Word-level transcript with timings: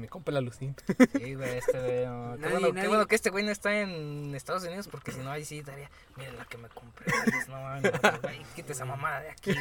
Mi 0.00 0.08
compa 0.08 0.32
la 0.32 0.40
Lucín. 0.40 0.74
Sí, 1.18 1.34
güey, 1.34 1.58
este 1.58 1.72
güey. 1.78 2.06
no. 2.06 2.34
Qué, 2.36 2.40
Nadie- 2.40 2.50
bueno, 2.52 2.66
qué 2.68 2.72
nadie- 2.72 2.88
bueno 2.88 3.06
que 3.06 3.14
este 3.14 3.30
güey 3.30 3.44
no 3.44 3.50
está 3.52 3.80
en 3.80 4.34
Estados 4.34 4.64
Unidos 4.64 4.88
porque 4.88 5.12
si 5.12 5.18
no, 5.20 5.30
ahí 5.30 5.44
sí 5.44 5.62
daría. 5.62 5.90
Miren 6.16 6.36
la 6.36 6.44
que 6.46 6.58
me 6.58 6.68
compré. 6.68 7.06
No 7.48 7.60
mames, 7.60 7.92
güey, 8.22 8.42
quita 8.56 8.72
esa 8.72 8.84
mamada 8.84 9.20
de 9.20 9.30
aquí. 9.30 9.54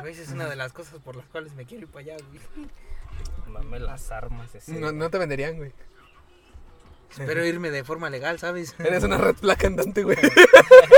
Güey, 0.00 0.12
esa 0.12 0.22
es 0.22 0.28
una 0.30 0.46
de 0.48 0.56
las 0.56 0.72
cosas 0.72 1.00
por 1.04 1.16
las 1.16 1.26
cuales 1.28 1.52
me 1.54 1.64
quiero 1.64 1.84
ir 1.84 1.88
para 1.90 2.00
allá, 2.14 2.16
güey. 2.28 2.40
Mame 3.48 3.78
las 3.80 4.10
armas. 4.10 4.54
Ese, 4.54 4.72
No, 4.72 4.92
no 4.92 5.10
te 5.10 5.18
venderían, 5.18 5.56
güey. 5.56 5.72
Espero 7.10 7.44
irme 7.44 7.70
de 7.70 7.84
forma 7.84 8.10
legal, 8.10 8.38
¿sabes? 8.38 8.74
Eres 8.78 9.02
una 9.02 9.16
red 9.16 9.34
flag 9.34 9.64
andante, 9.66 10.02
güey. 10.04 10.18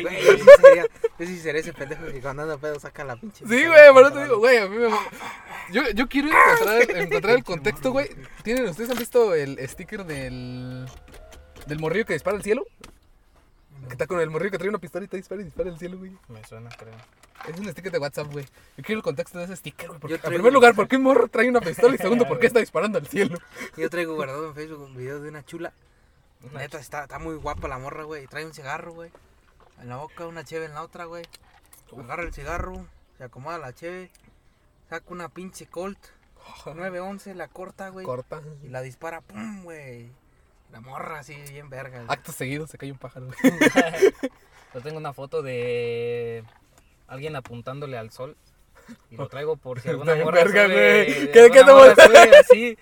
Sí, 0.00 0.02
Güey, 0.02 0.24
yo 0.26 0.32
sí 0.38 0.44
sería, 0.62 0.86
yo 1.18 1.26
sí 1.26 1.38
seré 1.38 1.58
ese 1.60 1.72
pendejo 1.72 2.06
que 2.06 2.20
cuando 2.20 2.42
anda 2.42 2.56
pedo 2.58 2.78
saca 2.80 3.04
la 3.04 3.16
pinche. 3.16 3.44
Sí, 3.46 3.66
güey, 3.66 3.92
por 3.92 4.02
eso 4.04 4.12
te 4.12 4.22
digo, 4.24 4.38
güey, 4.38 4.56
a 4.58 4.68
mí 4.68 4.76
me... 4.76 4.88
Yo, 5.72 5.88
yo 5.90 6.08
quiero 6.08 6.28
encontrar, 6.28 6.96
encontrar 7.02 7.36
el 7.36 7.44
contexto, 7.44 7.92
güey. 7.92 8.08
¿Tienen, 8.42 8.64
¿Ustedes 8.68 8.90
han 8.90 8.98
visto 8.98 9.34
el 9.34 9.58
sticker 9.68 10.04
del... 10.04 10.86
Del 11.66 11.78
morrillo 11.78 12.06
que 12.06 12.14
dispara 12.14 12.36
al 12.36 12.42
cielo? 12.42 12.64
Que 13.86 13.92
está 13.94 14.06
con 14.06 14.20
el 14.20 14.30
morrillo 14.30 14.50
que 14.52 14.58
trae 14.58 14.68
una 14.68 14.78
pistola 14.78 15.04
y 15.04 15.08
te 15.08 15.16
dispara 15.16 15.40
y 15.40 15.44
dispara 15.44 15.70
al 15.70 15.78
cielo, 15.78 15.98
güey. 15.98 16.12
Me 16.28 16.42
suena, 16.44 16.68
creo. 16.70 16.94
Es 17.48 17.58
un 17.58 17.66
sticker 17.70 17.90
de 17.92 17.98
WhatsApp, 17.98 18.30
güey. 18.30 18.44
Yo 18.76 18.84
quiero 18.84 18.98
el 18.98 19.02
contexto 19.02 19.38
de 19.38 19.44
ese 19.44 19.56
sticker, 19.56 19.88
güey. 19.88 20.00
porque- 20.00 20.14
En 20.16 20.20
primer 20.20 20.52
lugar, 20.52 20.74
¿por 20.74 20.86
qué 20.88 20.96
un 20.96 21.02
morro 21.02 21.28
trae 21.28 21.48
una 21.48 21.60
pistola? 21.60 21.94
Y 21.94 21.98
segundo, 22.02 22.26
¿por 22.28 22.38
qué 22.38 22.46
está 22.46 22.58
disparando 22.60 22.98
al 22.98 23.06
cielo? 23.06 23.38
Yo 23.76 23.88
traigo 23.88 24.14
guardado 24.14 24.46
en 24.48 24.54
Facebook 24.54 24.82
un 24.82 24.96
video 24.96 25.20
de 25.20 25.28
una 25.28 25.44
chula. 25.44 25.72
Una 26.50 26.60
Neta, 26.60 26.78
está, 26.78 27.02
está 27.04 27.18
muy 27.18 27.34
guapa 27.36 27.68
la 27.68 27.78
morra, 27.78 28.04
güey. 28.04 28.26
Trae 28.26 28.44
un 28.46 28.52
cigarro, 28.54 28.92
güey. 28.92 29.10
En 29.80 29.88
la 29.88 29.96
boca, 29.96 30.26
una 30.26 30.44
cheve 30.44 30.66
en 30.66 30.74
la 30.74 30.82
otra, 30.82 31.04
güey. 31.06 31.24
Agarra 31.98 32.22
el 32.22 32.32
cigarro, 32.32 32.86
se 33.18 33.24
acomoda 33.24 33.58
la 33.58 33.72
cheve. 33.74 34.10
Saca 34.88 35.04
una 35.08 35.28
pinche 35.28 35.66
Colt. 35.66 35.98
911, 36.66 37.34
la 37.34 37.48
corta, 37.48 37.88
güey. 37.90 38.04
Corta. 38.06 38.40
Y 38.62 38.68
la 38.68 38.82
dispara, 38.82 39.20
pum, 39.20 39.62
güey. 39.62 40.10
La 40.72 40.80
morra 40.80 41.18
así, 41.20 41.34
bien 41.50 41.68
verga. 41.70 41.98
güey. 41.98 42.06
Acto 42.08 42.32
seguido 42.32 42.66
se 42.66 42.78
cae 42.78 42.92
un 42.92 42.98
pájaro, 42.98 43.26
güey. 43.26 43.34
Yo 44.74 44.80
tengo 44.82 44.98
una 44.98 45.12
foto 45.12 45.42
de 45.42 46.44
alguien 47.08 47.34
apuntándole 47.36 47.98
al 47.98 48.10
sol. 48.10 48.36
Y 49.10 49.16
lo 49.16 49.28
traigo 49.28 49.56
por 49.56 49.80
si 49.80 49.88
alguna 49.90 50.14
morra 50.16 50.44
verga, 50.44 50.66
sube- 50.66 50.72
güey. 51.04 51.32
¿Qué- 51.32 51.50
qué 51.50 51.64
te 51.64 51.72
morra 51.72 51.94
sube 51.94 52.36
así. 52.38 52.78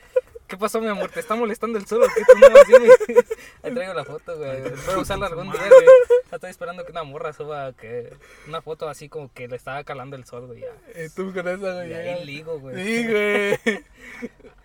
¿Qué 0.48 0.56
pasó, 0.56 0.80
mi 0.80 0.88
amor? 0.88 1.10
¿Te 1.10 1.20
está 1.20 1.34
molestando 1.34 1.78
el 1.78 1.86
sol 1.86 2.02
o 2.02 2.06
qué? 2.06 2.22
Tú 2.24 2.38
no 2.38 2.78
güey. 2.78 2.90
Ahí 3.62 3.74
traigo 3.74 3.92
la 3.92 4.04
foto, 4.04 4.34
güey. 4.38 4.66
Espero 4.66 5.00
usarla 5.00 5.26
algún 5.26 5.52
día, 5.52 5.60
güey. 5.60 5.86
Estoy 6.32 6.50
esperando 6.50 6.86
que 6.86 6.92
una 6.92 7.02
morra 7.02 7.34
suba 7.34 7.74
que 7.74 8.16
una 8.46 8.62
foto 8.62 8.88
así 8.88 9.10
como 9.10 9.30
que 9.30 9.46
le 9.46 9.56
estaba 9.56 9.84
calando 9.84 10.16
el 10.16 10.24
sol, 10.24 10.46
güey. 10.46 10.60
ya. 10.62 11.04
Y 11.04 11.10
tú 11.10 11.34
con 11.34 11.46
esa, 11.46 11.74
güey. 11.74 11.90
Y 11.90 11.92
ahí 11.92 12.24
ligo, 12.24 12.58
güey. 12.58 12.76
Sí, 12.82 13.06
güey. 13.06 13.84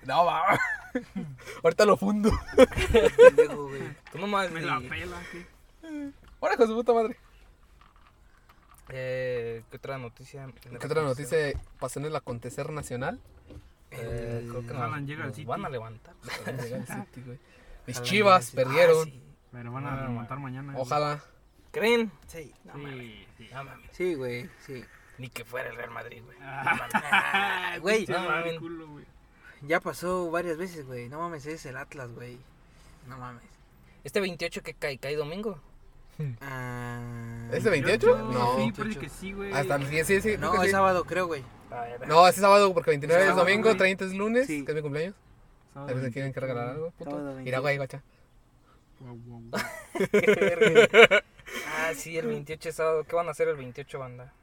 No, 0.05 0.25
va. 0.25 0.59
Ahorita 1.63 1.85
lo 1.85 1.95
fundo. 1.95 2.29
Güey. 2.57 3.81
Tú 4.11 4.17
nomás. 4.17 4.51
Me 4.51 4.61
la 4.61 4.81
pela, 4.81 5.17
¿qué? 5.31 5.45
Ahora 6.41 6.57
con 6.57 6.67
su 6.67 6.75
puta 6.75 6.93
madre. 6.93 7.15
Eh, 8.89 9.63
¿Qué 9.71 9.77
otra 9.77 9.97
noticia? 9.97 10.45
¿Qué 10.61 10.85
otra 10.85 11.01
noticia 11.03 11.37
pasó 11.79 11.99
en 11.99 12.05
el 12.07 12.15
acontecer 12.15 12.69
nacional? 12.69 13.19
Eh, 13.95 14.45
creo 14.49 14.61
que 14.67 14.73
nos, 14.73 15.01
llega 15.03 15.23
al 15.25 15.33
City. 15.33 15.45
van 15.45 15.65
a 15.65 15.69
levantar. 15.69 16.13
Mis 17.85 17.97
Ojalá 17.97 18.09
chivas 18.09 18.51
llegue. 18.51 18.63
perdieron. 18.63 19.07
Ah, 19.07 19.11
sí. 19.11 19.23
Pero 19.51 19.71
van 19.71 19.87
a 19.87 19.91
No, 19.91 20.01
remontar 20.03 20.39
mañana. 20.39 20.73
güey. 20.73 20.81
Ojalá. 20.85 21.23
¿Creen? 21.71 22.11
Sí, 22.27 22.53
No 22.65 22.73
mames. 22.75 22.97
Sí, 22.97 23.27
sí. 23.37 23.49
No 23.53 23.63
mames. 23.63 23.89
sí, 23.91 24.13
güey, 24.15 24.49
sí. 24.65 24.83
Ni 25.17 25.29
que 25.29 25.43
fuera 25.45 25.69
el 25.69 25.75
Real 25.75 25.91
Madrid, 25.91 26.21
güey. 26.23 26.37
Ah, 26.41 27.77
güey, 27.81 28.05
no 28.07 28.19
mames. 28.23 28.59
culo, 28.59 28.87
güey. 28.87 29.05
ya 29.61 29.79
pasó 29.79 30.29
varias 30.31 30.57
veces, 30.57 30.85
güey. 30.85 31.09
No 31.09 31.19
mames, 31.19 31.45
es 31.45 31.65
el 31.65 31.77
Atlas, 31.77 32.11
güey. 32.13 32.37
No 33.07 33.17
mames. 33.17 33.43
Este 34.03 34.19
28 34.19 34.61
que 34.63 34.73
cae, 34.73 34.97
cae 34.97 35.15
domingo. 35.15 35.59
Ah, 36.41 37.47
¿Ese 37.51 37.69
28? 37.69 38.05
Yo- 38.07 38.17
No. 38.31 38.57
Sí, 38.57 38.71
parece 38.71 38.99
que 38.99 39.09
sí, 39.09 39.33
güey. 39.33 39.51
Hasta 39.53 39.75
el 39.75 39.89
10, 39.89 40.07
sí, 40.07 40.21
sí. 40.21 40.37
No, 40.37 40.53
es 40.55 40.61
sí. 40.67 40.69
sábado, 40.71 41.03
creo, 41.05 41.27
güey. 41.27 41.43
No, 42.07 42.27
es 42.27 42.35
sábado 42.35 42.73
porque 42.73 42.91
29 42.91 43.29
es 43.29 43.35
domingo, 43.35 43.63
güey. 43.63 43.77
30 43.77 44.05
es 44.05 44.13
lunes, 44.13 44.47
Sí. 44.47 44.63
que 44.65 44.71
es 44.71 44.75
mi 44.75 44.81
cumpleaños. 44.81 45.15
Sábado 45.73 45.91
A 45.91 45.93
ver 45.95 46.05
si 46.05 46.11
quieren 46.11 46.31
28, 46.31 46.33
que 46.33 46.39
regalar 46.39 46.69
algo, 46.69 46.91
puto. 46.91 47.11
Mira, 47.11 47.59
28. 47.59 47.61
güey, 47.61 47.77
guacha. 47.77 48.01
Ah, 51.75 51.91
sí, 51.95 52.17
el 52.17 52.27
28 52.27 52.69
es 52.69 52.75
sábado. 52.75 53.03
¿Qué 53.03 53.15
van 53.15 53.27
a 53.27 53.31
hacer 53.31 53.47
el 53.49 53.57
28, 53.57 53.99
banda? 53.99 54.33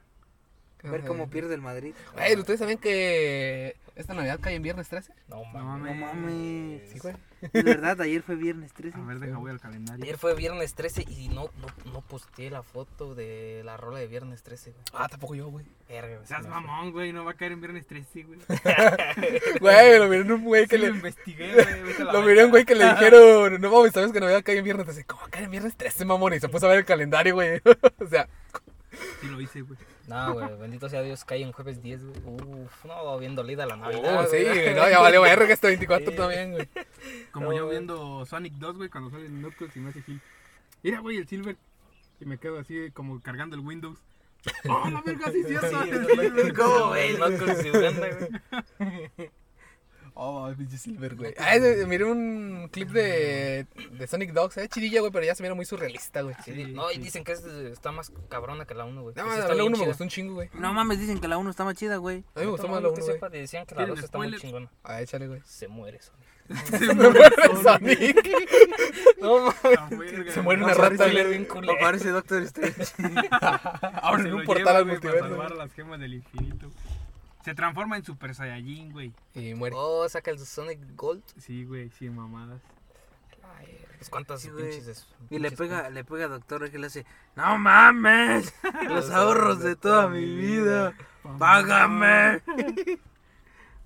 Ver 0.83 1.05
cómo 1.05 1.29
pierde 1.29 1.55
el 1.55 1.61
Madrid. 1.61 1.95
Güey, 2.15 2.37
¿ustedes 2.39 2.61
saben 2.61 2.79
que 2.79 3.77
esta 3.97 4.15
Navidad 4.15 4.39
cae 4.41 4.55
en 4.55 4.63
viernes 4.63 4.89
13? 4.89 5.13
No 5.29 5.45
mames. 5.45 5.95
No 5.97 6.07
mames. 6.07 6.91
Sí, 6.91 6.99
güey. 6.99 7.15
Es 7.53 7.65
verdad, 7.65 7.99
ayer 8.03 8.23
fue 8.23 8.35
viernes 8.37 8.73
13. 8.75 8.99
A 8.99 9.01
ver, 9.03 9.19
deja, 9.19 9.39
voy 9.39 9.51
al 9.51 9.61
calendario. 9.61 10.05
Ayer 10.05 10.19
fue 10.19 10.35
viernes 10.35 10.75
13 10.75 11.05
y 11.09 11.29
no, 11.29 11.51
no, 11.61 11.93
no 11.93 12.01
posteé 12.03 12.51
la 12.51 12.63
foto 12.63 13.15
de 13.15 13.63
la 13.65 13.77
rola 13.79 13.99
de 13.99 14.07
viernes 14.09 14.43
13, 14.43 14.73
güey. 14.73 14.85
Ah, 14.93 15.09
tampoco 15.09 15.35
yo, 15.35 15.49
güey. 15.49 15.65
Verga, 15.89 16.21
Seas 16.25 16.47
mamón, 16.47 16.93
güey. 16.93 17.13
No 17.13 17.25
va 17.25 17.31
a 17.33 17.35
caer 17.35 17.53
en 17.53 17.61
viernes 17.61 17.87
13, 17.87 18.23
güey. 18.25 18.39
Güey, 19.61 19.99
lo 19.99 20.09
miré 20.09 20.21
en 20.23 20.33
un 20.33 20.45
güey 20.45 20.67
que 20.67 20.77
Sí, 20.77 20.83
lo 20.83 20.89
le... 20.89 20.97
investigué, 20.97 21.53
güey. 21.55 22.09
a 22.09 22.13
Lo 22.13 22.23
miré 22.23 22.43
a 22.43 22.45
un 22.45 22.51
güey 22.51 22.65
que 22.65 22.75
le 22.75 22.85
dijeron, 22.91 23.61
no 23.61 23.71
mames, 23.71 23.93
sabes 23.93 24.13
que 24.13 24.21
Navidad 24.21 24.43
cae 24.45 24.59
en 24.59 24.65
viernes 24.65 24.85
13. 24.87 25.05
¿Cómo 25.05 25.23
cae 25.31 25.45
en 25.45 25.51
viernes 25.51 25.77
13, 25.77 26.05
mamón? 26.05 26.35
Y 26.35 26.41
se 26.41 26.49
puso 26.49 26.67
a 26.67 26.71
ver 26.71 26.79
el 26.81 26.85
calendario, 26.85 27.35
güey. 27.35 27.61
o 27.99 28.07
sea, 28.07 28.29
Sí, 29.21 29.27
lo 29.29 29.41
hice, 29.41 29.63
güey. 29.63 29.79
No, 30.09 30.33
güey, 30.35 30.47
bendito 30.59 30.89
sea 30.89 31.03
Dios, 31.03 31.25
cae 31.25 31.43
en 31.43 31.53
jueves 31.53 31.83
10, 31.83 32.05
güey. 32.05 32.21
Uf, 32.25 32.85
no, 32.85 33.19
bien 33.19 33.35
dolida 33.35 33.67
la 33.67 33.75
oh, 33.75 33.79
Navidad. 33.79 34.27
sí, 34.31 34.43
güey. 34.45 34.75
no, 34.75 34.89
ya 34.89 34.99
valió 35.01 35.23
verga 35.23 35.53
este 35.53 35.67
24 35.69 36.11
Sí. 36.11 36.17
también, 36.17 36.53
güey. 36.53 36.69
Como 37.33 37.47
No, 37.47 37.53
yo 37.57 37.65
güey. 37.67 37.77
viendo 37.79 38.25
Sonic 38.27 38.55
2, 38.55 38.77
güey, 38.77 38.89
cuando 38.89 39.11
sale 39.11 39.27
el 39.27 39.33
Knuckles 39.33 39.77
y 39.77 39.81
me 39.81 39.91
hace 39.91 40.03
Gil. 40.03 40.21
Mira, 40.83 41.01
güey, 41.01 41.17
el 41.19 41.29
Silver. 41.29 41.57
Y 42.21 42.25
me 42.27 42.39
quedo 42.39 42.59
así 42.59 42.91
como 42.93 43.21
cargando 43.21 43.57
el 43.57 43.63
Windows. 43.63 43.99
¡Oh, 44.69 44.89
la 44.91 45.01
verga, 45.03 45.31
sí! 45.31 45.43
Sí, 45.45 45.55
Silver, 45.61 46.55
¿Cómo, 46.55 46.71
¿cómo, 46.75 46.89
güey? 46.89 47.13
No 47.19 47.27
con 47.27 47.57
su 47.57 47.73
banda, 47.73 48.09
güey. 48.79 49.31
Oh, 50.15 50.51
pinche 50.57 50.77
Silver, 50.79 51.15
güey. 51.17 51.35
Ah, 51.39 51.55
ese- 51.57 51.87
miré 51.87 52.05
un 52.05 52.69
clip 52.73 52.89
de, 52.91 53.67
de 53.93 54.07
Sonic 54.07 54.33
Dogs, 54.33 54.57
eh, 54.59 54.69
chidilla, 54.69 55.01
güey, 55.01 55.13
pero 55.13 55.25
ya 55.25 55.35
se 55.35 55.43
mira 55.43 55.55
muy 55.55 55.65
surrealista, 55.65 56.23
güey. 56.23 56.35
Sí, 56.45 56.53
Sí, 56.55 56.65
no, 56.73 56.91
y 56.91 56.95
sí. 56.97 57.01
dicen 57.01 57.25
que 57.25 57.33
es- 57.33 57.45
está 57.45 57.93
más 57.93 58.13
cabrona 58.29 58.65
que 58.65 58.75
la 58.75 58.85
1, 58.85 59.03
güey. 59.03 59.15
No, 59.17 59.25
mí 59.25 59.31
la 59.31 59.47
bien 59.49 59.61
uno 59.63 59.71
me 59.71 59.77
chida. 59.79 59.87
gustó 59.89 60.05
un 60.05 60.11
chingo, 60.11 60.35
güey. 60.35 60.51
No 60.55 60.73
mames, 60.73 60.99
dicen 61.01 61.21
que 61.21 61.29
la 61.29 61.39
1 61.39 61.51
está 61.51 61.65
más 61.65 61.75
chida, 61.75 61.97
güey. 61.97 62.25
A 62.35 62.41
mí 62.41 62.45
me 62.47 62.51
gustó 62.53 62.67
No, 62.67 62.75
más 62.75 62.83
la 62.83 62.89
que 62.89 63.01
1, 63.03 63.19
güey. 63.19 63.33
decían 63.41 63.67
que 63.67 63.75
la 63.75 63.79
¿Quieren 63.79 63.95
2 63.97 64.05
está 64.05 64.19
muy 64.19 64.37
chingona. 64.39 64.71
Ah, 64.85 65.01
échale, 65.03 65.29
güey. 65.29 65.41
Se 65.45 65.69
muere, 65.69 66.01
Sonic. 66.01 66.31
Se 66.79 66.95
muere 66.95 67.31
Sonic. 67.63 68.29
No, 69.21 69.39
mames. 69.39 69.79
Ah. 69.79 69.89
Se 70.33 70.41
muere 70.43 70.65
una 70.65 70.75
rata, 70.75 71.05
bien. 71.07 71.47
Aparece 71.79 72.09
Doctor 72.09 72.43
Strange. 72.43 72.85
Abren 74.03 74.33
un 74.35 74.45
portal 74.45 74.77
al 74.77 74.87
multiverso. 74.87 75.29
salvar 75.29 75.53
las 75.53 75.73
gemas 75.73 76.01
del 76.01 76.15
infinito. 76.15 76.71
Se 77.45 77.55
transforma 77.55 77.97
en 77.97 78.05
Super 78.05 78.35
Saiyajin, 78.35 78.93
güey. 78.93 79.13
Y 79.35 79.55
muere. 79.55 79.75
Oh, 79.79 80.09
saca 80.09 80.31
el 80.31 80.39
Sonic 80.39 80.79
Gold. 80.97 81.23
Sí, 81.39 81.65
güey, 81.65 81.91
sí, 81.91 82.09
mamadas. 82.11 82.61
Pues 83.97 84.09
cuántas 84.09 84.41
Sí, 84.41 84.49
pinches 84.49 84.87
es- 84.87 85.07
Y 85.29 85.39
le 85.39 85.51
pinches 85.51 85.59
pega, 85.59 85.91
le 85.91 86.05
pega 86.05 86.25
a 86.25 86.29
Doctor 86.29 86.71
que 86.71 86.79
le 86.79 86.87
hace, 86.87 87.05
no 87.37 87.59
mames, 87.59 88.55
los 88.89 89.11
ahorros 89.11 89.61
de 89.61 89.77
toda 89.77 90.09
mi 90.09 90.25
vida, 90.25 90.95
págame, 91.39 92.41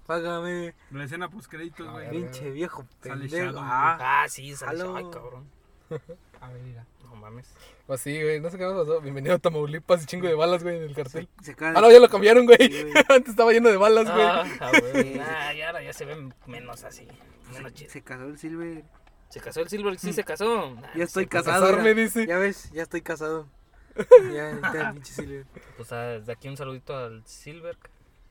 págame, 0.06 0.75
La 0.93 1.04
escena 1.04 1.28
post 1.28 1.48
créditos, 1.50 1.91
güey. 1.91 2.10
Pinche 2.10 2.50
viejo 2.50 2.84
Sale 3.03 3.20
pendejo. 3.28 3.44
Shadow, 3.47 3.60
Ah, 3.64 3.98
Ah, 4.22 4.28
sí, 4.28 4.54
sale. 4.54 4.82
Ay, 4.82 5.04
cabrón. 5.12 5.48
A 6.41 6.48
ver, 6.48 6.62
mira. 6.62 6.87
No 7.24 7.30
mames. 7.30 7.48
Pues 7.86 8.02
sí, 8.02 8.22
güey, 8.22 8.38
no 8.38 8.50
sé 8.50 8.58
qué 8.58 8.64
nos 8.64 8.86
pasó. 8.86 9.00
Bienvenido 9.00 9.34
a 9.34 9.38
Tamaulipas 9.38 10.02
y 10.02 10.06
chingo 10.06 10.26
de 10.28 10.34
balas, 10.34 10.62
güey, 10.62 10.76
en 10.76 10.82
el 10.82 10.94
cartel. 10.94 11.26
se, 11.38 11.44
se 11.46 11.54
cae. 11.54 11.72
Ah, 11.74 11.80
no, 11.80 11.90
ya 11.90 11.98
lo 11.98 12.08
cambiaron, 12.10 12.44
güey. 12.44 12.58
Sí, 12.60 12.82
güey. 12.82 12.92
Antes 13.08 13.30
estaba 13.30 13.50
lleno 13.50 13.70
de 13.70 13.78
balas, 13.78 14.04
güey. 14.12 14.26
Ah, 14.26 14.44
güey. 14.92 15.18
Ah, 15.20 15.54
y 15.54 15.62
ahora 15.62 15.82
ya 15.82 15.94
se 15.94 16.04
ven 16.04 16.34
menos 16.46 16.84
así. 16.84 17.08
Menos 17.50 17.72
se, 17.72 17.78
chido. 17.78 17.90
se 17.92 18.02
casó 18.02 18.25
el 18.26 18.38
Silver. 18.38 18.84
Se 19.31 19.40
casó 19.40 19.60
el 19.60 19.69
Silver, 19.70 19.99
sí 19.99 20.12
se 20.12 20.22
casó. 20.22 20.76
Ah, 20.82 20.90
Ya 20.94 21.04
estoy 21.04 21.26
casado. 21.26 21.62
casarme, 21.66 21.94
ya. 21.94 22.02
dice. 22.02 22.26
Ya 22.26 22.37
ves, 22.38 22.70
ya 22.72 22.82
estoy 22.82 23.00
casado. 23.00 23.49
Ya 24.34 24.50
está 24.50 24.88
el 24.88 24.93
pinche 24.94 25.12
Silver. 25.14 25.46
Pues 25.78 25.93
ah, 25.93 26.02
desde 26.19 26.31
aquí 26.32 26.49
un 26.49 26.58
saludito 26.58 26.94
al 26.94 27.26
Silver. 27.26 27.78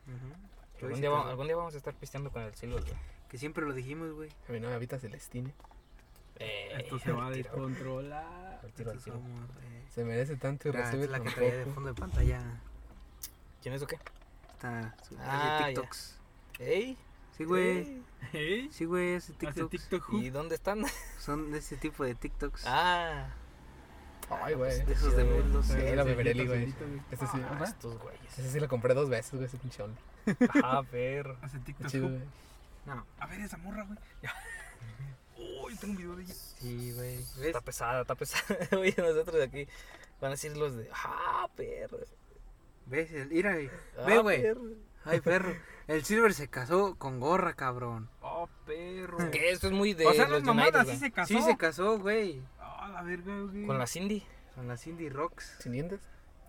Ujú. 0.06 0.86
Algún 0.86 1.02
día, 1.02 1.10
va- 1.10 1.30
algún 1.32 1.48
día 1.48 1.56
vamos 1.56 1.74
a 1.74 1.78
estar 1.78 1.96
pisteando 1.96 2.30
con 2.32 2.44
el 2.44 2.54
Silver, 2.54 2.82
güey. 2.82 2.94
Que 3.30 3.40
siempre 3.40 3.66
lo 3.66 3.74
dijimos, 3.74 4.12
güey. 4.14 4.30
A 4.48 4.52
mi 4.52 4.60
novia 4.60 4.78
Vita 4.78 5.00
Celestine. 5.00 5.52
Eh, 6.40 6.74
Esto 6.80 7.00
se 7.00 7.12
va 7.14 7.28
a 7.28 7.30
descontrolar. 7.32 8.62
Se 9.90 10.04
merece 10.04 10.36
tanto 10.38 10.68
y 10.68 10.72
mira, 10.72 10.86
recibe 10.86 11.04
esta 11.04 11.18
es 11.18 11.22
la 11.24 11.30
que 11.30 11.36
traía 11.36 11.58
de 11.58 11.66
fondo 11.66 11.90
de 11.94 12.00
pantalla. 12.00 12.42
¿Quién 13.62 13.76
es 13.76 13.82
o 13.82 13.88
qué? 13.88 13.98
Está 14.54 14.96
su 15.08 15.16
Ah, 15.20 15.58
hace 15.58 15.64
ya. 15.64 15.68
TikToks. 15.68 16.20
¿Ey? 16.60 16.98
Sí, 17.38 17.44
güey. 17.46 18.02
¿Eh? 18.34 18.68
Sí, 18.72 18.86
güey, 18.86 19.16
hace 19.16 19.34
Hace 19.34 19.40
TikToks. 19.66 19.70
TikTok 19.72 20.14
¿Y 20.14 20.30
dónde 20.30 20.56
están? 20.56 20.84
Son 21.20 21.52
de 21.52 21.60
ese 21.60 21.78
tipo 21.78 22.04
de 22.04 22.16
TikToks. 22.16 22.64
Ah, 22.68 23.28
Ay, 24.30 24.56
güey. 24.56 24.84
de 24.86 24.94
esos 24.94 25.16
de 25.16 25.24
muslos. 25.26 25.68
Sí, 25.68 25.78
la 25.96 26.04
Beverly, 26.04 26.48
güey. 26.48 26.74
Este 27.12 27.28
sí, 27.28 27.38
ah, 27.44 27.50
ajá. 27.54 27.64
estos 27.66 28.00
güeyes. 28.00 28.40
Ese 28.40 28.50
sí 28.50 28.60
lo 28.60 28.68
compré 28.68 28.94
dos 28.94 29.10
veces, 29.10 29.32
güey, 29.34 29.46
ese 29.46 29.58
pinche 29.58 29.84
only. 29.84 29.98
Ah, 30.64 30.82
ver. 30.92 31.36
Hace 31.42 31.60
TikTok. 31.60 31.88
Chido, 31.88 32.10
güey. 32.10 32.22
No. 32.86 33.06
A 33.20 33.28
ver 33.28 33.42
esa 33.42 33.58
morra, 33.58 33.84
güey. 33.84 33.98
Tengo 35.80 35.92
un 35.94 35.98
video 35.98 36.16
de 36.16 36.24
ella. 36.24 36.34
Sí, 36.34 36.92
güey. 36.96 37.16
¿Ves? 37.18 37.38
Está 37.42 37.62
pesada, 37.62 38.02
está 38.02 38.16
pesada. 38.16 38.58
Oye, 38.78 38.94
nosotros 38.98 39.36
de 39.36 39.44
aquí 39.44 39.68
van 40.22 40.30
a 40.30 40.36
decir 40.36 40.56
los 40.58 40.76
de. 40.76 40.90
¡Ah, 40.94 41.48
perro! 41.56 42.00
¿Ves? 42.86 43.12
El- 43.12 43.30
Mira, 43.30 43.54
güey. 43.54 43.70
Ah, 43.98 44.04
Ve, 44.06 44.18
güey. 44.20 44.42
perro". 44.42 44.62
Ay, 45.06 45.20
perro. 45.20 45.54
El 45.88 46.06
Silver 46.06 46.34
se 46.34 46.48
casó 46.48 46.96
con 46.96 47.20
gorra, 47.20 47.54
cabrón. 47.56 48.10
Oh, 48.22 48.48
perro. 48.66 49.18
Que 49.32 49.50
esto 49.52 49.68
es 49.68 49.74
muy 49.74 49.94
de. 49.94 50.06
O 50.06 50.14
sea, 50.14 50.28
los 50.28 50.44
mamadas 50.44 50.86
United, 50.86 50.94
sí 50.94 51.00
se 51.00 51.12
casó. 51.12 51.34
Sí 51.34 51.42
se 51.42 51.58
casó, 51.58 52.00
güey. 52.00 52.42
Ah, 52.60 52.90
la 52.94 53.02
verga, 53.04 53.34
güey. 53.42 53.66
Con 53.66 53.78
la 53.78 53.88
Cindy. 53.88 54.24
Con 54.56 54.68
las 54.68 54.86
Indie 54.88 55.10
Rocks. 55.10 55.58
¿Sin 55.60 55.72
dientes? 55.74 56.00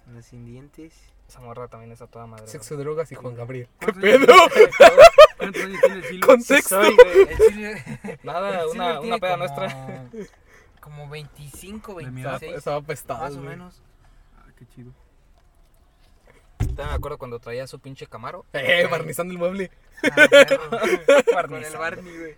Con 0.04 0.14
las 0.14 0.32
indientes. 0.32 0.94
Esa 1.26 1.40
morra 1.40 1.68
también 1.68 1.90
está 1.90 2.06
toda 2.06 2.26
madre. 2.26 2.46
Sexo, 2.46 2.76
drogas 2.76 3.10
y 3.10 3.14
Juan 3.14 3.34
Gabriel. 3.34 3.66
¿Qué 3.80 3.86
¿Cuántos 3.86 4.02
pedo? 4.02 4.34
años- 5.44 5.52
¿Cuántos 5.52 5.62
años 5.64 5.80
tiene 5.82 5.96
el 5.96 6.04
Silver? 6.04 6.26
Contexto. 6.26 6.82
Soy, 6.82 6.96
güey. 6.96 7.20
El 7.28 7.36
Silver. 7.38 8.20
Nada, 8.24 8.60
el 8.62 8.66
una, 8.68 8.86
Silver 8.86 8.98
una 9.06 9.18
peda 9.18 9.30
como- 9.32 9.36
nuestra. 9.38 10.08
Como 10.80 11.08
25, 11.08 11.94
De 11.94 12.10
mi 12.10 12.22
26. 12.22 12.42
edad, 12.50 12.58
Estaba 12.58 12.76
apestado. 12.76 13.20
Más 13.20 13.32
o 13.32 13.36
güey. 13.36 13.48
menos. 13.48 13.82
Ah, 14.36 14.44
qué 14.58 14.66
chido. 14.66 14.92
Todavía 16.58 16.86
me 16.88 16.92
acuerdo 16.92 17.16
cuando 17.16 17.38
traía 17.38 17.66
su 17.66 17.78
pinche 17.78 18.06
Camaro. 18.06 18.44
Eh, 18.52 18.86
barnizando 18.90 19.32
el 19.32 19.38
mueble. 19.38 19.70
Ah. 20.02 20.10
Con 21.48 21.54
el. 21.64 21.72
Barney, 21.76 22.18
güey. 22.18 22.36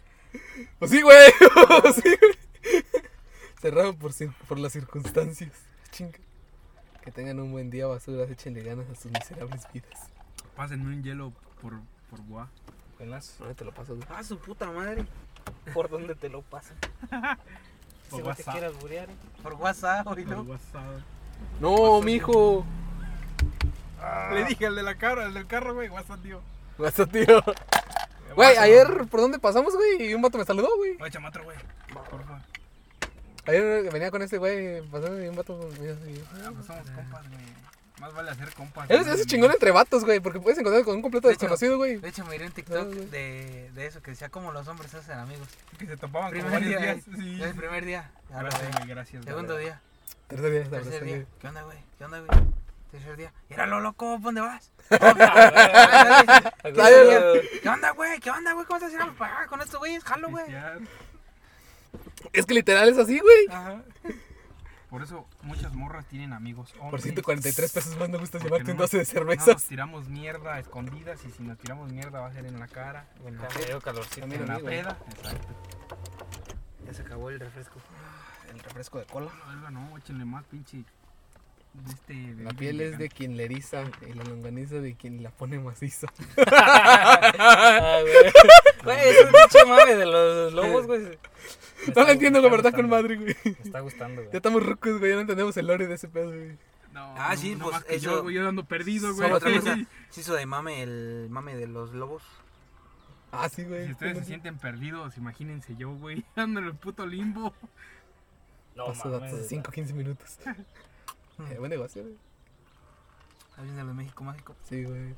Pues 0.78 0.90
sí, 0.92 1.02
güey. 1.02 1.32
Pues 1.82 1.94
sí, 1.96 2.02
güey. 2.02 2.84
Cerrado 3.60 3.96
por, 3.96 4.12
por 4.46 4.58
las 4.60 4.72
circunstancias. 4.72 5.52
Chinga. 5.90 6.18
Que 7.02 7.10
tengan 7.10 7.40
un 7.40 7.50
buen 7.50 7.68
día, 7.70 7.86
basuras. 7.86 8.30
Échenle 8.30 8.62
ganas 8.62 8.88
a 8.90 8.94
sus 8.94 9.10
miserables 9.10 9.66
vidas. 9.72 10.10
Pásenme 10.54 10.86
un 10.94 11.02
hielo 11.02 11.32
por, 11.60 11.72
por 12.10 12.20
boa. 12.22 12.48
Buenas. 12.98 13.36
Ahora 13.40 13.54
te 13.54 13.64
lo 13.64 13.72
paso, 13.72 13.94
güey. 13.94 14.06
Ah, 14.10 14.22
su 14.22 14.38
puta 14.38 14.70
madre. 14.70 15.04
¿Por 15.74 15.88
dónde 15.88 16.14
te 16.14 16.28
lo 16.28 16.42
pasan? 16.42 16.76
Por 17.10 18.18
Si 18.20 18.22
vos 18.22 18.36
te 18.36 18.42
WhatsApp. 18.42 18.52
quieras 18.54 18.78
burear. 18.80 19.08
Por 19.42 19.54
WhatsApp, 19.54 20.04
Por 20.04 20.18
¿no? 20.26 20.42
WhatsApp. 20.42 21.00
No, 21.60 22.00
mijo. 22.02 22.64
Le 24.32 24.44
dije 24.44 24.66
al 24.66 24.76
de 24.76 24.82
la 24.82 24.94
cara, 24.96 25.26
al 25.26 25.34
del 25.34 25.46
carro, 25.46 25.74
güey. 25.74 25.88
WhatsApp, 25.88 26.22
tío. 26.22 26.40
Basta, 26.78 27.06
tío. 27.06 27.42
Güey, 28.34 28.56
ayer, 28.58 29.06
¿por 29.10 29.20
dónde 29.20 29.38
pasamos, 29.38 29.74
güey? 29.74 30.10
Y 30.10 30.14
un 30.14 30.22
vato 30.22 30.38
me 30.38 30.44
saludó, 30.44 30.68
güey. 30.76 30.96
Oye, 31.00 31.10
chama 31.10 31.28
otro, 31.30 31.42
güey. 31.44 31.56
Porfa. 32.10 32.42
Ayer 33.46 33.90
venía 33.92 34.10
con 34.10 34.22
ese 34.22 34.38
güey, 34.38 34.82
pasando 34.82 35.22
y 35.22 35.28
un 35.28 35.36
vato. 35.36 35.58
Ah, 35.70 36.50
pues 36.52 36.66
somos 36.66 36.90
compas, 36.90 37.28
güey. 37.28 37.40
Más 38.00 38.12
vale 38.12 38.30
hacer 38.30 38.52
compas. 38.52 38.90
Eso 38.90 39.12
es 39.12 39.26
chingón 39.26 39.50
entre 39.50 39.70
vatos, 39.70 40.04
güey, 40.04 40.20
porque 40.20 40.38
puedes 40.38 40.58
encontrar 40.58 40.84
con 40.84 40.96
un 40.96 41.02
completo 41.02 41.28
De 41.28 41.34
hecho, 41.34 41.46
desconocido, 41.46 41.78
güey. 41.78 41.96
De 41.96 42.08
hecho, 42.08 42.24
miré 42.26 42.44
un 42.46 42.52
TikTok 42.52 42.88
de, 42.88 43.70
de 43.74 43.86
eso 43.86 44.02
que 44.02 44.10
decía 44.10 44.28
cómo 44.28 44.52
los 44.52 44.68
hombres 44.68 44.90
se 44.90 44.98
hacen 44.98 45.18
amigos. 45.18 45.48
Que 45.78 45.86
se 45.86 45.96
topaban 45.96 46.30
como 46.30 46.42
Primer 46.42 46.52
varios 46.62 46.80
día. 46.82 46.92
días. 46.94 47.04
Sí. 47.16 47.42
El 47.42 47.54
primer 47.54 47.84
día. 47.86 48.10
lo 48.30 48.38
Gracias, 48.40 48.86
gracias. 48.86 49.22
güey. 49.22 49.34
Segundo 49.34 49.56
día. 49.56 49.80
Tercer 50.28 50.50
día, 50.50 50.62
Tercer 50.64 50.82
tercer 50.82 51.04
día. 51.04 51.14
día. 51.16 51.26
¿Qué 51.40 51.48
onda, 51.48 51.62
güey? 51.62 51.78
¿Qué 51.96 52.04
onda, 52.04 52.20
güey? 52.20 52.40
Tercer 52.90 53.16
día. 53.16 53.32
Míralo, 53.48 53.80
loco, 53.80 54.16
¿pa' 54.18 54.24
¿dónde 54.24 54.40
vas? 54.42 54.70
¿Qué 57.62 57.70
onda, 57.70 57.90
güey? 57.92 58.20
¿Qué 58.20 58.30
onda, 58.30 58.52
güey? 58.52 58.66
¿Cómo 58.66 58.76
estás 58.76 58.92
haciendo 58.92 59.14
para 59.16 59.38
acá 59.38 59.46
con 59.48 59.60
estos 59.62 59.78
güeyes? 59.80 60.04
Jalo, 60.04 60.28
güey. 60.28 60.44
Es 62.32 62.44
que 62.46 62.54
literal 62.54 62.88
es 62.88 62.98
así, 62.98 63.18
güey. 63.20 63.46
Ajá. 63.50 63.82
Por 64.96 65.02
eso 65.02 65.26
muchas 65.42 65.74
morras 65.74 66.06
tienen 66.06 66.32
amigos 66.32 66.72
Por 66.72 66.84
hombres. 66.84 67.02
143 67.02 67.70
pesos 67.70 67.98
más 67.98 68.08
me 68.08 68.16
gusta 68.16 68.38
Porque 68.38 68.48
llevarte 68.48 68.70
un 68.70 68.76
no 68.78 68.82
nos- 68.84 68.90
12 68.92 68.96
de 68.96 69.04
No 69.04 69.10
cervezas. 69.10 69.46
nos 69.48 69.64
tiramos 69.64 70.08
mierda 70.08 70.54
a 70.54 70.58
escondidas 70.58 71.22
y 71.26 71.30
si 71.32 71.42
nos 71.42 71.58
tiramos 71.58 71.92
mierda 71.92 72.20
va 72.20 72.28
a 72.28 72.32
ser 72.32 72.46
en 72.46 72.58
la 72.58 72.66
cara 72.66 73.06
o 73.22 73.28
en 73.28 73.36
la, 73.36 73.46
dio 73.66 73.78
calorcito. 73.82 74.24
En 74.26 74.46
la 74.48 74.58
peda. 74.58 74.96
Exacto. 75.18 75.48
Ya 76.86 76.94
se 76.94 77.02
acabó 77.02 77.28
el 77.28 77.38
refresco. 77.40 77.78
El 78.50 78.58
refresco 78.60 78.98
de 78.98 79.04
cola. 79.04 79.30
La 79.46 79.52
verga, 79.54 79.70
no, 79.70 79.98
échenle 79.98 80.24
más 80.24 80.44
pinche. 80.46 80.82
De 81.84 81.92
Este, 81.92 82.42
La 82.42 82.50
piel 82.50 82.80
es 82.80 82.98
de 82.98 83.08
quien 83.08 83.36
le 83.36 83.44
eriza 83.44 83.84
y 84.08 84.12
la 84.14 84.24
longaniza 84.24 84.76
de 84.76 84.94
quien 84.94 85.22
la 85.22 85.30
pone 85.30 85.58
maciza. 85.58 86.06
Ah, 87.38 88.00
güey. 88.02 88.32
Güey, 88.84 89.08
es 89.08 89.24
un 89.24 89.32
pinche 89.32 89.64
mame 89.68 89.94
de 89.96 90.06
los 90.06 90.52
lobos, 90.52 90.86
güey. 90.86 91.00
Me 91.00 91.94
No 91.94 92.02
lo 92.04 92.08
entiendo, 92.10 92.38
está 92.38 92.50
verdad, 92.50 92.72
con 92.74 92.88
madre, 92.88 93.16
güey. 93.16 93.36
Me 93.44 93.50
está 93.64 93.80
gustando, 93.80 94.22
Ya 94.22 94.26
güey. 94.28 94.36
estamos 94.36 94.62
rucos, 94.64 94.98
güey, 94.98 95.10
ya 95.10 95.14
no 95.16 95.20
entendemos 95.22 95.56
el 95.56 95.66
lore 95.66 95.86
de 95.86 95.94
ese 95.94 96.08
pedo, 96.08 96.28
güey. 96.28 96.56
No, 96.92 97.14
Ah, 97.18 97.30
no, 97.34 97.36
sí, 97.40 97.54
no 97.56 97.70
pues, 97.70 97.84
eso- 97.88 98.04
yo, 98.16 98.22
güey, 98.22 98.34
yo 98.36 98.44
dando 98.44 98.64
perdido, 98.64 99.14
güey. 99.14 99.30
Otra 99.30 99.50
Sí. 99.50 99.58
cosa, 99.58 99.76
se 100.10 100.20
hizo 100.22 100.34
de 100.34 100.46
mame 100.46 100.82
el 100.82 101.26
mame 101.30 101.54
de 101.56 101.66
los 101.66 101.92
lobos. 101.92 102.22
Ah, 103.32 103.48
sí, 103.48 103.64
güey. 103.64 103.86
Si 103.86 103.92
ustedes 103.92 104.18
se 104.18 104.24
sienten 104.24 104.56
perdidos, 104.58 105.16
imagínense 105.18 105.76
yo, 105.76 105.90
güey, 105.94 106.24
ando 106.36 106.60
en 106.60 106.66
el 106.66 106.74
puto 106.74 107.06
limbo. 107.06 107.52
No, 108.76 108.86
Paso 108.86 109.08
mames. 109.08 109.22
datos 109.22 109.38
de 109.40 109.48
5, 109.48 109.70
15 109.72 109.92
minutos. 109.94 110.38
Eh, 111.50 111.56
buen 111.58 111.70
negocio, 111.70 112.02
güey. 112.02 112.14
¿Alguien 113.56 113.76
de 113.76 113.84
los 113.84 113.94
México 113.94 114.24
Mágico? 114.24 114.54
Sí, 114.68 114.84
güey. 114.84 115.14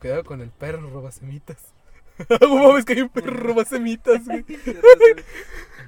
Cuidado 0.00 0.24
con 0.24 0.40
el 0.40 0.50
perro 0.50 0.88
robasemitas. 0.90 1.72
¿Cómo 2.40 2.68
mames 2.68 2.84
que 2.84 2.92
hay 2.94 3.00
un 3.02 3.08
perro 3.08 3.32
robasemitas, 3.34 4.24
güey? 4.26 4.42
perro 4.44 4.82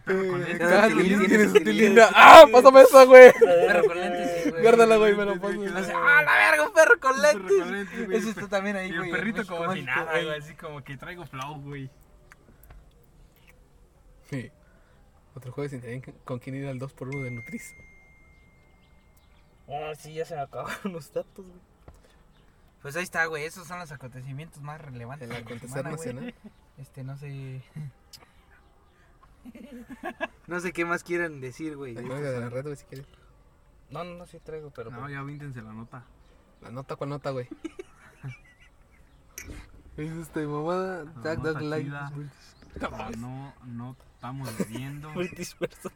con 0.04 0.42
Eh, 0.42 0.46
lentes. 0.48 0.58
cada 0.58 0.88
Tilín, 0.88 1.02
tilín 1.02 1.18
tiene 1.20 1.28
tiene 1.28 1.44
su 1.44 1.50
su 1.50 1.58
tilín. 1.64 1.76
tilín. 1.94 1.98
¡Ah! 2.14 2.44
¡Pásame 2.50 2.82
esa, 2.82 3.04
güey! 3.04 3.32
Perro 3.38 3.84
con 3.86 3.98
lentes, 4.00 4.50
güey. 4.50 4.62
Guárdala, 4.62 4.96
güey, 4.96 5.16
me 5.16 5.24
lo 5.24 5.40
paso. 5.40 5.56
Güey. 5.56 5.68
¡Ah, 5.94 6.22
la 6.24 6.36
verga, 6.50 6.66
un 6.66 6.72
perro 6.72 7.00
con 7.00 7.14
Un 7.16 7.22
lentes! 7.22 8.06
güey. 8.06 8.18
Eso 8.18 8.30
está 8.30 8.48
también 8.48 8.76
ahí, 8.76 8.88
Y 8.88 8.96
güey. 8.96 9.00
un 9.00 9.06
en 9.06 9.12
perrito 9.12 9.46
como 9.46 9.72
si 9.72 9.82
nada, 9.82 10.10
güey. 10.12 10.24
güey, 10.24 10.38
así 10.38 10.54
como 10.54 10.82
que 10.84 10.96
traigo 10.96 11.24
flow, 11.26 11.60
güey. 11.62 11.90
Sí. 14.30 14.50
Otro 15.34 15.52
jueves 15.52 15.72
sin 15.72 16.00
con 16.24 16.38
quién 16.38 16.56
ir 16.56 16.66
al 16.66 16.78
2x1 16.78 17.22
de 17.24 17.30
Nutriz. 17.30 17.74
Ah, 19.72 19.94
sí, 19.96 20.14
ya 20.14 20.24
se 20.24 20.34
me 20.34 20.42
acabaron 20.42 20.92
los 20.92 21.12
datos, 21.12 21.46
güey. 21.46 21.60
Pues 22.82 22.96
ahí 22.96 23.04
está, 23.04 23.24
güey. 23.26 23.44
Esos 23.44 23.66
son 23.66 23.78
los 23.78 23.92
acontecimientos 23.92 24.60
más 24.60 24.80
relevantes. 24.80 25.28
El 25.28 25.34
de 25.34 25.40
la 25.40 25.46
acontecer 25.46 25.84
nacional. 25.84 26.34
Este, 26.78 27.04
no 27.04 27.16
sé. 27.16 27.62
no 30.46 30.60
sé 30.60 30.72
qué 30.72 30.84
más 30.84 31.04
quieran 31.04 31.40
decir, 31.40 31.76
güey. 31.76 31.94
De 31.94 32.02
la 32.02 32.50
red, 32.50 32.64
güey, 32.64 32.76
si 32.76 32.84
quieres. 32.84 33.06
No, 33.90 34.04
no, 34.04 34.14
no, 34.16 34.26
sí 34.26 34.38
traigo, 34.40 34.70
pero. 34.70 34.90
No, 34.90 35.08
ya 35.08 35.22
víntense 35.22 35.62
la 35.62 35.72
nota. 35.72 36.04
La 36.60 36.70
nota, 36.70 36.96
¿cuál 36.96 37.10
nota, 37.10 37.30
güey? 37.30 37.48
¿Qué 39.96 40.04
es 40.06 40.12
este, 40.12 40.46
mamada? 40.46 41.04
Nota 41.04 41.36
Dog 41.36 41.60
Like. 41.62 41.84
chida. 41.84 42.12
No, 43.19 43.54
no 43.66 43.96
estamos 44.14 44.48
bebiendo. 44.58 45.10
Muy 45.10 45.29
disperso. 45.29 45.91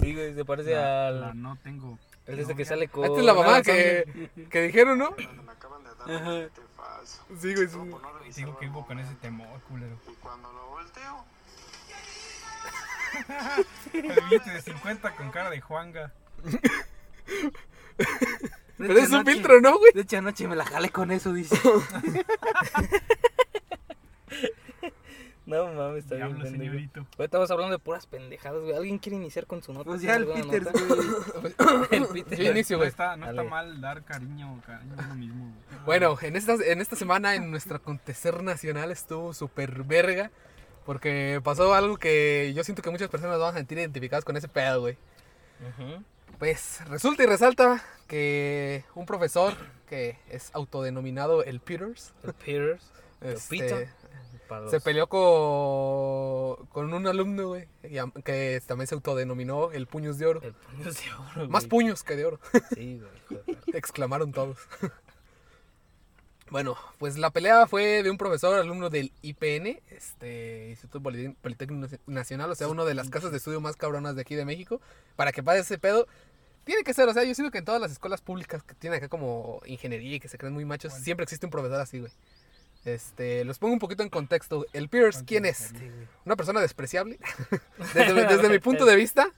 Sí, 0.00 0.14
güey, 0.14 0.34
se 0.34 0.44
parece 0.44 0.74
La, 0.74 1.08
al. 1.08 1.20
la 1.20 1.34
no 1.34 1.56
tengo. 1.56 1.98
Es 2.26 2.36
desde 2.36 2.54
que 2.56 2.64
sale 2.64 2.88
con. 2.88 3.04
Esta 3.04 3.18
es 3.20 3.24
la 3.24 3.34
mamá 3.34 3.62
que, 3.62 4.30
que 4.50 4.62
dijeron, 4.62 4.98
¿no? 4.98 5.12
Me 5.12 5.52
acaban 5.52 5.82
de 5.84 5.90
dar 5.94 6.08
un 6.08 6.24
billete 6.24 6.60
falso. 6.76 7.22
Sí, 7.40 7.54
güey, 7.54 7.68
sí. 7.68 7.76
Como 7.76 7.98
no 7.98 8.12
revisaba 8.18 8.46
Digo 8.46 8.58
que 8.58 8.66
vivo 8.66 8.86
con 8.86 8.98
ese 8.98 9.14
temor, 9.16 9.60
culero. 9.68 9.96
Y 10.10 10.14
cuando 10.14 10.52
lo 10.52 10.66
volteo, 10.68 11.24
El 13.92 14.24
billete 14.24 14.50
de 14.50 14.62
50 14.62 15.16
con 15.16 15.30
cara 15.30 15.50
de 15.50 15.60
Juanga. 15.60 16.12
Pero 18.78 18.98
es 18.98 19.10
un 19.10 19.24
filtro, 19.24 19.60
¿no, 19.60 19.78
güey? 19.78 19.92
De 19.94 20.02
hecho, 20.02 20.18
anoche 20.18 20.46
me 20.46 20.56
la 20.56 20.66
jalé 20.66 20.90
con 20.90 21.10
eso, 21.10 21.32
dice. 21.32 21.56
No 25.46 25.72
mames, 25.72 26.04
está 26.04 26.16
bien. 26.16 26.26
Diablo, 26.28 26.44
pendejo. 26.44 26.64
señorito. 26.64 27.06
Estamos 27.18 27.50
hablando 27.52 27.72
de 27.76 27.78
puras 27.78 28.06
pendejadas, 28.06 28.60
güey. 28.62 28.74
¿Alguien 28.74 28.98
quiere 28.98 29.16
iniciar 29.16 29.46
con 29.46 29.62
su 29.62 29.72
nota? 29.72 29.84
Pues 29.84 30.02
ya 30.02 30.16
el 30.16 30.22
¿Alguna 30.24 30.50
Peters, 30.52 30.72
güey. 30.88 31.54
el 31.92 32.06
Peter. 32.08 32.38
Yo 32.38 32.50
inicio, 32.50 32.76
No 32.76 32.78
güey. 32.80 32.88
está, 32.90 33.16
no 33.16 33.30
está 33.30 33.44
mal 33.44 33.80
dar 33.80 34.02
cariño, 34.04 34.60
cariño 34.66 34.94
a 34.98 35.04
uno 35.04 35.14
mismo. 35.14 35.44
güey. 35.44 35.80
Bueno, 35.86 36.18
en 36.20 36.34
esta, 36.34 36.54
en 36.54 36.80
esta 36.80 36.96
semana 36.96 37.36
en 37.36 37.48
nuestro 37.52 37.76
acontecer 37.76 38.42
nacional 38.42 38.90
estuvo 38.90 39.32
súper 39.32 39.84
verga. 39.84 40.30
Porque 40.84 41.40
pasó 41.42 41.74
algo 41.74 41.96
que 41.96 42.52
yo 42.54 42.62
siento 42.62 42.80
que 42.82 42.90
muchas 42.90 43.08
personas 43.08 43.38
van 43.40 43.54
a 43.54 43.58
sentir 43.58 43.78
identificadas 43.78 44.24
con 44.24 44.36
ese 44.36 44.46
pedo, 44.48 44.80
güey. 44.80 44.96
Pues 46.38 46.80
resulta 46.88 47.22
y 47.22 47.26
resalta 47.26 47.82
que 48.06 48.84
un 48.94 49.06
profesor 49.06 49.54
que 49.88 50.18
es 50.28 50.50
autodenominado 50.54 51.42
el 51.44 51.60
Peters 51.60 52.12
El 52.22 52.34
Peters. 52.34 52.92
El 53.20 53.32
este, 53.32 53.88
se 54.70 54.80
peleó 54.80 55.06
con, 55.08 56.66
con 56.66 56.92
un 56.92 57.06
alumno, 57.06 57.48
güey, 57.48 57.68
que 58.24 58.60
también 58.66 58.86
se 58.86 58.94
autodenominó 58.94 59.70
el 59.72 59.86
Puños 59.86 60.18
de 60.18 60.26
Oro. 60.26 60.40
El 60.42 60.52
puño 60.54 60.84
de 60.92 61.00
oro. 61.40 61.48
Más 61.48 61.66
puños 61.66 62.02
que 62.02 62.16
de 62.16 62.24
oro, 62.26 62.40
Sí, 62.74 63.00
güey. 63.28 63.42
exclamaron 63.74 64.32
todos. 64.32 64.58
Bueno, 66.48 66.76
pues 66.98 67.18
la 67.18 67.30
pelea 67.30 67.66
fue 67.66 68.04
de 68.04 68.10
un 68.10 68.18
profesor, 68.18 68.56
alumno 68.56 68.88
del 68.88 69.10
IPN, 69.22 69.80
este 69.90 70.68
Instituto 70.70 71.00
Poli- 71.00 71.34
Politécnico 71.42 71.88
Nacional, 72.06 72.48
o 72.50 72.54
sea, 72.54 72.68
una 72.68 72.84
de 72.84 72.94
las 72.94 73.10
casas 73.10 73.32
de 73.32 73.38
estudio 73.38 73.60
más 73.60 73.74
cabronas 73.74 74.14
de 74.14 74.20
aquí 74.22 74.36
de 74.36 74.44
México. 74.44 74.80
Para 75.16 75.32
que 75.32 75.42
pase 75.42 75.58
ese 75.60 75.76
pedo, 75.76 76.06
tiene 76.62 76.84
que 76.84 76.94
ser, 76.94 77.08
o 77.08 77.12
sea, 77.12 77.24
yo 77.24 77.34
siento 77.34 77.50
que 77.50 77.58
en 77.58 77.64
todas 77.64 77.80
las 77.80 77.90
escuelas 77.90 78.20
públicas 78.20 78.62
que 78.62 78.74
tienen 78.74 78.98
acá 78.98 79.08
como 79.08 79.60
ingeniería 79.66 80.14
y 80.16 80.20
que 80.20 80.28
se 80.28 80.38
creen 80.38 80.54
muy 80.54 80.64
machos, 80.64 80.92
siempre 80.94 81.24
existe 81.24 81.46
un 81.46 81.50
profesor 81.50 81.80
así, 81.80 81.98
güey. 81.98 82.12
Este, 82.86 83.44
los 83.44 83.58
pongo 83.58 83.72
un 83.74 83.78
poquito 83.80 84.02
en 84.02 84.08
contexto. 84.08 84.64
El 84.72 84.88
Pierce, 84.88 85.24
¿quién 85.26 85.44
es? 85.44 85.72
Una 86.24 86.36
persona 86.36 86.60
despreciable. 86.60 87.18
desde, 87.94 88.14
mi- 88.14 88.20
desde 88.22 88.48
mi 88.48 88.58
punto 88.60 88.84
de 88.86 88.96
vista. 88.96 89.28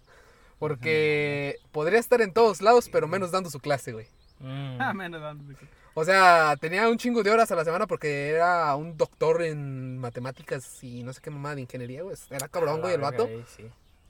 Porque 0.59 1.57
podría 1.73 1.99
estar 1.99 2.21
en 2.21 2.33
todos 2.33 2.61
lados, 2.63 2.89
pero 2.91 3.07
menos 3.09 3.31
dando 3.31 3.49
su 3.51 3.59
clase, 3.61 3.93
güey. 3.93 4.07
Mm. 4.41 4.81
Ah, 4.81 4.93
menos 4.93 5.21
dándole. 5.21 5.57
O 5.95 6.05
sea, 6.05 6.57
tenía 6.61 6.89
un 6.89 6.99
chingo 6.99 7.23
de 7.23 7.31
horas 7.31 7.51
a 7.51 7.57
la 7.57 7.65
semana 7.65 7.87
porque 7.87 8.29
era 8.31 8.75
un 8.77 8.97
doctor 8.97 9.43
en 9.43 9.99
matemáticas 9.99 10.83
y 10.85 11.03
no 11.03 11.13
sé 11.13 11.21
qué 11.21 11.31
mamada 11.31 11.57
de 11.57 11.63
ingeniería, 11.63 12.03
güey. 12.03 12.17
Era 12.31 12.49
cabrón, 12.49 12.81
güey, 12.81 12.95
el 12.95 13.01
A 13.01 13.03
la 13.05 13.11
vato. 13.11 13.29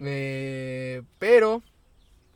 Eh, 0.01 1.03
pero 1.19 1.63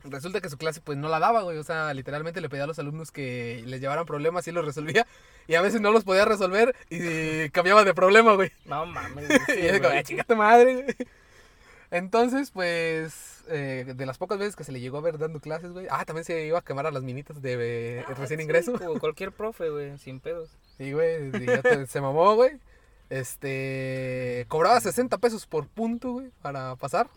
resulta 0.05 0.41
que 0.41 0.49
su 0.49 0.57
clase 0.57 0.81
pues 0.81 0.97
no 0.97 1.09
la 1.09 1.19
daba, 1.19 1.43
güey. 1.43 1.57
O 1.57 1.63
sea, 1.63 1.93
literalmente 1.93 2.41
le 2.41 2.49
pedía 2.49 2.63
a 2.63 2.67
los 2.67 2.79
alumnos 2.79 3.11
que 3.11 3.63
les 3.65 3.81
llevaran 3.81 4.05
problemas 4.05 4.45
y 4.45 4.49
él 4.49 4.55
los 4.55 4.65
resolvía. 4.65 5.05
Y 5.45 5.55
a 5.55 5.61
veces 5.61 5.81
no 5.81 5.91
los 5.91 6.05
podía 6.05 6.23
resolver 6.23 6.73
y 6.89 7.49
cambiaba 7.51 7.83
de 7.83 7.93
problema, 7.93 8.33
güey. 8.33 8.49
No 8.63 8.85
mames. 8.85 9.29
y 9.57 9.61
yo 9.61 9.73
digo, 9.73 9.89
"Ay, 9.89 10.01
chinga 10.03 10.23
tu 10.23 10.37
madre, 10.37 10.83
güey". 10.83 10.95
Entonces, 11.91 12.49
pues, 12.49 13.43
eh, 13.49 13.93
de 13.93 14.05
las 14.05 14.17
pocas 14.17 14.39
veces 14.39 14.55
que 14.55 14.63
se 14.63 14.71
le 14.71 14.79
llegó 14.79 14.99
a 14.99 15.01
ver 15.01 15.17
dando 15.17 15.41
clases, 15.41 15.73
güey. 15.73 15.85
Ah, 15.91 16.05
también 16.05 16.23
se 16.23 16.45
iba 16.45 16.59
a 16.59 16.63
quemar 16.63 16.87
a 16.87 16.91
las 16.91 17.03
minitas 17.03 17.41
de 17.41 17.99
eh, 17.99 18.05
recién 18.17 18.39
ingreso. 18.39 18.79
Como 18.79 18.99
cualquier 18.99 19.33
profe, 19.33 19.69
güey, 19.69 19.97
sin 19.97 20.21
pedos. 20.21 20.49
Sí, 20.77 20.93
güey, 20.93 21.27
y 21.27 21.87
se 21.87 21.99
mamó, 22.01 22.35
güey. 22.35 22.57
Este, 23.09 24.45
cobraba 24.47 24.79
60 24.79 25.17
pesos 25.19 25.45
por 25.45 25.67
punto, 25.67 26.13
güey, 26.13 26.31
para 26.41 26.75
pasar. 26.77 27.07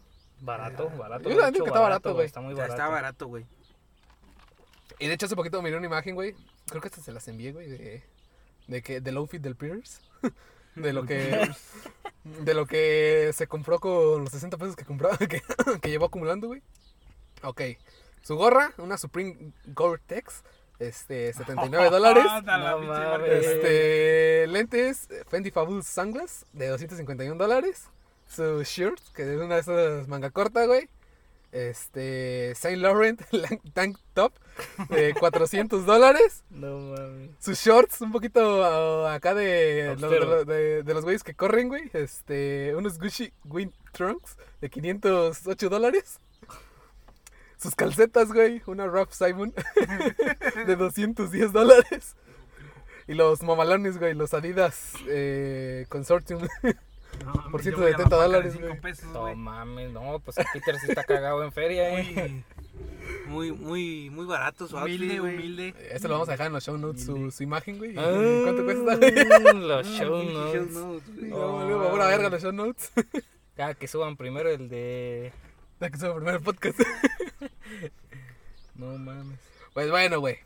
Barato, 0.40 0.90
barato. 0.90 1.28
Yo 1.30 1.40
la 1.40 1.50
neta 1.50 1.64
que 1.64 1.68
está 1.68 1.80
barato, 1.80 2.14
güey. 2.14 2.26
Está 2.26 2.40
muy 2.40 2.54
barato. 2.54 2.72
está 2.74 2.88
barato, 2.88 3.26
güey. 3.26 3.46
Y 4.98 5.06
de 5.08 5.14
hecho 5.14 5.26
hace 5.26 5.36
poquito 5.36 5.60
miré 5.62 5.76
una 5.76 5.86
imagen, 5.86 6.14
güey. 6.14 6.34
Creo 6.68 6.80
que 6.80 6.88
hasta 6.88 7.00
se 7.00 7.12
las 7.12 7.26
envié, 7.28 7.52
güey, 7.52 7.68
de, 7.68 8.02
de 8.66 8.82
que 8.82 9.00
del 9.00 9.16
outfit 9.16 9.40
del 9.42 9.56
Pierce. 9.56 10.00
De 10.76 10.92
lo 10.92 11.04
que 11.06 11.48
de 12.24 12.52
lo 12.52 12.66
que 12.66 13.30
se 13.32 13.46
compró 13.46 13.78
con 13.80 14.24
los 14.24 14.30
60 14.30 14.58
pesos 14.58 14.76
que 14.76 14.84
compró 14.84 15.08
que, 15.18 15.40
que 15.80 15.88
llevó 15.88 16.04
acumulando, 16.04 16.48
güey. 16.48 16.62
Ok. 17.42 17.62
Su 18.20 18.36
gorra, 18.36 18.72
una 18.76 18.98
Supreme 18.98 19.52
Gore-Tex, 19.68 20.42
este 20.78 21.32
79 21.32 21.88
dólares. 21.90 22.24
Ah, 22.28 22.42
No. 22.42 23.24
Este, 23.24 24.46
lentes 24.48 25.08
Fendi 25.28 25.50
Fabulous 25.50 25.86
Sunglass 25.86 26.44
de 26.52 26.68
251 26.68 27.36
dólares. 27.36 27.88
Su 28.28 28.62
shirt, 28.64 29.00
que 29.14 29.22
es 29.22 29.40
una 29.40 29.54
de 29.54 29.60
esas 29.60 30.08
manga 30.08 30.30
corta, 30.30 30.66
güey. 30.66 30.88
Este, 31.52 32.54
Saint 32.54 32.82
Laurent 32.82 33.22
Tank 33.72 33.96
Top 34.12 34.34
de 34.90 35.14
400 35.18 35.86
dólares. 35.86 36.44
No 36.50 36.78
mames. 36.78 37.30
Sus 37.38 37.58
shorts, 37.58 38.00
un 38.02 38.12
poquito 38.12 38.62
ah, 38.64 39.14
acá 39.14 39.32
de, 39.34 39.96
los- 39.98 40.46
de, 40.46 40.82
los 40.86 41.04
güeyes 41.04 41.22
que 41.24 41.34
corren, 41.34 41.68
güey. 41.68 41.90
Este, 41.94 42.74
unos 42.76 42.98
Gucci 42.98 43.32
Wind 43.44 43.72
Trunks 43.92 44.36
de 44.60 44.68
508 44.68 45.68
dólares. 45.70 46.18
Sus 47.56 47.74
calcetas, 47.74 48.32
güey. 48.32 48.60
Una 48.66 48.86
Ralph 48.86 49.12
Simon 49.12 49.54
de 50.66 50.76
210 50.76 51.52
dólares. 51.52 52.16
Y 53.08 53.14
los 53.14 53.42
mamalones, 53.42 53.98
güey. 53.98 54.12
Los 54.14 54.34
Adidas 54.34 54.92
eh, 55.08 55.86
Consortium. 55.88 56.46
No, 57.24 57.32
por 57.50 57.62
yo 57.62 57.72
170 57.76 57.76
voy 57.80 57.86
a 57.86 57.90
la 57.90 57.96
paca 58.04 58.16
de 58.16 58.22
dólares, 58.22 58.52
cinco 58.52 58.66
güey. 58.68 58.80
pesos, 58.80 59.08
No 59.12 59.34
mames, 59.34 59.90
no, 59.92 60.18
pues 60.20 60.38
el 60.38 60.46
Peter 60.52 60.78
sí 60.78 60.86
está 60.88 61.04
cagado 61.04 61.42
en 61.42 61.52
feria, 61.52 62.00
eh. 62.00 62.44
Muy, 63.26 63.52
muy, 63.52 64.10
muy 64.10 64.26
barato 64.26 64.68
su 64.68 64.76
Humilde, 64.76 65.18
outfit, 65.18 65.34
humilde. 65.34 65.74
Eso 65.90 66.08
lo 66.08 66.14
vamos 66.14 66.28
a 66.28 66.32
dejar 66.32 66.48
en 66.48 66.52
los 66.52 66.64
show 66.64 66.76
notes, 66.78 67.04
su, 67.04 67.30
su 67.30 67.42
imagen, 67.42 67.78
güey. 67.78 67.94
Ah, 67.96 68.42
¿Cuánto 68.44 68.64
cuesta? 68.64 69.52
Los 69.54 69.86
show 69.86 70.22
notes. 70.22 70.72
No, 70.72 71.64
luego, 71.66 71.90
pura 71.90 72.06
verga 72.08 72.28
los 72.30 72.42
show 72.42 72.52
notes. 72.52 72.92
Ya 73.56 73.74
que 73.74 73.88
suban 73.88 74.16
primero 74.16 74.50
el 74.50 74.68
de. 74.68 75.32
Ya 75.80 75.90
que 75.90 75.98
sube 75.98 76.14
primero 76.14 76.36
el 76.38 76.42
podcast. 76.44 76.78
No 78.74 78.98
mames. 78.98 79.38
Pues 79.72 79.90
bueno, 79.90 80.20
güey. 80.20 80.36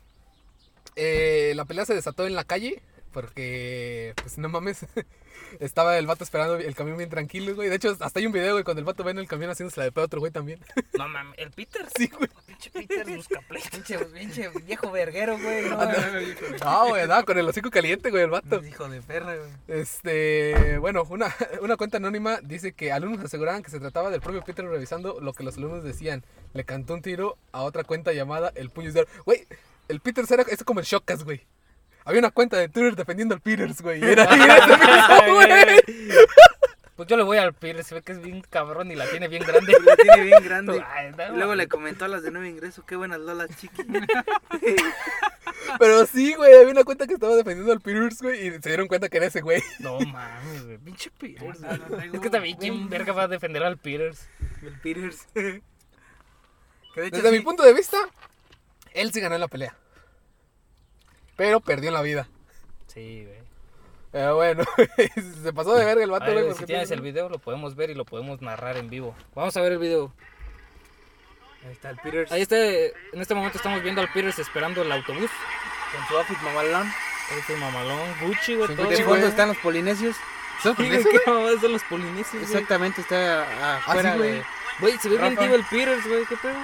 Eh, 0.95 1.53
la 1.55 1.65
pelea 1.65 1.85
se 1.85 1.93
desató 1.93 2.25
en 2.25 2.35
la 2.35 2.43
calle 2.43 2.81
porque, 3.11 4.13
pues 4.21 4.37
no 4.37 4.49
mames, 4.49 4.85
estaba 5.59 5.97
el 5.97 6.07
vato 6.07 6.23
esperando 6.23 6.55
el 6.57 6.75
camión 6.75 6.97
bien 6.97 7.09
tranquilo, 7.09 7.55
güey. 7.55 7.69
De 7.69 7.75
hecho, 7.75 7.95
hasta 7.99 8.19
hay 8.19 8.25
un 8.25 8.31
video, 8.31 8.53
güey, 8.53 8.63
cuando 8.63 8.79
el 8.79 8.85
vato 8.85 9.03
va 9.03 9.11
en 9.11 9.19
el 9.19 9.27
camión 9.27 9.49
haciéndose 9.51 9.79
la 9.79 9.85
de 9.85 9.91
pedo 9.91 10.03
a 10.03 10.05
otro 10.05 10.19
güey 10.19 10.31
también. 10.31 10.59
No 10.97 11.07
mames, 11.07 11.37
el 11.39 11.51
Peter. 11.51 11.87
Sí, 11.95 12.07
güey. 12.09 12.29
Pinche 12.45 12.69
Peter 12.69 13.07
busca. 13.15 13.39
Pinche, 13.71 13.97
pinche 14.05 14.49
viejo 14.65 14.91
verguero, 14.91 15.37
güey. 15.39 15.67
No, 15.69 15.77
No, 16.63 16.87
güey, 16.89 17.01
andaba 17.03 17.23
con 17.23 17.37
el 17.37 17.47
hocico 17.47 17.71
caliente, 17.71 18.11
güey, 18.11 18.23
el 18.23 18.29
vato. 18.29 18.63
hijo 18.63 18.87
de 18.87 19.01
perra, 19.01 19.35
güey. 19.35 19.49
Este, 19.67 20.77
bueno, 20.77 21.03
una, 21.09 21.33
una 21.61 21.77
cuenta 21.77 21.97
anónima 21.97 22.39
dice 22.43 22.73
que 22.73 22.91
alumnos 22.91 23.23
aseguraban 23.25 23.63
que 23.63 23.71
se 23.71 23.79
trataba 23.79 24.09
del 24.11 24.21
propio 24.21 24.43
Peter 24.43 24.65
revisando 24.65 25.19
lo 25.21 25.33
que 25.33 25.43
los 25.43 25.57
alumnos 25.57 25.83
decían. 25.83 26.23
Le 26.53 26.65
cantó 26.65 26.93
un 26.93 27.01
tiro 27.01 27.37
a 27.51 27.61
otra 27.63 27.83
cuenta 27.83 28.13
llamada 28.13 28.51
El 28.55 28.69
Puño 28.69 28.91
de 28.91 29.01
Oro. 29.01 29.09
Güey, 29.25 29.47
el 29.87 29.99
Peter 30.01 30.25
era 30.29 30.43
es 30.43 30.63
como 30.63 30.79
el 30.81 30.85
Shockas, 30.85 31.23
güey. 31.23 31.45
Había 32.11 32.19
una 32.19 32.31
cuenta 32.31 32.57
de 32.57 32.67
Twitter 32.69 32.95
defendiendo 32.95 33.33
al 33.35 33.41
Peters, 33.41 33.81
güey. 33.81 34.03
Era, 34.03 34.23
era 34.33 35.73
ese. 35.75 35.83
Pues 36.97 37.07
yo 37.09 37.17
le 37.17 37.23
voy 37.23 37.37
al 37.39 37.53
Peter, 37.53 37.83
se 37.83 37.95
ve 37.95 38.01
que 38.03 38.11
es 38.11 38.21
bien 38.21 38.41
cabrón 38.47 38.91
y 38.91 38.95
la 38.95 39.07
tiene 39.09 39.27
bien 39.27 39.43
grande. 39.47 39.73
Lo 39.83 39.95
tiene 39.95 40.21
bien 40.23 40.43
grande. 40.43 40.83
Ay, 40.87 41.11
no, 41.17 41.35
luego 41.37 41.55
le 41.55 41.67
comentó 41.67 42.05
a 42.05 42.07
las 42.09 42.21
de 42.21 42.31
nuevo 42.31 42.45
ingreso, 42.45 42.85
qué 42.85 42.95
buenas 42.95 43.19
lolas, 43.19 43.49
chiqui. 43.57 43.83
Pero 45.79 46.05
sí, 46.05 46.33
güey, 46.35 46.53
había 46.57 46.71
una 46.71 46.83
cuenta 46.83 47.07
que 47.07 47.13
estaba 47.13 47.35
defendiendo 47.35 47.71
al 47.71 47.81
Peters, 47.81 48.21
güey. 48.21 48.47
Y 48.47 48.51
se 48.61 48.69
dieron 48.69 48.87
cuenta 48.87 49.09
que 49.09 49.17
era 49.17 49.25
ese, 49.27 49.41
güey. 49.41 49.63
No 49.79 49.99
mames, 49.99 50.65
güey. 50.65 50.77
Pinche 50.77 51.09
Peter. 51.17 51.43
No, 51.59 51.71
no, 51.77 51.85
traigo- 51.97 52.15
Es 52.15 52.19
que 52.19 52.29
también, 52.29 52.57
¿quién 52.57 52.89
verga 52.89 53.13
va 53.13 53.23
a 53.23 53.27
defender 53.27 53.63
al 53.63 53.77
Peters? 53.77 54.27
El 54.61 54.79
Peters. 54.79 55.25
que 55.33 55.41
de 57.01 57.07
hecho 57.07 57.15
Desde 57.17 57.31
mi 57.31 57.39
punto 57.39 57.63
de 57.63 57.73
vista, 57.73 57.97
él 58.93 59.11
sí 59.11 59.21
ganó 59.21 59.37
la 59.37 59.47
pelea. 59.47 59.75
Pero 61.41 61.59
perdió 61.59 61.89
la 61.89 62.03
vida. 62.03 62.27
Sí, 62.85 63.25
güey. 63.25 63.39
Pero 64.11 64.35
bueno, 64.35 64.63
se 65.43 65.51
pasó 65.53 65.73
de 65.73 65.85
verga 65.85 66.03
el 66.03 66.11
vato, 66.11 66.31
güey. 66.31 66.43
güey, 66.43 66.55
si 66.55 66.65
tienes 66.65 66.87
tiene- 66.89 66.99
el 66.99 67.01
video, 67.01 67.29
lo 67.29 67.39
podemos 67.39 67.75
ver 67.75 67.89
y 67.89 67.95
lo 67.95 68.05
podemos 68.05 68.41
narrar 68.43 68.77
en 68.77 68.91
vivo. 68.91 69.15
Vamos 69.33 69.57
a 69.57 69.61
ver 69.61 69.71
el 69.71 69.79
video. 69.79 70.13
Ahí 71.65 71.71
está 71.71 71.89
el 71.89 71.97
Peters. 71.97 72.31
Ahí 72.31 72.41
está, 72.43 72.57
en 72.59 72.93
este 73.21 73.33
momento 73.33 73.57
estamos 73.57 73.81
viendo 73.81 74.01
al 74.01 74.11
Peters 74.13 74.37
esperando 74.37 74.83
el 74.83 74.91
autobús. 74.91 75.31
Con 75.95 76.07
su 76.07 76.15
outfit 76.17 76.37
mamalón. 76.43 76.91
Este 77.39 77.55
mamalón, 77.55 78.13
Gucci, 78.21 78.53
güey. 78.55 78.67
Gucci, 78.67 78.83
¿De 78.83 78.83
güey. 78.95 79.03
cuándo 79.05 79.25
están 79.25 79.47
los 79.47 79.57
polinesios? 79.57 80.15
¿Son 80.61 80.75
polinesios, 80.75 81.11
¿qué 81.25 81.31
mamadas 81.31 81.59
son 81.59 81.71
los 81.71 81.83
polinesios, 81.85 82.33
güey? 82.33 82.43
Exactamente, 82.43 83.01
está 83.01 83.43
a- 83.45 83.77
afuera 83.77 84.11
sí, 84.11 84.17
güey. 84.19 84.31
de... 84.33 84.43
Güey, 84.79 84.97
se 84.99 85.09
ve 85.09 85.17
bien 85.17 85.35
tío 85.37 85.55
el 85.55 85.63
Peters, 85.63 86.07
güey, 86.07 86.23
¿qué 86.27 86.37
pedo? 86.37 86.59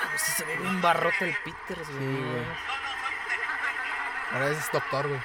Ah, 0.00 0.06
pues 0.10 0.22
sí 0.22 0.27
se 0.38 0.44
ve 0.44 0.56
bien 0.56 0.80
barrote 0.80 1.28
el 1.28 1.34
Peters, 1.44 1.88
güey. 1.90 1.98
Sí, 1.98 2.22
güey. 2.22 2.44
Ahora 4.32 4.50
ese 4.50 4.60
es 4.60 4.72
doctor, 4.72 5.08
güey. 5.08 5.20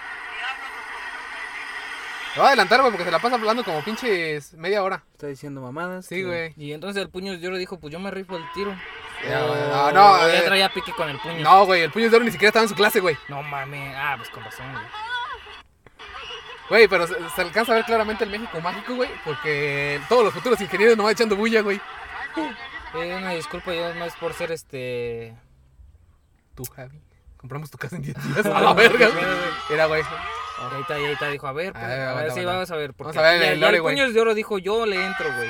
Lo 2.35 2.41
voy 2.41 2.45
a 2.45 2.47
adelantar, 2.47 2.79
güey, 2.79 2.91
porque 2.91 3.05
se 3.05 3.11
la 3.11 3.19
pasa 3.19 3.35
hablando 3.35 3.63
como 3.63 3.83
pinches 3.83 4.53
media 4.53 4.81
hora. 4.81 5.03
Está 5.11 5.27
diciendo 5.27 5.61
mamadas. 5.61 6.07
Sí, 6.07 6.23
güey. 6.23 6.53
Y 6.57 6.73
entonces 6.73 6.99
el 7.03 7.09
puño 7.09 7.37
de 7.37 7.47
oro 7.47 7.57
dijo, 7.57 7.79
pues 7.79 7.93
yo 7.93 7.99
me 7.99 8.09
rifo 8.09 8.35
el 8.37 8.43
tiro. 8.53 8.75
Ya, 9.23 9.43
güey, 9.43 9.61
no, 9.69 9.91
no, 9.91 10.27
ya 10.27 10.39
eh. 10.39 10.41
traía 10.43 10.73
pique 10.73 10.91
con 10.93 11.09
el 11.09 11.19
puño. 11.19 11.41
No, 11.41 11.65
güey, 11.65 11.83
el 11.83 11.91
puño 11.91 12.09
de 12.09 12.15
oro 12.15 12.25
ni 12.25 12.31
siquiera 12.31 12.49
estaba 12.49 12.63
en 12.63 12.69
su 12.69 12.75
clase, 12.75 13.01
güey. 13.01 13.15
No 13.27 13.43
mames. 13.43 13.93
Ah, 13.95 14.15
pues 14.17 14.29
con 14.29 14.43
razón, 14.43 14.71
güey. 14.71 14.85
Güey, 16.69 16.87
pero 16.87 17.05
se, 17.05 17.15
se 17.35 17.41
alcanza 17.41 17.73
a 17.73 17.75
ver 17.75 17.85
claramente 17.85 18.23
el 18.23 18.31
México 18.31 18.59
mágico, 18.61 18.95
güey, 18.95 19.11
porque 19.23 20.01
todos 20.09 20.23
los 20.23 20.33
futuros 20.33 20.59
ingenieros 20.59 20.97
no 20.97 21.03
van 21.03 21.11
echando 21.11 21.35
bulla, 21.35 21.61
güey. 21.61 21.79
Eh, 22.95 23.15
una 23.17 23.31
disculpa, 23.31 23.73
yo 23.73 23.93
no 23.95 24.05
es 24.05 24.15
por 24.15 24.33
ser 24.33 24.51
este. 24.51 25.35
Tú, 26.55 26.63
Javi, 26.65 27.01
compramos 27.37 27.71
tu 27.71 27.77
casa 27.77 27.95
en 27.95 28.03
10 28.03 28.15
días. 28.33 28.45
A 28.45 28.61
la 28.61 28.73
verga, 28.75 29.07
güey. 29.07 29.25
Mira, 29.69 29.85
güey. 29.87 30.01
Ahí 30.03 30.81
está, 30.81 30.93
ahí 30.93 31.05
está, 31.05 31.27
dijo, 31.29 31.47
a 31.47 31.51
ver, 31.53 31.73
pues, 31.73 31.83
A 31.83 31.87
ver, 31.87 31.99
a 31.99 31.99
ver, 31.99 32.09
aguanta, 32.09 32.33
sí, 32.33 32.39
aguanta. 32.41 32.53
vamos 32.53 32.71
a 32.71 32.75
ver. 32.75 32.93
Porque 32.93 33.17
Vamos 33.17 33.29
a 33.29 33.31
ver 33.33 33.41
el 33.53 33.59
lore, 33.59 33.75
el 33.77 33.81
güey. 33.81 33.95
puños 33.95 34.13
de 34.13 34.21
oro 34.21 34.33
dijo, 34.35 34.59
yo 34.59 34.85
le 34.85 35.03
entro, 35.03 35.25
güey. 35.35 35.49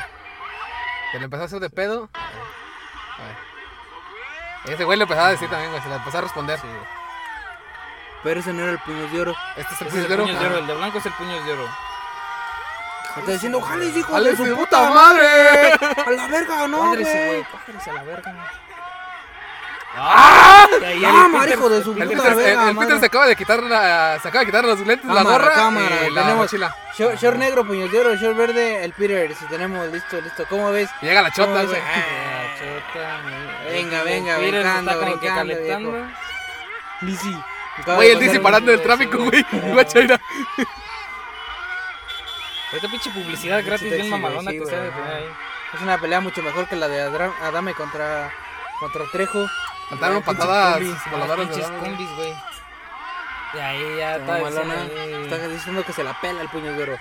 Se 1.11 1.19
le 1.19 1.25
empezó 1.25 1.43
a 1.43 1.45
hacer 1.45 1.59
de 1.59 1.69
pedo. 1.69 2.09
A 2.13 3.23
ver. 4.65 4.73
Ese 4.73 4.85
güey 4.85 4.97
le 4.97 5.03
empezaba 5.03 5.27
a 5.27 5.31
decir 5.31 5.49
también, 5.49 5.69
güey, 5.71 5.83
se 5.83 5.89
le 5.89 5.95
empezó 5.95 6.17
a 6.17 6.21
responder. 6.21 6.59
Pero 8.23 8.39
ese 8.39 8.53
no 8.53 8.63
era 8.63 8.71
el 8.71 8.79
puño 8.79 9.07
de 9.09 9.21
oro. 9.21 9.35
Este 9.57 9.73
es 9.73 9.81
el 9.81 9.87
Ese 9.89 9.99
es 9.99 10.05
puño 10.05 10.05
el 10.05 10.07
de 10.07 10.13
oro. 10.15 10.23
puños 10.23 10.39
de 10.39 10.45
oro, 10.47 10.57
el 10.59 10.67
de 10.67 10.75
blanco 10.75 10.97
es 10.97 11.05
el 11.05 11.11
puños 11.13 11.45
de 11.45 11.51
oro. 11.51 11.67
Está 13.17 13.31
diciendo, 13.31 13.57
ojalá 13.59 13.85
hijo 13.85 14.15
¡Ale 14.15 14.31
de 14.31 14.35
su 14.37 14.43
puta 14.43 14.55
puta 14.57 14.89
madre! 14.91 15.27
A 16.05 16.11
la 16.11 16.27
verga, 16.27 16.67
no, 16.67 16.89
güey, 16.89 17.05
a 17.05 17.93
la 17.93 18.03
verga. 18.03 18.49
¡Ah! 19.95 20.65
Peter- 20.71 21.49
hijo 21.49 21.69
de 21.69 21.83
su 21.83 21.91
El 21.91 21.97
puta 22.09 22.09
Peter, 22.09 22.31
el- 22.31 22.35
verga, 22.35 22.61
el 22.69 22.75
Peter 22.75 22.75
madre. 22.87 22.99
se 22.99 23.05
acaba 23.05 23.27
de 23.27 23.35
quitar 23.35 23.61
la, 23.61 24.19
se 24.19 24.27
acaba 24.27 24.39
de 24.39 24.45
quitar 24.47 24.65
los 24.65 24.79
lentes, 24.79 25.05
la 25.05 25.21
gorra 25.23 25.53
cámara, 25.53 26.07
y 26.07 26.09
la 26.11 26.21
tenemos- 26.21 26.37
mochila. 26.45 26.75
Short, 26.97 27.15
short 27.19 27.37
negro, 27.37 27.63
puños 27.65 27.91
de 27.91 27.99
oro, 27.99 28.15
short 28.15 28.35
verde, 28.35 28.83
el 28.83 28.93
Peter. 28.93 29.35
Si 29.35 29.45
tenemos 29.45 29.87
listo, 29.89 30.19
listo. 30.19 30.45
¿Cómo 30.49 30.71
ves? 30.71 30.89
Y 31.01 31.05
llega 31.05 31.21
la 31.21 31.29
¿Cómo 31.31 31.47
chota, 31.47 31.63
güey. 31.65 31.79
Ah, 31.79 32.55
chota. 32.57 33.21
Venga, 33.69 34.03
venga, 34.03 34.37
brincando, 34.37 34.99
brincando, 34.99 35.53
calentando. 35.53 36.07
Güey, 37.95 38.11
el 38.11 38.19
DC 38.19 38.39
parando 38.39 38.71
el 38.71 38.81
tráfico, 38.81 39.17
güey. 39.19 39.45
Guacha, 39.73 39.99
mira. 39.99 40.19
Esta 42.73 42.87
pinche 42.89 43.09
publicidad 43.11 43.57
Pinche 43.57 43.69
gratis 43.69 43.91
bien 43.91 44.09
mamalona 44.09 44.51
sí, 44.51 44.59
que 44.59 44.65
se 44.65 44.75
de 44.75 44.89
tener 44.89 45.13
ahí. 45.13 45.25
Es 45.73 45.81
una 45.81 45.97
pelea 45.99 46.19
mucho 46.21 46.41
mejor 46.43 46.67
que 46.67 46.75
la 46.75 46.87
de 46.87 47.01
Adame 47.01 47.73
contra, 47.73 48.31
contra 48.79 49.03
Trejo. 49.11 49.47
Faltaron 49.89 50.21
patadas 50.23 50.81
voladoras 51.11 51.55
de 51.55 51.63
Adame, 51.63 51.79
combis, 51.79 52.09
güey. 52.15 52.33
Y 53.53 53.57
ahí 53.59 53.97
ya 53.97 54.15
Está 54.17 54.37
está 54.39 54.49
malona. 54.49 54.75
diciendo 54.83 55.01
ahí. 55.17 55.23
Está 55.23 55.47
diciendo 55.47 55.83
que 55.85 55.93
se 55.93 56.03
la 56.03 56.19
pela 56.19 56.41
el 56.41 56.49
puño 56.49 56.73
de 56.73 56.83
oro. 56.83 56.93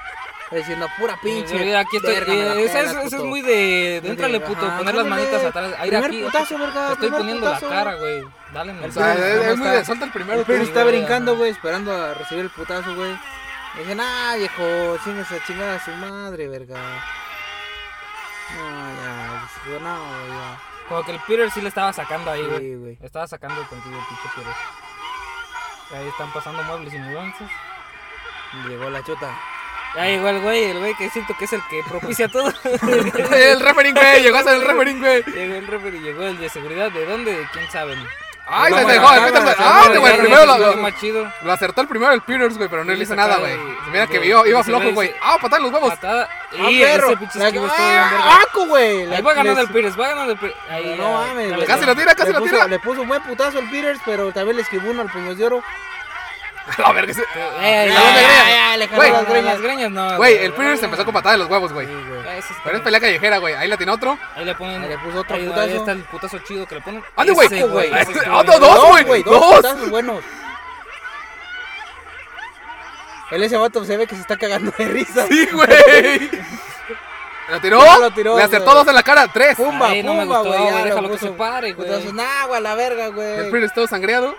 Está 0.44 0.56
diciendo 0.56 0.86
pura 0.98 1.16
pinche. 1.22 1.76
Aquí 1.76 1.96
estoy. 1.96 2.14
eh, 2.14 2.64
Eso 2.64 2.78
es, 3.18 3.24
muy 3.24 3.40
de. 3.40 4.00
de 4.02 4.08
Entrale, 4.10 4.36
Ajá, 4.36 4.46
puto. 4.46 4.76
Poner 4.78 4.94
las 4.94 5.06
manitas 5.06 5.44
atrás. 5.44 5.72
Ahí 5.78 5.94
aquí. 5.94 6.22
putazo, 6.22 6.58
verga, 6.58 6.86
Te 6.88 6.92
estoy 6.92 7.10
poniendo 7.10 7.46
putazo. 7.46 7.68
la 7.70 7.74
cara, 7.74 7.94
güey. 7.94 8.24
Dale, 8.52 8.72
O 8.72 8.84
el 8.84 8.92
sea, 8.92 9.14
Pero 9.14 9.24
es, 9.26 9.32
es 9.40 9.46
no 9.48 9.56
muy 9.56 9.66
está- 9.66 9.78
de 9.78 9.84
suelta 9.86 10.04
el 10.04 10.12
primero. 10.12 10.40
El 10.40 10.44
Peter 10.46 10.62
está 10.62 10.82
güey, 10.82 10.96
brincando, 10.96 11.36
güey, 11.36 11.50
esperando 11.52 11.92
a 11.94 12.12
recibir 12.14 12.44
el 12.44 12.50
putazo, 12.50 12.94
güey. 12.94 13.16
Y 13.74 13.78
Dicen, 13.78 14.00
ah, 14.00 14.34
viejo, 14.36 14.98
chingas 15.02 15.32
a 15.32 15.44
chingar 15.44 15.68
a 15.70 15.84
su 15.84 15.90
madre, 15.92 16.48
verga. 16.48 16.76
No, 18.56 18.94
ya, 19.02 19.78
no, 19.80 20.26
ya. 20.28 20.60
Como 20.88 21.02
que 21.04 21.12
el 21.12 21.20
Peter 21.20 21.50
sí 21.50 21.60
le 21.62 21.68
estaba 21.68 21.92
sacando 21.92 22.30
ahí, 22.30 22.42
güey. 22.42 22.58
Sí, 22.60 22.74
güey. 22.74 22.98
Estaba 23.00 23.26
sacando 23.26 23.66
contigo 23.66 23.98
el 23.98 24.06
pinche 24.06 24.28
Peter. 24.36 24.52
Ahí 25.98 26.08
están 26.08 26.32
pasando 26.32 26.62
muebles 26.64 26.92
y 26.92 26.98
mudanzas. 26.98 27.50
Llegó 28.68 28.90
la 28.90 29.02
chota. 29.02 29.34
Ya 29.94 30.06
llegó 30.06 30.28
el 30.28 30.40
güey, 30.40 30.64
el 30.64 30.78
güey 30.78 30.94
que 30.94 31.10
siento 31.10 31.34
que 31.38 31.44
es 31.44 31.52
el 31.52 31.62
que 31.68 31.82
propicia 31.82 32.28
todo. 32.28 32.48
El 32.64 33.60
referee, 33.60 33.92
güey. 33.92 34.22
Llegó 34.22 34.38
a 34.38 34.42
ser 34.42 34.54
el 34.54 34.62
referee, 34.66 34.98
güey. 34.98 35.22
llegó 35.22 35.54
el 35.54 35.66
referee, 35.66 36.00
llegó 36.00 36.22
el 36.22 36.38
de 36.38 36.48
seguridad. 36.48 36.90
¿De 36.90 37.04
dónde? 37.04 37.36
¿De 37.36 37.46
quién 37.52 37.70
saben? 37.70 37.98
Ay, 38.46 38.72
se 38.74 38.84
dejó. 38.84 39.14
El 39.14 39.34
Ah, 39.58 39.88
güey. 39.98 40.18
Primero 40.18 40.46
lo, 40.46 40.58
lo 40.58 40.70
lo- 40.72 40.82
más 40.82 40.98
chido. 41.00 41.32
lo 41.42 41.52
acertó 41.52 41.80
el 41.80 41.88
primero 41.88 42.12
el 42.12 42.22
Peters, 42.22 42.56
güey, 42.56 42.68
pero 42.68 42.84
no 42.84 42.92
le 42.92 43.02
hizo 43.02 43.14
nada, 43.14 43.36
güey. 43.36 43.56
Mira 43.90 44.06
que 44.06 44.24
y- 44.24 44.28
iba, 44.28 44.64
flojo, 44.64 44.90
güey. 44.92 45.14
Ah, 45.22 45.36
patada 45.40 45.58
en 45.58 45.62
los 45.64 45.72
huevos. 45.72 45.90
Patada. 45.90 46.28
¡Ah, 46.60 46.70
Y 46.70 46.80
perro! 46.82 47.06
ese 47.08 47.16
pinche 47.16 47.38
esquivo 47.46 47.66
estuvo 47.66 47.86
bien. 47.88 48.00
¡Ah, 48.02 48.40
¡Aco, 48.48 48.66
güey! 48.66 49.12
Ahí 49.12 49.22
va 49.22 49.34
ganando 49.34 49.60
el 49.60 49.68
Pires, 49.68 49.98
va 49.98 50.08
ganando 50.08 50.32
el. 50.32 50.54
Ahí, 50.70 50.94
No 50.98 51.12
mames, 51.12 51.64
Casi 51.66 51.86
lo 51.86 51.94
tira, 51.96 52.14
casi 52.14 52.32
lo 52.32 52.40
tira. 52.42 52.66
Le 52.66 52.78
puso 52.78 53.02
un 53.02 53.08
buen 53.08 53.22
putazo 53.22 53.58
al 53.58 53.70
Peters, 53.70 54.00
pero 54.04 54.32
también 54.32 54.56
le 54.56 54.62
esquivó 54.62 54.90
uno 54.90 55.02
al 55.02 55.10
puños 55.10 55.38
de 55.38 55.44
oro. 55.46 55.62
A 56.84 56.92
ver, 56.92 57.06
que 57.06 57.14
se- 57.14 57.22
Eh, 57.22 57.26
¿A 57.34 57.86
ya, 57.86 58.00
dónde 58.00 58.20
ya, 58.22 58.28
greñas? 58.28 58.48
ya, 58.48 58.76
le 58.76 58.88
jaló 58.88 58.96
Güey. 58.98 59.12
las 59.12 59.28
greñas. 59.28 59.60
Greñas 59.60 59.90
no. 59.90 60.16
Güey, 60.16 60.36
el 60.44 60.52
Peters 60.52 60.82
empezó 60.82 61.04
con 61.04 61.12
patada 61.14 61.34
en 61.34 61.40
los 61.40 61.50
huevos, 61.50 61.72
güey. 61.72 61.86
Sí, 61.86 61.92
güey. 62.08 62.22
Ya, 62.24 62.36
está 62.36 62.54
Pero 62.64 62.76
es 62.76 62.82
pelea 62.82 63.00
callejera, 63.00 63.38
güey. 63.38 63.54
Ahí 63.54 63.68
la 63.68 63.76
tiene 63.76 63.92
otro. 63.92 64.18
Ahí 64.36 64.44
le 64.44 64.54
ponen. 64.54 64.82
Ahí 64.82 64.88
le 64.88 64.98
puso 64.98 65.20
otro 65.20 65.36
ahí, 65.36 65.42
putazo. 65.44 65.60
Ahí 65.62 65.76
está 65.76 65.92
el 65.92 66.02
putazo 66.04 66.38
chido 66.40 66.66
que 66.66 66.76
le 66.76 66.80
ponen. 66.80 67.02
Ande, 67.16 67.32
güey. 67.32 67.46
Ese, 67.46 67.64
güey. 67.64 67.92
ese 67.92 68.12
estuvo 68.12 68.36
Otro, 68.36 68.58
bien. 68.58 68.60
dos, 68.60 69.04
güey. 69.06 69.22
Dos 69.24 69.62
Dos. 69.62 69.90
buenos. 69.90 70.24
El 73.30 73.42
ese 73.42 73.56
vato 73.56 73.84
se 73.84 73.96
ve 73.96 74.06
que 74.06 74.14
se 74.14 74.20
está 74.20 74.36
cagando 74.36 74.72
de 74.76 74.84
risa. 74.86 75.26
Sí, 75.26 75.46
güey. 75.52 76.30
¿Lo 77.48 77.60
tiró? 77.60 77.84
Ya 77.84 77.98
lo 77.98 78.10
tiró, 78.12 78.36
Le 78.36 78.42
acertó 78.44 78.64
güey. 78.66 78.76
dos 78.76 78.88
en 78.88 78.94
la 78.94 79.02
cara. 79.02 79.28
Tres. 79.32 79.56
Pumba, 79.56 79.88
Ay, 79.88 80.02
no 80.02 80.14
me 80.14 80.20
pumba, 80.22 80.38
gustó, 80.38 80.50
güey. 80.50 80.60
güey, 80.62 80.74
ya 80.74 80.84
déjalo 80.84 81.08
lo 81.08 81.14
que 81.14 81.18
se 81.18 81.30
pare, 81.32 81.72
güey. 81.72 82.12
Nah, 82.12 82.46
güey, 82.46 82.62
la 82.62 82.74
verga, 82.74 83.06
El 83.06 83.12
güey. 83.12 83.50
Peters 83.50 83.74
todo 83.74 83.86
sangreado. 83.86 84.36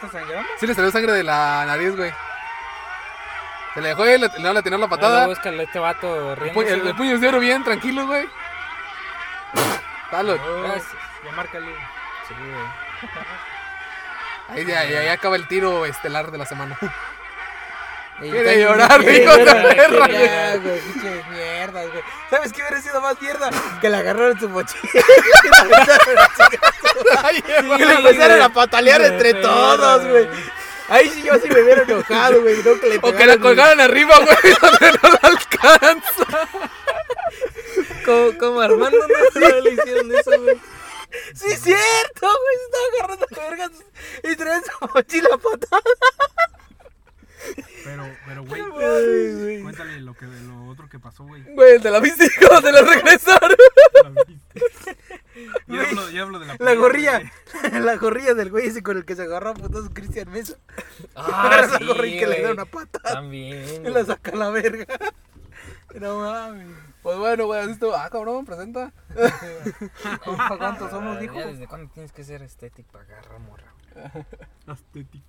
¿Qué 0.00 0.06
está 0.06 0.18
sangrando? 0.20 0.48
Sí 0.58 0.66
le 0.66 0.74
salió 0.74 0.90
sangre 0.90 1.12
de 1.12 1.22
la 1.24 1.64
nariz, 1.66 1.96
güey. 1.96 2.12
Se 3.74 3.80
le 3.80 3.88
dejó 3.90 4.06
y 4.06 4.18
le, 4.18 4.28
no 4.40 4.52
le 4.52 4.62
tiró 4.62 4.78
la 4.78 4.86
Ahí 4.86 4.90
patada. 4.90 5.30
es 5.30 5.38
que 5.38 5.62
este 5.62 5.78
vato 5.78 6.32
El, 6.32 6.36
riendo. 6.36 6.60
pu- 6.60 6.66
el, 6.66 6.86
el 6.88 6.96
puño 6.96 7.18
de 7.18 7.28
oro 7.28 7.38
bien 7.38 7.62
tranquilo, 7.64 8.06
güey. 8.06 8.28
Dalo. 10.10 10.38
Gracias. 10.62 10.86
Ya 11.24 11.32
márcale. 11.32 11.74
Sí, 12.26 12.34
güey. 14.48 14.66
Ahí, 14.66 14.90
ya 15.04 15.12
acaba 15.12 15.36
el 15.36 15.46
tiro 15.46 15.84
estelar 15.84 16.30
de 16.30 16.38
la 16.38 16.46
semana. 16.46 16.76
Quiere 18.20 18.60
llorar, 18.60 19.00
hijo 19.02 19.36
de 19.36 19.44
perra, 19.44 20.08
Ya, 20.08 20.56
güey, 20.56 20.80
pinche 20.80 21.24
mierda, 21.30 21.84
güey. 21.86 22.02
¿Sabes 22.30 22.52
qué 22.52 22.62
hubiera 22.62 22.80
sido 22.82 23.00
más 23.00 23.20
mierda? 23.20 23.50
Que 23.80 23.88
le 23.88 23.96
agarraron 23.96 24.38
su 24.40 24.48
mochila. 24.48 24.82
Que 27.76 27.84
le 27.86 27.94
empezaron 27.94 28.42
a 28.42 28.48
patalear 28.52 29.00
entre 29.02 29.34
todos, 29.34 30.04
güey. 30.06 30.28
Ahí 30.88 31.08
sí 31.10 31.22
yo 31.22 31.34
sí 31.34 31.48
me 31.48 31.60
hubiera 31.62 31.82
enojado, 31.82 32.40
güey. 32.40 32.56
No 32.62 32.80
que 32.80 32.88
le 32.88 32.98
O 33.02 33.12
que 33.12 33.26
la 33.26 33.36
colgaran 33.38 33.80
arriba, 33.80 34.16
güey, 34.18 34.54
donde 34.60 34.92
no 35.02 35.08
la 35.10 35.20
alcanza. 35.22 36.48
Como, 38.04 38.38
como 38.38 38.60
Armando 38.60 38.98
no 39.34 39.60
le 39.60 39.70
hicieron 39.72 40.12
eso, 40.14 40.30
güey. 40.40 40.56
Sí, 41.34 41.46
es 41.52 41.60
cierto, 41.62 42.20
güey. 42.20 42.56
Se 42.56 42.64
estaba 42.64 42.84
agarrando 42.98 43.26
vergas 43.36 43.70
y 44.24 44.36
traen 44.36 44.62
su 44.64 44.70
mochila 44.94 45.36
patada. 45.36 45.82
Pero, 47.84 48.04
pero, 48.26 48.44
güey, 48.44 49.62
cuéntale 49.62 50.00
lo, 50.00 50.14
que, 50.14 50.26
lo 50.26 50.66
otro 50.66 50.88
que 50.88 50.98
pasó, 50.98 51.24
güey. 51.24 51.42
Güey, 51.54 51.78
te 51.80 51.90
la 51.90 52.00
viste 52.00 52.28
cuando 52.40 52.62
te 52.68 52.72
la 52.72 52.82
regresaron. 52.82 53.56
La 54.02 54.24
viste. 54.24 54.96
Ya 55.68 55.82
hablo, 55.88 56.10
ya 56.10 56.22
hablo 56.22 56.38
de 56.40 56.46
la 56.46 56.56
La 56.58 56.74
gorrilla, 56.74 57.20
güey. 57.62 57.80
la 57.82 57.96
gorrilla 57.96 58.34
del 58.34 58.50
güey 58.50 58.66
ese 58.66 58.82
con 58.82 58.96
el 58.96 59.04
que 59.04 59.14
se 59.14 59.22
agarró 59.22 59.50
a 59.50 59.54
putazos 59.54 59.90
Cristian 59.92 60.30
Mesa. 60.30 60.56
Ah, 61.14 61.66
la 61.70 61.78
sí, 61.78 61.84
gorrilla 61.86 62.18
que 62.20 62.26
le 62.26 62.42
da 62.42 62.52
una 62.52 62.64
patada 62.64 63.14
También. 63.14 63.62
y 63.62 63.78
güey. 63.78 63.92
la 63.92 64.04
saca 64.04 64.32
a 64.32 64.36
la 64.36 64.50
verga. 64.50 64.86
No 65.94 66.18
mames. 66.20 66.66
Pues 67.02 67.16
bueno, 67.18 67.46
güey, 67.46 67.60
así 67.60 67.70
estuvo. 67.70 67.94
Ah, 67.94 68.10
cabrón, 68.10 68.44
presenta. 68.44 68.92
¿Cuántos 70.58 70.90
somos, 70.90 71.16
Ah, 71.16 71.20
dijo? 71.20 71.34
ya 71.38 71.46
¿Desde 71.46 71.66
cuándo 71.68 71.90
tienes 71.94 72.12
que 72.12 72.24
ser 72.24 72.42
estético 72.42 72.90
para 72.92 73.04
agarrar 73.04 73.38
morra? 73.40 73.72
Estético. 74.70 75.24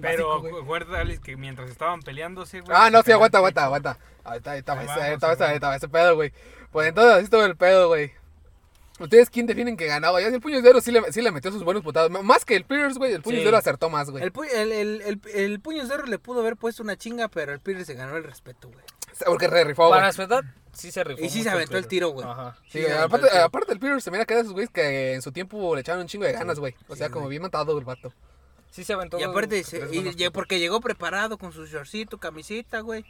Pero 0.00 0.40
güey. 0.40 0.54
acuérdales 0.62 1.20
que 1.20 1.36
mientras 1.36 1.70
estaban 1.70 2.00
peleándose, 2.02 2.60
güey. 2.60 2.76
Ah, 2.78 2.90
no, 2.90 3.02
sí, 3.02 3.12
aguanta, 3.12 3.38
aguanta, 3.38 3.64
aguanta. 3.64 3.98
Ahí 4.24 4.38
está, 4.38 4.52
ahí 4.52 4.58
estaba 4.58 4.80
Ahí 4.80 5.76
ese, 5.76 5.88
pedo, 5.88 6.14
güey. 6.14 6.32
Pues 6.70 6.88
entonces 6.88 7.14
así 7.14 7.24
estuvo 7.24 7.44
el 7.44 7.56
pedo, 7.56 7.88
güey. 7.88 8.12
¿Ustedes 9.00 9.30
quién 9.30 9.46
definen 9.46 9.76
que 9.76 9.86
ganaba? 9.86 10.20
Ya 10.20 10.28
si 10.28 10.34
el 10.34 10.40
puño 10.40 10.60
de 10.62 10.68
oro 10.70 10.80
sí 10.80 10.92
le, 10.92 11.10
sí 11.12 11.22
le 11.22 11.32
metió 11.32 11.50
sus 11.50 11.64
buenos 11.64 11.82
putados. 11.82 12.10
Más 12.10 12.44
que 12.44 12.54
el 12.54 12.64
Peters, 12.64 12.98
güey, 12.98 13.12
el 13.12 13.22
puño 13.22 13.38
Sí. 13.38 13.42
de 13.42 13.48
oro 13.48 13.56
acertó 13.56 13.90
más, 13.90 14.10
güey. 14.10 14.22
El, 14.22 14.32
pu- 14.32 14.46
el, 14.52 14.70
el, 14.70 15.00
el, 15.02 15.20
el 15.34 15.60
le 16.10 16.18
pudo 16.18 16.40
haber 16.40 16.56
puesto 16.56 16.82
una 16.82 16.96
chinga, 16.96 17.28
pero 17.28 17.52
el 17.52 17.60
Peter 17.60 17.84
se 17.84 17.94
ganó 17.94 18.16
el 18.16 18.24
respeto, 18.24 18.68
güey. 18.68 18.84
Porque 19.26 19.48
re 19.48 19.64
rifó, 19.64 19.88
güey. 19.88 19.98
Para 20.00 20.12
su 20.12 20.22
edad, 20.22 20.42
sí 20.72 20.90
se 20.92 21.02
rifó. 21.02 21.22
Y 21.24 21.30
sí 21.30 21.42
se 21.42 21.50
aventó 21.50 21.78
el 21.78 21.86
tiro, 21.86 22.10
güey. 22.10 22.26
Ajá. 22.28 22.56
Sí, 22.68 22.84
aparte, 22.86 23.28
el 23.32 23.38
aparte 23.42 23.72
el 23.72 23.78
Peters 23.80 24.04
se 24.04 24.10
mira 24.10 24.24
que 24.24 24.34
era 24.34 24.42
esos 24.42 24.52
güeyes 24.52 24.70
que 24.70 25.14
en 25.14 25.22
su 25.22 25.32
tiempo 25.32 25.74
le 25.74 25.80
echaron 25.80 26.02
un 26.02 26.06
chingo 26.08 26.24
de 26.26 26.32
ganas, 26.32 26.58
güey. 26.58 26.74
O 26.88 26.94
sea, 26.94 27.08
como 27.10 27.28
bien 27.28 27.42
matado 27.42 27.76
el 27.78 27.84
vato. 27.84 28.12
Sí 28.72 28.82
se 28.82 28.94
aventó. 28.94 29.20
Y 29.20 29.22
aparte, 29.22 29.62
se- 29.62 29.78
tres 29.78 29.92
y- 29.92 29.96
buenos 29.98 30.20
y 30.20 30.30
porque 30.30 30.58
llegó 30.58 30.80
preparado 30.80 31.38
con 31.38 31.52
su 31.52 31.64
shortcito, 31.66 32.18
camisita, 32.18 32.80
güey. 32.80 33.04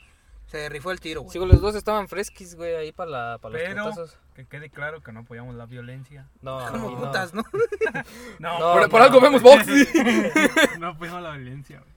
Se 0.49 0.69
rifó 0.69 0.91
el 0.91 1.01
tiro, 1.01 1.23
güey. 1.23 1.33
Sí, 1.33 1.39
los 1.39 1.61
dos 1.63 1.75
estaban 1.77 2.09
fresquis, 2.09 2.57
güey, 2.57 2.75
ahí 2.75 2.93
para, 2.93 3.11
la, 3.11 3.39
para 3.41 3.55
los 3.55 3.63
Pero 3.63 3.85
putazos. 3.85 4.19
que 4.35 4.45
quede 4.45 4.69
claro 4.69 5.01
que 5.03 5.11
no 5.13 5.21
apoyamos 5.21 5.55
la 5.55 5.65
violencia. 5.65 6.29
No, 6.43 6.59
Como 6.71 6.91
no. 6.91 6.99
putas, 6.99 7.33
¿no? 7.33 7.43
No, 8.39 8.59
No, 8.59 8.73
por, 8.75 8.91
por 8.91 9.01
no. 9.01 9.07
algo 9.07 9.21
vemos 9.23 9.41
boxing. 9.41 9.87
no 10.81 10.89
apoyamos 10.89 11.23
la 11.23 11.31
violencia, 11.37 11.79
güey. 11.79 11.93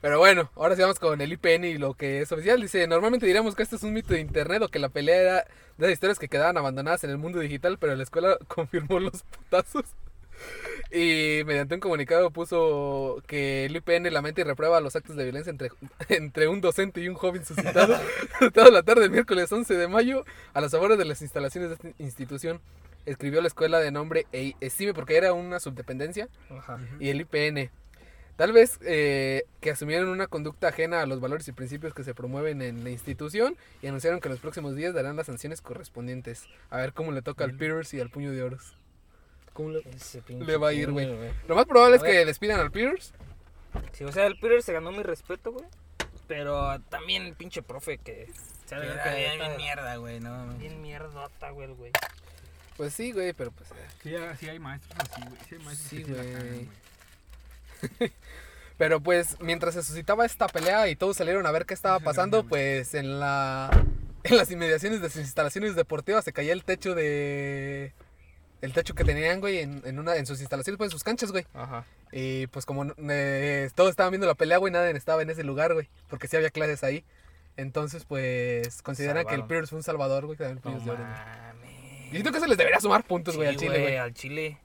Pero 0.00 0.18
bueno, 0.18 0.50
ahora 0.56 0.76
sí 0.76 0.82
vamos 0.82 0.98
con 0.98 1.20
el 1.20 1.32
IPN 1.32 1.64
y 1.64 1.78
lo 1.78 1.94
que 1.94 2.20
es 2.22 2.30
oficial. 2.32 2.60
Dice, 2.60 2.86
normalmente 2.86 3.26
diríamos 3.26 3.54
que 3.54 3.62
esto 3.62 3.76
es 3.76 3.82
un 3.82 3.92
mito 3.92 4.14
de 4.14 4.20
internet 4.20 4.62
o 4.62 4.68
que 4.68 4.78
la 4.78 4.88
pelea 4.90 5.16
era 5.20 5.34
de 5.76 5.86
las 5.86 5.90
historias 5.92 6.18
que 6.18 6.28
quedaban 6.28 6.56
abandonadas 6.56 7.04
en 7.04 7.10
el 7.10 7.18
mundo 7.18 7.38
digital, 7.40 7.78
pero 7.78 7.94
la 7.96 8.02
escuela 8.02 8.36
confirmó 8.48 9.00
los 9.00 9.22
putazos. 9.24 9.84
Y 10.90 11.42
mediante 11.44 11.74
un 11.74 11.80
comunicado 11.80 12.30
puso 12.30 13.22
que 13.26 13.64
el 13.64 13.74
IPN 13.76 14.12
lamenta 14.12 14.40
y 14.40 14.44
reprueba 14.44 14.80
los 14.80 14.94
actos 14.94 15.16
de 15.16 15.24
violencia 15.24 15.50
entre, 15.50 15.70
entre 16.08 16.48
un 16.48 16.60
docente 16.60 17.00
y 17.00 17.08
un 17.08 17.14
joven 17.14 17.44
suscitado 17.44 17.98
toda 18.54 18.70
la 18.70 18.82
tarde 18.82 19.02
del 19.02 19.10
miércoles 19.10 19.50
11 19.50 19.74
de 19.74 19.88
mayo 19.88 20.24
a 20.52 20.60
las 20.60 20.72
afueras 20.74 20.98
de 20.98 21.04
las 21.04 21.20
instalaciones 21.22 21.70
de 21.70 21.74
esta 21.74 22.02
institución. 22.02 22.60
Escribió 23.06 23.40
la 23.40 23.48
escuela 23.48 23.80
de 23.80 23.90
nombre 23.90 24.26
E- 24.32 24.54
Estime 24.60 24.94
porque 24.94 25.16
era 25.16 25.32
una 25.32 25.60
subdependencia 25.60 26.28
Ajá. 26.50 26.78
y 27.00 27.08
el 27.10 27.20
IPN. 27.20 27.70
Tal 28.36 28.52
vez 28.52 28.78
eh, 28.82 29.44
que 29.60 29.70
asumieron 29.70 30.08
una 30.08 30.26
conducta 30.26 30.68
ajena 30.68 31.02
a 31.02 31.06
los 31.06 31.20
valores 31.20 31.46
y 31.46 31.52
principios 31.52 31.94
que 31.94 32.02
se 32.02 32.14
promueven 32.14 32.62
en 32.62 32.82
la 32.82 32.90
institución 32.90 33.56
y 33.82 33.86
anunciaron 33.86 34.20
que 34.20 34.26
en 34.28 34.32
los 34.32 34.40
próximos 34.40 34.74
días 34.74 34.92
darán 34.94 35.16
las 35.16 35.26
sanciones 35.26 35.60
correspondientes. 35.60 36.46
A 36.70 36.78
ver 36.78 36.92
cómo 36.94 37.12
le 37.12 37.22
toca 37.22 37.44
al 37.44 37.52
Peters 37.54 37.94
y 37.94 38.00
al 38.00 38.10
puño 38.10 38.32
de 38.32 38.42
oros. 38.42 38.76
¿Cómo 39.54 39.70
le... 39.70 39.80
Ese 39.96 40.20
pinche 40.20 40.44
Le 40.44 40.56
va 40.58 40.68
a 40.68 40.72
ir, 40.74 40.92
güey. 40.92 41.08
Lo 41.48 41.54
más 41.54 41.64
probable 41.64 41.94
A 41.94 41.96
es 41.96 42.02
que 42.02 42.26
despidan 42.26 42.60
al 42.60 42.70
Peters. 42.70 43.14
Sí, 43.92 44.04
o 44.04 44.12
sea, 44.12 44.26
el 44.26 44.38
Peter 44.38 44.62
se 44.62 44.72
ganó 44.74 44.92
mi 44.92 45.02
respeto, 45.02 45.52
güey. 45.52 45.64
Pero 46.28 46.78
también 46.90 47.22
el 47.22 47.34
pinche 47.34 47.62
profe 47.62 47.98
que... 47.98 48.30
se 48.66 48.76
que 48.76 48.82
Era 48.82 49.14
bien, 49.14 49.56
mierda, 49.56 49.96
güey, 49.96 50.20
no. 50.20 50.54
Bien 50.58 50.82
mierdota, 50.82 51.50
güey, 51.50 51.68
el 51.68 51.74
güey. 51.74 51.92
Pues 52.76 52.92
sí, 52.92 53.12
güey, 53.12 53.32
pero 53.32 53.52
pues. 53.52 53.70
eh, 53.70 53.86
Sí, 54.02 54.14
sí 54.40 54.48
hay 54.50 54.58
maestros 54.58 54.98
así, 54.98 55.20
güey. 55.22 55.40
Sí 55.48 55.54
hay 55.54 55.64
maestros 55.64 55.88
Sí, 55.88 56.02
güey. 56.02 56.68
Pero 58.76 59.00
pues 59.00 59.40
mientras 59.40 59.74
se 59.74 59.82
suscitaba 59.82 60.26
esta 60.26 60.48
pelea 60.48 60.88
y 60.88 60.96
todos 60.96 61.16
salieron 61.16 61.46
a 61.46 61.52
ver 61.52 61.64
qué 61.64 61.74
estaba 61.74 62.00
pasando, 62.00 62.44
pues 62.44 62.94
en 62.94 63.20
la 63.20 63.70
en 64.24 64.36
las 64.36 64.50
inmediaciones 64.50 65.00
de 65.00 65.10
sus 65.10 65.20
instalaciones 65.20 65.76
deportivas 65.76 66.24
se 66.24 66.32
caía 66.32 66.52
el 66.52 66.64
techo 66.64 66.94
de 66.94 67.92
el 68.64 68.72
techo 68.72 68.94
que 68.94 69.04
tenían, 69.04 69.40
güey, 69.40 69.58
en, 69.58 69.82
en 69.84 69.98
una 69.98 70.16
en 70.16 70.26
sus 70.26 70.40
instalaciones, 70.40 70.76
pues 70.78 70.88
en 70.88 70.92
sus 70.92 71.04
canchas, 71.04 71.30
güey. 71.32 71.46
Ajá. 71.54 71.84
Y 72.12 72.46
pues 72.48 72.64
como 72.66 72.86
eh, 73.10 73.70
todos 73.74 73.90
estaban 73.90 74.10
viendo 74.12 74.26
la 74.26 74.34
pelea, 74.34 74.58
güey, 74.58 74.72
nadie 74.72 74.90
estaba 74.96 75.22
en 75.22 75.30
ese 75.30 75.44
lugar, 75.44 75.74
güey, 75.74 75.88
porque 76.08 76.28
sí 76.28 76.36
había 76.36 76.50
clases 76.50 76.82
ahí. 76.84 77.04
Entonces, 77.56 78.04
pues 78.04 78.82
consideran 78.82 79.26
que 79.26 79.34
el. 79.34 79.44
Pierce 79.44 79.70
fue 79.70 79.76
un 79.78 79.82
salvador, 79.84 80.26
güey, 80.26 80.36
que 80.36 80.44
también 80.44 80.62
No 80.64 80.84
de 80.84 80.90
oro, 80.90 81.04
güey. 81.04 81.08
mames. 81.08 82.06
Y 82.08 82.10
siento 82.10 82.32
que 82.32 82.40
se 82.40 82.48
les 82.48 82.58
debería 82.58 82.80
sumar 82.80 83.04
puntos, 83.04 83.36
güey, 83.36 83.48
al 83.48 83.54
Sí, 83.54 83.66
Chile, 83.66 83.80
güey. 83.80 83.96
Al 83.96 84.14
Chile. 84.14 84.58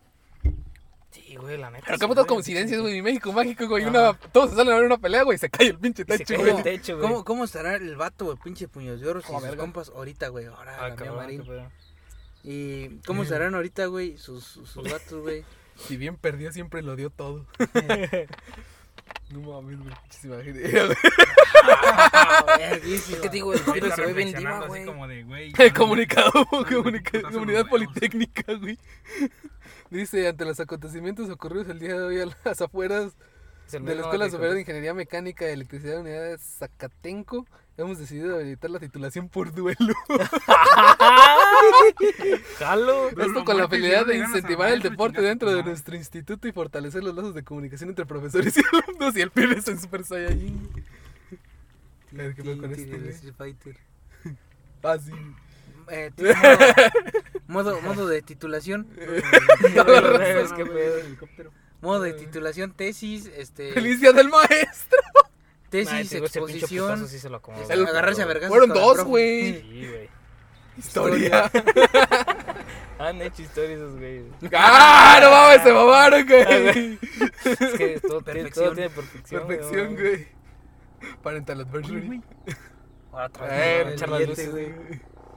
Sí, 1.11 1.35
güey, 1.35 1.57
la 1.57 1.71
neta. 1.71 1.83
Pero 1.85 1.97
sí, 1.97 2.01
qué 2.01 2.07
putas 2.07 2.25
coincidencias, 2.25 2.79
güey. 2.81 2.93
Mi 2.93 3.01
México 3.01 3.31
mágico, 3.33 3.67
güey. 3.67 3.85
Una, 3.85 4.13
todos 4.31 4.51
se 4.51 4.55
salen 4.55 4.73
a 4.73 4.75
ver 4.77 4.85
una 4.85 4.97
pelea, 4.97 5.23
güey. 5.23 5.35
y 5.35 5.39
Se 5.39 5.49
cae 5.49 5.67
el 5.67 5.77
pinche 5.77 6.03
Y 6.07 6.11
se 6.11 6.17
techo, 6.19 6.35
cae 6.35 6.43
güey. 6.43 6.57
el 6.57 6.63
techo, 6.63 6.97
güey. 6.97 7.07
¿Cómo, 7.09 7.25
¿Cómo 7.25 7.43
estará 7.45 7.75
el 7.75 7.95
vato, 7.95 8.25
güey, 8.25 8.37
pinche 8.43 8.67
puños 8.67 9.01
de 9.01 9.07
oro, 9.09 9.21
sus 9.21 9.41
verga. 9.41 9.57
compas 9.57 9.89
ahorita, 9.89 10.27
güey? 10.29 10.45
Ahora, 10.45 10.77
Ah, 10.85 10.95
cabrón. 10.95 11.69
¿Y 12.43 12.89
cómo 13.05 13.23
estarán 13.23 13.55
ahorita, 13.55 13.85
güey, 13.87 14.17
sus, 14.17 14.43
sus, 14.43 14.69
sus 14.69 14.83
vatos, 14.91 15.21
güey? 15.21 15.43
Si 15.79 15.95
bien 15.95 16.17
perdió, 16.17 16.51
siempre 16.51 16.81
lo 16.81 16.97
dio 16.97 17.09
todo. 17.09 17.45
no 19.31 19.39
mames, 19.39 19.79
güey. 19.79 19.95
Güey. 20.23 20.51
Verguísima. 22.57 23.15
Es 23.15 23.21
que 23.21 23.29
te 23.29 23.29
digo, 23.29 23.53
el 23.53 23.59
se 23.59 24.05
ve 24.05 24.13
bien 24.13 24.33
diva, 24.33 24.67
güey. 24.67 24.85
como 24.85 25.07
de, 25.07 25.23
güey. 25.23 25.53
El 25.57 25.73
comunicado, 25.73 26.31
comunidad 27.31 27.67
politécnica, 27.69 28.53
güey. 28.55 28.77
Dice, 29.89 30.27
ante 30.27 30.45
los 30.45 30.59
acontecimientos 30.59 31.29
ocurridos 31.29 31.69
el 31.69 31.79
día 31.79 31.93
de 31.93 32.01
hoy 32.01 32.19
a 32.19 32.27
las 32.43 32.61
afueras 32.61 33.13
de 33.71 33.95
la 33.95 34.01
Escuela 34.01 34.29
Superior 34.29 34.55
de 34.55 34.61
Ingeniería 34.61 34.93
Mecánica 34.93 35.47
y 35.47 35.53
Electricidad 35.53 35.95
de 35.95 35.99
Unidad 36.01 36.23
de 36.23 36.37
Zacatenco, 36.37 37.45
hemos 37.81 37.97
decidido 37.97 38.35
habilitar 38.35 38.69
la 38.69 38.79
titulación 38.79 39.29
por 39.29 39.53
duelo. 39.53 39.95
Jalo. 42.59 43.09
Esto 43.09 43.45
con 43.45 43.57
la 43.57 43.67
finalidad 43.67 44.05
de 44.05 44.17
incentivar 44.17 44.71
el 44.71 44.81
deporte 44.81 45.21
dentro 45.21 45.53
de 45.53 45.63
nuestro 45.63 45.95
instituto 45.95 46.47
y 46.47 46.51
fortalecer 46.51 47.03
los 47.03 47.15
lazos 47.15 47.33
de 47.33 47.43
comunicación 47.43 47.89
entre 47.89 48.05
profesores 48.05 48.55
y 48.57 48.61
alumnos. 48.71 49.15
Y 49.15 49.21
el 49.21 49.31
pibe 49.31 49.57
está 49.57 49.71
en 49.71 49.79
Super 49.79 50.03
Saiyajin. 50.03 50.69
A 52.11 52.17
ver 52.17 52.35
qué 52.35 52.57
con 52.57 52.71
este, 52.71 53.33
Fighter. 53.33 53.77
Ah, 54.83 54.97
sí. 54.97 55.11
Eh, 55.91 56.11
tipo, 56.15 56.29
modo, 57.47 57.81
modo, 57.81 58.07
de 58.07 58.21
titulación. 58.21 58.87
Es 58.97 60.53
que 60.53 60.65
pedo. 60.65 60.99
helicóptero. 60.99 61.51
Modo 61.81 62.01
de 62.01 62.13
titulación, 62.13 62.73
tesis, 62.75 63.29
este. 63.37 63.73
¡Feliz 63.73 64.01
día 64.01 64.11
del 64.11 64.29
maestro! 64.29 64.97
Tesis, 65.69 65.93
pinche 66.09 66.17
exposición. 66.19 67.07
sí 67.07 67.19
se 67.19 67.29
lo 67.29 67.37
acomoda. 67.37 67.61
este, 67.61 67.73
El- 67.75 67.87
agarrarse 67.87 68.21
a 68.21 68.25
vergas. 68.25 68.49
Fueron 68.49 68.69
dos, 68.69 69.03
güey. 69.03 69.61
Sí, 69.61 69.87
güey. 69.89 70.09
Historia. 70.77 71.51
Han 72.99 73.21
hecho 73.21 73.41
historias 73.41 73.79
esos 73.79 73.95
güeyes. 73.97 74.25
¡Ah! 74.53 75.19
¡No 75.21 75.31
mames! 75.31 75.63
Se 75.63 75.73
mamaron, 75.73 76.25
güey. 76.27 76.99
Es 77.45 77.73
que 77.77 77.99
todo, 78.05 78.21
Perfección. 78.23 78.65
todo 78.65 78.75
tiene 78.75 78.89
perfección. 78.89 79.47
Perfección, 79.47 79.95
güey. 79.95 80.09
güey. 80.09 80.27
Parental 81.23 81.61
advisory. 81.61 82.01
güey, 82.07 82.21
Otra 83.11 83.45
vez, 83.47 83.93
echar 83.93 84.09
las 84.09 84.27
luces, 84.27 84.51
güey. 84.51 84.73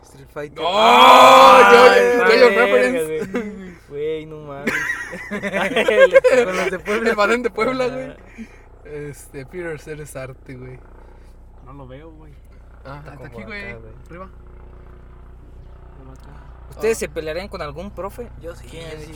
Street 0.03 0.29
Fighter. 0.33 0.59
¡Oh! 0.61 1.61
Yo, 1.73 2.27
yo, 2.27 2.35
yo, 2.37 2.49
reference. 2.49 3.79
güey. 3.89 4.27
No 4.27 4.39
mames. 4.39 4.75
Con 6.45 6.57
los 6.57 6.71
de 6.71 6.79
Puebla. 6.81 7.11
El 7.11 7.17
badén 7.17 7.43
de 7.45 7.51
Puebla, 7.51 7.87
güey. 7.87 8.17
Este, 8.85 9.47
Peter, 9.47 9.81
eres 9.87 10.17
arte, 10.17 10.55
güey. 10.57 10.79
no 11.65 11.73
lo 11.73 11.87
veo, 11.87 12.11
güey. 12.11 12.33
Ah, 12.85 12.97
Está 12.99 13.13
hasta 13.13 13.15
como 13.17 13.25
aquí, 13.27 13.43
güey. 13.45 13.71
acá, 13.71 13.79
güey. 13.79 13.93
Arriba. 14.09 14.29
¿Ustedes 16.71 16.99
se 16.99 17.09
pelearían 17.09 17.49
con 17.49 17.61
algún 17.63 17.91
profe? 17.91 18.29
Yo 18.41 18.55
sí, 18.57 18.67
¿Quién, 18.69 18.91
yo 18.93 18.99
sí. 18.99 19.13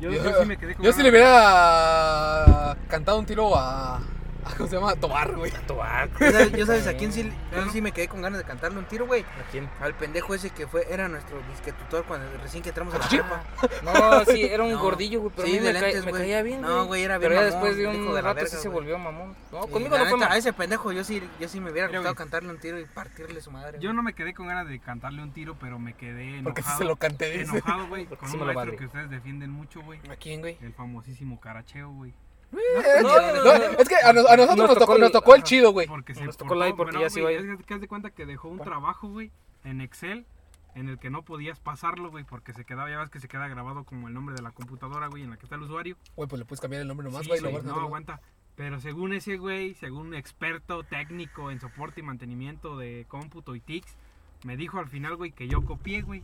Yo, 0.00 0.10
Yo- 0.10 0.24
yo 0.24 0.40
sí 0.40 0.46
me 0.46 0.56
quedé 0.56 0.74
con 0.74 0.84
Yo 0.84 0.92
sí 0.92 1.02
le 1.02 1.10
hubiera 1.10 2.76
cantado 2.88 3.18
un 3.18 3.26
tiro 3.26 3.52
a. 3.56 4.00
¿Cómo 4.56 4.68
se 4.68 4.76
llama? 4.76 4.90
A 4.90 4.96
Tobar, 4.96 5.34
güey. 5.34 5.50
Tabaco. 5.66 6.18
¿Yo 6.20 6.30
sabes, 6.32 6.52
yo 6.52 6.66
sabes 6.66 6.86
a 6.86 6.94
quién 6.96 7.12
sí, 7.12 7.32
yo 7.54 7.70
sí 7.70 7.80
me 7.80 7.92
quedé 7.92 8.08
con 8.08 8.22
ganas 8.22 8.38
de 8.38 8.44
cantarle 8.44 8.78
un 8.78 8.84
tiro, 8.86 9.06
güey? 9.06 9.22
¿A 9.22 9.50
quién? 9.50 9.68
Al 9.80 9.94
pendejo 9.94 10.34
ese 10.34 10.50
que 10.50 10.66
fue, 10.66 10.86
era 10.92 11.08
nuestro 11.08 11.40
disque 11.50 11.72
tutor 11.72 12.04
cuando 12.04 12.26
recién 12.42 12.62
que 12.62 12.68
entramos 12.70 12.94
a 12.94 12.98
la 12.98 13.08
prepa. 13.08 13.42
No, 13.82 14.24
sí, 14.26 14.42
era 14.42 14.62
un 14.64 14.72
No. 14.72 14.80
gordillo, 14.80 15.20
güey, 15.20 15.32
pero 15.34 15.48
Sí, 15.48 15.56
a 15.56 15.60
mí 15.60 15.66
me, 15.66 15.72
lentes, 15.72 16.04
me 16.04 16.10
güey. 16.10 16.22
caía 16.22 16.42
bien, 16.42 16.60
No, 16.60 16.86
güey, 16.86 17.02
era 17.02 17.18
bien 17.18 17.30
Pero 17.30 17.40
ya 17.40 17.46
mamón, 17.50 17.62
después 17.70 17.76
de 17.76 17.86
un 17.86 17.94
hijo 18.02 18.14
de 18.14 18.22
la 18.22 18.28
rato 18.28 18.34
verga, 18.36 18.50
sí 18.50 18.56
se 18.62 18.68
volvió 18.68 18.98
mamón. 18.98 19.34
No, 19.52 19.60
conmigo 19.66 19.96
no 19.98 20.04
fue 20.06 20.16
mamón. 20.18 20.32
A 20.32 20.36
ese 20.36 20.52
pendejo 20.52 20.92
yo 20.92 21.04
sí, 21.04 21.22
yo 21.40 21.48
sí 21.48 21.60
me 21.60 21.70
hubiera 21.70 21.88
Mira, 21.88 22.00
gustado 22.00 22.14
güey. 22.14 22.18
cantarle 22.24 22.50
un 22.50 22.58
tiro 22.58 22.78
y 22.78 22.84
partirle 22.84 23.40
su 23.40 23.50
madre. 23.50 23.78
Yo 23.80 23.92
no 23.92 24.02
me 24.02 24.12
quedé 24.14 24.34
con 24.34 24.46
ganas 24.46 24.68
de 24.68 24.78
cantarle 24.78 25.22
un 25.22 25.32
tiro, 25.32 25.56
pero 25.60 25.78
me 25.78 25.94
quedé 25.94 26.38
enojado. 26.38 26.44
Porque 26.44 26.62
se 26.62 26.84
lo 26.84 26.96
canté. 26.96 27.40
Enojado, 27.42 27.88
güey, 27.88 28.06
con 28.16 28.30
un 28.30 28.46
maestro 28.46 28.76
que 28.76 28.86
ustedes 28.86 29.10
defienden 29.10 29.50
mucho, 29.50 29.80
güey. 29.82 30.00
¿A 30.10 30.16
quién, 30.16 30.40
güey? 30.40 30.58
El 30.60 30.72
famosísimo 30.74 31.40
caracheo, 31.40 31.90
güey. 31.90 32.12
Eh, 32.58 33.76
es 33.78 33.88
que 33.88 33.96
a, 33.96 34.12
nos- 34.12 34.26
a 34.26 34.36
nosotros 34.36 34.56
Nos 34.56 34.68
nos, 34.68 34.68
tocó, 34.68 34.80
tocó 34.80 34.94
el- 34.96 35.00
nos 35.02 35.12
tocó 35.12 35.34
el 35.34 35.40
ajá. 35.40 35.46
chido, 35.46 35.72
güey. 35.72 35.86
Porque 35.86 36.14
se 36.14 36.24
Nos 36.24 36.36
tocó 36.36 36.54
la 36.54 36.74
porque 36.74 36.98
ya 37.00 37.10
se 37.10 37.20
iba 37.20 37.28
a 37.28 37.32
ir. 37.32 37.44
güey, 37.44 37.58
Es 37.58 37.66
que 37.66 37.78
de 37.78 37.88
cuenta 37.88 38.10
que 38.10 38.26
dejó 38.26 38.48
un 38.48 38.58
trabajo, 38.58 39.08
güey, 39.08 39.30
en 39.64 39.80
Excel, 39.80 40.26
en 40.74 40.88
el 40.88 40.98
que 40.98 41.10
no 41.10 41.22
podías 41.22 41.60
pasarlo, 41.60 42.10
güey, 42.10 42.24
porque 42.24 42.52
se 42.52 42.64
quedaba, 42.64 42.90
ya 42.90 42.98
ves 42.98 43.10
que 43.10 43.20
se 43.20 43.28
queda 43.28 43.48
grabado 43.48 43.84
como 43.84 44.08
el 44.08 44.14
nombre 44.14 44.34
de 44.34 44.42
la 44.42 44.50
computadora, 44.50 45.06
güey, 45.08 45.22
en 45.22 45.30
la 45.30 45.36
que 45.36 45.44
está 45.46 45.56
el 45.56 45.62
usuario. 45.62 45.96
Güey, 46.16 46.28
pues 46.28 46.38
le 46.38 46.44
puedes 46.44 46.60
cambiar 46.60 46.82
el 46.82 46.88
nombre 46.88 47.04
nomás, 47.06 47.22
Sí, 47.22 47.28
güey. 47.28 47.44
en 47.44 47.66
no 47.66 47.74
aguanta. 47.80 48.20
Pero 48.56 48.80
según 48.80 49.12
ese 49.14 49.36
güey, 49.36 49.74
según 49.74 50.08
un 50.08 50.14
experto 50.14 50.84
técnico 50.84 51.50
en 51.50 51.60
soporte 51.60 52.00
y 52.00 52.02
mantenimiento 52.04 52.76
de 52.76 53.04
cómputo 53.08 53.54
y 53.56 53.60
TICs, 53.60 53.96
me 54.44 54.56
dijo 54.56 54.78
al 54.78 54.88
final, 54.88 55.16
güey, 55.16 55.32
que 55.32 55.48
yo 55.48 55.64
copié, 55.64 56.02
güey. 56.02 56.22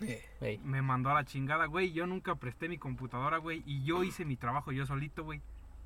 Eh, 0.00 0.60
Me 0.64 0.82
mandó 0.82 1.10
a 1.10 1.14
la 1.14 1.24
chingada, 1.24 1.66
güey. 1.66 1.92
Yo 1.92 2.06
nunca 2.06 2.34
presté 2.34 2.68
mi 2.68 2.76
computadora, 2.78 3.38
güey. 3.38 3.62
Y 3.66 3.82
yo 3.84 4.04
hice 4.04 4.24
mi 4.24 4.36
trabajo 4.36 4.70
yo 4.72 4.84
solito, 4.86 5.24
güey. 5.24 5.40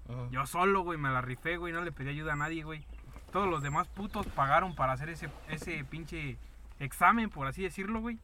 Ajá. 0.09 0.29
Yo 0.31 0.47
solo, 0.47 0.83
güey, 0.83 0.99
me 0.99 1.11
la 1.11 1.21
rifé, 1.21 1.57
güey. 1.57 1.73
No 1.73 1.83
le 1.83 1.93
pedí 1.93 2.11
ayuda 2.11 2.35
a 2.35 2.37
nadie, 2.37 2.63
güey. 2.65 2.85
Todos 3.33 3.49
los 3.49 3.63
demás 3.63 3.89
putos 3.89 4.27
pagaron 4.29 4.75
para 4.75 4.93
hacer 4.95 5.09
ese, 5.11 5.29
ese 5.49 5.85
pinche 5.85 6.39
examen, 6.79 7.29
por 7.31 7.47
así 7.47 7.63
decirlo, 7.63 8.01
güey. 8.01 8.19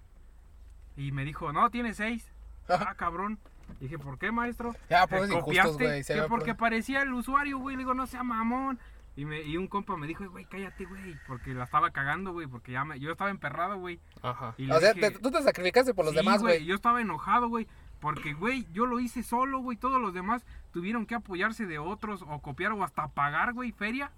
Y 0.96 1.12
me 1.12 1.24
dijo, 1.24 1.52
no, 1.52 1.70
tiene 1.70 1.94
seis. 1.94 2.30
Ah, 2.68 2.94
cabrón. 2.96 3.38
Dije, 3.80 3.98
¿por 3.98 4.18
qué, 4.18 4.30
maestro? 4.30 4.74
Ya, 4.90 5.02
"¿Te 5.02 5.08
pruebas 5.08 5.30
injustos, 5.30 5.44
copiaste?". 5.44 5.84
güey. 5.84 6.04
Que 6.04 6.28
porque 6.28 6.44
pruebas. 6.54 6.56
parecía 6.58 7.02
el 7.02 7.12
usuario, 7.12 7.58
güey. 7.58 7.76
Le 7.76 7.80
digo, 7.80 7.94
no 7.94 8.06
sea 8.06 8.22
mamón. 8.22 8.78
Y, 9.16 9.24
me, 9.26 9.42
y 9.42 9.56
un 9.58 9.66
compa 9.66 9.96
me 9.96 10.06
dijo, 10.06 10.28
güey, 10.30 10.44
cállate, 10.46 10.84
güey. 10.84 11.16
Porque 11.26 11.52
la 11.54 11.64
estaba 11.64 11.90
cagando, 11.90 12.32
güey. 12.32 12.46
Porque 12.46 12.72
ya 12.72 12.84
me, 12.84 12.98
yo 13.00 13.12
estaba 13.12 13.30
emperrado, 13.30 13.78
güey. 13.78 13.98
Ajá. 14.22 14.54
Y 14.56 14.70
O 14.70 14.78
sea, 14.80 14.92
dije, 14.94 15.10
te- 15.10 15.18
tú 15.18 15.30
te 15.30 15.42
sacrificaste 15.42 15.92
por 15.94 16.04
los 16.04 16.12
Sí, 16.12 16.18
demás, 16.20 16.40
güey. 16.40 16.64
Yo 16.64 16.74
estaba 16.74 17.00
enojado, 17.00 17.48
güey. 17.48 17.66
Porque, 18.02 18.34
güey, 18.34 18.66
yo 18.74 18.84
lo 18.84 19.00
hice 19.00 19.22
solo, 19.22 19.60
güey. 19.60 19.78
Todos 19.78 19.98
los 20.00 20.12
demás 20.12 20.44
tuvieron 20.72 21.06
que 21.06 21.14
apoyarse 21.14 21.64
de 21.66 21.78
otros 21.78 22.22
o 22.28 22.38
copiar 22.40 22.72
o 22.72 22.82
hasta 22.84 23.08
pagar, 23.08 23.54
güey, 23.54 23.72
feria 23.72 24.10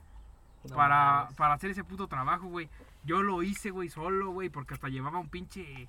No 0.69 0.75
para, 0.75 1.29
para 1.37 1.55
hacer 1.55 1.71
ese 1.71 1.85
puto 1.85 2.09
trabajo, 2.09 2.49
güey. 2.49 2.69
Yo 3.05 3.23
lo 3.23 3.43
hice, 3.45 3.71
güey, 3.71 3.91
solo, 3.91 4.31
güey, 4.33 4.49
porque 4.49 4.75
hasta 4.75 4.89
llevaba 4.89 5.19
un 5.21 5.29
pinche... 5.29 5.87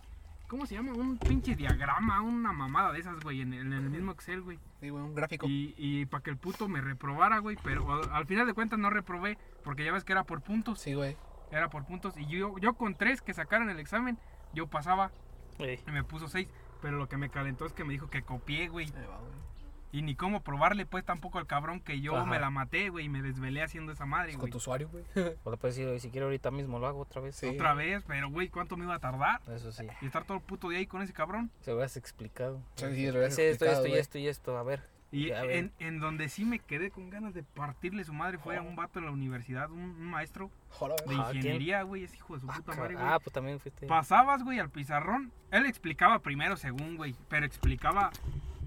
¿Cómo 0.47 0.67
se 0.67 0.75
llama? 0.75 0.91
Un 0.93 1.17
pinche 1.17 1.55
diagrama, 1.55 2.21
una 2.21 2.51
mamada 2.53 2.91
de 2.91 2.99
esas, 2.99 3.19
güey, 3.21 3.41
en, 3.41 3.53
el- 3.53 3.65
en 3.65 3.73
el 3.73 3.89
mismo 3.89 4.11
Excel, 4.11 4.41
güey. 4.43 4.59
Sí, 4.79 4.89
güey, 4.89 5.01
un 5.03 5.15
gráfico. 5.15 5.47
Y, 5.47 5.73
y 5.77 6.05
para 6.05 6.21
que 6.21 6.29
el 6.29 6.37
puto 6.37 6.67
me 6.67 6.81
reprobara, 6.81 7.39
güey. 7.39 7.57
Pero 7.63 7.91
al- 7.91 8.11
al 8.11 8.25
final 8.27 8.45
de 8.45 8.53
cuentas 8.53 8.77
no 8.77 8.91
reprobé, 8.91 9.39
porque 9.63 9.83
ya 9.85 9.91
ves 9.91 10.03
que 10.03 10.11
era 10.11 10.23
por 10.25 10.41
puntos. 10.41 10.79
Sí, 10.81 10.93
güey. 10.93 11.17
Era 11.49 11.69
por 11.69 11.85
puntos. 11.85 12.15
Y 12.17 12.27
yo, 12.27 12.55
yo 12.59 12.73
con 12.75 12.93
tres 12.93 13.21
que 13.23 13.33
sacaran 13.33 13.69
el 13.71 13.79
examen, 13.79 14.19
yo 14.53 14.67
pasaba 14.67 15.09
Ey, 15.57 15.79
y 15.87 15.91
me 15.91 16.03
puso 16.03 16.27
seis. 16.27 16.47
Pero 16.81 16.97
lo 16.97 17.07
que 17.09 17.17
me 17.17 17.29
calentó 17.29 17.65
es 17.65 17.73
que 17.73 17.83
me 17.83 17.93
dijo 17.93 18.09
que 18.09 18.21
copié, 18.23 18.67
güey. 18.67 18.87
Va, 18.91 19.17
güey. 19.19 19.45
Y 19.91 20.01
ni 20.01 20.13
cómo 20.13 20.41
probarle, 20.41 20.85
pues 20.85 21.05
tampoco 21.05 21.37
al 21.37 21.47
cabrón 21.47 21.79
que 21.79 22.01
yo 22.01 22.17
Ajá. 22.17 22.25
me 22.25 22.37
la 22.37 22.49
maté, 22.49 22.89
güey. 22.89 23.05
Y 23.05 23.09
me 23.09 23.21
desvelé 23.21 23.63
haciendo 23.63 23.93
esa 23.93 24.05
madre, 24.05 24.31
Con 24.33 24.41
güey. 24.41 24.51
tu 24.51 24.57
usuario, 24.57 24.89
güey. 24.89 25.05
O 25.45 25.51
le 25.51 25.57
puedes 25.57 25.77
decir, 25.77 25.99
si 26.01 26.09
quiero 26.09 26.25
ahorita 26.25 26.51
mismo 26.51 26.79
lo 26.79 26.87
hago 26.87 26.99
otra 26.99 27.21
vez. 27.21 27.37
Sí. 27.37 27.47
Otra 27.47 27.73
vez, 27.73 28.03
pero 28.05 28.29
güey, 28.29 28.49
¿cuánto 28.49 28.75
me 28.75 28.83
iba 28.83 28.95
a 28.95 28.99
tardar? 28.99 29.39
Eso 29.53 29.71
sí. 29.71 29.87
Y 30.01 30.07
estar 30.07 30.25
todo 30.25 30.37
el 30.37 30.43
puto 30.43 30.67
día 30.67 30.79
ahí 30.79 30.85
con 30.87 31.01
ese 31.01 31.13
cabrón. 31.13 31.49
Se 31.61 31.71
lo 31.71 31.81
has 31.81 31.95
explicado. 31.95 32.61
Sí, 32.75 32.85
sí, 32.93 33.05
lo 33.05 33.11
hubieras 33.13 33.39
esto, 33.39 33.65
explicado, 33.65 33.85
esto 33.85 33.87
y 33.87 33.97
esto 33.99 34.17
y 34.17 34.27
esto. 34.27 34.57
A 34.57 34.63
ver. 34.63 34.94
Y 35.11 35.27
Ya, 35.27 35.43
en, 35.43 35.71
en 35.79 35.99
donde 35.99 36.27
sí 36.29 36.43
me 36.45 36.59
quedé 36.59 36.91
con 36.91 37.09
ganas 37.09 37.33
de 37.33 37.43
partirle 37.43 38.03
su 38.03 38.11
madre 38.13 38.37
fue 38.37 38.57
a 38.57 38.61
un 38.61 38.75
vato 38.75 38.99
de 38.99 39.05
la 39.05 39.11
universidad, 39.11 39.69
un, 39.71 39.79
un 39.81 40.05
maestro 40.09 40.51
Joder, 40.71 40.99
de 41.07 41.13
ingeniería, 41.15 41.83
güey. 41.83 42.03
Es 42.03 42.13
hijo 42.15 42.33
de 42.35 42.41
su 42.41 42.47
puta 42.47 42.75
madre, 42.75 42.95
güey. 42.95 43.05
Ah, 43.07 43.19
pues 43.19 43.33
también 43.33 43.59
fuiste. 43.59 43.87
Pasabas, 43.87 44.43
güey, 44.43 44.59
al 44.59 44.69
pizarrón. 44.69 45.31
Él 45.51 45.65
explicaba 45.67 46.19
primero 46.19 46.57
según, 46.57 46.97
güey. 46.97 47.15
Pero 47.29 47.45
explicaba 47.45 48.11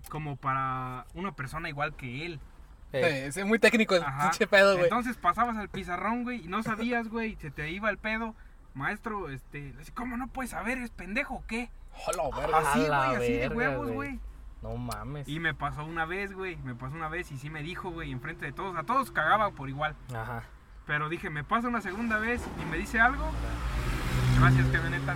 como 0.09 0.37
para 0.37 1.07
una 1.15 1.33
persona 1.33 1.69
igual 1.69 1.95
que 1.97 2.25
él. 2.25 2.41
Ey, 2.93 3.05
Eh, 3.05 3.27
es 3.27 3.45
muy 3.45 3.59
técnico 3.59 3.95
el 3.97 4.03
Ajá. 4.03 4.31
pinche 4.31 4.47
pedo, 4.47 4.73
güey. 4.73 4.85
Entonces 4.85 5.19
pasabas 5.19 5.57
al 5.59 5.69
pizarrón, 5.69 6.23
güey, 6.25 6.45
y 6.45 6.49
no 6.49 6.63
sabías, 6.63 7.09
güey, 7.09 7.37
se 7.37 7.51
te 7.51 7.71
iba 7.71 7.91
el 7.91 7.99
pedo. 7.99 8.35
Maestro, 8.73 9.29
este, 9.29 9.75
¿cómo 9.95 10.17
no 10.17 10.29
puedes 10.29 10.53
saber? 10.53 10.79
¿Es 10.79 10.91
pendejo 10.91 11.35
o 11.35 11.45
qué? 11.47 11.69
Hola, 12.07 12.35
verga. 12.39 12.59
Así, 12.59 12.79
güey, 12.79 12.91
así 13.17 13.33
de 13.33 13.49
huevos, 13.49 13.91
güey. 13.91 14.21
No 14.63 14.77
mames. 14.77 15.29
Y 15.29 15.39
me 15.41 15.55
pasó 15.55 15.85
una 15.85 16.05
vez, 16.05 16.33
güey. 16.33 16.57
Me 16.65 16.75
pasó 16.75 16.95
una 16.95 17.09
vez 17.09 17.31
y 17.33 17.39
sí 17.39 17.49
me 17.51 17.63
dijo, 17.63 17.91
güey, 17.91 18.11
enfrente 18.11 18.45
de 18.47 18.53
todos. 18.53 18.77
A 18.77 18.83
todos 18.83 19.11
cagaba 19.11 19.51
por 19.51 19.69
igual. 19.69 19.95
Ajá. 20.15 20.43
Pero 20.87 21.09
dije, 21.09 21.31
me 21.31 21.45
pasa 21.45 21.69
una 21.69 21.81
segunda 21.81 22.19
vez 22.19 22.43
y 22.61 22.65
me 22.71 22.79
dice 22.79 22.99
algo. 22.99 23.25
Gracias, 24.41 24.67
camioneta. 24.69 25.15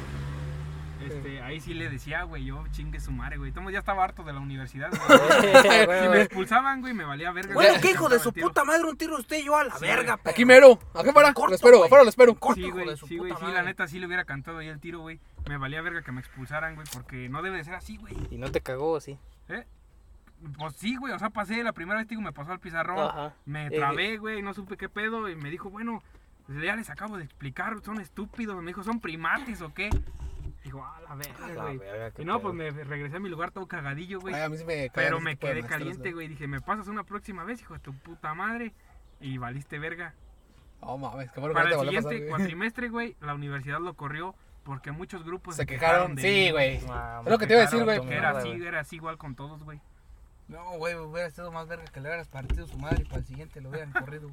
Este, 1.04 1.42
ahí 1.42 1.60
sí 1.60 1.74
le 1.74 1.90
decía, 1.90 2.22
güey, 2.22 2.44
yo 2.44 2.62
chingue 2.70 3.00
su 3.00 3.10
madre, 3.10 3.36
güey. 3.36 3.50
Tomo 3.50 3.70
ya 3.70 3.80
estaba 3.80 4.04
harto 4.04 4.22
de 4.22 4.32
la 4.32 4.38
universidad, 4.38 4.90
güey. 5.06 6.02
Si 6.02 6.08
me 6.08 6.22
expulsaban, 6.22 6.80
güey, 6.80 6.94
me 6.94 7.04
valía 7.04 7.32
verga. 7.32 7.54
Bueno, 7.54 7.70
güey. 7.70 7.80
qué 7.82 7.90
hijo 7.90 8.08
de 8.08 8.20
su 8.20 8.32
puta 8.32 8.62
madre, 8.64 8.84
un 8.88 8.96
tiro 8.96 9.16
usted 9.16 9.38
y 9.38 9.44
yo 9.46 9.56
a 9.56 9.64
la 9.64 9.74
Sí, 9.74 9.84
verga, 9.84 10.16
perro. 10.16 10.30
Aquí 10.30 10.44
mero. 10.44 10.78
Aquí 10.94 11.10
para. 11.10 11.32
Corto, 11.34 11.48
lo 11.50 11.54
espero, 11.56 11.78
güey. 11.78 11.86
afuera 11.86 12.04
lo 12.04 12.10
espero. 12.10 12.34
Corto, 12.36 12.60
Sí, 12.60 12.66
hijo 12.68 12.74
güey, 12.76 12.88
de 12.88 12.96
su 12.96 13.06
sí, 13.08 13.16
güey, 13.16 13.32
sí, 13.36 13.46
la 13.52 13.62
neta 13.62 13.88
sí 13.88 13.98
le 13.98 14.06
hubiera 14.06 14.24
cantado 14.24 14.58
ahí 14.58 14.68
el 14.68 14.78
tiro, 14.78 15.00
güey. 15.00 15.18
Me 15.48 15.56
valía 15.56 15.82
verga 15.82 16.02
que 16.02 16.12
me 16.12 16.20
expulsaran, 16.20 16.76
güey, 16.76 16.86
porque 16.92 17.28
no 17.28 17.42
debe 17.42 17.56
de 17.56 17.64
ser 17.64 17.74
así, 17.74 17.96
güey. 17.96 18.14
¿Y 18.30 18.36
no 18.38 18.52
te 18.52 18.60
cagó 18.60 18.96
así? 18.96 19.18
¿Eh? 19.52 19.66
Pues 20.58 20.74
sí, 20.76 20.96
güey, 20.96 21.12
o 21.12 21.18
sea, 21.18 21.30
pasé 21.30 21.62
la 21.62 21.72
primera 21.72 21.98
vez, 22.00 22.08
digo, 22.08 22.20
me 22.20 22.32
pasó 22.32 22.52
al 22.52 22.58
pizarrón. 22.60 22.98
Ajá. 22.98 23.34
Me 23.44 23.66
Eh, 23.66 23.70
trabé, 23.70 24.16
güey, 24.18 24.42
no 24.42 24.52
supe 24.54 24.76
qué 24.76 24.88
pedo. 24.88 25.28
Y 25.28 25.36
me 25.36 25.50
dijo, 25.50 25.70
bueno, 25.70 26.02
ya 26.48 26.74
les 26.74 26.90
acabo 26.90 27.16
de 27.16 27.24
explicar, 27.24 27.76
son 27.84 28.00
estúpidos. 28.00 28.56
Me 28.60 28.68
dijo, 28.70 28.82
¿son 28.82 29.00
primates 29.00 29.62
o 29.62 29.72
qué? 29.72 29.88
Dijo, 30.64 30.84
a 30.84 31.00
la 31.00 31.10
A 31.10 31.14
verga, 31.16 31.48
la 31.48 31.62
güey. 31.74 31.80
Y 32.18 32.24
no, 32.24 32.40
pues 32.40 32.54
me 32.54 32.70
regresé 32.70 33.16
a 33.16 33.20
mi 33.20 33.28
lugar 33.28 33.50
todo 33.52 33.66
cagadillo, 33.66 34.20
güey. 34.20 34.34
Ay, 34.34 34.42
a 34.42 34.48
mí 34.48 34.56
sí 34.56 34.64
me 34.64 34.90
Pero 34.94 35.20
me 35.20 35.36
quedé 35.36 35.54
maestros, 35.62 35.70
caliente, 35.78 36.12
güey. 36.12 36.28
Dije, 36.28 36.46
¿me 36.48 36.60
pasas 36.60 36.88
una 36.88 37.04
próxima 37.04 37.44
vez, 37.44 37.60
hijo 37.60 37.74
de 37.74 37.80
tu 37.80 37.92
puta 37.94 38.34
madre? 38.34 38.72
Y 39.20 39.38
valiste 39.38 39.78
verga. 39.78 40.14
No 40.80 40.98
mames, 40.98 41.30
qué 41.30 41.38
bueno 41.38 41.54
que 41.54 41.60
Para 41.60 41.70
no 41.70 41.76
te 41.76 41.82
el 41.82 41.88
siguiente 41.88 42.26
pasar, 42.26 42.28
cuatrimestre, 42.38 42.88
güey, 42.88 43.16
la 43.20 43.34
universidad 43.34 43.78
lo 43.80 43.94
corrió 43.94 44.34
porque 44.64 44.92
muchos 44.92 45.24
grupos 45.24 45.56
Se 45.56 45.66
quejaron. 45.66 46.14
de 46.14 46.22
Sí, 46.22 46.50
güey. 46.50 46.80
Ah, 46.88 47.22
Es 47.24 47.30
lo 47.30 47.38
que 47.38 47.46
te 47.46 47.54
iba 47.54 47.62
a 47.62 47.66
decir, 47.66 47.84
güey. 47.84 48.00
Era 48.12 48.30
así, 48.30 48.50
era 48.50 48.80
así 48.80 48.96
igual 48.96 49.18
con 49.18 49.34
todos, 49.34 49.62
güey. 49.64 49.80
No, 50.48 50.72
güey, 50.72 50.94
hubiera 50.94 51.30
sido 51.30 51.50
más 51.50 51.66
verga 51.66 51.84
que 51.86 52.00
le 52.00 52.08
hubieras 52.08 52.28
partido 52.28 52.66
su 52.66 52.78
madre 52.78 53.02
y 53.02 53.04
para 53.04 53.18
el 53.18 53.26
siguiente 53.26 53.60
lo 53.60 53.70
hubieran 53.70 53.92
corrido, 53.92 54.28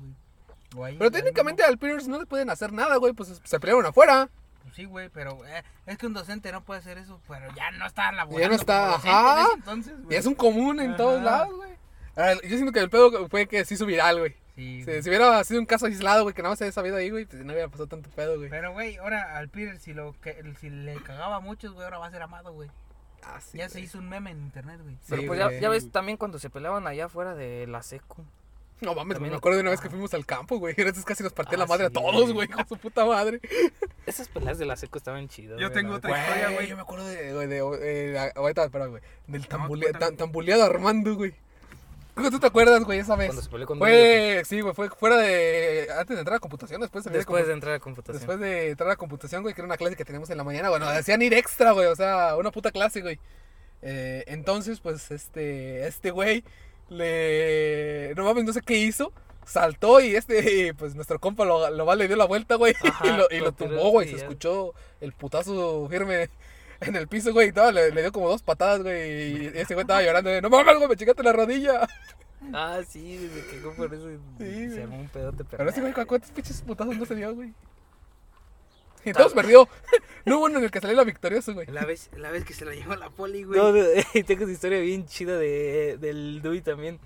güey. 0.73 0.97
Pero 0.97 1.11
técnicamente 1.11 1.63
al 1.63 1.77
Peters 1.77 2.07
no 2.07 2.19
le 2.19 2.25
pueden 2.25 2.49
hacer 2.49 2.71
nada, 2.71 2.97
güey. 2.97 3.13
Pues 3.13 3.41
se 3.43 3.59
pelearon 3.59 3.85
afuera. 3.85 4.29
Pues 4.61 4.75
sí, 4.75 4.85
güey, 4.85 5.09
pero 5.09 5.43
eh, 5.47 5.63
es 5.85 5.97
que 5.97 6.05
un 6.05 6.13
docente 6.13 6.51
no 6.51 6.63
puede 6.63 6.79
hacer 6.79 6.97
eso, 6.97 7.19
pero 7.27 7.47
ya 7.55 7.71
no 7.71 7.85
está 7.87 8.11
laborando. 8.11 8.39
Ya 8.39 8.49
no 8.49 8.55
está, 8.55 8.95
ajá. 8.95 9.45
en 9.53 9.59
entonces, 9.59 9.93
Y 10.09 10.15
es 10.15 10.25
un 10.25 10.35
común 10.35 10.79
en 10.79 10.95
todos 10.95 11.23
lados, 11.23 11.55
güey. 11.55 11.71
Ahora, 12.15 12.33
Yo 12.43 12.49
siento 12.49 12.71
que 12.71 12.79
el 12.79 12.89
pedo 12.89 13.29
fue 13.29 13.47
que 13.47 13.63
se 13.65 13.73
hizo 13.75 13.85
viral, 13.85 14.19
güey. 14.19 14.35
Sí, 14.85 15.01
Si, 15.01 15.09
hubiera 15.09 15.43
sido 15.43 15.59
un 15.59 15.65
caso 15.65 15.85
aislado, 15.85 16.23
güey, 16.23 16.33
que 16.35 16.41
nada 16.41 16.51
más 16.51 16.59
se 16.59 16.65
había 16.65 16.71
sabido 16.73 16.95
ahí, 16.97 17.09
güey, 17.09 17.25
pues 17.25 17.43
no 17.43 17.53
hubiera 17.53 17.67
pasado 17.69 17.87
tanto 17.87 18.09
pedo, 18.09 18.37
güey. 18.37 18.49
Pero, 18.49 18.71
güey, 18.73 18.97
ahora 18.97 19.37
al 19.37 19.49
Peter, 19.49 19.77
si, 19.79 19.93
lo 19.93 20.13
que, 20.21 20.41
si 20.59 20.69
le 20.69 20.95
cagaba 21.01 21.37
a 21.37 21.39
muchos, 21.39 21.73
güey, 21.73 21.85
ahora 21.85 21.97
va 21.99 22.07
a 22.07 22.11
ser 22.11 22.21
amado, 22.21 22.53
güey. 22.53 22.69
Ah, 23.23 23.39
sí, 23.41 23.57
ya 23.57 23.69
se 23.69 23.81
hizo 23.81 23.97
un 23.97 24.07
meme 24.09 24.31
en 24.31 24.39
internet, 24.39 24.79
güey. 24.81 24.97
Pero 25.09 25.23
pues 25.27 25.39
ya, 25.39 25.51
ya 25.59 25.69
ves 25.69 25.91
también 25.91 26.17
cuando 26.17 26.39
se 26.39 26.49
peleaban 26.49 26.87
allá 26.87 27.05
afuera 27.05 27.35
de 27.35 27.67
la 27.67 27.83
seco. 27.83 28.23
No 28.81 28.95
mames, 28.95 29.15
También- 29.15 29.33
me 29.33 29.37
acuerdo 29.37 29.57
de 29.57 29.61
una 29.63 29.71
vez 29.71 29.81
que 29.81 29.89
fuimos 29.89 30.13
al 30.13 30.25
campo, 30.25 30.57
güey. 30.57 30.73
Entonces 30.77 31.03
casi 31.03 31.21
nos 31.21 31.33
partía 31.33 31.57
Ah, 31.57 31.59
la 31.59 31.65
madre 31.65 31.87
sí, 31.87 31.91
a 31.97 32.01
todos, 32.01 32.31
güey. 32.31 32.47
con 32.47 32.65
su 32.65 32.77
puta 32.77 33.03
madre. 33.05 33.41
Esas 34.05 34.29
peleas 34.29 34.57
de 34.57 34.65
la 34.65 34.77
seco 34.77 34.97
estaban 34.97 35.27
chidas. 35.27 35.59
Yo 35.59 35.67
güey, 35.69 35.81
tengo 35.81 35.95
otra 35.95 36.17
historia, 36.17 36.49
güey. 36.51 36.67
Yo 36.67 36.75
me 36.77 36.81
acuerdo 36.83 37.05
de, 37.05 37.33
güey, 37.33 37.47
de, 37.47 38.31
ahorita, 38.37 38.63
espera, 38.63 38.85
güey, 38.85 39.03
del 39.27 39.47
tambulea- 39.49 39.89
cuéntame. 39.91 40.05
tan- 40.05 40.15
tambuleado 40.15 40.63
Armando, 40.63 41.13
güey. 41.15 41.31
Creo 41.31 41.41
que 41.41 41.48
tú 42.15 42.39
te 42.39 42.47
acuerdas, 42.47 42.83
güey, 42.83 42.99
esa 42.99 43.15
vez. 43.15 43.27
Cuando 43.27 43.41
se 43.41 43.49
peleó 43.49 43.67
con 43.67 43.77
Fue, 43.77 44.41
sí, 44.45 44.61
güey, 44.61 44.73
fue 44.73 44.89
fuera 44.89 45.17
de, 45.17 45.87
antes 45.97 46.15
de 46.15 46.19
entrar 46.19 46.37
a 46.37 46.39
computación, 46.39 46.81
después 46.81 47.03
de, 47.03 47.11
Después 47.11 47.47
de 47.47 47.53
entrar 47.53 47.75
a 47.75 47.79
computación. 47.79 48.17
Después 48.17 48.39
de 48.39 48.71
entrar 48.71 48.89
a 48.89 48.95
computación, 48.95 49.41
güey, 49.41 49.53
que 49.53 49.61
era 49.61 49.67
una 49.67 49.77
clase 49.77 49.95
que 49.95 50.05
teníamos 50.05 50.29
en 50.29 50.37
la 50.37 50.43
mañana, 50.43 50.69
bueno, 50.69 50.87
hacían 50.87 51.21
ir 51.21 51.33
extra, 51.33 51.71
güey, 51.71 51.87
o 51.87 51.95
sea, 51.95 52.35
una 52.37 52.51
puta 52.51 52.71
clase, 52.71 53.01
güey. 53.01 53.19
Eh, 53.81 54.23
entonces, 54.27 54.79
pues, 54.79 55.11
este, 55.11 55.87
este 55.87 56.11
güey, 56.11 56.43
le, 56.89 58.13
no 58.15 58.25
mames, 58.25 58.43
no 58.43 58.53
sé 58.53 58.61
qué 58.61 58.77
hizo, 58.77 59.13
saltó 59.45 59.99
y 60.01 60.15
este, 60.15 60.73
pues, 60.77 60.95
nuestro 60.95 61.19
compa 61.19 61.45
lo, 61.45 61.69
lo 61.69 61.85
va, 61.85 61.95
le 61.95 62.07
dio 62.07 62.17
la 62.17 62.25
vuelta, 62.25 62.55
güey, 62.55 62.73
Ajá, 62.83 63.07
y 63.07 63.17
lo, 63.17 63.27
y 63.31 63.39
lo 63.39 63.51
tumbó, 63.51 63.89
güey, 63.89 64.09
se 64.09 64.17
escuchó 64.17 64.73
el 65.01 65.13
putazo 65.13 65.87
firme 65.89 66.29
en 66.87 66.95
el 66.95 67.07
piso, 67.07 67.33
güey, 67.33 67.49
y 67.49 67.51
todo, 67.51 67.71
le, 67.71 67.91
le 67.91 68.01
dio 68.01 68.11
como 68.11 68.29
dos 68.29 68.41
patadas, 68.43 68.81
güey, 68.83 69.43
y 69.43 69.51
ese 69.55 69.73
güey 69.73 69.83
estaba 69.83 70.01
llorando, 70.01 70.29
de, 70.29 70.41
no 70.41 70.49
mames, 70.49 70.75
güey, 70.77 70.87
me 70.89 70.95
chingaste 70.95 71.23
la 71.23 71.33
rodilla. 71.33 71.87
Ah, 72.53 72.79
sí, 72.87 73.17
desde 73.17 73.45
que 73.47 73.57
fue 73.59 73.73
por 73.75 73.93
eso 73.93 74.07
Sí, 74.37 74.45
se 74.45 74.67
güey. 74.69 74.81
armó 74.83 74.99
un 75.01 75.09
pedote. 75.09 75.43
Pero 75.43 75.69
ese 75.69 75.81
güey, 75.81 75.91
¿cu- 75.91 76.05
¿cuántos 76.07 76.31
pinches 76.31 76.61
putazos 76.61 76.95
no 76.95 77.05
se 77.05 77.13
dio, 77.15 77.35
güey? 77.35 77.53
Y 79.03 79.11
todos 79.13 79.33
perdió. 79.33 79.67
No 80.25 80.37
hubo 80.37 80.45
uno 80.45 80.57
en 80.59 80.63
el 80.63 80.71
que 80.71 80.79
salió 80.79 80.95
la 80.95 81.03
victorioso, 81.03 81.53
güey. 81.53 81.67
La 81.67 81.83
vez, 81.85 82.09
la 82.15 82.31
vez 82.31 82.45
que 82.45 82.53
se 82.53 82.63
lo 82.63 82.71
llevó 82.71 82.95
la 82.95 83.09
poli, 83.09 83.43
güey. 83.43 83.59
No, 83.59 83.71
no, 83.73 83.83
tengo 84.25 84.43
una 84.45 84.53
historia 84.53 84.79
bien 84.79 85.05
chida 85.05 85.37
de, 85.37 85.97
del 85.99 86.41
Dewey 86.41 86.61
también. 86.61 86.99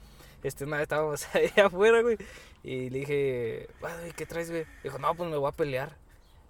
Este, 0.43 0.65
una 0.65 0.77
vez 0.77 0.83
estábamos 0.83 1.25
ahí 1.33 1.51
afuera, 1.63 2.01
güey. 2.01 2.17
Y 2.63 2.89
le 2.91 2.99
dije, 2.99 3.67
"Ay, 3.81 4.12
¿qué 4.15 4.25
traes, 4.27 4.49
güey? 4.51 4.65
Dijo, 4.83 4.99
no, 4.99 5.13
pues 5.15 5.29
me 5.29 5.38
voy 5.38 5.49
a 5.49 5.51
pelear. 5.51 5.95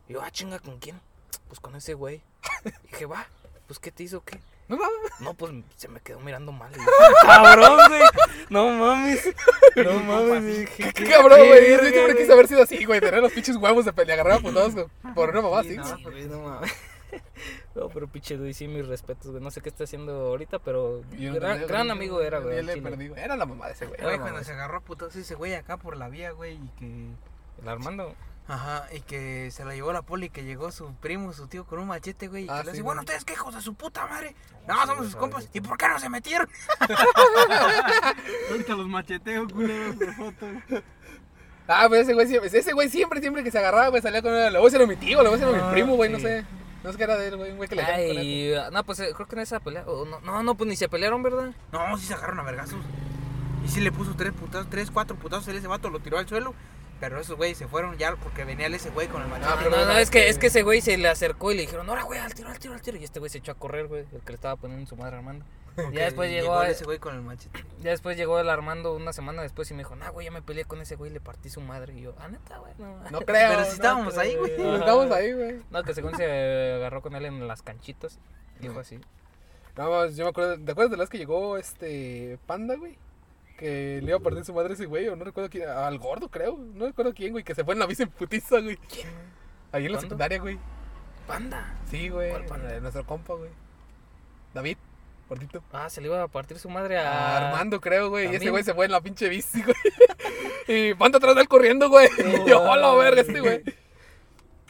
Y 0.09 0.13
yo, 0.13 0.21
ah, 0.21 0.29
chinga, 0.31 0.59
¿con 0.59 0.77
quién? 0.79 0.99
Pues 1.47 1.59
con 1.61 1.73
ese 1.75 1.93
güey. 1.93 2.21
Dije, 2.83 3.05
va, 3.05 3.27
pues 3.67 3.79
¿qué 3.79 3.91
te 3.91 4.03
hizo 4.03 4.23
qué? 4.23 4.39
No 5.19 5.33
pues 5.33 5.51
se 5.75 5.87
me 5.87 5.99
quedó 5.99 6.19
mirando 6.19 6.51
mal. 6.51 6.71
Cabrón, 7.21 7.77
güey. 7.89 8.01
No 8.49 8.69
mames. 8.69 9.33
No 9.75 9.99
mames. 9.99 10.45
Dije, 10.45 10.93
Qué 10.93 11.05
cabrón, 11.09 11.39
güey. 11.47 11.69
Yo 11.69 11.79
siempre 11.79 12.15
quise 12.15 12.33
haber 12.33 12.47
sido 12.47 12.63
así, 12.63 12.83
güey. 12.85 12.99
Tener 12.99 13.21
los 13.21 13.31
pinches 13.31 13.55
huevos 13.57 13.85
de 13.85 13.93
pelear, 13.93 14.19
agarrar 14.19 14.39
a 14.39 14.41
putados 14.41 14.73
por 15.13 15.29
una 15.29 15.41
mamá 15.41 15.59
así. 15.59 15.75
no, 15.75 15.97
güey. 16.03 16.25
no 16.25 16.39
mames. 16.41 16.73
No, 17.75 17.89
pero 17.89 18.07
pinche 18.07 18.53
sí, 18.53 18.67
mis 18.67 18.87
respetos, 18.87 19.31
güey. 19.31 19.43
No 19.43 19.51
sé 19.51 19.61
qué 19.61 19.69
está 19.69 19.83
haciendo 19.83 20.13
ahorita, 20.13 20.59
pero 20.59 21.01
no 21.11 21.33
gran, 21.33 21.53
tenía- 21.53 21.67
gran 21.67 21.91
amigo 21.91 22.21
era, 22.21 22.39
güey. 22.39 22.61
Le 22.63 22.81
perdí. 22.81 23.11
Era 23.15 23.35
la 23.35 23.45
mamá 23.45 23.67
de 23.67 23.73
ese 23.73 23.85
güey. 23.85 23.99
Cuando 23.99 24.43
se 24.43 24.51
agarró 24.53 24.77
a 24.77 25.07
ese 25.07 25.35
güey 25.35 25.53
acá 25.53 25.77
por 25.77 25.97
la 25.97 26.09
vía, 26.09 26.31
güey, 26.31 26.55
y 26.55 26.69
que... 26.79 27.07
El 27.61 27.69
Armando. 27.69 28.15
Ajá, 28.47 28.87
y 28.93 28.99
que 29.01 29.49
se 29.51 29.63
la 29.63 29.73
llevó 29.73 29.93
la 29.93 30.01
poli, 30.01 30.29
que 30.29 30.43
llegó 30.43 30.69
su 30.71 30.93
primo, 30.95 31.31
su 31.31 31.47
tío 31.47 31.65
con 31.65 31.79
un 31.79 31.87
machete, 31.87 32.27
güey, 32.27 32.45
y 32.45 32.49
Ah, 32.49 32.55
que 32.55 32.59
sí, 32.61 32.65
le 32.65 32.71
dice, 32.73 32.83
bueno, 32.83 33.01
ustedes 33.01 33.23
qué 33.23 33.33
hijos 33.33 33.55
de 33.55 33.61
su 33.61 33.73
puta 33.73 34.05
madre. 34.05 34.35
No, 34.67 34.85
somos 34.85 35.05
sus 35.05 35.15
compas. 35.15 35.49
¿Y 35.53 35.61
por 35.61 35.77
qué 35.77 35.87
no 35.87 35.97
se 35.99 36.09
metieron? 36.09 36.49
Ahorita 38.49 38.75
los 38.75 38.87
macheteo, 38.87 39.47
culeros 39.47 39.97
de 39.97 40.11
foto. 40.13 40.45
Ah, 41.67 41.85
pues 41.87 42.01
ese 42.01 42.13
güey 42.13 42.27
siempre, 42.27 42.59
ese 42.59 42.73
güey 42.73 42.89
siempre, 42.89 43.21
siempre 43.21 43.43
que 43.43 43.51
se 43.51 43.59
agarraba, 43.59 43.87
güey, 43.87 44.01
salía 44.01 44.21
con 44.21 44.33
él. 44.33 44.51
Le 44.51 44.59
voy 44.59 44.65
a 44.65 44.69
hacer 44.69 44.81
a 44.81 44.87
mi 44.87 44.97
tío, 44.97 45.23
le 45.23 45.29
voy 45.29 45.39
a 45.39 45.43
hacer 45.43 45.55
a 45.55 45.65
mi 45.65 45.71
primo, 45.73 45.95
güey, 45.95 46.09
no 46.11 46.19
sé. 46.19 46.43
No 46.83 46.91
sé 46.91 46.97
qué 46.97 47.05
era 47.05 47.15
de 47.17 47.27
él, 47.29 47.37
güey, 47.37 47.51
un 47.51 47.57
güey 47.57 47.69
que 47.69 47.75
le. 47.77 47.83
Ay, 47.83 48.53
no, 48.73 48.83
pues 48.83 48.99
eh, 48.99 49.11
creo 49.15 49.25
que 49.27 49.35
en 49.35 49.41
esa 49.41 49.61
pelea. 49.61 49.83
o 49.87 50.03
no, 50.05 50.19
no, 50.19 50.43
no, 50.43 50.55
pues 50.55 50.67
ni 50.69 50.75
se 50.75 50.89
pelearon, 50.89 51.23
¿verdad? 51.23 51.51
No, 51.71 51.97
sí 51.97 52.07
se 52.07 52.13
agarraron 52.13 52.41
a 52.41 52.43
vergazos. 52.43 52.79
Y 53.65 53.69
sí 53.69 53.79
le 53.79 53.93
puso 53.93 54.13
tres 54.17 54.33
putazos, 54.33 54.69
tres, 54.69 54.91
cuatro 54.91 55.15
putazos, 55.15 55.47
él 55.47 55.55
ese 55.55 55.67
vato 55.67 55.89
lo 55.89 55.99
tiró 56.01 56.17
al 56.17 56.27
suelo. 56.27 56.53
Pero 57.09 57.19
esos 57.19 57.35
güeyes 57.35 57.57
se 57.57 57.67
fueron 57.67 57.97
ya 57.97 58.15
porque 58.15 58.45
venía 58.45 58.67
ese 58.67 58.89
güey 58.91 59.07
con 59.07 59.21
el 59.21 59.27
machete. 59.27 59.49
Ah, 59.51 59.55
No, 59.55 59.63
pero 59.63 59.75
no, 59.85 59.93
no, 59.93 59.97
es 59.99 60.09
que, 60.09 60.29
es 60.29 60.37
que 60.37 60.47
ese 60.47 60.63
güey 60.63 60.79
se 60.79 60.97
le 60.97 61.09
acercó 61.09 61.51
y 61.51 61.55
le 61.55 61.61
dijeron, 61.63 61.89
ahora, 61.89 62.03
güey, 62.03 62.19
al 62.19 62.33
tiro, 62.33 62.49
al 62.49 62.57
tiro, 62.59 62.73
al 62.73 62.81
tiro. 62.81 62.97
Y 62.97 63.03
este 63.03 63.19
güey 63.19 63.29
se 63.29 63.39
echó 63.39 63.51
a 63.51 63.55
correr, 63.55 63.87
güey, 63.87 64.05
el 64.13 64.21
que 64.21 64.29
le 64.29 64.35
estaba 64.35 64.55
poniendo 64.55 64.81
en 64.83 64.87
su 64.87 64.95
madre 64.95 65.17
Armando. 65.17 65.43
Porque 65.75 65.97
Ya 65.97 66.05
después 66.05 66.31
llegó, 66.31 66.55
a- 66.57 66.69
ese 66.69 66.85
güey 66.85 66.99
con 66.99 67.15
el 67.15 67.21
machete. 67.21 67.65
ya 67.81 67.89
después 67.91 68.15
llegó 68.15 68.39
el 68.39 68.47
Armando 68.49 68.95
una 68.95 69.11
semana 69.11 69.41
después 69.41 69.69
y 69.71 69.73
me 69.73 69.79
dijo, 69.79 69.95
nah, 69.95 70.09
güey, 70.11 70.25
ya 70.25 70.31
me 70.31 70.41
peleé 70.41 70.65
con 70.65 70.79
ese 70.81 70.95
güey 70.95 71.11
y 71.11 71.13
le 71.13 71.19
partí 71.19 71.49
su 71.49 71.59
madre. 71.61 71.93
Y 71.93 72.01
yo, 72.03 72.13
ah, 72.19 72.27
neta, 72.29 72.57
güey, 72.59 72.73
no. 72.77 73.09
No 73.09 73.21
creo. 73.21 73.49
Pero 73.49 73.61
si 73.63 73.69
no 73.69 73.73
estábamos 73.73 74.13
creo, 74.13 74.23
ahí, 74.23 74.35
güey. 74.37 74.55
Pero 74.55 74.75
Estábamos 74.77 75.11
ahí, 75.11 75.33
güey. 75.33 75.55
No, 75.71 75.83
que 75.83 75.93
según 75.93 76.15
se 76.15 76.73
agarró 76.75 77.01
con 77.01 77.15
él 77.15 77.25
en 77.25 77.47
las 77.47 77.61
canchitas. 77.63 78.19
Dijo 78.59 78.79
así. 78.79 78.99
No, 79.75 79.89
más, 79.89 80.15
yo 80.15 80.23
me 80.25 80.29
acuerdo, 80.29 80.57
¿te 80.63 80.71
acuerdas 80.71 80.91
de 80.91 80.97
las 80.97 81.09
que 81.09 81.17
llegó 81.17 81.57
este 81.57 82.37
Panda, 82.45 82.75
güey? 82.75 82.97
Que 83.63 84.01
le 84.01 84.07
iba 84.09 84.17
a 84.17 84.19
partir 84.19 84.43
su 84.43 84.53
madre 84.53 84.73
ese 84.73 84.87
güey, 84.87 85.07
o 85.07 85.15
no 85.15 85.23
recuerdo 85.23 85.49
quién, 85.49 85.69
al 85.69 85.97
gordo, 85.97 86.27
creo. 86.27 86.57
No 86.57 86.85
recuerdo 86.85 87.13
quién, 87.13 87.31
güey, 87.31 87.45
que 87.45 87.55
se 87.55 87.63
fue 87.63 87.75
en 87.75 87.79
la 87.79 87.85
bici 87.85 88.03
en 88.03 88.09
putiza, 88.09 88.59
güey. 88.59 88.77
Ahí 89.71 89.85
en 89.85 89.93
la 89.93 89.97
¿Cuándo? 89.97 90.01
secundaria, 90.01 90.39
güey. 90.39 90.59
Panda. 91.25 91.79
Sí, 91.89 92.09
güey. 92.09 92.31
¿Cuál 92.31 92.45
Panda? 92.45 92.75
eh, 92.75 92.81
Nuestro 92.81 93.05
compa, 93.05 93.35
güey. 93.35 93.51
David, 94.53 94.75
gordito. 95.29 95.63
Ah, 95.71 95.89
se 95.89 96.01
le 96.01 96.07
iba 96.07 96.21
a 96.21 96.27
partir 96.27 96.59
su 96.59 96.69
madre 96.69 96.97
A 96.97 97.09
a... 97.09 97.47
Armando, 97.51 97.79
creo, 97.79 98.09
güey. 98.09 98.33
Y 98.33 98.35
ese 98.35 98.49
güey 98.49 98.65
se 98.65 98.73
fue 98.73 98.83
en 98.83 98.91
la 98.91 98.99
pinche 98.99 99.29
bici, 99.29 99.63
güey. 99.63 99.75
y 100.67 100.93
Panda 100.95 101.19
atrás 101.19 101.33
de 101.35 101.41
él 101.43 101.47
corriendo, 101.47 101.87
güey. 101.87 102.09
y 102.17 102.45
yo, 102.49 102.61
hola, 102.61 102.93
verga, 102.95 103.21
este 103.21 103.39
güey. 103.39 103.63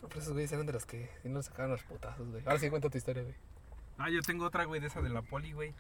No, 0.04 0.08
pero 0.08 0.20
esos 0.22 0.34
güeyes 0.34 0.52
eran 0.52 0.68
de 0.68 0.74
los 0.74 0.86
que 0.86 1.10
sí 1.24 1.30
nos 1.30 1.48
sacaban 1.48 1.72
los 1.72 1.82
putazos, 1.82 2.30
güey. 2.30 2.44
Ahora 2.46 2.60
sí 2.60 2.70
cuenta 2.70 2.92
tu 2.92 2.98
historia, 3.00 3.24
güey. 3.24 3.34
Ah, 3.98 4.12
yo 4.12 4.22
tengo 4.22 4.46
otra, 4.46 4.66
güey, 4.66 4.80
de 4.80 4.86
esa 4.86 5.02
de 5.02 5.10
la 5.10 5.24
poli, 5.24 5.52
güey. 5.54 5.74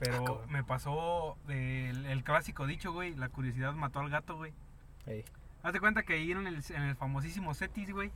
Ah, 0.00 0.04
Pero 0.04 0.44
me 0.48 0.62
pasó 0.62 1.36
el 1.48 2.22
clásico 2.24 2.66
dicho, 2.66 2.92
güey. 2.92 3.14
La 3.16 3.28
curiosidad 3.28 3.72
mató 3.74 4.00
al 4.00 4.10
gato, 4.10 4.36
güey. 4.36 4.52
Ey, 5.06 5.24
Hazte 5.62 5.80
cuenta 5.80 6.04
que 6.04 6.12
ahí 6.14 6.30
en 6.30 6.46
el, 6.46 6.62
en 6.70 6.82
el 6.82 6.94
famosísimo 6.94 7.52
Cetis, 7.54 7.90
güey. 7.92 8.12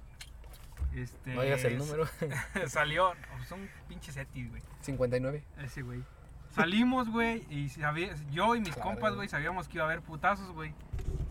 Este. 0.95 1.35
no 1.35 1.42
digas 1.42 1.64
el 1.64 1.79
número. 1.79 2.05
salió. 2.68 3.12
son 3.49 3.68
pinches 3.88 4.14
Cetis, 4.14 4.49
güey. 4.51 4.62
59. 4.83 5.42
Ese, 5.59 5.83
güey. 5.83 6.03
Salimos, 6.51 7.09
güey, 7.09 7.47
y 7.49 7.71
sabía- 7.71 8.14
yo 8.31 8.55
y 8.55 8.61
mis 8.61 8.75
Claro. 8.75 8.90
compas, 8.90 9.14
güey, 9.14 9.27
sabíamos 9.27 9.68
que 9.68 9.79
iba 9.79 9.85
a 9.85 9.87
haber 9.87 10.03
putazos, 10.03 10.53
güey. 10.53 10.75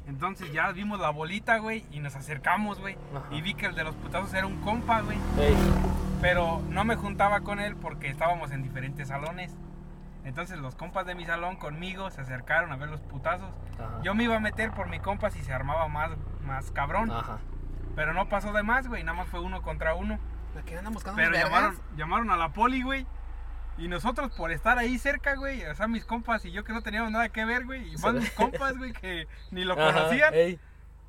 Entonces 0.07 0.51
ya 0.51 0.71
vimos 0.71 0.99
la 0.99 1.11
bolita, 1.11 1.59
güey, 1.59 1.85
y 1.91 1.99
nos 1.99 2.15
acercamos, 2.15 2.79
güey. 2.79 2.97
Y 3.29 3.41
vi 3.41 3.53
que 3.53 3.67
el 3.67 3.75
de 3.75 3.83
los 3.83 3.95
putazos 3.95 4.33
era 4.33 4.47
un 4.47 4.59
compa, 4.61 5.01
güey. 5.01 5.17
Ey, 5.39 5.55
Pero 6.21 6.61
no 6.69 6.83
me 6.85 6.95
juntaba 6.95 7.41
con 7.41 7.59
él 7.59 7.75
porque 7.75 8.07
estábamos 8.09 8.49
en 8.51 8.63
diferentes 8.63 9.09
salones. 9.09 9.55
Entonces 10.23 10.60
los 10.60 10.75
compas 10.75 11.05
de 11.05 11.15
mi 11.15 11.25
salón 11.25 11.55
conmigo 11.55 12.10
se 12.12 12.21
acercaron 12.21 12.71
a 12.71 12.75
ver 12.75 12.89
los 12.89 13.01
putazos. 13.01 13.49
Ajá. 13.75 13.99
Yo 14.03 14.13
me 14.13 14.23
iba 14.23 14.36
a 14.36 14.39
meter 14.39 14.71
por 14.71 14.88
mi 14.88 14.99
compa 14.99 15.29
si 15.31 15.41
se 15.43 15.53
armaba 15.53 15.88
más, 15.88 16.12
más 16.43 16.71
cabrón. 16.71 17.12
Ajá. 17.12 17.39
Pero 17.95 18.13
no 18.13 18.29
pasó 18.29 18.53
de 18.53 18.63
más, 18.63 18.88
güey. 18.88 19.03
Nada 19.03 19.17
más 19.17 19.27
fue 19.27 19.39
uno 19.39 19.62
contra 19.62 19.95
uno. 19.95 20.19
Aquí 20.60 20.75
andan 20.75 20.93
buscando 20.93 21.17
Pero 21.17 21.34
llamaron, 21.95 22.29
a 22.29 22.38
la 22.38 22.49
poli, 22.53 22.81
güey. 22.81 23.05
Y 23.77 23.88
nosotros 23.88 24.31
por 24.36 24.51
estar 24.51 24.77
ahí 24.77 24.97
cerca, 24.99 25.36
güey, 25.36 25.65
o 25.65 25.73
sea, 25.73 25.88
mis 25.88 26.05
compas 26.05 26.43
y 26.45 26.51
yo 26.51 26.63
que 26.63 26.73
no 26.73 26.81
teníamos 26.81 27.10
nada 27.12 27.29
que 27.29 27.45
ver, 27.45 27.65
güey, 27.65 27.93
y 27.93 27.97
más 27.97 28.13
mis 28.13 28.29
compas, 28.31 28.77
güey, 28.77 28.91
que 28.91 29.27
ni 29.49 29.63
lo 29.63 29.73
Ajá, 29.73 29.93
conocían, 29.93 30.34
ey. 30.34 30.60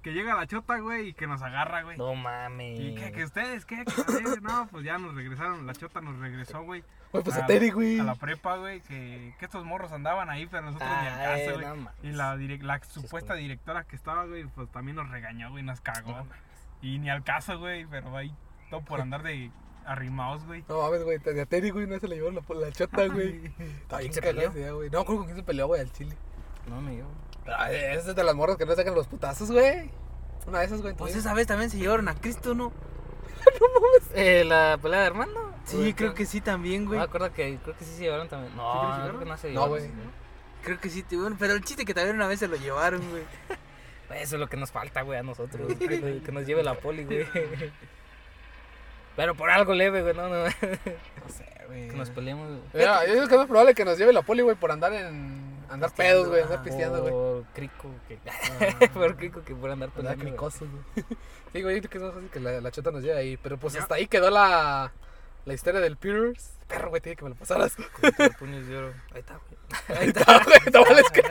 Que 0.03 0.13
llega 0.13 0.35
la 0.35 0.47
chota, 0.47 0.79
güey, 0.79 1.09
y 1.09 1.15
que 1.15 1.27
nos 1.27 1.41
agarra, 1.43 1.83
güey. 1.83 1.97
No 1.97 2.15
mames. 2.15 2.79
¿Y 2.79 2.95
qué, 2.95 3.13
que 3.13 3.25
ustedes 3.25 3.65
qué? 3.65 3.85
Que 3.85 4.01
ustedes? 4.01 4.43
no, 4.43 4.67
pues 4.71 4.85
ya 4.85 4.99
nos 4.99 5.15
regresaron, 5.15 5.67
la 5.67 5.73
chota 5.75 6.01
nos 6.01 6.19
regresó, 6.19 6.63
güey. 6.63 6.83
Güey, 7.13 7.25
pues 7.25 7.37
a- 7.37 7.45
a 7.45 7.47
Terry, 7.47 7.71
güey. 7.71 8.01
A 8.01 8.05
la 8.05 8.15
prepa, 8.15 8.57
güey, 8.57 8.81
que, 8.83 9.35
que 9.39 9.45
estos 9.45 9.65
morros 9.65 9.93
andaban 9.93 10.29
ahí, 10.31 10.47
pero 10.47 10.63
nosotros 10.67 10.89
ni 11.03 11.09
al 11.09 11.21
Ay, 11.21 11.45
caso, 11.47 11.55
güey. 11.59 11.67
no 11.69 11.77
mames. 11.77 11.93
y 12.03 12.11
la, 12.13 12.37
direc- 12.37 12.63
la 12.63 12.83
supuesta 12.85 13.35
directora 13.35 13.85
que 13.85 13.97
estaba, 13.97 14.25
güey, 14.27 14.45
pues 14.45 14.71
también 14.71 14.97
nos 14.97 15.09
regañó, 15.11 15.51
güey, 15.51 15.63
nos 15.63 15.81
cagó. 15.81 16.13
No 16.13 16.27
y 16.83 16.99
ni 16.99 17.09
al 17.11 17.23
caso, 17.23 17.59
güey, 17.59 17.87
pero 17.87 18.17
ahí 18.17 18.35
todo 18.71 18.81
por 18.85 19.01
andar 19.03 19.23
de 19.23 19.51
arrimados, 19.85 20.45
güey. 20.47 20.65
No 20.69 20.83
mames, 20.83 21.05
güey. 21.05 21.19
A 21.19 21.47
Terry, 21.47 21.71
güey, 21.71 21.87
no 21.87 21.99
se 21.99 22.09
le 22.09 22.17
llevó 22.17 22.31
la, 22.31 22.43
la 22.67 22.73
chota, 22.73 23.07
güey. 23.07 23.47
Está 23.59 23.99
bien 23.99 24.13
se 24.13 24.23
peleó? 24.23 24.51
güey. 24.53 24.91
No, 24.91 25.05
creo 25.05 25.17
con 25.19 25.25
quién 25.27 25.37
se 25.37 25.43
peleó, 25.43 25.67
güey, 25.67 25.81
al 25.81 25.93
chile. 25.93 26.17
No 26.69 26.81
me 26.81 26.93
dio. 26.93 27.07
Pero 27.07 27.32
ay, 27.47 27.77
esa 27.77 28.11
es 28.11 28.17
de 28.17 28.25
las 28.25 28.35
morras 28.35 28.57
que 28.57 28.67
no 28.67 28.75
sacan 28.75 28.95
los 28.95 29.07
putazos, 29.07 29.51
güey. 29.51 29.91
Una 30.47 30.61
de 30.61 30.67
esas, 30.67 30.83
güey. 30.83 30.95
Pues 30.95 31.15
esa 31.17 31.35
vez 31.35 31.47
también 31.47 31.71
se 31.71 31.79
llevaron 31.79 32.09
a 32.09 32.15
Cristo, 32.15 32.55
¿no? 32.55 32.73
Eh, 34.15 34.45
la 34.45 34.79
pelea 34.81 35.01
de 35.01 35.07
Armando. 35.07 35.53
Sí, 35.65 35.95
creo 35.95 36.15
que 36.15 36.27
sí 36.27 36.41
también, 36.41 36.83
Me 36.83 36.89
güey. 36.89 37.01
acuerdo 37.01 37.33
que 37.33 37.59
creo 37.63 37.77
que 37.77 37.85
sí 37.85 37.93
se 37.97 38.03
llevaron 38.03 38.29
también. 38.29 38.55
No, 38.57 38.95
¿Sí 38.95 39.01
no, 39.01 39.09
creo 39.09 39.19
que 39.21 39.25
no 39.27 39.37
se 39.37 39.47
No, 39.49 39.53
llevaron. 39.67 39.69
güey. 39.71 39.91
Creo 40.63 40.81
que 40.81 40.91
sí, 40.91 41.05
bueno, 41.13 41.37
pero 41.39 41.55
el 41.55 41.65
chiste 41.65 41.85
que 41.85 41.93
también 41.95 42.17
una 42.17 42.27
vez 42.29 42.39
se 42.41 42.49
lo 42.49 42.57
llevaron, 42.57 43.01
güey. 43.11 43.23
Eso 44.23 44.37
es 44.37 44.41
lo 44.41 44.49
que 44.49 44.57
nos 44.57 44.71
falta, 44.71 45.03
güey, 45.03 45.19
a 45.19 45.23
nosotros. 45.23 45.73
que, 45.79 46.23
que 46.25 46.33
nos 46.33 46.47
lleve 46.47 46.63
la 46.63 46.75
poli, 46.75 47.05
güey. 47.05 47.27
Pero 49.17 49.35
por 49.35 49.51
algo 49.51 49.75
leve, 49.75 50.03
güey, 50.03 50.15
no, 50.15 50.29
no. 50.29 50.45
No 50.45 50.51
sé, 51.29 51.47
güey. 51.67 51.89
Que 51.89 51.97
nos 51.97 52.11
peleemos, 52.11 52.47
güey. 52.49 52.61
Mira, 52.75 53.05
yo 53.07 53.13
creo 53.15 53.29
que 53.29 53.35
es 53.35 53.39
más 53.41 53.49
probable 53.49 53.75
que 53.75 53.85
nos 53.85 53.99
lleve 53.99 54.13
la 54.13 54.23
poli, 54.23 54.43
güey, 54.43 54.57
por 54.57 54.71
andar 54.73 54.93
en. 54.93 55.52
Andar 55.71 55.95
pedos, 55.95 56.29
güey, 56.29 56.43
andar 56.43 56.63
pisteando, 56.63 57.01
güey. 57.03 57.13
Por 57.13 57.45
crico, 57.55 57.91
que. 58.09 58.19
por 58.89 59.17
crico 59.17 59.43
que 59.43 59.55
por 59.55 59.71
andar 59.71 59.89
Andar 59.97 60.17
peleando. 60.17 60.23
güey. 60.25 60.33
cricosos, 60.33 60.69
güey. 60.71 61.05
Sí, 61.53 61.63
güey, 61.63 61.81
yo 61.81 61.89
creo 61.89 61.91
que 61.91 61.99
es 61.99 62.05
más 62.05 62.15
fácil 62.15 62.31
que 62.31 62.41
la, 62.41 62.61
la 62.61 62.71
chota 62.71 62.91
nos 62.91 63.03
lleve 63.03 63.19
ahí. 63.19 63.37
Pero 63.37 63.59
pues 63.59 63.75
Ya. 63.75 63.81
hasta 63.81 63.95
ahí 63.97 64.07
quedó 64.07 64.31
la. 64.31 64.93
La 65.45 65.55
historia 65.55 65.81
del 65.81 65.97
Peters. 65.97 66.53
Perro, 66.69 66.91
güey, 66.91 67.01
tiene 67.03 67.17
que 67.17 67.25
me 67.25 67.31
lo 67.31 67.37
pasaras. 67.37 67.75
Con 67.75 68.13
los 68.17 68.37
puños 68.37 68.67
de 68.67 68.77
oro. 68.77 68.95
Ahí 69.13 69.21
está, 69.21 69.39
güey. 69.39 69.99
Ahí 70.01 70.09
está. 70.09 70.45
Güey, 70.45 70.59
no 70.73 70.85
vales 70.85 71.11
que. 71.11 71.23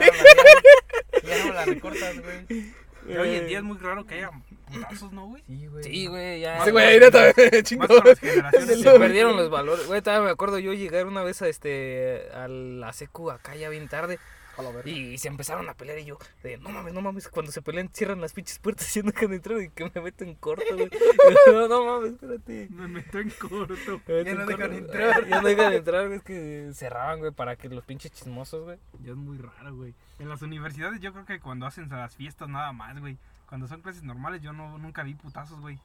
Ya 1.26 1.46
no 1.46 1.52
la 1.54 1.64
recortas, 1.64 2.20
güey. 2.20 2.74
Y 3.08 3.16
hoy 3.16 3.36
en 3.36 3.46
día 3.46 3.58
es 3.58 3.64
muy 3.64 3.78
raro 3.78 4.06
que 4.06 4.16
haya 4.16 4.30
putazos, 4.72 5.12
¿no, 5.12 5.26
güey? 5.28 5.42
Sí, 5.46 5.66
güey. 5.66 5.84
Sí, 5.84 6.06
güey, 6.06 6.40
ya. 6.40 6.64
Sí, 6.64 6.70
güey, 6.70 6.98
neta. 7.00 7.32
Se 7.34 8.98
perdieron 8.98 9.36
los 9.36 9.50
valores. 9.50 9.86
Güey, 9.86 10.02
todavía 10.02 10.26
me 10.26 10.30
acuerdo 10.32 10.58
yo 10.58 10.72
llegar 10.72 11.06
una 11.06 11.22
vez 11.22 11.42
a 11.42 11.48
este 11.48 12.28
a 12.34 12.48
la 12.48 12.92
secu 12.92 13.30
acá 13.30 13.54
ya 13.54 13.68
bien 13.68 13.88
tarde 13.88 14.18
A 14.56 14.62
la 14.62 14.70
verga. 14.70 14.90
y 14.90 15.16
se 15.18 15.28
empezaron 15.28 15.68
a 15.68 15.74
pelear 15.74 15.98
y 15.98 16.04
yo 16.04 16.18
de 16.42 16.58
no 16.58 16.68
mames, 16.70 16.92
no 16.92 17.00
mames, 17.00 17.28
cuando 17.28 17.50
se 17.52 17.62
pelean 17.62 17.88
cierran 17.92 18.20
las 18.20 18.32
pinches 18.32 18.58
puertas 18.58 18.94
y 18.96 19.02
no 19.02 19.10
dejan 19.12 19.32
entrar 19.32 19.60
y 19.60 19.70
que 19.70 19.90
me 19.94 20.00
meto 20.02 20.24
en 20.24 20.34
corto, 20.34 20.64
güey. 20.72 20.90
No, 21.52 21.68
no 21.68 21.84
mames, 21.84 22.12
espérate. 22.14 22.68
Me 22.70 22.88
meto 22.88 23.18
en 23.18 23.30
corto. 23.30 24.00
Me 24.06 24.14
meto 24.14 24.22
Ya 24.24 24.30
en 24.30 24.38
no 24.38 24.44
corto, 24.46 24.56
dejan 24.58 24.72
entrar. 24.74 25.26
Ya 25.28 25.40
no 25.40 25.48
dejan 25.48 25.72
entrar, 25.72 26.06
güey, 26.06 26.18
es 26.18 26.24
que 26.24 26.70
cerraban, 26.74 27.20
güey, 27.20 27.32
para 27.32 27.56
que 27.56 27.68
los 27.68 27.84
pinches 27.84 28.12
chismosos, 28.12 28.64
güey. 28.64 28.78
Ya 29.02 29.10
es 29.12 29.16
muy 29.16 29.38
raro, 29.38 29.74
güey. 29.74 29.94
En 30.18 30.28
las 30.28 30.42
universidades 30.42 31.00
yo 31.00 31.12
creo 31.12 31.24
que 31.24 31.40
cuando 31.40 31.66
hacen 31.66 31.88
las 31.88 32.14
fiestas 32.16 32.48
nada 32.48 32.72
más, 32.72 32.98
güey. 33.00 33.16
Cuando 33.52 33.68
son 33.68 33.82
clases 33.82 34.02
normales 34.02 34.40
yo 34.40 34.54
no 34.54 34.78
nunca 34.78 35.02
vi 35.02 35.14
putazos, 35.14 35.60
güey. 35.60 35.78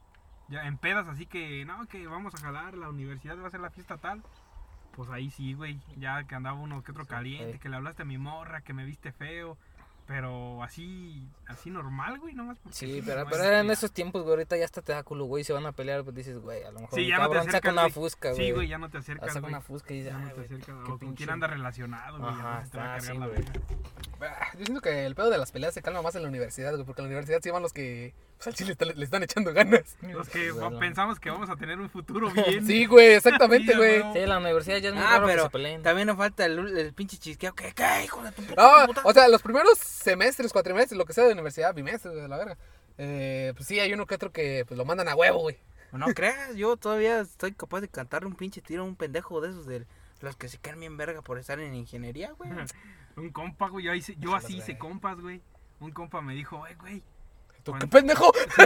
Ya 0.47 0.67
en 0.67 0.77
pedas 0.77 1.06
así 1.10 1.25
que, 1.25 1.65
no, 1.65 1.86
que 1.88 2.08
vamos 2.08 2.34
a 2.34 2.38
jalar, 2.38 2.77
la 2.77 2.88
universidad 2.88 3.38
va 3.38 3.43
a 3.43 3.47
hacer 3.47 3.60
la 3.60 3.71
fiesta 3.71 3.97
tal. 3.97 4.23
Pues 4.95 5.10
ahí 5.10 5.30
sí, 5.30 5.53
güey. 5.53 5.77
Ya 5.97 6.23
que 6.23 6.34
andaba 6.34 6.58
uno 6.58 6.82
que 6.82 6.93
otro 6.93 7.06
caliente, 7.06 7.60
que 7.60 7.67
le 7.67 7.75
hablaste 7.75 8.03
a 8.03 8.06
mi 8.06 8.17
morra, 8.17 8.62
que 8.62 8.73
me 8.73 8.86
viste 8.86 9.12
feo. 9.12 9.58
Pero 10.07 10.63
así, 10.63 11.27
así 11.47 11.69
normal, 11.69 12.17
güey, 12.19 12.33
nomás 12.33 12.57
porque 12.59 12.77
Sí, 12.77 13.01
pero, 13.05 13.25
pero 13.29 13.43
eran 13.43 13.65
este- 13.65 13.73
esos 13.73 13.91
tiempos, 13.91 14.21
güey, 14.23 14.31
ahorita 14.35 14.55
ya 14.55 14.63
hasta 14.63 14.81
te 14.81 14.93
da 14.93 15.03
culo, 15.03 15.25
güey, 15.25 15.43
se 15.43 15.51
van 15.51 15.65
a 15.65 15.73
pelear, 15.73 16.03
pues 16.05 16.15
dices, 16.15 16.39
güey, 16.39 16.63
a 16.63 16.71
lo 16.71 16.79
mejor 16.79 16.97
Sí, 16.97 17.07
ya 17.07 17.17
no 17.17 17.23
te 17.23 17.27
cabrón 17.27 17.43
saca 17.43 17.49
acercas, 17.57 17.73
una 17.73 17.81
güey. 17.81 17.91
fusca, 17.91 18.29
güey. 18.31 18.45
Sí, 18.45 18.51
güey, 18.53 18.67
ya 18.69 18.77
no 18.77 18.89
te 18.89 18.97
acercas, 18.99 19.27
Saca 19.27 19.39
güey. 19.41 19.51
una 19.53 19.61
fusca 19.61 19.93
y 19.93 19.97
dices, 19.97 20.13
Ya 20.13 20.17
no 20.19 20.27
te 20.29 20.33
güey, 20.33 20.45
acercas. 20.45 20.65
qué 20.85 20.91
O 20.93 20.97
con 20.97 21.13
quién 21.15 21.29
anda 21.29 21.47
relacionado, 21.47 22.19
güey. 22.19 22.29
Ajá, 22.31 22.59
ya 22.59 22.65
se 22.65 22.71
te 22.71 22.77
va 22.77 22.93
a 22.93 22.97
está 22.97 23.07
cargar 23.13 23.27
así, 23.33 23.41
la 23.41 23.43
güey. 24.21 24.31
Ah, 24.31 24.47
Yo 24.57 24.65
siento 24.65 24.81
que 24.81 25.05
el 25.05 25.13
pedo 25.15 25.29
de 25.29 25.37
las 25.37 25.51
peleas 25.51 25.73
se 25.73 25.81
calma 25.81 26.01
más 26.01 26.15
en 26.15 26.23
la 26.23 26.29
universidad, 26.29 26.71
güey, 26.71 26.85
porque 26.85 27.01
en 27.01 27.05
la 27.05 27.09
universidad 27.09 27.39
sí 27.43 27.51
van 27.51 27.61
los 27.61 27.73
que 27.73 28.15
pues, 28.38 28.47
al 28.47 28.54
chile 28.54 28.71
está- 28.71 28.86
le 28.86 29.04
están 29.04 29.23
echando 29.23 29.54
ganas. 29.54 29.97
Los 30.02 30.30
que 30.30 30.52
Bueno. 30.52 30.80
pensamos 30.80 31.19
que 31.19 31.30
vamos 31.30 31.50
a 31.50 31.56
tener 31.56 31.80
un 31.80 31.89
futuro 31.89 32.30
bien. 32.32 32.65
Sí, 32.67 32.86
güey, 32.86 33.13
exactamente, 33.15 33.71
Sí, 33.73 33.78
güey. 33.78 34.02
güey. 34.02 34.13
Sí, 34.13 34.19
la 34.28 34.38
universidad 34.38 34.78
ya 34.78 34.89
es 34.89 34.95
muy 34.95 35.04
Ah, 35.04 35.12
raro 35.13 35.26
que 35.28 35.32
pero 35.34 35.43
se 35.43 35.50
peleen. 35.50 35.84
también 35.84 36.08
nos 36.08 36.17
falta 36.17 36.45
el, 36.45 36.78
el 36.78 36.93
pinche 36.93 37.17
chisqueo. 37.17 37.54
¿Qué, 37.56 37.73
qué, 37.73 38.04
hijo 38.06 38.21
de 38.23 38.32
tu 38.32 38.43
puta? 38.43 38.56
Ah, 38.84 38.86
puta? 38.88 39.02
o 39.04 39.13
sea, 39.13 39.28
los 39.28 39.41
primeros 39.41 39.78
semestres, 39.78 40.52
cuatrimestres, 40.54 40.97
lo 40.97 41.06
que 41.06 41.13
sea 41.13 41.26
de 41.26 41.34
universidad, 41.34 41.73
bimestres, 41.73 42.15
de 42.15 42.28
la 42.28 42.38
verga. 42.38 42.58
Eh, 42.97 43.54
pues 43.56 43.67
sí, 43.67 43.80
hay 43.80 43.93
uno 43.93 44.06
que 44.06 44.15
otro 44.15 44.32
que 44.32 44.65
pues, 44.67 44.78
lo 44.78 44.86
mandan 44.86 45.08
a 45.08 45.15
huevo, 45.15 45.39
güey. 45.39 45.58
No 45.91 46.08
creas, 46.08 46.56
yo 46.56 46.76
todavía 46.78 47.21
estoy 47.21 47.54
capaz 47.54 47.80
de 47.82 47.88
cantar 47.88 48.26
un 48.26 48.36
pinche 48.36 48.62
tiro 48.62 48.84
a 48.84 48.86
un 48.86 48.95
pendejo 48.95 49.39
de 49.39 49.50
esos 49.50 49.65
de 49.65 49.86
los 50.21 50.36
que 50.36 50.50
se 50.50 50.58
quedan 50.58 50.80
bien 50.80 50.97
verga 50.97 51.21
por 51.21 51.38
estar 51.39 51.60
en 51.60 51.73
ingeniería, 51.76 52.32
güey. 52.34 52.50
Un 53.15 53.32
compa, 53.32 53.69
güey. 53.69 53.86
Yo, 53.86 53.93
hice- 53.95 54.15
yo 54.19 54.36
así 54.36 54.58
hice 54.58 54.78
compas, 54.78 55.19
güey. 55.19 55.41
Un 55.80 55.91
compa 55.91 56.21
me 56.21 56.36
dijo, 56.36 56.67
eh, 56.67 56.76
güey. 56.80 57.02
¿Tú 57.67 57.71
Cuando- 57.71 57.86
qué 57.88 57.91
pendejo? 57.97 58.32
Sí, 58.56 58.63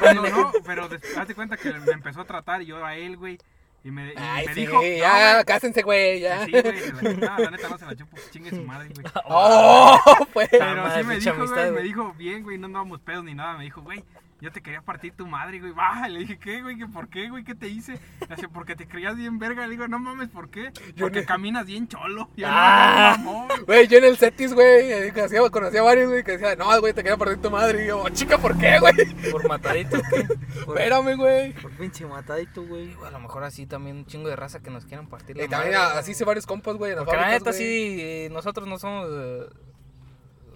güey. 0.00 0.14
No, 0.14 0.22
no, 0.28 0.52
pero 0.64 0.88
hazte 1.16 1.34
cuenta 1.34 1.56
que 1.56 1.72
me 1.72 1.92
empezó 1.92 2.20
a 2.20 2.24
tratar 2.24 2.62
y 2.62 2.66
yo 2.66 2.84
a 2.84 2.94
él, 2.96 3.16
güey. 3.16 3.36
Y 3.84 3.90
me, 3.90 4.12
y 4.12 4.14
Ay, 4.16 4.46
me 4.46 4.54
sí, 4.54 4.60
dijo, 4.60 4.82
ya, 4.82 5.28
no, 5.28 5.32
güey. 5.34 5.44
cásense, 5.44 5.82
güey, 5.82 6.20
ya. 6.20 6.44
Sí, 6.44 6.50
güey, 6.52 7.16
la, 7.20 7.36
no, 7.36 7.38
la 7.44 7.50
neta 7.50 7.68
no 7.68 7.78
se 7.78 7.86
la 7.86 7.96
chupo, 7.96 8.16
chingue 8.30 8.50
su 8.50 8.62
madre, 8.62 8.88
güey. 8.94 9.06
Oh, 9.24 9.98
pues. 10.32 10.48
Pero 10.50 10.94
sí 10.96 11.02
me 11.04 11.18
dijo, 11.18 11.46
güey, 11.46 11.70
me 11.72 11.80
dijo, 11.82 12.14
bien, 12.16 12.42
güey, 12.42 12.58
no 12.58 12.66
andábamos 12.66 13.00
pedos 13.00 13.24
ni 13.24 13.34
nada. 13.34 13.56
Me 13.56 13.64
dijo, 13.64 13.80
güey, 13.82 14.04
yo 14.40 14.52
te 14.52 14.60
quería 14.62 14.82
partir 14.82 15.12
tu 15.14 15.26
madre, 15.26 15.58
güey. 15.60 15.72
Baja, 15.72 16.08
le 16.08 16.20
dije, 16.20 16.38
¿qué, 16.38 16.62
güey? 16.62 16.76
¿Qué, 16.78 16.86
¿Por 16.86 17.08
qué, 17.08 17.28
güey? 17.28 17.42
¿Qué 17.44 17.54
te 17.54 17.68
hice? 17.68 17.98
Le 18.28 18.36
dice, 18.36 18.48
porque 18.48 18.76
te 18.76 18.86
creías 18.86 19.16
bien 19.16 19.38
verga. 19.38 19.64
Le 19.66 19.72
digo, 19.72 19.88
no 19.88 19.98
mames, 19.98 20.28
¿por 20.28 20.48
qué? 20.50 20.70
Porque 20.98 21.20
ne- 21.20 21.26
caminas 21.26 21.66
bien 21.66 21.88
cholo. 21.88 22.28
Y 22.36 22.42
yo, 22.42 22.46
Ah. 22.50 23.16
no, 23.18 23.24
mamón. 23.24 23.48
Güey, 23.66 23.88
yo 23.88 23.98
en 23.98 24.04
el 24.04 24.16
Cetis, 24.16 24.54
güey, 24.54 24.92
eh, 24.92 25.12
conocía, 25.12 25.40
conocía 25.50 25.80
a 25.80 25.84
varios, 25.84 26.08
güey, 26.10 26.22
que 26.22 26.32
decían, 26.32 26.56
no, 26.58 26.80
güey, 26.80 26.92
te 26.92 27.02
quería 27.02 27.16
partir 27.16 27.40
tu 27.42 27.50
madre. 27.50 27.84
Y 27.84 27.88
yo, 27.88 28.00
"Oh, 28.02 28.08
chica, 28.10 28.38
¿por 28.38 28.56
qué, 28.58 28.78
güey? 28.78 28.94
Por 29.32 29.48
matadito, 29.48 29.98
¿qué? 30.10 30.24
Por- 30.64 30.78
Espérame, 30.78 31.16
güey. 31.16 31.52
Por 31.54 31.70
pinche 31.72 32.06
matadito, 32.06 32.62
güey. 32.64 32.94
Güey, 32.94 33.08
a 33.08 33.10
lo 33.10 33.20
mejor 33.20 33.42
así 33.44 33.66
también 33.66 33.96
un 33.96 34.06
chingo 34.06 34.28
de 34.28 34.36
raza 34.36 34.60
que 34.60 34.70
nos 34.70 34.84
quieran 34.84 35.08
partir 35.08 35.36
la 35.36 35.44
Y 35.44 35.48
también 35.48 35.74
madre, 35.74 35.94
a- 35.96 35.98
así 35.98 36.12
hice 36.12 36.24
varios 36.24 36.46
compas, 36.46 36.76
güey, 36.76 36.92
en 36.92 36.98
Porque 36.98 37.12
la 37.16 37.22
fábricas, 37.22 37.40
neta 37.42 37.50
güey. 37.50 37.62
sí, 37.62 37.96
eh, 38.00 38.28
nosotros 38.30 38.68
no 38.68 38.78
somos... 38.78 39.08
eh, 39.10 39.46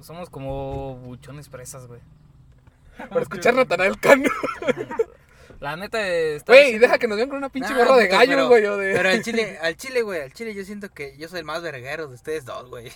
somos 0.01 0.31
como 0.31 0.97
buchones 0.97 1.49
presas, 1.49 1.87
güey. 1.87 2.01
Por 3.11 3.23
escuchar 3.23 3.55
Natanael 3.55 3.99
Cano. 3.99 4.29
La 5.61 5.77
neta 5.77 6.05
está 6.09 6.53
Güey, 6.53 6.79
deja 6.79 6.99
que 6.99 7.07
nos 7.07 7.17
vean 7.17 7.29
con 7.29 7.39
una 7.39 7.49
pinche 7.49 7.73
Nah, 7.73 7.79
gorra 7.85 7.97
de 7.97 8.09
gallo, 8.09 8.33
pero- 8.33 8.49
güey, 8.49 8.67
o 8.67 8.77
de... 8.77 8.95
Pero 8.95 9.09
al 9.11 9.23
chile, 9.23 9.59
al 9.63 9.77
chile, 9.77 10.03
güey, 10.03 10.21
al 10.21 10.33
chile 10.33 10.55
yo 10.55 10.65
siento 10.65 10.93
que 10.93 11.17
yo 11.17 11.29
soy 11.29 11.39
el 11.39 11.45
más 11.45 11.63
verguero 11.63 12.09
de 12.09 12.15
ustedes 12.17 12.45
dos, 12.45 12.69
güey. 12.69 12.91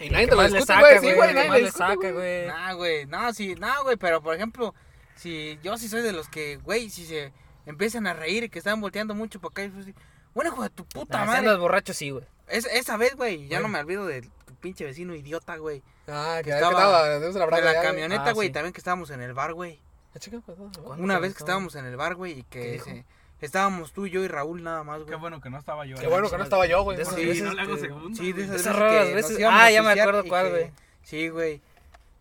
Y 0.00 0.10
nadie 0.10 0.24
¿Qué 0.24 0.30
te 0.30 0.34
lo 0.34 0.42
discute, 0.42 0.74
güey, 0.80 0.94
sí, 0.98 1.00
güey? 1.04 1.14
güey, 1.14 1.28
¿Qué 1.28 1.34
nadie 1.48 1.62
le 1.62 1.70
saca, 1.70 2.10
güey. 2.10 2.46
Nah, 2.48 2.72
güey, 2.72 3.06
no, 3.06 3.32
sí, 3.32 3.54
no, 3.54 3.84
güey, 3.84 3.96
pero 3.96 4.20
por 4.20 4.34
ejemplo, 4.34 4.74
si 5.14 5.56
yo 5.62 5.78
sí 5.78 5.88
soy 5.88 6.02
de 6.02 6.12
los 6.12 6.28
que, 6.28 6.56
güey, 6.56 6.90
si 6.90 7.06
se 7.06 7.32
empiezan 7.64 8.08
a 8.08 8.12
reír 8.14 8.44
y 8.44 8.48
que 8.48 8.58
están 8.58 8.80
volteando 8.80 9.14
mucho 9.14 9.40
para 9.40 9.50
acá, 9.52 9.64
y 9.64 9.68
pues, 9.68 9.86
bueno, 10.34 10.50
hijo 10.52 10.62
de 10.64 10.70
tu 10.70 10.84
puta 10.84 11.18
Nah, 11.18 11.24
madre. 11.26 11.38
andas 11.40 11.58
borracho, 11.58 11.94
sí, 11.94 12.10
güey. 12.10 12.24
Es- 12.48 12.66
esa 12.66 12.96
vez, 12.96 13.14
güey, 13.14 13.46
ya 13.46 13.60
no 13.60 13.68
me 13.68 13.78
olvido 13.78 14.04
de 14.04 14.28
pinche 14.60 14.84
vecino 14.84 15.14
idiota, 15.14 15.56
güey. 15.56 15.82
Ah, 16.08 16.40
que 16.42 16.50
Estaba- 16.50 16.72
estaba, 16.72 17.02
tenemos 17.04 17.34
la 17.34 17.40
De 17.40 17.46
braga 17.46 17.64
la 17.64 17.72
ya, 17.72 17.78
güey. 17.80 17.88
camioneta, 17.90 18.24
Ah, 18.28 18.32
güey, 18.32 18.48
sí. 18.48 18.52
también 18.54 18.72
que 18.72 18.78
estábamos 18.80 19.10
en 19.10 19.20
el 19.22 19.34
bar, 19.34 19.52
güey. 19.54 19.80
Ah, 20.14 20.18
chica, 20.18 20.40
pues. 20.44 20.56
¿Cuándo? 20.58 20.80
Una 20.80 20.94
cuando 20.96 21.20
vez 21.20 21.32
que 21.32 21.38
estaba? 21.38 21.50
estábamos 21.50 21.74
en 21.76 21.84
el 21.86 21.96
bar, 21.96 22.14
güey, 22.14 22.32
y 22.40 22.42
¿Qué 22.44 22.72
que 22.72 22.80
se- 22.80 23.04
estábamos 23.40 23.92
tú, 23.92 24.06
yo 24.06 24.22
y 24.24 24.28
Raúl 24.28 24.62
nada 24.62 24.82
más, 24.84 24.98
Qué 25.00 25.04
güey. 25.04 25.18
bueno 25.20 25.40
que 25.40 25.50
no 25.50 25.58
estaba 25.58 25.86
yo. 25.86 25.96
Qué 25.96 26.04
ahí. 26.06 26.10
bueno 26.10 26.28
que 26.30 26.38
no 26.38 26.44
estaba 26.44 26.66
yo, 26.66 26.82
güey. 26.82 27.04
Sí, 27.04 27.26
veces 27.26 27.42
no 27.44 27.52
le 27.52 27.62
hago 27.62 27.74
que- 27.74 27.80
segundo. 27.80 28.16
Sí, 28.16 28.32
de 28.32 28.42
esas 28.44 28.56
Esas 28.60 28.66
veces 28.74 28.80
raras 28.80 29.06
que 29.08 29.14
veces- 29.14 29.38
Ah, 29.50 29.70
ya 29.70 29.82
me 29.82 29.92
acuerdo 30.00 30.24
cuál, 30.26 30.46
que- 30.46 30.50
güey. 30.50 30.72
Sí, 31.02 31.28
güey. 31.28 31.60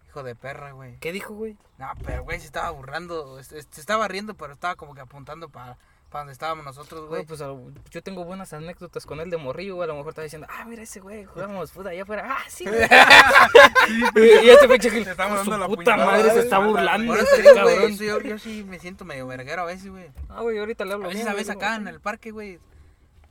Hijo 0.07 0.23
de 0.23 0.35
perra, 0.35 0.71
güey. 0.71 0.97
¿Qué 0.99 1.11
dijo, 1.11 1.33
güey? 1.33 1.57
No, 1.77 1.87
pero 2.05 2.23
güey, 2.23 2.39
se 2.39 2.45
estaba 2.45 2.69
burlando, 2.71 3.41
se, 3.43 3.61
se 3.61 3.79
estaba 3.81 4.07
riendo, 4.07 4.33
pero 4.35 4.53
estaba 4.53 4.75
como 4.75 4.95
que 4.95 5.01
apuntando 5.01 5.49
para 5.49 5.77
para 6.09 6.21
donde 6.21 6.33
estábamos 6.33 6.63
nosotros, 6.63 7.07
Güey, 7.09 7.25
pues 7.25 7.41
a- 7.41 7.53
yo 7.91 8.01
tengo 8.01 8.23
buenas 8.23 8.53
anécdotas 8.53 9.05
con 9.05 9.19
él 9.19 9.29
de 9.29 9.37
morrillo, 9.37 9.75
güey. 9.75 9.85
A 9.85 9.87
lo 9.87 9.95
mejor 9.97 10.11
estaba 10.11 10.23
diciendo, 10.23 10.47
ah, 10.49 10.63
mira 10.65 10.83
ese 10.83 10.99
güey, 11.01 11.25
jugamos 11.25 11.71
puta 11.71 11.89
allá 11.89 12.03
afuera. 12.03 12.25
Ah, 12.29 12.43
sí, 12.47 12.63
güey. 12.65 12.79
y, 14.15 14.45
y 14.45 14.49
este 14.49 14.67
pinche 14.67 14.89
que 14.89 15.03
Te 15.03 15.11
estamos 15.11 15.43
su 15.43 15.49
dando 15.49 15.65
la 15.65 15.67
puta 15.67 15.83
puñalada, 15.95 16.11
madre 16.11 16.31
se 16.31 16.39
está 16.39 16.59
burlando. 16.59 17.13
Por 17.13 17.21
este 17.23 17.43
cabrón. 17.43 17.91
eso 17.91 18.03
yo, 18.03 18.21
yo 18.21 18.39
sí 18.39 18.63
me 18.63 18.79
siento 18.79 19.05
medio 19.05 19.27
verguero 19.27 19.63
a 19.63 19.65
veces, 19.65 19.89
güey. 19.89 20.09
Ah, 20.29 20.41
güey, 20.41 20.57
ahorita 20.57 20.85
le 20.85 20.93
hablo. 20.93 21.05
A 21.05 21.09
veces 21.09 21.23
bien, 21.23 21.33
a 21.33 21.35
veces 21.37 21.55
acá 21.55 21.71
no, 21.71 21.87
en 21.89 21.95
el 21.95 21.99
parque, 22.01 22.31
güey. 22.31 22.59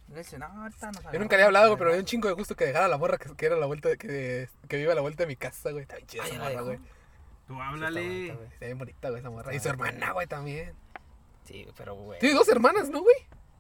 No, 0.09 0.47
ahorita 0.63 0.93
nos 0.93 1.13
Yo 1.13 1.19
nunca 1.19 1.37
le 1.37 1.43
he 1.43 1.47
hablado, 1.47 1.67
güey, 1.69 1.79
pero 1.79 1.91
me 1.91 1.97
dio 1.97 2.01
un 2.03 2.07
chingo 2.07 2.29
de 2.29 2.35
gusto 2.35 2.55
que 2.55 2.65
dejara 2.65 2.89
la 2.89 2.97
morra 2.97 3.19
que, 3.19 3.35
que 3.35 3.47
era 3.47 3.57
la 3.57 3.67
vuelta, 3.67 3.89
de- 3.89 3.99
que, 3.99 4.49
que 4.69 4.77
vive 4.77 4.93
a 4.93 4.95
la 4.95 5.01
vuelta 5.01 5.25
de 5.25 5.27
mi 5.27 5.37
casa, 5.37 5.71
güey. 5.73 5.83
Está 5.83 5.97
bien 5.97 6.07
chida 6.07 6.25
esa 6.27 6.39
morra, 6.39 6.61
güey. 6.61 6.79
Tú 7.47 7.55
Está 7.55 7.69
háblale. 7.69 8.27
Está 8.29 8.67
bien 8.67 8.79
bonita, 8.79 9.09
güey, 9.09 9.21
esa 9.21 9.31
morra. 9.31 9.55
Y 9.55 9.61
su 9.61 9.69
hermana, 9.69 10.13
güey, 10.13 10.27
también. 10.27 10.75
Sí, 11.47 11.67
pero 11.77 11.95
güey. 11.95 12.19
Tiene 12.19 12.35
dos 12.35 12.49
hermanas, 12.49 12.91
¿no, 12.91 13.01
güey? 13.03 13.15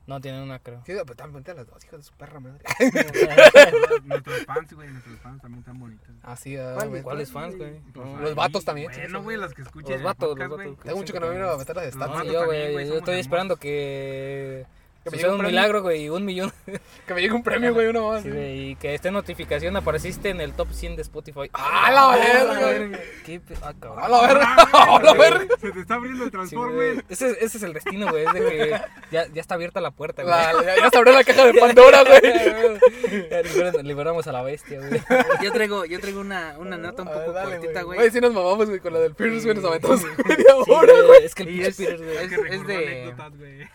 No 0.06 0.20
tiene 0.20 0.40
una, 0.40 0.60
creo. 0.60 0.82
Sí, 0.86 0.92
pero 0.92 1.04
también 1.16 1.32
bonitas 1.32 1.56
las 1.56 1.66
dos, 1.66 1.84
hijas 1.84 1.98
de 1.98 2.04
su 2.04 2.12
perra 2.14 2.38
madre. 2.38 2.62
Nuestros 4.04 4.44
fans, 4.44 4.72
güey, 4.72 4.88
nuestros 4.88 5.18
fans 5.18 5.42
también 5.42 5.58
están 5.60 5.80
bonitos. 5.80 6.08
Así, 6.22 6.56
ah, 6.56 6.74
¿Cuál- 6.74 6.88
güey. 6.90 7.02
¿Cuáles 7.02 7.32
fans, 7.32 7.56
güey? 7.56 7.80
Pues, 7.92 8.06
Los 8.06 8.28
ahí, 8.30 8.34
vatos 8.34 8.64
también. 8.64 8.92
Bueno, 8.92 9.22
güey, 9.24 9.36
los 9.36 9.52
que 9.52 9.62
escuchan. 9.62 9.94
Los 9.94 10.02
vatos, 10.04 10.28
podcast, 10.28 10.50
los 10.50 10.58
vatos. 10.58 10.84
Tengo 10.84 10.96
mucho 10.98 11.12
que 11.12 11.20
no 11.20 11.26
me 11.26 11.40
a 11.42 11.56
meter 11.56 11.76
las 11.76 11.86
ni 12.24 12.32
yo, 12.32 12.44
güey. 12.44 12.72
güey, 12.72 12.88
Yo 12.88 12.98
estoy 12.98 13.18
esperando 13.18 13.56
que. 13.56 14.66
Que 15.06 15.10
me 15.16 15.22
llegue 15.22 15.30
un 15.34 15.42
milagro, 15.44 15.82
güey, 15.82 16.02
y 16.04 16.08
un 16.08 16.24
millón. 16.24 16.52
Que 17.06 17.14
me 17.14 17.20
llegue 17.20 17.32
un 17.34 17.42
premio, 17.44 17.72
güey, 17.72 17.86
uno 17.86 18.08
más. 18.10 18.24
Sí, 18.24 18.30
güey, 18.30 18.70
y 18.70 18.76
que 18.76 18.92
esta 18.94 19.12
notificación 19.12 19.76
apareciste 19.76 20.30
en 20.30 20.40
el 20.40 20.52
top 20.54 20.72
100 20.72 20.96
de 20.96 21.02
Spotify. 21.02 21.48
¡Ah, 21.52 21.90
la 21.92 22.08
verga, 22.16 22.60
güey! 22.88 23.00
¿Qué? 23.24 23.38
pe- 23.40 23.54
Ah, 23.62 23.72
cabrón. 23.78 24.02
¡A 24.02 24.08
la 24.08 24.20
verga! 24.26 24.54
¡A 24.72 25.02
la 25.02 25.14
verga! 25.14 25.46
Se 25.60 25.70
te 25.70 25.80
está 25.80 25.94
abriendo 25.94 26.24
el 26.24 26.30
Sí, 26.30 26.36
güey. 26.36 26.48
Transformer. 26.48 27.04
ese, 27.08 27.30
es- 27.30 27.36
ese 27.40 27.56
es 27.58 27.62
el 27.62 27.72
destino, 27.74 28.08
güey. 28.10 28.24
Es 28.24 28.32
de 28.32 28.40
que 28.40 28.80
ya, 29.12 29.26
ya 29.32 29.40
está 29.40 29.54
abierta 29.54 29.80
la 29.80 29.92
puerta, 29.92 30.22
güey. 30.24 30.34
La- 30.34 30.52
Ya 30.64 30.76
ya 30.82 30.90
se 30.90 30.98
abrió 30.98 31.12
la 31.12 31.22
caja 31.22 31.44
de 31.46 31.54
Pandora, 31.60 32.02
güey. 32.02 33.30
Ya 33.30 33.82
liberamos 33.82 34.26
a 34.26 34.32
la 34.32 34.42
bestia, 34.42 34.78
güey. 34.80 35.00
Yo 35.42 35.52
traigo, 35.52 35.84
yo 35.84 36.00
traigo 36.00 36.20
una, 36.20 36.56
una 36.58 36.76
nota 36.76 37.02
un 37.02 37.08
Ah, 37.08 37.12
poco 37.12 37.32
dale, 37.32 37.56
cortita, 37.58 37.82
güey. 37.82 37.98
güey. 37.98 38.10
sí 38.10 38.20
nos 38.20 38.32
mamamos, 38.32 38.66
güey, 38.68 38.80
con 38.80 38.92
la 38.92 38.98
del 38.98 39.14
Pierce, 39.14 39.44
güey. 39.44 39.54
Nos 39.54 39.62
Sí. 39.62 39.68
aventamos 39.68 40.00
Sí. 40.00 40.06
media 40.26 40.44
Sí, 40.64 40.70
hora, 40.72 40.92
güey. 41.06 41.24
Es 41.24 41.34
que 41.36 41.42
el 41.44 41.48
Peter, 41.60 41.96
güey. 41.98 42.16
es- 42.50 42.66
de- 42.66 43.14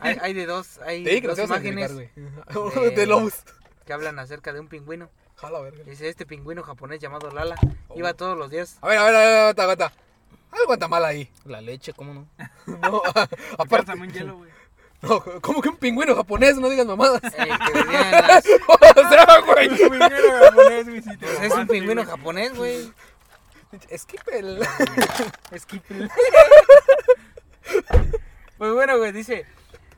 hay 0.01 0.33
de 0.33 0.45
dos, 0.45 0.79
hay 0.85 1.03
Imágenes 1.23 1.93
güey. 1.93 2.09
de- 2.15 2.91
De 2.91 3.05
lobos. 3.05 3.33
que 3.85 3.93
hablan 3.93 4.19
acerca 4.19 4.53
de 4.53 4.59
un 4.59 4.67
pingüino. 4.67 5.09
Verga. 5.41 5.83
Dice, 5.85 6.07
este 6.07 6.25
pingüino 6.27 6.61
japonés 6.61 6.99
llamado 6.99 7.31
Lala 7.31 7.55
Oh. 7.87 7.97
iba 7.97 8.13
todos 8.13 8.37
los 8.37 8.51
días. 8.51 8.77
A 8.81 8.87
ver, 8.87 8.97
a 8.99 9.03
ver, 9.05 9.15
a 9.15 9.19
ver, 9.19 9.37
aguanta, 9.39 9.63
aguanta. 9.63 9.91
Algo 10.51 10.73
anda 10.73 10.87
mal 10.87 11.03
ahí. 11.05 11.31
La 11.45 11.61
leche, 11.61 11.93
¿cómo 11.93 12.13
no? 12.13 12.27
No, 12.67 13.01
Aparte, 13.57 13.87
también 13.87 14.11
hielo, 14.13 14.37
güey. 14.37 14.51
no, 15.01 15.19
como 15.41 15.61
que 15.61 15.69
un 15.69 15.77
pingüino 15.77 16.15
japonés, 16.15 16.57
no 16.57 16.69
digas 16.69 16.85
mamadas. 16.85 17.21
eh, 17.23 17.49
que 17.67 17.73
vivía 17.83 18.19
en 18.19 18.27
las- 18.27 18.45
o 18.67 19.09
sea, 19.09 19.39
güey. 19.47 19.69
Pues 21.19 21.41
es 21.41 21.53
un 21.53 21.67
pingüino 21.67 22.05
japonés, 22.05 22.55
güey. 22.55 22.91
Skipper. 23.97 24.59
Skipper. 25.57 26.09
Pues 28.57 28.73
bueno, 28.73 28.97
güey, 28.97 29.11
dice, 29.11 29.45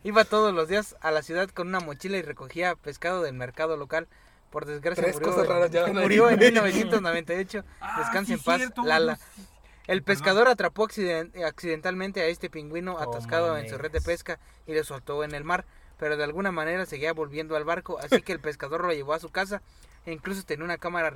iba 0.04 0.24
todos 0.26 0.54
los 0.54 0.68
días 0.68 0.96
a 1.02 1.12
la 1.12 1.22
ciudad 1.22 1.50
con 1.50 1.68
una 1.68 1.80
mochila 1.80 2.18
y 2.18 2.22
recogía 2.22 2.76
pescado 2.76 3.22
del 3.22 3.34
mercado 3.34 3.78
local. 3.78 4.08
Por 4.52 4.66
desgracia 4.66 5.04
Tres 5.04 5.16
murió, 5.16 5.30
cosas 5.32 5.48
raras 5.48 5.72
ya 5.72 5.88
murió 5.88 6.30
en 6.30 6.36
güey. 6.38 6.52
1998. 6.52 7.64
Ah, 7.82 7.96
Descansa 8.00 8.28
sí, 8.28 8.34
en 8.34 8.40
paz, 8.44 8.58
cierto, 8.58 8.84
Lala. 8.84 9.18
El 9.88 10.04
pescador 10.04 10.48
atrapó 10.48 10.88
accident- 10.88 11.36
accidentalmente 11.44 12.22
a 12.22 12.28
este 12.28 12.50
pingüino 12.50 13.00
atascado 13.00 13.58
en 13.58 13.68
su 13.70 13.78
red 13.78 13.92
de 13.92 14.00
pesca 14.02 14.40
y 14.68 14.74
lo 14.74 14.84
soltó 14.84 15.24
en 15.24 15.34
el 15.36 15.44
mar, 15.44 15.66
pero 15.98 16.16
de 16.18 16.24
alguna 16.24 16.52
manera 16.52 16.86
seguía 16.86 17.12
volviendo 17.14 17.56
al 17.58 17.66
barco, 17.66 17.98
así 18.00 18.22
que 18.22 18.32
el 18.32 18.40
pescador 18.40 18.84
lo 18.86 18.94
llevó 18.94 19.14
a 19.14 19.20
su 19.20 19.30
casa 19.30 19.62
e 20.06 20.14
incluso 20.14 20.44
tenía 20.44 20.64
una 20.64 20.78
cámara 20.78 21.12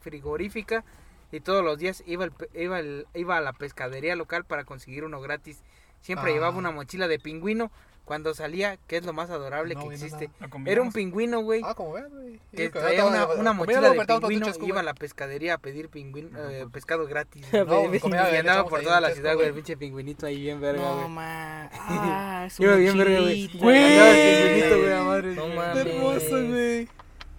frigorífica 0.00 0.84
y 1.30 1.40
todos 1.40 1.64
los 1.64 1.78
días 1.78 2.02
iba, 2.06 2.24
al 2.24 2.32
pe- 2.32 2.48
iba, 2.54 2.76
al- 2.78 3.06
iba 3.14 3.36
a 3.36 3.40
la 3.40 3.52
pescadería 3.52 4.16
local 4.16 4.44
para 4.44 4.64
conseguir 4.64 5.04
uno 5.04 5.20
gratis. 5.20 5.62
Siempre 6.00 6.30
Ah. 6.30 6.34
llevaba 6.34 6.56
una 6.56 6.70
mochila 6.70 7.08
de 7.08 7.18
pingüino 7.18 7.70
cuando 8.04 8.34
salía, 8.34 8.76
que 8.88 8.96
es 8.96 9.04
lo 9.04 9.12
más 9.12 9.30
adorable 9.30 9.74
No, 9.74 9.80
que 9.80 9.86
güey, 9.86 9.98
no, 9.98 10.04
existe. 10.04 10.30
Era 10.66 10.82
un 10.82 10.92
pingüino, 10.92 11.40
güey. 11.40 11.62
Ah, 11.64 11.74
como 11.74 11.92
veas, 11.92 12.10
güey. 12.10 12.40
Que 12.54 12.68
traía 12.68 13.04
una, 13.06 13.26
una 13.28 13.52
mochila 13.52 13.80
no, 13.80 13.90
de 13.94 14.04
pingüino, 14.06 14.46
chesco, 14.46 14.66
iba 14.66 14.80
a 14.80 14.82
güey. 14.82 14.86
la 14.86 14.94
pescadería 14.94 15.54
a 15.54 15.58
pedir 15.58 15.88
pingüino, 15.88 16.30
eh, 16.50 16.66
pescado 16.72 17.06
gratis. 17.06 17.46
No, 17.52 17.66
comida 18.00 18.32
y 18.32 18.36
andaba 18.36 18.68
por 18.68 18.80
ahí 18.80 18.84
toda 18.84 19.00
la 19.00 19.08
chesco, 19.08 19.20
ciudad, 19.20 19.34
güey, 19.34 19.46
el 19.46 19.52
güey. 19.52 19.62
pinche 19.62 19.76
pingüinito 19.76 20.26
ahí 20.26 20.40
bien 20.40 20.60
verga, 20.60 20.82
No, 20.82 20.96
güey. 20.96 21.08
ma. 21.08 21.70
Ah, 21.74 22.44
es 22.48 22.58
Iba 22.60 22.74
bien 22.74 22.98
verga, 22.98 23.20
güey. 23.20 23.42
mochilito. 23.54 23.68
Andaba 23.68 24.10
el 24.10 24.42
pingüinito, 24.42 24.78
güey, 24.78 24.92
a 24.92 25.02
madre. 25.04 25.34
No 25.34 25.42
güey. 25.44 25.56
mames. 25.56 25.86
Hermoso, 25.86 26.48
güey. 26.48 26.88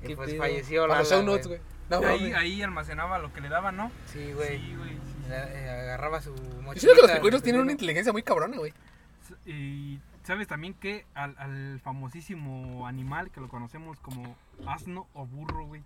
Y 0.05 0.15
pues 0.15 0.37
falleció 0.37 0.87
show 1.03 1.23
güey. 1.25 1.41
güey. 1.43 1.59
No, 1.89 1.97
Ahí, 1.97 2.19
mames. 2.21 2.35
ahí 2.35 2.61
almacenaba 2.61 3.19
lo 3.19 3.31
que 3.33 3.41
le 3.41 3.49
daban, 3.49 3.75
¿no? 3.77 3.91
Sí, 4.11 4.31
güey. 4.33 4.59
Sí, 4.59 4.75
güey. 4.77 4.91
Eh, 5.29 5.69
Agarraba 5.83 6.21
su 6.21 6.33
Yo 6.35 6.61
mochila. 6.61 6.81
siento 6.81 6.95
que 6.95 7.01
los 7.07 7.11
pingüinos 7.11 7.43
tienen 7.43 7.61
una 7.61 7.71
inteligencia 7.73 8.11
muy 8.13 8.23
cabrona, 8.23 8.57
güey. 8.57 8.73
Y 9.45 9.99
sabes 10.23 10.47
también 10.47 10.73
que 10.73 11.05
al, 11.13 11.35
al 11.37 11.79
famosísimo 11.81 12.87
animal 12.87 13.31
que 13.31 13.41
lo 13.41 13.49
conocemos 13.49 13.99
como 13.99 14.35
asno 14.65 15.07
o 15.13 15.25
burro, 15.25 15.65
güey. 15.65 15.83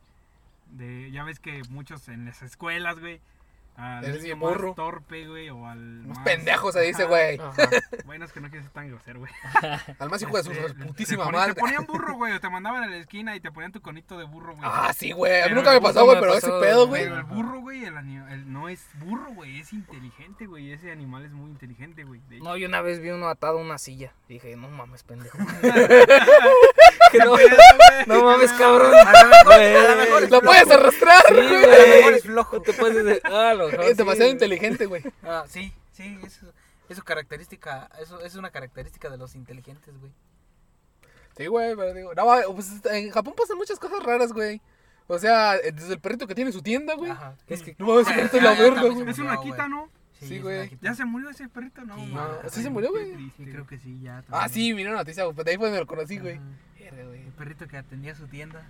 De, 0.71 1.11
ya 1.11 1.23
ves 1.23 1.39
que 1.39 1.61
muchos 1.69 2.07
en 2.09 2.25
las 2.25 2.41
escuelas, 2.41 2.99
güey. 2.99 3.21
Al 3.77 4.03
Eres 4.03 4.15
niño 4.15 4.23
bien 4.25 4.39
más 4.39 4.49
burro. 4.49 4.73
torpe, 4.73 5.27
güey, 5.27 5.49
o 5.51 5.67
al 5.67 5.77
Unos 6.03 6.17
más- 6.17 6.25
pendejos 6.25 6.73
se 6.73 6.81
dice, 6.81 7.05
güey. 7.05 7.39
Bueno, 8.05 8.25
es 8.25 8.31
que 8.31 8.41
no 8.41 8.49
quiero 8.49 8.63
ser 8.63 8.73
tan 8.73 8.89
grosero, 8.89 9.19
güey. 9.19 9.31
Al 9.99 10.09
más 10.09 10.19
hijo 10.21 10.35
de 10.35 10.43
su 10.43 10.51
Este, 10.51 10.83
putísima 10.83 11.25
te 11.27 11.31
madre. 11.31 11.53
Te 11.53 11.59
ponían 11.59 11.85
burro, 11.87 12.15
güey, 12.15 12.33
o 12.33 12.39
te 12.39 12.49
mandaban 12.49 12.83
a 12.83 12.87
la 12.87 12.97
esquina 12.97 13.35
y 13.35 13.39
te 13.39 13.51
ponían 13.51 13.71
tu 13.71 13.79
conito 13.81 14.17
de 14.17 14.23
burro, 14.25 14.55
güey. 14.55 14.67
Ah, 14.67 14.91
sí, 14.95 15.11
güey. 15.11 15.43
A 15.43 15.47
mí 15.47 15.53
nunca 15.53 15.71
me 15.73 15.79
pasó, 15.81 16.05
güey, 16.05 16.19
pero 16.19 16.33
ese 16.33 16.49
pedo, 16.59 16.87
güey. 16.87 17.03
Pero 17.03 17.17
el 17.17 17.23
burro, 17.25 17.59
güey, 17.61 17.85
el, 17.85 17.95
el- 17.97 18.51
no 18.51 18.67
es 18.67 18.83
burro, 18.95 19.31
güey, 19.33 19.59
es 19.59 19.71
inteligente, 19.71 20.47
güey. 20.47 20.71
Ese 20.71 20.91
animal 20.91 21.25
es 21.25 21.31
muy 21.31 21.51
inteligente, 21.51 22.03
güey. 22.03 22.19
No, 22.41 22.57
yo 22.57 22.67
una 22.67 22.81
vez 22.81 22.99
vi 22.99 23.11
uno 23.11 23.27
atado 23.29 23.59
a 23.59 23.61
una 23.61 23.77
silla. 23.77 24.11
Dije, 24.27 24.55
no 24.55 24.69
mames, 24.69 25.03
pendejo. 25.03 25.37
¿Qué 27.11 27.17
no, 27.19 27.35
no 28.07 28.25
mames, 28.25 28.51
cabrón. 28.53 28.93
A 28.93 29.23
lo 29.23 29.29
mejor, 29.29 29.45
Güey. 29.55 29.75
a 29.75 29.89
lo 29.89 29.95
mejor 29.97 30.23
es 30.23 30.29
Lo 30.31 30.41
puedes 30.41 30.69
arrastrar, 30.69 31.23
Sí, 31.27 31.33
güey. 31.35 31.63
A 31.63 31.67
lo 31.67 31.87
mejor 31.87 32.01
güey. 32.03 32.15
es 32.15 32.23
flojo. 32.23 32.55
No 32.57 32.61
te 32.61 32.73
puedes 32.73 33.05
decir. 33.05 33.21
Ah, 33.25 33.53
lo 33.55 33.67
mejor 33.69 33.81
Es 33.85 33.91
sí, 33.91 33.97
demasiado 33.97 34.31
inteligente, 34.31 34.85
güey. 34.85 35.03
Ah, 35.23 35.45
sí, 35.47 35.73
sí, 35.93 36.19
eso, 36.25 36.53
eso 36.89 37.03
característica, 37.03 37.89
eso 37.99 38.19
es 38.21 38.35
una 38.35 38.49
característica 38.51 39.09
de 39.09 39.17
los 39.17 39.35
inteligentes, 39.35 39.97
güey. 39.99 40.11
Sí, 41.37 41.45
güey, 41.47 41.75
pero 41.75 41.93
digo, 41.93 42.13
no, 42.15 42.25
pues 42.55 42.71
en 42.91 43.11
Japón 43.11 43.33
pasan 43.37 43.57
muchas 43.57 43.79
cosas 43.79 44.01
raras, 44.03 44.33
güey. 44.33 44.59
O 45.07 45.19
sea, 45.19 45.53
desde 45.57 45.93
el 45.93 45.99
perrito 46.01 46.27
que 46.27 46.35
tiene 46.35 46.51
su 46.51 46.61
tienda, 46.61 46.95
güey. 46.95 47.11
Ajá. 47.11 47.35
Es 47.47 47.61
que. 47.63 47.75
No 47.77 47.85
mames, 47.85 48.07
perrito 48.07 48.41
la 48.41 48.53
verga, 48.55 48.81
güey. 48.81 49.09
Es 49.09 49.19
una 49.19 49.37
quita. 49.37 49.67
¿no? 49.69 49.89
Sí, 50.19 50.39
güey. 50.39 50.75
Ya 50.81 50.95
se 50.95 51.05
murió 51.05 51.29
ese 51.29 51.47
perrito, 51.47 51.85
¿no? 51.85 51.95
Sí, 51.95 52.07
mames, 52.07 52.51
¿sí 52.51 52.63
se 52.63 52.69
murió, 52.71 52.89
güey? 52.89 53.13
Sí, 53.37 53.45
creo 53.45 53.67
que 53.67 53.77
sí, 53.77 53.99
ya. 54.01 54.23
Ah, 54.31 54.49
sí, 54.49 54.73
miré 54.73 54.89
una 54.89 54.97
noticia, 54.99 55.23
güey. 55.23 55.35
pues 55.35 55.45
De 55.45 55.51
ahí 55.51 55.57
fue 55.57 55.67
donde 55.67 55.79
lo 55.81 55.87
conocí, 55.87 56.17
güey. 56.17 56.41
Ajá. 56.87 56.95
Verga, 56.95 57.07
güey. 57.09 57.21
El 57.21 57.31
perrito 57.33 57.67
que 57.67 57.77
atendía 57.77 58.15
su 58.15 58.27
tienda. 58.27 58.65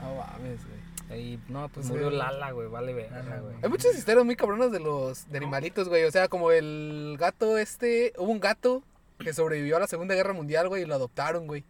No 0.00 0.14
mames, 0.16 0.60
güey. 0.66 0.82
Y 1.20 1.38
no, 1.48 1.68
pues 1.68 1.86
Sí. 1.86 1.92
murió 1.92 2.10
Lala, 2.10 2.50
güey. 2.52 2.68
Vale, 2.68 2.92
verga, 2.92 3.40
güey. 3.40 3.54
Hay 3.62 3.68
muchas 3.68 3.96
historias 3.96 4.24
muy 4.24 4.34
cabronas 4.36 4.72
de 4.72 4.80
los 4.80 5.30
de 5.30 5.38
animalitos, 5.38 5.88
güey. 5.88 6.04
O 6.04 6.10
sea, 6.10 6.28
como 6.28 6.50
el 6.50 7.16
gato 7.18 7.58
este. 7.58 8.12
Hubo 8.18 8.30
un 8.30 8.40
gato 8.40 8.82
que 9.18 9.32
sobrevivió 9.32 9.76
a 9.76 9.80
la 9.80 9.86
Segunda 9.86 10.14
Guerra 10.14 10.32
Mundial, 10.32 10.68
güey, 10.68 10.82
y 10.82 10.86
lo 10.86 10.94
adoptaron, 10.94 11.46
güey. 11.46 11.64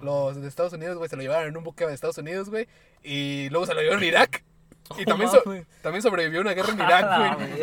Los 0.00 0.40
de 0.40 0.48
Estados 0.48 0.72
Unidos, 0.72 0.96
güey, 0.96 1.10
se 1.10 1.16
lo 1.16 1.22
llevaron 1.22 1.48
en 1.48 1.56
un 1.56 1.64
buque 1.64 1.86
de 1.86 1.92
Estados 1.92 2.16
Unidos, 2.18 2.48
güey. 2.48 2.66
Y 3.02 3.48
luego 3.50 3.66
se 3.66 3.74
lo 3.74 3.80
llevaron 3.82 4.02
a 4.02 4.06
Irak. 4.06 4.44
Y 4.98 5.04
también, 5.04 5.30
so- 5.30 5.42
también 5.82 6.02
sobrevivió 6.02 6.40
a 6.40 6.42
una 6.42 6.52
guerra 6.52 6.70
en 6.72 6.76
Irak, 6.78 7.04
Ah, 7.08 7.36
güey. 7.38 7.60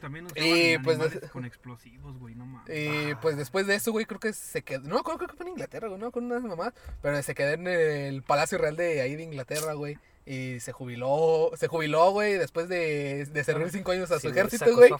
También, 0.00 0.26
Y, 0.34 0.78
pues, 0.78 0.98
con 1.30 1.44
explosivos, 1.44 2.18
güey, 2.18 2.34
no 2.34 2.46
mames. 2.46 2.68
Y 2.68 3.14
pues 3.16 3.36
después 3.36 3.66
de 3.66 3.76
eso, 3.76 3.92
güey, 3.92 4.06
creo 4.06 4.20
que 4.20 4.32
se 4.32 4.62
quedó. 4.62 4.88
No, 4.88 5.02
creo, 5.02 5.18
creo 5.18 5.28
que 5.28 5.36
fue 5.36 5.46
en 5.46 5.52
Inglaterra, 5.52 5.88
güey, 5.88 6.00
no, 6.00 6.10
con 6.10 6.24
unas 6.24 6.42
mamás. 6.42 6.72
Pero 7.00 7.22
se 7.22 7.34
quedó 7.34 7.50
en 7.52 7.66
el 7.68 8.22
Palacio 8.22 8.58
Real 8.58 8.76
de 8.76 9.00
ahí 9.00 9.14
de 9.16 9.22
Inglaterra, 9.22 9.72
güey. 9.74 9.98
Y 10.30 10.60
se 10.60 10.72
jubiló, 10.72 11.50
se 11.56 11.68
jubiló, 11.68 12.10
güey, 12.10 12.34
después 12.34 12.68
de, 12.68 13.24
de 13.24 13.44
servir 13.44 13.70
cinco 13.70 13.92
años 13.92 14.10
a 14.10 14.16
Sí, 14.16 14.26
su 14.26 14.28
ejército, 14.28 14.66
güey. 14.74 14.90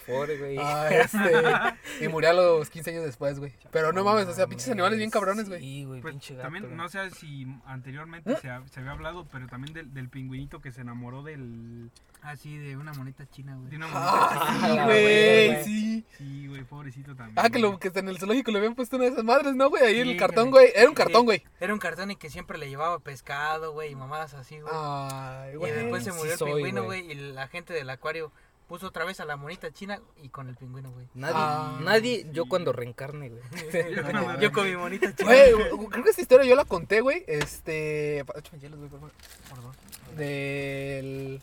Ah, 0.59 0.89
este, 0.89 2.03
y 2.03 2.07
murió 2.09 2.31
a 2.31 2.33
los 2.33 2.69
15 2.71 2.89
años 2.89 3.03
después, 3.05 3.37
güey. 3.39 3.53
Pero 3.71 3.93
no 3.93 4.03
mames, 4.03 4.25
o 4.27 4.33
sea, 4.33 4.47
pinches 4.47 4.69
animales 4.69 4.97
bien 4.97 5.11
cabrones, 5.11 5.47
güey. 5.47 5.61
Sí, 5.61 5.83
güey, 5.85 6.01
Pues, 6.01 6.13
pinche 6.13 6.33
gato. 6.33 6.43
también, 6.45 6.75
no 6.75 6.89
sé 6.89 7.11
si 7.11 7.45
anteriormente 7.65 8.35
se, 8.37 8.49
ha- 8.49 8.67
se 8.67 8.79
había 8.79 8.91
hablado, 8.93 9.27
pero 9.31 9.47
también 9.47 9.73
del, 9.73 9.93
del 9.93 10.09
pingüinito 10.09 10.61
que 10.61 10.71
se 10.71 10.81
enamoró 10.81 11.21
del... 11.21 11.91
Ah, 12.21 12.35
sí, 12.35 12.57
de 12.57 12.75
una 12.75 12.93
moneta 12.93 13.25
china, 13.29 13.53
De 13.53 13.59
güey. 13.61 13.75
una 13.77 13.87
Ah, 13.93 14.27
monita. 14.29 14.53
sí, 14.53 14.59
sí, 14.75 14.83
güey, 14.85 15.63
sí. 15.63 16.05
Sí, 16.17 16.47
güey, 16.47 16.63
pobrecito 16.63 17.15
también. 17.15 17.35
Ah, 17.37 17.49
que, 17.49 17.59
lo, 17.59 17.79
que 17.79 17.91
en 17.95 18.09
el 18.09 18.19
zoológico 18.19 18.51
le 18.51 18.57
habían 18.57 18.75
puesto 18.75 18.97
una 18.97 19.05
de 19.05 19.11
esas 19.11 19.23
madres, 19.23 19.55
¿no, 19.55 19.69
güey? 19.69 19.83
Ahí 19.83 19.93
Sí, 20.03 20.11
el 20.11 20.17
cartón, 20.17 20.51
güey. 20.51 20.67
Era 20.75 20.89
un 20.89 20.95
cartón, 20.95 21.25
güey. 21.25 21.43
Era 21.59 21.73
un 21.73 21.79
cartón 21.79 22.11
y 22.11 22.15
que 22.17 22.29
siempre 22.29 22.57
le 22.57 22.67
llevaba 22.69 22.99
pescado, 22.99 23.71
güey, 23.71 23.91
y 23.91 23.95
mamadas 23.95 24.33
así, 24.33 24.59
güey. 24.59 24.73
Ay, 24.75 25.53
y 25.53 25.55
güey. 25.55 25.71
después 25.71 26.03
se 26.03 26.11
murió 26.11 26.33
el 26.33 26.39
pingüino, 26.39 26.83
güey. 26.83 27.09
y 27.11 27.15
la 27.15 27.47
gente 27.47 27.73
del 27.73 27.89
acuario 27.89 28.31
Puso 28.67 28.85
otra 28.85 29.03
vez 29.03 29.19
a 29.19 29.25
la 29.25 29.35
monita 29.35 29.71
china 29.71 29.99
y 30.21 30.29
con 30.29 30.47
el 30.47 30.55
pingüino, 30.55 30.91
güey. 30.91 31.07
Nadie, 31.15 31.33
Ah, 31.35 31.79
nadie, 31.81 32.27
yo 32.31 32.45
cuando 32.45 32.71
reencarne, 32.71 33.29
güey. 33.29 33.41
Yo 34.41 34.51
con 34.51 34.67
mi 34.69 34.75
monita 34.75 35.11
china. 35.15 35.27
Güey, 35.27 35.87
creo 35.89 36.03
que 36.03 36.09
esta 36.11 36.21
historia 36.21 36.45
yo 36.45 36.55
la 36.55 36.65
conté, 36.65 37.01
güey. 37.01 37.23
Este. 37.25 38.19
Échame 38.19 38.59
hielos, 38.61 38.77
güey, 38.77 38.91
por 38.91 38.99
favor. 38.99 39.11
Por 39.49 39.57
favor. 39.57 39.75
Del. 40.15 41.41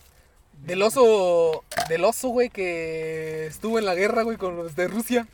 Del 0.66 0.82
oso. 0.82 1.64
Del 1.88 2.04
oso, 2.04 2.28
güey, 2.28 2.50
que 2.50 3.46
estuvo 3.46 3.78
en 3.78 3.86
la 3.86 3.94
guerra, 3.94 4.22
güey, 4.22 4.36
con 4.36 4.56
los 4.56 4.74
de 4.76 4.88
Rusia. 4.88 5.26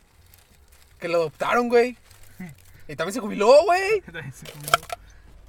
Que 0.99 1.07
lo 1.09 1.17
adoptaron, 1.17 1.67
güey. 1.69 1.97
Y 2.87 2.95
también 2.95 3.13
se 3.13 3.19
jubiló, 3.21 3.63
güey. 3.65 4.01
Se. 4.33 4.45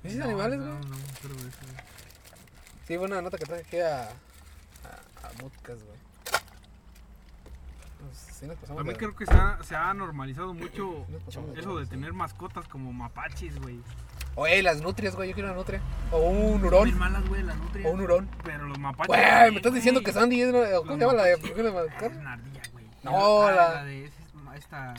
¿Esos 0.05 0.18
No, 0.18 0.24
animales, 0.24 0.59
no, 0.59 0.66
güey? 0.66 0.89
No, 0.89 0.97
de 0.97 1.49
eso, 1.49 1.59
güey. 1.62 1.85
Sí, 2.87 2.97
buena 2.97 3.20
nota 3.22 3.39
que 3.39 3.45
traje 3.47 3.62
aquí 3.62 3.78
a. 3.78 4.03
a, 4.03 5.26
a 5.26 5.32
güey. 5.41 5.99
Pues, 8.01 8.18
sí 8.39 8.47
nos 8.47 8.57
pasamos 8.59 8.80
A 8.80 8.85
mí 8.85 8.91
de- 8.93 8.97
creo 8.99 9.16
que 9.16 9.26
se 9.26 9.32
ha, 9.32 9.59
se 9.62 9.74
ha 9.74 9.93
normalizado 9.95 10.55
mucho 10.55 11.07
eso 11.57 11.78
de 11.78 11.87
tener 11.87 12.12
mascotas 12.12 12.68
como 12.68 12.93
mapaches, 12.93 13.59
güey. 13.61 13.80
Oye, 14.37 14.62
las 14.62 14.80
nutrias, 14.80 15.14
güey. 15.14 15.28
Yo 15.28 15.35
quiero 15.35 15.49
una 15.51 15.57
nutria. 15.59 15.80
O 16.11 16.18
un 16.18 16.61
Bien 16.61 16.64
hurón. 16.64 16.99
malas, 16.99 17.28
güey. 17.28 17.43
O 17.85 17.91
un 17.91 18.01
hurón. 18.01 18.28
Pero 18.45 18.66
los 18.66 18.78
mapaches. 18.78 19.07
Güey, 19.09 19.20
también, 19.22 19.51
me 19.53 19.57
estás 19.59 19.74
diciendo 19.74 20.01
güey. 20.01 20.07
que 20.12 20.18
Sandy 20.18 20.41
es 20.43 20.49
una. 20.49 20.70
¿Cómo 20.78 20.93
se 20.95 20.99
llama 21.01 21.12
la 21.14 21.22
de 21.24 21.39
¿por 21.39 21.55
qué 21.55 21.62
le 21.62 21.68
Es 21.68 22.12
una 22.16 22.32
ardilla, 22.32 22.62
güey. 22.72 22.85
No, 23.03 23.43
Ah, 23.43 23.53
la. 23.53 23.85
de 23.85 24.11
esta 24.57 24.95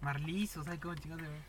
Marlis, 0.00 0.56
o 0.56 0.64
sea, 0.64 0.78
cómo 0.80 0.94
chingados 0.94 1.22
se 1.22 1.28
llama. 1.28 1.44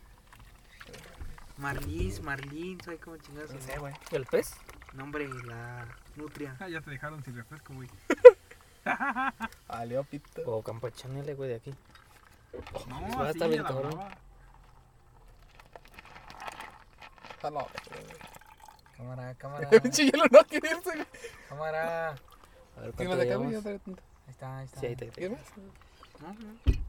Marlis, 1.57 2.21
Marlin, 2.21 2.79
¿sabes 2.83 2.99
cómo 3.03 3.17
chingados 3.17 3.51
No 3.53 3.61
sé, 3.61 3.77
güey. 3.77 3.93
¿El 4.11 4.25
pez? 4.25 4.53
No, 4.93 5.03
hombre, 5.03 5.27
la 5.45 5.85
nutria. 6.15 6.55
Ah, 6.59 6.67
ya 6.67 6.81
te 6.81 6.89
dejaron 6.91 7.23
sin 7.23 7.35
refresco, 7.35 7.73
güey. 7.73 7.87
Aleo 9.67 10.03
pito. 10.03 10.41
O 10.45 10.61
campachanele, 10.63 11.33
güey, 11.35 11.49
de 11.49 11.55
aquí. 11.55 11.73
No, 12.87 13.01
va 13.17 13.25
a 13.25 13.29
así 13.29 13.37
estar 13.37 13.49
bien 13.49 13.63
cabrón. 13.63 13.99
Ah, 17.43 17.49
no. 17.49 17.67
Cámara, 18.97 19.33
cámara, 19.35 19.69
Pinche 19.81 20.05
hielo 20.05 20.25
no 20.31 20.39
quiere 20.43 20.69
irse, 20.69 21.05
cámara. 21.49 22.09
A 22.77 22.81
ver 22.81 22.93
¿Tienes 22.93 23.07
cuánto 23.15 23.23
llevamos. 23.23 23.65
Ahí 23.65 23.79
está, 24.29 24.57
ahí 24.59 24.65
está. 24.65 24.79
Sí, 24.79 24.85
ahí 24.85 24.91
está. 24.93 25.05
¿Quieres 25.07 25.31
más? 25.31 25.41
No, 26.21 26.33
no. 26.33 26.81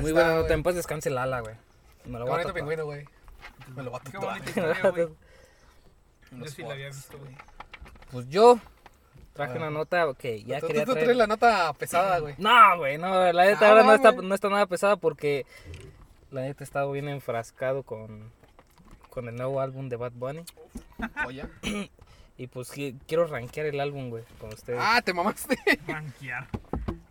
Muy 0.00 0.10
está, 0.10 0.12
buena 0.12 0.34
nota, 0.34 0.54
en 0.54 0.62
paz 0.62 0.74
descanse 0.74 1.08
Lala, 1.10 1.40
güey. 1.40 1.54
Me 2.04 2.18
lo 2.18 2.24
Qué 2.26 2.30
voy 2.30 2.40
a 2.40 2.42
tatuar. 2.42 2.54
pingüino, 2.54 2.84
güey. 2.84 3.04
Me 3.74 3.82
lo 3.82 3.90
va 3.90 3.98
a 3.98 4.00
Qué 4.00 4.10
tatuar. 4.12 4.38
bonita 4.38 4.48
historia, 4.50 4.90
güey. 4.90 5.08
Yo 6.32 6.46
sí 6.46 6.62
la 6.62 6.72
había 6.74 6.86
visto, 6.88 7.18
güey. 7.18 7.34
Pues 8.10 8.28
yo 8.28 8.58
traje 9.34 9.56
una 9.56 9.70
nota 9.70 10.06
que 10.18 10.42
ya 10.44 10.60
Tú- 10.60 10.66
quería 10.66 10.82
Tú 10.82 10.88
tú 10.88 10.92
traer. 10.92 11.04
traes 11.06 11.16
la 11.18 11.26
nota 11.26 11.72
pesada, 11.74 12.18
güey. 12.18 12.34
No, 12.38 12.76
güey, 12.78 12.98
no, 12.98 13.32
la 13.32 13.44
neta 13.44 13.66
Ah, 13.66 13.68
ahora 13.70 13.82
no 13.82 13.94
está, 13.94 14.12
no 14.12 14.34
está 14.34 14.48
nada 14.50 14.66
pesada 14.66 14.96
porque 14.96 15.46
la 16.30 16.42
neta 16.42 16.62
he 16.62 16.64
estado 16.64 16.90
bien 16.92 17.08
enfrascado 17.08 17.82
con, 17.82 18.30
con 19.10 19.28
el 19.28 19.36
nuevo 19.36 19.60
álbum 19.60 19.88
de 19.88 19.96
Bad 19.96 20.12
Bunny. 20.12 20.42
Oye. 21.26 21.44
Y 22.36 22.46
pues 22.46 22.72
qui- 22.72 22.96
quiero 23.08 23.26
rankear 23.26 23.66
el 23.66 23.80
álbum, 23.80 24.10
güey, 24.10 24.22
con 24.40 24.50
ustedes. 24.52 24.78
Ah, 24.80 25.02
te 25.04 25.12
mamaste. 25.12 25.58
Rankear. 25.88 26.46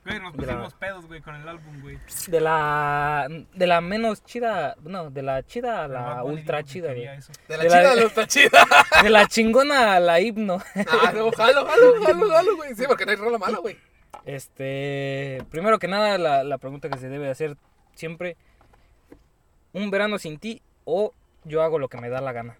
Güey, 0.05 0.19
nos 0.21 0.37
De 0.37 0.45
la- 0.45 0.53
pusimos 0.53 0.73
pedos, 0.75 1.05
güey, 1.05 1.19
con 1.19 1.35
el 1.35 1.45
álbum, 1.45 1.81
güey. 1.81 1.99
De 2.29 2.39
la 2.39 3.27
de 3.53 3.67
la 3.67 3.81
menos 3.81 4.23
chida, 4.23 4.77
no, 4.83 5.09
de 5.09 5.21
la 5.21 5.43
chida 5.43 5.83
a 5.83 5.87
la 5.89 6.23
ultra 6.23 6.63
chida, 6.63 6.93
güey. 6.93 7.05
De 7.49 7.57
la 7.57 7.63
De 7.63 7.69
la- 7.69 7.79
chida 7.81 7.95
de 7.95 8.01
los 8.01 8.27
chida. 8.27 8.65
De 9.03 9.09
la 9.09 9.27
chingona 9.27 9.95
a 9.95 9.99
la 9.99 10.21
himno. 10.21 10.59
Ah, 10.75 11.11
no, 11.13 11.29
jalo, 11.31 11.65
jalo, 11.65 12.01
jalo, 12.05 12.29
jalo, 12.29 12.55
güey. 12.55 12.73
Sí, 12.75 12.85
porque 12.87 13.05
no 13.05 13.11
hay 13.11 13.17
rola 13.17 13.37
mala, 13.37 13.57
güey. 13.57 13.77
Este, 14.25 15.43
primero 15.51 15.77
que 15.79 15.87
nada, 15.89 16.17
la, 16.17 16.43
la 16.45 16.57
pregunta 16.57 16.89
que 16.89 16.97
se 16.99 17.09
debe 17.09 17.29
hacer 17.29 17.57
siempre, 17.95 18.37
¿un 19.77 19.89
verano 19.91 20.17
sin 20.19 20.37
ti 20.39 20.61
o 20.85 21.13
yo 21.43 21.61
hago 21.61 21.79
lo 21.79 21.87
que 21.89 21.97
me 21.99 22.09
da 22.09 22.21
la 22.21 22.31
gana? 22.33 22.57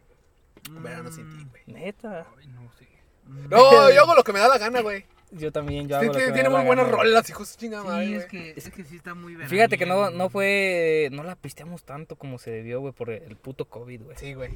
Un 0.69 0.83
verano 0.83 1.11
sin 1.11 1.29
ti, 1.29 1.45
güey. 1.49 1.63
Neta, 1.67 2.27
Ay, 2.39 2.47
no 2.47 2.71
sé. 2.77 2.87
No, 3.49 3.91
yo 3.91 4.01
hago 4.03 4.15
lo 4.15 4.23
que 4.23 4.33
me 4.33 4.39
da 4.39 4.47
la 4.47 4.57
gana, 4.57 4.81
güey. 4.81 5.05
yo 5.31 5.51
también, 5.51 5.87
yo 5.87 5.99
Sí, 5.99 6.05
hago 6.05 6.13
lo 6.13 6.19
que 6.19 6.31
tiene, 6.31 6.43
me 6.43 6.43
da 6.43 6.49
la 6.49 6.57
muy 6.59 6.65
buenas 6.67 6.85
gana, 6.85 6.97
rolas, 6.97 7.29
hijos 7.29 7.51
de 7.53 7.57
chingada 7.59 7.83
madre, 7.83 8.05
Sí, 8.05 8.11
güey. 8.13 8.19
es 8.21 8.25
que, 8.27 8.53
es 8.57 8.69
que 8.69 8.83
sí 8.85 8.95
está 8.97 9.13
muy 9.13 9.33
veraniega, 9.33 9.49
Fíjate 9.49 9.77
que 9.77 9.85
no, 9.85 10.09
no 10.11 10.29
fue, 10.29 11.09
no 11.11 11.23
la 11.23 11.35
pisteamos 11.35 11.83
tanto 11.83 12.15
como 12.15 12.37
se 12.39 12.51
debió, 12.51 12.79
güey, 12.79 12.93
por 12.93 13.09
el 13.09 13.35
puto 13.35 13.65
COVID, 13.65 14.03
güey. 14.03 14.17
Sí, 14.17 14.33
güey. 14.33 14.51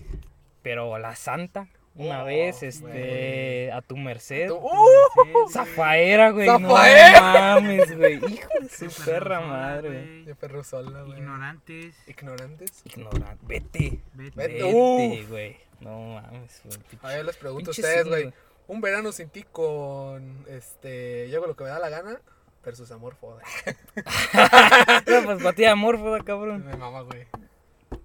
Pero 0.61 0.97
la 0.99 1.15
Santa, 1.15 1.67
una 1.95 2.23
Oh, 2.23 2.25
vez, 2.25 2.63
este, 2.63 3.71
a 3.71 3.81
tu 3.81 3.97
merced. 3.97 4.47
Sí, 4.47 4.53
¡Uh! 4.53 4.59
güey. 4.59 5.33
Zafaera, 5.51 6.31
güey. 6.31 6.47
¡Zafaera! 6.47 7.21
No 7.21 7.33
mames, 7.61 7.97
güey. 7.97 8.15
Hijo 8.33 8.49
de 8.61 8.69
su 8.69 9.03
perra 9.03 9.41
madre. 9.41 10.23
De 10.23 10.35
perro 10.35 10.63
sola, 10.63 11.01
güey. 11.03 11.19
Ignorantes. 11.19 11.95
Ignorantes. 12.07 12.81
Ignorante. 12.85 13.45
Vete. 13.45 14.01
Vete. 14.13 14.35
Vete. 14.35 14.63
Vete, 14.63 15.25
güey. 15.27 15.57
No 15.81 16.15
mames, 16.15 16.61
güey. 16.63 16.77
A 17.01 17.07
ver, 17.15 17.25
les 17.25 17.37
pregunto 17.37 17.69
a 17.69 17.71
ustedes, 17.71 18.07
güey. 18.07 18.33
Un 18.67 18.79
verano 18.79 19.11
sin 19.11 19.27
ti 19.29 19.43
con, 19.51 20.45
este, 20.47 21.29
yo 21.29 21.39
hago 21.39 21.47
lo 21.47 21.55
que 21.57 21.65
me 21.65 21.69
da 21.71 21.79
la 21.79 21.89
gana 21.89 22.21
versus 22.63 22.89
amor 22.91 23.15
foda. 23.15 23.41
No, 25.07 25.23
pues 25.25 25.43
para 25.43 25.53
ti 25.53 25.65
amor, 25.65 25.97
foda, 25.99 26.23
cabrón. 26.23 26.65
Me 26.65 26.77
mama, 26.77 27.01
güey. 27.01 27.25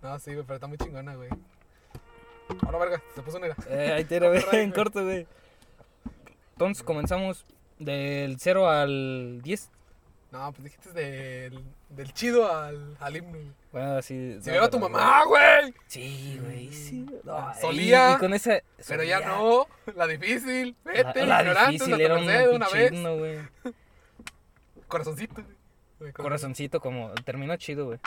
No, 0.02 0.18
sí, 0.18 0.32
güey, 0.32 0.44
pero 0.44 0.56
está 0.56 0.66
muy 0.66 0.78
chingona, 0.78 1.14
güey. 1.14 1.28
Ahora, 2.64 2.78
verga, 2.78 3.02
se 3.14 3.22
puso 3.22 3.38
negra. 3.38 3.56
Eh, 3.68 3.92
ahí 3.96 4.04
te 4.04 4.16
Ay, 4.16 4.22
en 4.42 4.50
güey. 4.50 4.72
corto, 4.72 5.02
güey. 5.04 5.26
Entonces 6.52 6.82
comenzamos 6.82 7.44
del 7.78 8.36
0 8.38 8.68
al 8.70 9.40
10. 9.42 9.70
No, 10.32 10.52
pues 10.52 10.64
dijiste 10.64 10.92
del, 10.92 11.62
del 11.90 12.12
chido 12.12 12.50
al, 12.52 12.96
al 13.00 13.16
himno. 13.16 13.30
güey. 13.30 13.50
Bueno, 13.72 13.96
así. 13.96 14.38
Si 14.40 14.50
veo 14.50 14.64
a 14.64 14.70
tu 14.70 14.78
mamá, 14.78 15.24
güey. 15.24 15.72
Sí, 15.86 16.38
güey, 16.42 16.72
sí. 16.72 17.06
No, 17.24 17.52
Solía, 17.60 18.14
y 18.14 18.18
con 18.18 18.34
esa. 18.34 18.60
Pero 18.88 19.02
ya 19.04 19.20
no. 19.20 19.66
La 19.94 20.06
difícil. 20.06 20.74
Vete, 20.84 21.26
La, 21.26 21.42
la 21.42 21.66
difícil 21.68 21.96
la 21.96 22.04
era 22.04 22.14
un 22.16 22.24
una 22.54 22.66
pinche 22.66 22.90
vez. 22.90 23.18
güey. 23.18 23.38
Corazoncito, 24.88 25.34
güey. 25.42 25.56
Güey, 25.98 26.12
Corazoncito, 26.12 26.80
como. 26.80 27.10
Terminó 27.24 27.56
chido, 27.56 27.86
güey. 27.86 27.98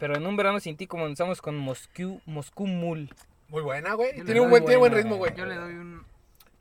Pero 0.00 0.16
en 0.16 0.26
un 0.26 0.34
verano 0.34 0.58
sin 0.58 0.76
ti 0.76 0.86
comenzamos 0.88 1.40
con 1.42 1.56
Moscú, 1.58 2.20
Moscú 2.26 2.66
Mul. 2.66 3.14
Muy 3.48 3.62
buena, 3.62 3.92
güey. 3.94 4.14
Tiene 4.24 4.40
un 4.40 4.50
buen, 4.50 4.64
tiene 4.64 4.78
buen 4.78 4.92
ritmo, 4.94 5.16
güey. 5.16 5.32
Yo 5.36 5.44
le 5.44 5.54
doy 5.54 5.74
un 5.74 6.02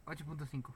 8.5. 0.05 0.71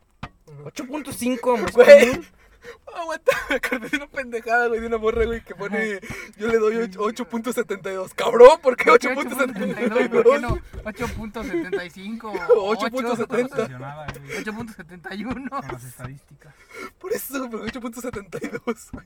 8.5 0.64 1.57
Moscú 1.61 1.84
Güey. 1.84 2.07
Mul. 2.16 2.26
Aguanta, 2.95 3.34
me 3.49 3.55
acordé 3.57 3.89
de 3.89 3.97
una 3.97 4.07
pendejada, 4.07 4.68
güey, 4.70 4.80
de 4.80 4.88
una 4.88 4.97
morra, 4.97 5.26
güey, 5.26 5.43
que 5.43 5.53
pone. 5.53 5.99
Yo 6.38 6.47
le 6.47 6.57
doy 6.59 6.78
ocho- 6.97 7.26
8.72. 7.28 8.14
Cabrón, 8.16 8.57
¿por 8.61 8.78
qué 8.78 8.89
8.72? 8.89 10.09
¿Por 10.09 10.24
qué 10.24 10.39
no? 10.39 10.55
8.75. 10.86 12.22
8.70. 12.22 13.51
Obsesionada, 13.51 14.07
güey, 14.26 14.43
8.71. 14.45 15.49
Con 15.49 15.68
las 15.74 15.84
estadísticas. 15.84 16.53
Por 16.99 17.11
eso, 17.11 17.49
pero 17.51 17.66
8.72, 17.66 18.89
güey. 18.93 19.05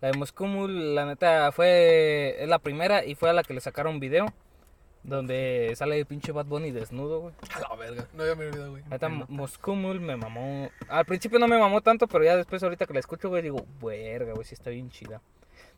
La 0.00 0.10
de 0.10 0.18
Moscú 0.18 0.46
la 0.68 1.06
neta, 1.06 1.50
fue. 1.52 2.36
Es 2.38 2.48
la 2.48 2.58
primera 2.58 3.04
y 3.04 3.14
fue 3.14 3.30
a 3.30 3.32
la 3.32 3.42
que 3.42 3.54
le 3.54 3.60
sacaron 3.60 4.00
video. 4.00 4.26
Donde 5.02 5.72
sale 5.76 5.98
el 6.00 6.04
pinche 6.06 6.32
Bad 6.32 6.46
Bunny 6.46 6.72
desnudo, 6.72 7.20
güey. 7.20 7.34
A 7.54 7.60
la 7.60 7.76
verga. 7.76 8.08
No, 8.12 8.26
ya 8.26 8.34
me 8.34 8.46
olvidado, 8.46 8.70
güey. 8.72 8.82
La 8.84 8.88
neta, 8.90 9.08
Moscú 9.08 9.76
Mul 9.76 10.00
me 10.00 10.16
mamó. 10.16 10.68
Al 10.88 11.04
principio 11.04 11.38
no 11.38 11.46
me 11.46 11.56
mamó 11.58 11.80
tanto, 11.80 12.08
pero 12.08 12.24
ya 12.24 12.36
después, 12.36 12.60
ahorita 12.64 12.86
que 12.86 12.92
la 12.92 12.98
escucho, 12.98 13.28
güey, 13.28 13.40
digo, 13.42 13.64
verga, 13.80 14.32
güey, 14.32 14.44
sí 14.44 14.54
está 14.54 14.70
bien 14.70 14.90
chida. 14.90 15.20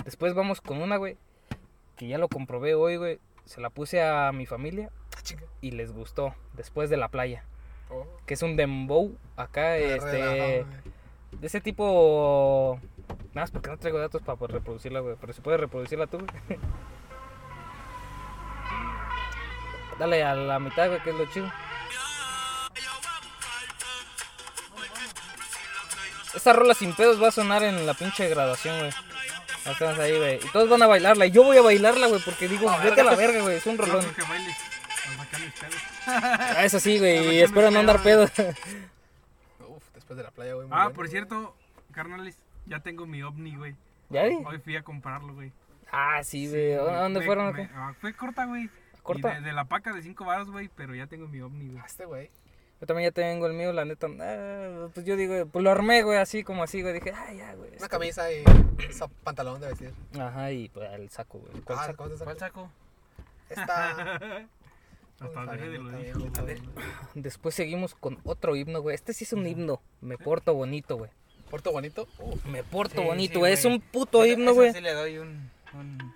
Después 0.04 0.32
vamos 0.32 0.62
con 0.62 0.80
una, 0.80 0.96
güey, 0.96 1.18
que 1.96 2.08
ya 2.08 2.16
lo 2.16 2.28
comprobé 2.28 2.74
hoy, 2.74 2.96
güey. 2.96 3.18
Se 3.44 3.60
la 3.60 3.68
puse 3.68 4.02
a 4.02 4.32
mi 4.32 4.46
familia 4.46 4.90
Ah, 5.16 5.20
chinga. 5.22 5.42
y 5.60 5.72
les 5.72 5.92
gustó. 5.92 6.34
Después 6.54 6.88
de 6.88 6.96
la 6.96 7.08
playa. 7.08 7.44
Oh. 7.90 8.06
Que 8.26 8.32
es 8.32 8.42
un 8.42 8.56
dembow 8.56 9.14
acá, 9.36 9.76
este. 9.76 10.10
Relajado, 10.10 10.38
güey. 10.38 10.64
De 11.40 11.46
ese 11.48 11.60
tipo. 11.60 12.80
Nada 13.08 13.42
más 13.42 13.50
porque 13.50 13.70
no 13.70 13.78
traigo 13.78 13.98
datos 13.98 14.22
para 14.22 14.38
poder 14.38 14.54
reproducirla, 14.56 15.00
güey. 15.00 15.16
Pero 15.20 15.32
si 15.32 15.40
puedes 15.40 15.60
reproducirla 15.60 16.06
tú, 16.06 16.18
güey. 16.18 16.60
Dale 19.98 20.22
a 20.22 20.34
la 20.34 20.58
mitad, 20.58 20.88
güey, 20.88 21.02
que 21.02 21.10
es 21.10 21.16
lo 21.16 21.26
chido. 21.26 21.50
Esta 26.34 26.52
rola 26.52 26.74
sin 26.74 26.94
pedos 26.94 27.20
va 27.20 27.28
a 27.28 27.32
sonar 27.32 27.64
en 27.64 27.84
la 27.84 27.94
pinche 27.94 28.28
graduación, 28.28 28.78
güey. 28.78 28.92
Estamos 29.66 29.98
ahí, 29.98 30.16
güey. 30.16 30.36
Y 30.36 30.48
todos 30.50 30.68
van 30.68 30.82
a 30.82 30.86
bailarla. 30.86 31.26
Y 31.26 31.30
yo 31.30 31.42
voy 31.42 31.56
a 31.56 31.62
bailarla, 31.62 32.06
güey, 32.06 32.20
porque 32.22 32.48
digo, 32.48 32.70
vete 32.82 33.00
a 33.00 33.04
la 33.04 33.16
verga, 33.16 33.42
güey. 33.42 33.56
Es 33.56 33.66
un 33.66 33.76
rolón. 33.76 34.04
que 34.14 34.22
pedos. 34.22 35.74
Ah, 36.06 36.64
eso 36.64 36.80
sí, 36.80 36.98
güey. 36.98 37.28
Y 37.36 37.42
espero 37.42 37.70
no 37.70 37.80
andar 37.80 38.02
pedo. 38.02 38.24
Uf, 39.68 39.84
después 39.94 40.16
de 40.16 40.22
la 40.22 40.30
playa, 40.30 40.54
güey. 40.54 40.68
Ah, 40.70 40.90
por 40.90 41.08
cierto, 41.08 41.54
carnales, 41.92 42.36
ya 42.68 42.80
tengo 42.80 43.06
mi 43.06 43.22
ovni, 43.22 43.56
güey. 43.56 43.74
¿Ya, 44.10 44.22
güey? 44.28 44.44
Hoy 44.44 44.58
fui 44.58 44.76
a 44.76 44.82
comprarlo, 44.82 45.34
güey. 45.34 45.52
Ah, 45.90 46.22
sí, 46.22 46.48
güey. 46.48 46.74
¿A 46.74 47.02
dónde 47.02 47.20
Me- 47.20 47.26
fueron 47.26 47.46
o 47.48 47.52
me- 47.52 47.70
ah, 47.74 47.94
Fue 48.00 48.12
corta, 48.14 48.44
güey. 48.46 48.68
¿Corta? 49.02 49.32
Y 49.32 49.34
de, 49.36 49.40
de 49.42 49.52
la 49.52 49.64
paca 49.64 49.92
de 49.92 50.02
5 50.02 50.24
baros, 50.24 50.50
güey, 50.50 50.68
pero 50.74 50.94
ya 50.94 51.06
tengo 51.06 51.28
mi 51.28 51.40
ovni, 51.40 51.66
güey. 51.68 51.78
Ah, 51.78 51.86
Este, 51.86 52.04
güey. 52.04 52.30
Yo 52.80 52.86
también 52.86 53.08
ya 53.08 53.12
tengo 53.12 53.46
el 53.46 53.54
mío, 53.54 53.72
la 53.72 53.84
neta. 53.84 54.06
ah, 54.20 54.88
pues 54.94 55.04
yo 55.04 55.16
digo, 55.16 55.46
pues 55.46 55.64
lo 55.64 55.70
armé, 55.70 56.02
güey, 56.02 56.18
así 56.18 56.44
como 56.44 56.62
así, 56.62 56.80
güey. 56.82 56.94
Dije, 56.94 57.12
ay, 57.12 57.38
ya, 57.38 57.54
güey. 57.54 57.68
Una 57.70 57.76
esto". 57.76 57.88
camisa 57.88 58.30
y 58.32 58.44
pantalón 59.24 59.60
de 59.60 59.66
vestir. 59.68 59.92
Ajá, 60.20 60.52
y 60.52 60.68
pues 60.68 60.88
el 60.92 61.08
saco, 61.10 61.38
güey. 61.38 61.60
¿Cuál 61.62 61.78
Ah, 61.80 61.86
saco? 61.86 62.04
¿cómo 62.04 62.16
te 62.16 62.24
¿Cuál 62.24 62.38
saco? 62.38 62.60
saco? 62.60 62.70
Esta. 63.50 63.90
Hasta 65.20 65.40
Está 65.40 65.52
bien, 65.56 65.90
lo 65.90 65.98
dijo. 65.98 66.44
bien. 66.44 66.62
Después 67.14 67.52
seguimos 67.54 67.96
con 67.96 68.18
otro 68.22 68.54
himno, 68.54 68.80
güey. 68.80 68.94
Este 68.94 69.12
sí 69.12 69.24
es 69.24 69.32
un 69.32 69.44
himno. 69.48 69.80
Me 70.00 70.16
porto 70.16 70.54
bonito, 70.54 70.96
güey. 70.96 71.10
Porto 71.50 71.72
bonito. 71.72 72.06
Uh, 72.18 72.36
Me 72.48 72.62
porto 72.62 73.00
Sí, 73.00 73.06
bonito, 73.06 73.40
sí, 73.44 73.52
es 73.52 73.62
güey. 73.62 73.74
un 73.74 73.80
puto 73.80 74.24
himno, 74.26 74.52
güey. 74.54 74.72
sí 74.72 74.80
le 74.80 74.92
doy 74.92 75.18
un, 75.18 75.50
un, 75.74 76.14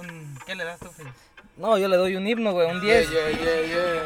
un... 0.00 0.38
¿Qué 0.46 0.54
le 0.54 0.64
das 0.64 0.80
tú, 0.80 0.86
Félix? 0.90 1.14
No, 1.56 1.78
yo 1.78 1.88
le 1.88 1.96
doy 1.96 2.16
un 2.16 2.26
himno, 2.26 2.52
güey. 2.52 2.68
Un 2.70 2.80
yeah, 2.82 2.98
10. 2.98 3.10
yeah, 3.10 3.30
yeah, 3.30 3.66
yeah. 3.66 4.02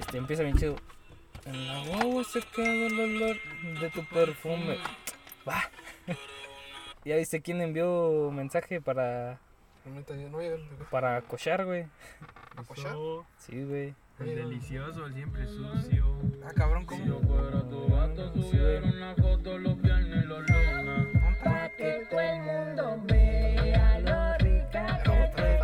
Este 0.00 0.18
empieza 0.18 0.42
bien 0.42 0.56
chido. 0.56 0.76
En 1.46 1.66
la 1.66 1.84
guagua 1.86 2.24
se 2.24 2.40
queda 2.40 2.86
el 2.86 3.00
olor 3.00 3.36
de 3.80 3.90
tu 3.90 4.04
perfume. 4.06 4.78
Va. 5.48 5.62
ya 7.04 7.16
viste 7.16 7.40
quién 7.42 7.60
envió 7.60 8.30
mensaje 8.30 8.80
para, 8.80 9.38
no 9.84 10.40
llega 10.40 10.54
el- 10.56 10.68
para 10.90 11.20
cochar, 11.22 11.64
güey. 11.64 11.86
¿Apoyar? 12.56 12.86
Eso, 12.88 13.26
Sí, 13.38 13.62
güey. 13.64 13.94
El 14.20 14.34
delicioso, 14.36 15.06
el 15.06 15.14
siempre 15.14 15.46
sucio. 15.46 16.04
Ah, 16.44 16.50
cabrón, 16.54 16.84
¿cómo? 16.86 17.04
Sí, 18.34 18.58
güey. 18.58 18.80
¿Monta? 21.20 21.70
Está 21.78 22.96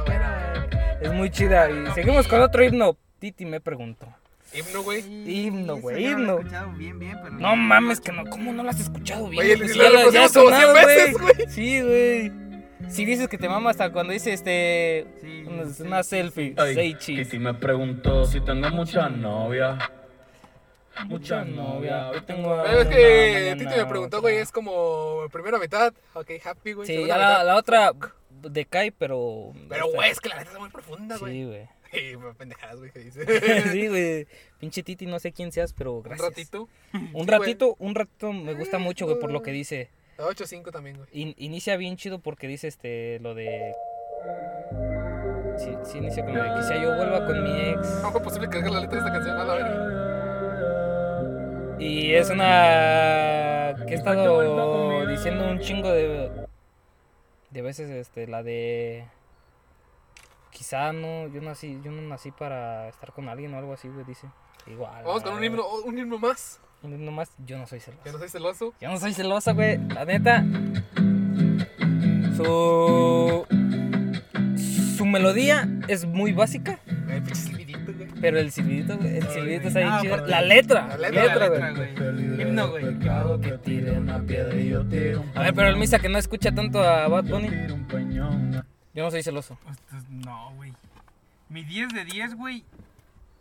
buena. 0.05 0.67
Es 1.01 1.13
muy 1.13 1.31
chida. 1.31 1.71
Y 1.71 1.87
seguimos 1.93 2.27
con 2.27 2.41
otro 2.43 2.65
himno. 2.65 2.97
Titi 3.19 3.45
me 3.45 3.61
preguntó. 3.61 4.07
Himno, 4.53 4.83
güey. 4.83 5.05
Himno, 5.31 5.77
güey, 5.77 6.03
ya 6.03 6.11
lo 6.11 6.41
himno. 6.43 6.73
bien, 6.77 6.99
bien, 6.99 7.17
pero 7.23 7.37
No 7.37 7.55
mames, 7.55 8.01
que 8.01 8.11
no. 8.11 8.25
¿Cómo 8.27 8.53
no 8.53 8.65
lo 8.65 8.71
has 8.71 8.81
escuchado 8.81 9.29
bien? 9.29 9.45
Güey, 9.45 9.57
Pues 9.59 9.77
lo 9.77 10.11
ya, 10.11 10.23
ya 10.23 10.29
sonado, 10.29 10.75
100 10.75 10.87
veces, 10.87 11.17
güey. 11.21 11.35
Sí, 11.49 11.81
güey. 11.81 12.50
Si 12.91 13.05
dices 13.05 13.29
que 13.29 13.39
te 13.39 13.49
mama 13.49 13.71
hasta 13.71 13.91
cuando 13.93 14.13
dice 14.13 14.33
este. 14.33 15.07
Sí, 15.21 15.45
una, 15.47 15.65
sí, 15.67 15.83
una 15.83 16.03
selfie. 16.03 16.55
Ay, 16.57 16.75
Say 16.75 16.95
cheese. 16.99 17.25
Kitty 17.25 17.39
me 17.39 17.55
preguntó 17.55 18.25
si 18.27 18.41
tengo 18.41 18.69
muchas 18.71 19.11
novias. 19.13 19.79
Mucha 21.07 21.45
novia. 21.45 22.11
Hoy 22.11 22.21
tengo. 22.23 22.63
Pero 22.65 22.81
es 22.83 22.89
que 22.89 23.55
Titi 23.59 23.77
me 23.77 23.87
preguntó, 23.87 24.21
güey, 24.21 24.37
es 24.39 24.51
como 24.53 25.27
primera 25.33 25.59
mitad. 25.59 25.95
Ok, 26.15 26.31
happy, 26.45 26.73
güey. 26.73 26.87
Sí, 26.87 27.07
ya 27.07 27.17
la, 27.17 27.45
la 27.45 27.57
otra 27.57 27.93
decae, 28.43 28.93
pero. 28.93 29.53
Pero, 29.69 29.87
güey, 29.93 30.11
es 30.11 30.21
que 30.21 30.29
la 30.29 30.37
neta 30.39 30.51
es 30.53 30.59
muy 30.59 30.69
profunda, 30.71 31.15
Sí, 31.17 31.21
güey. 31.23 31.45
güey. 31.47 31.69
Sí, 31.91 32.13
pendejadas, 32.39 32.77
güey, 32.79 32.93
que 32.93 33.01
dice. 33.01 33.25
sí, 33.73 33.89
güey. 33.89 34.27
Pinche 34.61 34.83
Titi, 34.83 35.07
no 35.07 35.19
sé 35.19 35.33
quién 35.33 35.51
seas, 35.53 35.73
pero 35.73 35.95
Un 35.95 36.03
gracias. 36.03 36.29
ratito. 36.29 36.69
Un 37.15 37.25
Sí, 37.25 37.31
ratito, 37.31 37.77
un 37.81 37.95
ratito 37.97 38.33
me 38.33 38.55
gusta 38.55 38.79
mucho, 38.79 39.07
güey, 39.07 39.19
por 39.19 39.33
lo 39.33 39.43
que 39.43 39.51
dice. 39.53 39.91
8-5 40.21 40.71
también, 40.71 40.97
güey. 40.99 41.09
In- 41.13 41.35
inicia 41.39 41.77
bien 41.77 41.97
chido 41.97 42.19
porque 42.21 42.47
dice 42.49 42.69
este 42.69 43.19
lo 43.21 43.35
de. 43.35 43.75
Sí, 45.59 45.77
sí, 45.85 45.99
inicia 45.99 46.25
con 46.25 46.35
lo 46.35 46.43
de 46.43 46.55
quizá 46.55 46.77
yo 46.83 46.95
vuelva 46.97 47.27
con 47.27 47.43
mi 47.43 47.61
ex. 47.71 47.87
¿Cómo 48.01 48.13
fue 48.13 48.23
posible 48.23 48.49
que 48.49 48.59
haga 48.59 48.71
la 48.71 48.81
letra 48.81 49.01
de 49.01 49.07
esta 49.07 49.13
canción? 49.13 49.37
A 49.39 49.45
la 49.45 49.55
verga. 49.55 49.87
Y 51.79 52.15
es 52.15 52.31
una. 52.31 53.75
que 53.87 53.95
he 53.95 53.97
estado 53.97 55.07
diciendo 55.07 55.49
un 55.49 55.61
chingo 55.61 55.89
de. 55.91 56.31
de 57.51 57.63
veces, 57.63 57.91
este, 57.91 58.27
la 58.27 58.43
de. 58.43 59.07
Quizá 60.51 60.93
no, 60.93 61.29
yo 61.29 61.41
nací, 61.41 61.81
yo 61.83 61.91
no 61.91 62.03
nací 62.03 62.31
para 62.33 62.89
estar 62.89 63.13
con 63.13 63.29
alguien 63.29 63.55
o 63.55 63.59
algo 63.59 63.73
así, 63.73 63.89
güey, 63.89 64.05
dice. 64.05 64.29
Igual. 64.67 65.05
Vamos 65.05 65.23
con 65.23 65.35
un 65.35 65.45
himno, 65.45 65.65
un 65.85 65.99
himno 65.99 66.19
más. 66.19 66.61
Un 66.83 66.95
himno 66.95 67.11
más, 67.13 67.31
yo 67.47 67.59
no 67.59 67.67
soy 67.67 67.81
celoso. 67.81 68.03
Que 68.03 68.13
no 68.13 68.19
soy 68.19 68.29
celoso. 68.29 68.75
Yo 68.81 68.89
no 68.91 68.99
soy 68.99 69.13
celosa, 69.15 69.53
güey. 69.53 69.79
La 69.89 70.05
neta. 70.05 70.45
Su. 72.37 73.47
Su 74.97 75.07
melodía 75.07 75.69
es 75.89 76.05
muy 76.05 76.33
básica, 76.33 76.79
El 77.09 77.35
silbidito, 77.35 77.93
güey. 77.95 78.09
pero 78.21 78.39
el 78.39 78.51
silbidito, 78.51 78.99
güey. 78.99 79.17
El 79.17 79.29
silbidito 79.29 79.69
está 79.69 79.81
bien 79.81 79.93
chido. 80.03 80.27
La 80.27 80.43
letra. 80.43 80.97
La 80.99 81.09
letra, 81.11 81.49
güey. 81.49 82.41
Himno, 82.41 82.71
güey. 82.71 82.99
Que 83.41 83.59
tire 83.59 83.93
una 83.93 84.21
piedra 84.21 84.55
y 84.57 84.69
yo 84.69 84.85
tiro 84.87 85.23
un 85.23 85.39
A 85.39 85.43
ver, 85.43 85.55
pero 85.55 85.69
el 85.69 85.77
Misa 85.77 85.99
que 85.99 86.09
no 86.09 86.19
escucha 86.19 86.53
tanto 86.53 86.83
a 86.83 87.09
Bad 87.09 87.25
Bunny. 87.25 87.49
Yo 88.93 89.05
no 89.05 89.11
soy 89.11 89.23
celoso. 89.23 89.57
Pues, 89.65 89.79
pues, 89.91 90.03
no, 90.11 90.53
güey. 90.57 90.73
Mi 91.49 91.65
10 91.65 91.89
de 91.95 92.05
10, 92.05 92.35
güey. 92.37 92.65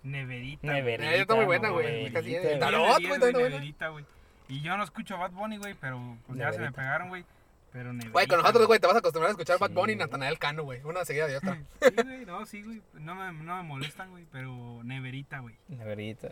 Neverita. 0.10 0.68
Neverita. 0.68 1.16
Está 1.16 1.36
muy 1.36 1.45
buena, 1.45 1.70
güey. 1.70 1.86
novelita. 1.88 2.20
Casi- 2.20 2.30
10 2.30 2.43
de 2.43 2.55
Tarot, 2.57 2.97
10, 2.97 3.20
güey. 3.20 3.34
Neverita, 3.34 3.88
güey. 3.89 4.05
Y 4.47 4.62
yo 4.62 4.76
no 4.78 4.84
escucho 4.84 5.18
Bad 5.18 5.32
Bunny, 5.32 5.57
güey, 5.57 5.76
pero 5.80 5.99
pues 6.26 6.39
ya 6.39 6.51
se 6.51 6.60
me 6.60 6.72
pegaron, 6.72 7.10
güey. 7.10 7.24
Pero 7.72 7.93
Neverita. 7.93 8.12
Güey, 8.14 8.28
con 8.28 8.39
nosotros, 8.39 8.66
güey, 8.68 8.80
te 8.80 8.88
vas 8.88 8.95
a 8.95 8.99
acostumbrar 8.99 9.30
a 9.30 9.32
escuchar 9.32 9.57
Sí, 9.57 9.62
Bad 9.62 9.72
Bunny 9.72 9.93
y. 9.93 9.95
Natanael 9.95 10.39
Cano, 10.39 10.64
güey. 10.64 10.82
Una 10.84 11.05
seguida 11.05 11.28
de 11.28 11.38
otra. 11.38 11.55
Sí, 11.82 11.93
güey, 12.03 12.26
no, 12.26 12.45
sí, 12.45 12.64
güey. 12.64 12.82
No 12.93 13.14
me, 13.14 13.32
no 13.43 13.57
me 13.57 13.64
molestan, 13.64 14.10
güey, 14.10 14.26
pero 14.32 14.82
Neverita, 14.84 15.39
güey. 15.39 15.55
Neverita. 15.68 16.30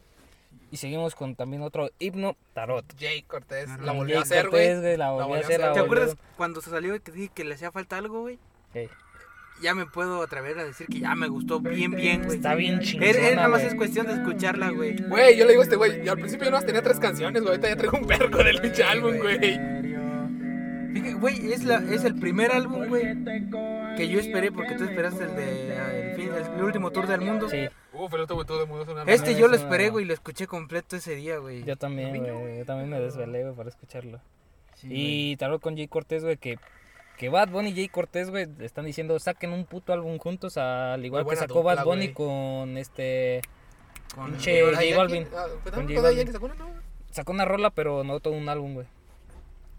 Y 0.71 0.77
seguimos 0.77 1.13
con 1.15 1.35
también 1.35 1.61
otro 1.61 1.91
himno, 1.99 2.35
Tarot. 2.53 2.85
Jay 2.99 3.21
Cortés 3.21 3.69
la 3.79 3.91
volvió 3.93 4.19
a 4.19 4.23
hacer, 4.23 4.49
güey. 4.49 4.97
La 4.97 5.11
volvió 5.11 5.23
a 5.23 5.27
volvió 5.27 5.43
a 5.43 5.45
hacer. 5.45 5.73
¿Te 5.73 5.79
acuerdas 5.79 6.17
cuando 6.35 6.61
se 6.61 6.71
salió 6.71 6.95
y 6.95 6.99
que 6.99 7.11
dije 7.11 7.31
que 7.33 7.43
le 7.43 7.53
hacía 7.53 7.71
falta 7.71 7.97
algo, 7.97 8.21
güey? 8.21 8.39
Ya 9.61 9.73
me 9.73 9.85
puedo 9.85 10.21
atrever 10.21 10.59
a 10.59 10.63
decir 10.63 10.87
que 10.87 10.99
ya 10.99 11.15
me 11.15 11.27
gustó 11.27 11.59
bien, 11.59 11.91
bien, 11.91 12.23
güey. 12.23 12.37
Está 12.37 12.55
bien 12.55 12.79
chingona, 12.79 13.11
él 13.11 13.35
nada 13.35 13.47
más 13.47 13.63
es 13.63 13.73
cuestión 13.75 14.05
de 14.05 14.13
escucharla, 14.13 14.69
güey. 14.69 14.97
Güey, 14.97 15.37
yo 15.37 15.45
le 15.45 15.51
digo 15.51 15.61
a 15.61 15.63
este 15.63 15.75
güey. 15.75 16.05
Y 16.05 16.07
al 16.07 16.17
principio 16.17 16.45
yo 16.45 16.51
nada 16.51 16.61
más 16.61 16.65
tenía 16.65 16.81
tres 16.81 16.99
canciones, 16.99 17.41
güey. 17.41 17.55
Ahorita 17.55 17.69
ya 17.69 17.75
traigo 17.75 17.97
un 17.97 18.07
vergo 18.07 18.43
del 18.43 18.61
pinche 18.61 18.83
álbum, 18.83 19.17
güey. 19.17 19.37
Fíjate, 19.39 21.13
Güey, 21.19 21.51
es, 21.51 21.63
la, 21.63 21.77
es 21.77 22.03
el 22.03 22.15
primer 22.15 22.51
álbum, 22.51 22.87
güey, 22.87 23.03
que 23.95 24.07
yo 24.07 24.19
esperé 24.19 24.51
porque 24.51 24.75
tú 24.75 24.83
esperaste 24.83 25.23
el 25.25 25.35
de 25.35 26.09
el, 26.11 26.15
fin, 26.15 26.29
el 26.33 26.63
último 26.63 26.91
tour 26.91 27.07
del 27.07 27.21
mundo. 27.21 27.49
Sí, 27.49 27.67
Uf, 27.93 28.13
el 28.13 28.21
otro 28.21 28.35
güey 28.35 28.47
todo 28.47 28.59
de 28.59 28.65
mundo 28.65 28.83
es 28.83 28.89
una 28.89 29.03
Este 29.03 29.31
es 29.31 29.37
yo 29.37 29.47
lo 29.47 29.55
esperé, 29.55 29.89
güey, 29.89 30.05
y 30.05 30.07
lo 30.07 30.13
escuché 30.13 30.47
completo 30.47 30.95
ese 30.95 31.15
día, 31.15 31.37
güey. 31.37 31.63
yo 31.63 31.75
también, 31.75 32.17
güey. 32.17 32.59
Yo 32.59 32.65
también 32.65 32.89
me 32.89 32.99
desvelé, 32.99 33.43
güey, 33.43 33.55
para 33.55 33.69
escucharlo. 33.69 34.19
Sí, 34.75 34.87
Y 34.91 35.37
Tarot 35.37 35.61
con 35.61 35.75
Jay 35.75 35.87
Cortés, 35.87 36.23
güey, 36.23 36.37
que, 36.37 36.59
que 37.17 37.29
Bad 37.29 37.49
Bunny 37.49 37.69
y 37.69 37.75
Jay 37.75 37.89
Cortés, 37.89 38.29
güey, 38.29 38.47
están 38.59 38.85
diciendo 38.85 39.17
saquen 39.19 39.51
un 39.51 39.65
puto 39.65 39.91
álbum 39.93 40.17
juntos, 40.19 40.57
al 40.57 41.03
igual 41.05 41.25
que 41.27 41.35
sacó 41.35 41.63
Bad 41.63 41.83
Bunny 41.83 42.07
güey. 42.09 42.13
con 42.13 42.77
este. 42.77 43.41
con- 44.15 44.31
pinche 44.31 44.61
J 44.63 44.95
Balvin. 44.97 45.27
Ah, 45.35 45.45
pues 45.63 45.75
Con 45.75 45.87
J 45.87 46.01
Daddy 46.01 46.15
Balvin. 46.17 46.33
Sacó 46.33 46.45
una, 46.45 46.55
¿no? 46.55 46.69
Sacó 47.11 47.31
una 47.31 47.45
rola, 47.45 47.69
pero 47.71 48.03
no 48.03 48.19
todo 48.19 48.33
un 48.35 48.47
álbum, 48.47 48.75
güey. 48.75 48.87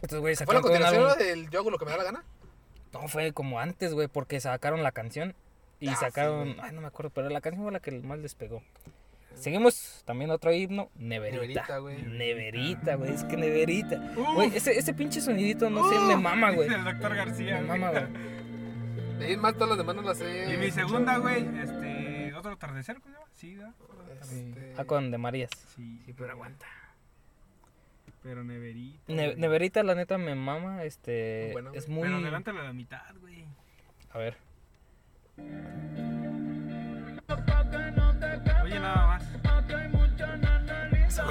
Estos 0.03 0.21
¿Fue 0.21 0.31
la 0.31 0.37
sacaron 0.37 0.63
todo 0.63 0.73
un 0.73 0.79
continuación 0.81 1.19
del 1.19 1.51
Yo 1.51 1.61
hago 1.61 1.71
lo 1.71 1.79
que 1.79 1.85
me 1.85 1.91
da 1.93 1.97
la 1.99 2.05
gana? 2.05 2.25
No, 2.93 3.07
fue 3.09 3.33
como 3.33 3.61
antes, 3.61 3.95
güey, 3.95 4.09
porque 4.09 4.41
sacaron 4.41 4.83
la 4.83 4.93
canción 4.93 5.35
y 5.81 5.89
Ah, 5.89 5.97
sacaron. 5.97 6.55
güey. 6.55 6.57
ay, 6.61 6.73
no 6.73 6.81
me 6.81 6.87
acuerdo, 6.89 7.11
pero 7.15 7.29
la 7.29 7.41
canción 7.41 7.63
fue 7.65 7.73
la 7.73 7.81
que 7.81 7.93
más 7.93 8.19
les 8.19 8.35
pegó. 8.35 8.63
Seguimos 9.39 10.03
también 10.05 10.31
otro 10.31 10.53
himno, 10.53 10.91
Neverita. 10.97 11.41
Neverita, 11.41 11.79
güey. 11.79 12.03
Neverita, 12.03 12.95
güey, 12.97 13.13
es 13.13 13.25
que 13.25 13.37
Neverita. 13.37 13.97
Uf. 14.17 14.35
Güey, 14.35 14.57
ese, 14.57 14.77
ese 14.79 14.93
pinche 14.95 15.21
sonidito, 15.21 15.71
no 15.71 15.89
sé, 15.89 15.99
me 16.01 16.17
mama, 16.17 16.51
güey. 16.51 16.69
El 16.75 16.85
doctor 16.85 17.15
García. 17.15 17.61
Me 17.61 17.79
mama, 17.79 17.91
güey. 17.91 18.07
De 19.19 19.37
más 19.37 19.55
todas 19.55 19.71
las 19.71 19.79
demás 19.79 19.97
no 19.97 20.03
las 20.03 20.19
sé. 20.19 20.55
Y 20.55 20.57
mi 20.59 20.71
segunda, 20.71 21.19
güey, 21.19 21.45
este. 21.61 22.33
Otro 22.35 22.53
atardecer, 22.53 23.01
¿cómo 23.01 23.15
se 23.15 23.19
llama? 23.19 23.31
Sí, 23.35 23.55
¿verdad? 23.57 23.75
Este, 24.23 24.75
Ah, 24.77 24.85
con 24.85 25.11
de 25.11 25.19
Marías. 25.19 25.51
Sí, 25.75 26.01
Sí, 26.07 26.13
pero 26.13 26.31
aguanta. 26.33 26.67
pero 28.23 28.45
Neverita. 28.45 29.01
Ne- 29.09 29.27
güey. 29.27 29.37
Neverita, 29.41 29.83
la 29.83 29.95
neta, 29.95 30.19
me 30.19 30.35
mama, 30.35 30.85
este. 30.85 31.43
Muy 31.47 31.53
buena, 31.63 31.71
es 31.75 31.89
muy. 31.89 32.03
Pero 32.03 32.17
adelántale 32.19 32.61
a 32.61 32.65
la 32.65 32.73
mitad, 32.73 33.15
güey. 33.21 33.45
A 34.13 34.19
ver. 34.19 34.37
Oye, 38.65 38.79
nada 38.81 39.07
más. 39.07 39.28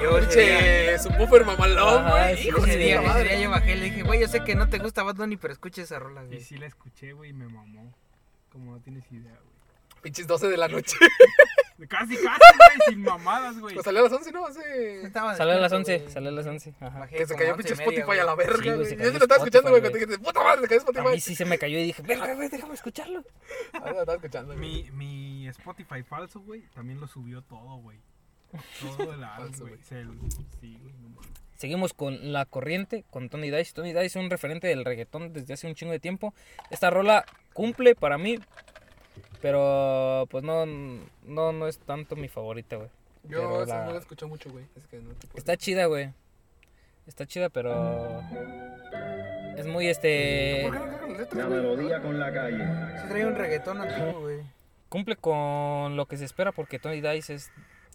Yo 0.02 0.18
Pinche, 0.20 0.98
su 0.98 1.08
buffer 1.10 1.44
mamalón, 1.44 2.10
güey. 2.10 2.36
sí, 2.36 2.48
Hijo 2.48 2.58
ese 2.58 2.70
de 2.70 2.76
día, 2.76 3.00
ese 3.20 3.42
yo 3.42 3.50
bajé 3.50 3.72
y 3.72 3.76
le 3.76 3.84
dije, 3.86 4.02
güey, 4.02 4.20
yo 4.20 4.28
sé 4.28 4.44
que 4.44 4.54
no 4.54 4.68
te 4.68 4.78
gusta 4.78 5.02
Bad 5.02 5.16
Bunny, 5.16 5.36
pero 5.36 5.52
escucha 5.52 5.82
esa 5.82 5.98
rola, 5.98 6.22
Y 6.24 6.26
güey. 6.28 6.40
sí 6.40 6.56
la 6.56 6.66
escuché, 6.66 7.12
güey, 7.12 7.30
y 7.30 7.32
me 7.32 7.46
mamó. 7.48 7.92
Como 8.52 8.72
no 8.72 8.80
tienes 8.80 9.04
idea, 9.10 9.32
güey. 9.32 10.02
Pinches 10.02 10.26
12 10.26 10.48
de 10.48 10.56
la 10.56 10.68
noche. 10.68 10.96
Casi, 11.88 12.16
casi, 12.16 12.24
güey, 12.26 12.78
sin 12.88 13.02
mamadas, 13.02 13.56
güey. 13.60 13.74
Pues 13.74 13.84
salió 13.84 14.00
a 14.00 14.02
las 14.04 14.12
11, 14.12 14.32
¿no? 14.32 14.46
Hace... 14.46 15.12
Salió 15.12 15.52
a 15.52 15.58
las 15.60 15.70
despierto, 15.70 15.76
11, 15.76 15.98
güey. 15.98 16.10
salió 16.12 16.28
a 16.28 16.32
las 16.32 16.46
11. 16.46 16.74
Ajá. 16.80 16.98
Bajé 16.98 17.16
Que 17.18 17.26
se 17.26 17.36
cayó 17.36 17.50
11 17.54 17.56
pinche 17.62 17.74
y 17.74 17.76
media, 17.86 18.00
Spotify 18.00 18.18
a 18.18 18.24
la 18.24 18.34
verga, 18.34 18.56
Sí, 18.56 18.62
güey, 18.64 18.74
güey. 18.78 18.88
se 18.88 18.96
Yo 18.96 19.04
se 19.04 19.10
lo 19.12 19.18
estaba 19.18 19.36
escuchando, 19.36 19.70
güey, 19.70 19.82
cuando 19.82 19.98
dije, 19.98 20.18
puta 20.18 20.42
madre, 20.42 20.62
se 20.62 20.66
cayó 20.68 20.80
A 20.80 20.82
Spotify. 20.84 21.08
mí 21.14 21.20
sí 21.20 21.34
se 21.36 21.44
me 21.44 21.56
cayó 21.56 21.78
y 21.78 21.82
dije, 21.84 22.02
verga, 22.02 22.34
güey, 22.34 22.48
déjame 22.48 22.74
escucharlo. 22.74 23.22
Ah, 23.74 23.78
lo 23.92 24.00
estaba 24.00 24.14
escuchando, 24.14 24.54
güey. 24.56 24.58
Mi, 24.58 24.90
mi 24.90 25.48
Spotify 25.50 26.02
falso, 26.02 26.40
güey, 26.40 26.62
también 26.74 26.98
lo 27.00 27.06
subió 27.06 27.42
todo, 27.42 27.76
güey. 27.76 27.96
Todo 28.80 29.12
el 29.14 29.24
álbum, 29.24 29.46
Falso, 29.48 29.60
güey. 29.64 29.74
güey. 29.74 29.84
Se- 29.84 30.04
Sí, 30.60 30.78
güey, 30.80 30.94
no 31.00 31.08
mames. 31.10 31.28
Seguimos 31.56 31.92
con 31.92 32.32
La 32.32 32.44
Corriente, 32.46 33.04
con 33.10 33.28
Tony 33.28 33.50
Dice. 33.50 33.72
Tony 33.74 33.88
Dice 33.92 34.06
es 34.06 34.16
un 34.16 34.30
referente 34.30 34.66
del 34.68 34.84
reggaetón 34.84 35.32
desde 35.32 35.54
hace 35.54 35.66
un 35.66 35.74
chingo 35.74 35.92
de 35.92 35.98
tiempo. 36.00 36.32
Esta 36.70 36.88
rola 36.90 37.24
cumple 37.52 37.94
para 37.94 38.16
mí. 38.18 38.38
Pero 39.40 40.26
pues 40.30 40.42
no, 40.44 40.66
no, 40.66 41.52
no 41.52 41.66
es 41.68 41.78
tanto 41.78 42.16
mi 42.16 42.28
favorita, 42.28 42.76
güey. 42.76 42.88
Yo 43.24 43.38
Pero 43.38 43.62
esa 43.64 43.78
la- 43.80 43.84
no 43.86 43.92
la 43.92 43.98
escucho 43.98 44.28
mucho, 44.28 44.50
güey. 44.50 44.64
Es 44.76 44.86
que 44.86 44.98
no 44.98 45.10
te 45.14 45.26
puedo- 45.26 45.38
Está 45.38 45.56
chida, 45.56 45.86
güey. 45.86 46.12
Está 47.06 47.26
chida, 47.26 47.48
pero. 47.48 48.20
Es 49.56 49.66
muy 49.66 49.86
este. 49.88 50.62
¿Por 50.68 50.72
qué 50.72 50.78
no 50.78 50.84
cagan 50.86 51.10
las 51.10 51.18
letras, 51.20 51.34
La 51.34 51.46
melodía 51.48 52.00
con 52.02 52.18
la 52.18 52.32
calle. 52.32 52.98
Se 53.02 53.08
trae 53.08 53.26
un 53.26 53.34
reggaetón 53.34 53.80
antiguo, 53.80 54.20
güey. 54.20 54.40
Cumple 54.88 55.16
con 55.16 55.96
lo 55.96 56.06
que 56.06 56.16
se 56.16 56.24
espera 56.24 56.52
porque 56.52 56.78
Tony 56.78 57.00
Dice 57.00 57.34
es. 57.34 57.50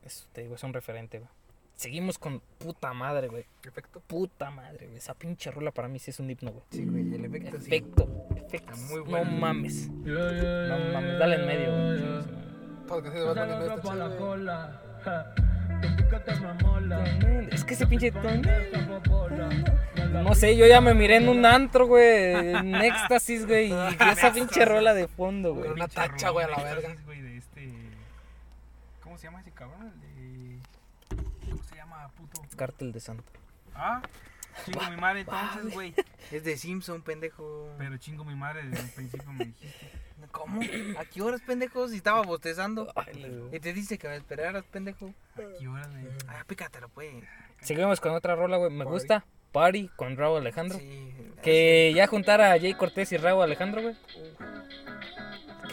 Es, 0.06 0.28
te 0.34 0.42
digo, 0.42 0.56
es 0.56 0.64
un 0.64 0.74
referente, 0.74 1.20
güey. 1.20 1.30
Seguimos 1.76 2.18
con 2.20 2.40
puta 2.60 2.94
madre, 2.94 3.28
güey. 3.28 3.46
Perfecto. 3.62 4.02
Puta 4.06 4.52
madre, 4.52 4.86
güey. 4.86 4.98
Esa 4.98 5.16
pinche 5.16 5.50
rola 5.52 5.72
para 5.72 5.88
mí 5.88 6.00
sí 6.00 6.12
es 6.12 6.20
un 6.20 6.30
himno, 6.30 6.52
güey. 6.52 6.64
Sí, 6.70 6.86
güey, 6.86 7.14
el 7.14 7.26
efecto 7.26 7.60
sí. 7.60 7.68
Efecto, 7.68 8.28
efecto. 8.36 8.74
Está 8.74 8.88
muy 8.88 9.00
no 9.00 9.06
bueno. 9.06 9.32
mames. 9.32 9.90
No 9.90 10.94
mames, 10.94 11.20
dale 11.20 11.36
en 11.36 11.46
medio, 11.48 11.72
güey. 11.72 12.02
No. 12.02 12.44
Es 17.52 17.64
que 17.64 17.74
ese 17.74 17.88
pinche 17.88 18.12
No 20.12 20.36
sé, 20.36 20.56
yo 20.56 20.68
ya 20.68 20.82
me 20.82 20.94
miré 20.94 21.18
en 21.18 21.30
un 21.30 21.46
antro, 21.46 21.88
güey, 21.88 22.36
en 22.56 22.76
éxtasis, 22.76 23.48
güey, 23.48 23.72
y 23.72 23.74
esa 24.12 24.32
pinche 24.32 24.66
rola 24.66 24.94
de 24.94 25.08
fondo, 25.08 25.56
güey. 25.56 25.72
Una 25.72 25.88
tacha, 25.88 26.30
güey, 26.30 26.46
a 26.46 26.50
la 26.50 26.58
verga. 26.58 26.90
éxtasis, 26.90 27.06
güey, 27.06 27.22
de 27.22 27.38
este... 27.38 27.74
¿Cómo 29.02 29.13
se 29.24 29.28
llama 29.28 29.40
ese 29.40 29.52
cabrón? 29.52 29.88
El 29.88 30.02
de... 30.02 30.60
¿Cómo 31.50 31.64
se 31.64 31.76
llama, 31.78 32.10
puto? 32.10 32.42
Cártel 32.58 32.92
de 32.92 33.00
Santa. 33.00 33.32
Ah, 33.74 34.02
chingo 34.66 34.82
mi 34.90 34.98
madre 34.98 35.22
entonces, 35.22 35.74
güey. 35.74 35.94
Es 36.30 36.44
de 36.44 36.58
Simpson, 36.58 37.02
pendejo. 37.02 37.74
Pero 37.78 37.96
chingo 37.96 38.26
mi 38.26 38.36
madre 38.36 38.68
desde 38.68 38.84
el 38.84 38.90
principio 38.90 39.32
me 39.32 39.46
dijiste. 39.46 39.92
¿Cómo? 40.32 40.60
¿A 41.00 41.06
qué 41.06 41.22
horas, 41.22 41.40
pendejo? 41.40 41.88
Si 41.88 41.96
estaba 41.96 42.22
bostezando. 42.24 42.92
Ay, 42.98 43.50
Y 43.54 43.60
te 43.62 43.72
dice 43.72 43.98
que 43.98 44.10
me 44.10 44.18
esperaras, 44.18 44.66
pendejo. 44.66 45.14
¿A 45.36 45.58
qué 45.58 45.70
hora 45.70 45.88
me... 45.88 46.06
Ah, 46.28 46.44
pícatelo, 46.46 46.90
pues. 46.90 47.24
Seguimos 47.62 48.02
con 48.02 48.12
otra 48.12 48.36
rola, 48.36 48.58
güey, 48.58 48.72
me 48.72 48.84
gusta. 48.84 49.24
Party 49.54 49.90
con 49.96 50.18
Raúl 50.18 50.40
Alejandro. 50.40 50.80
Sí. 50.80 51.14
Que 51.42 51.94
ya 51.96 52.08
juntara 52.08 52.52
a 52.52 52.60
Jay 52.60 52.74
Cortés 52.74 53.14
y 53.14 53.18
Raúl 53.18 53.44
Alejandro, 53.44 53.84
güey. 53.84 53.96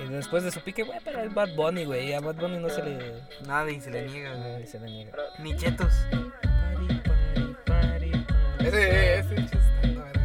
Que 0.00 0.08
después 0.08 0.42
de 0.44 0.50
su 0.50 0.60
pique, 0.62 0.82
güey, 0.82 0.98
pero 1.04 1.20
es 1.20 1.32
Bad 1.34 1.54
Bunny, 1.54 1.84
güey. 1.84 2.12
A 2.14 2.20
Bad 2.20 2.36
Bunny 2.36 2.58
no 2.58 2.68
se 2.70 2.82
le, 2.82 3.22
Nadie 3.46 3.80
se 3.80 3.90
le 3.90 4.06
niega, 4.06 4.34
güey. 4.34 4.66
se 4.66 4.80
le 4.80 4.86
niega. 4.86 5.12
Ni 5.38 5.54
chetos. 5.56 5.92
Ese, 8.60 9.18
ese 9.18 9.34
chiste 9.36 9.58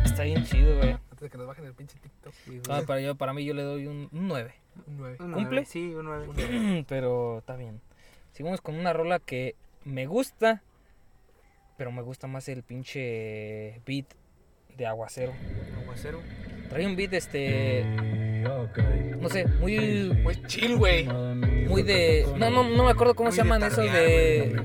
está 0.06 0.24
bien 0.24 0.44
chido, 0.46 0.78
güey. 0.78 0.92
Antes 0.92 1.20
de 1.20 1.30
que 1.30 1.38
nos 1.38 1.48
bajen 1.48 1.66
el 1.66 1.74
pinche 1.74 1.98
TikTok. 2.00 2.34
Sí, 2.34 2.62
Ah, 2.70 2.76
güey. 2.76 2.86
para, 2.86 3.02
yo, 3.02 3.16
para 3.16 3.34
mí 3.34 3.44
yo 3.46 3.54
le 3.54 3.64
doy 3.64 3.88
un, 3.88 4.10
un 4.12 4.28
9. 4.28 4.54
Un 4.88 4.98
9. 4.98 5.18
Un 5.20 5.32
¿Cumple? 5.34 5.66
Sí, 5.66 5.94
un 5.94 6.06
nueve. 6.06 6.84
pero 6.88 7.40
está 7.40 7.56
bien. 7.56 7.82
Seguimos 8.34 8.62
con 8.62 8.76
una 8.76 8.94
rola 8.94 9.20
que 9.20 9.56
me 9.86 10.06
gusta, 10.06 10.62
pero 11.78 11.92
me 11.92 12.02
gusta 12.02 12.28
más 12.28 12.48
el 12.50 12.64
pinche 12.64 13.82
beat 13.86 14.06
de 14.78 14.86
Aguacero. 14.86 15.34
Aguacero. 15.82 16.22
Trae 16.70 16.86
un 16.86 16.96
beat, 16.96 17.14
este, 17.14 17.82
no 19.20 19.30
sé, 19.30 19.46
muy, 19.60 20.12
Muy 20.24 20.36
chill, 20.48 20.78
güey. 20.78 21.06
muy 21.06 21.84
de, 21.84 22.26
no, 22.38 22.50
no, 22.50 22.64
no 22.64 22.84
me 22.84 22.92
acuerdo 22.92 23.16
cómo 23.16 23.30
Muy 23.30 23.36
se 23.36 23.44
llaman 23.44 23.64
esos 23.64 23.92
de, 23.92 24.62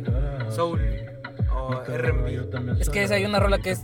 Soul. 0.51 0.81
O 1.53 1.83
R&B. 1.83 2.41
es 2.81 2.89
que 2.91 3.03
es- 3.05 3.11
hay 3.11 3.25
una 3.25 3.39
rola 3.41 3.59
que 3.59 3.71
es, 3.71 3.83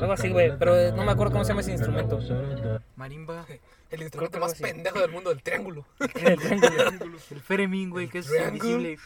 algo 0.00 0.12
así, 0.12 0.28
güey, 0.30 0.56
pero 0.58 0.92
no 0.96 1.04
me 1.04 1.12
acuerdo 1.12 1.32
cómo 1.32 1.44
se 1.44 1.48
llama 1.50 1.60
ese 1.60 1.72
instrumento. 1.72 2.18
Marimba. 2.96 3.46
El 3.90 4.02
instrumento 4.02 4.40
más 4.40 4.54
pendejo 4.54 4.98
del 5.00 5.10
mundo, 5.10 5.30
el 5.30 5.40
triángulo. 5.42 5.86
El 6.00 7.40
Feremín, 7.40 7.90
güey, 7.90 8.08
que 8.08 8.18
es 8.18 8.28
invisible. 8.48 8.98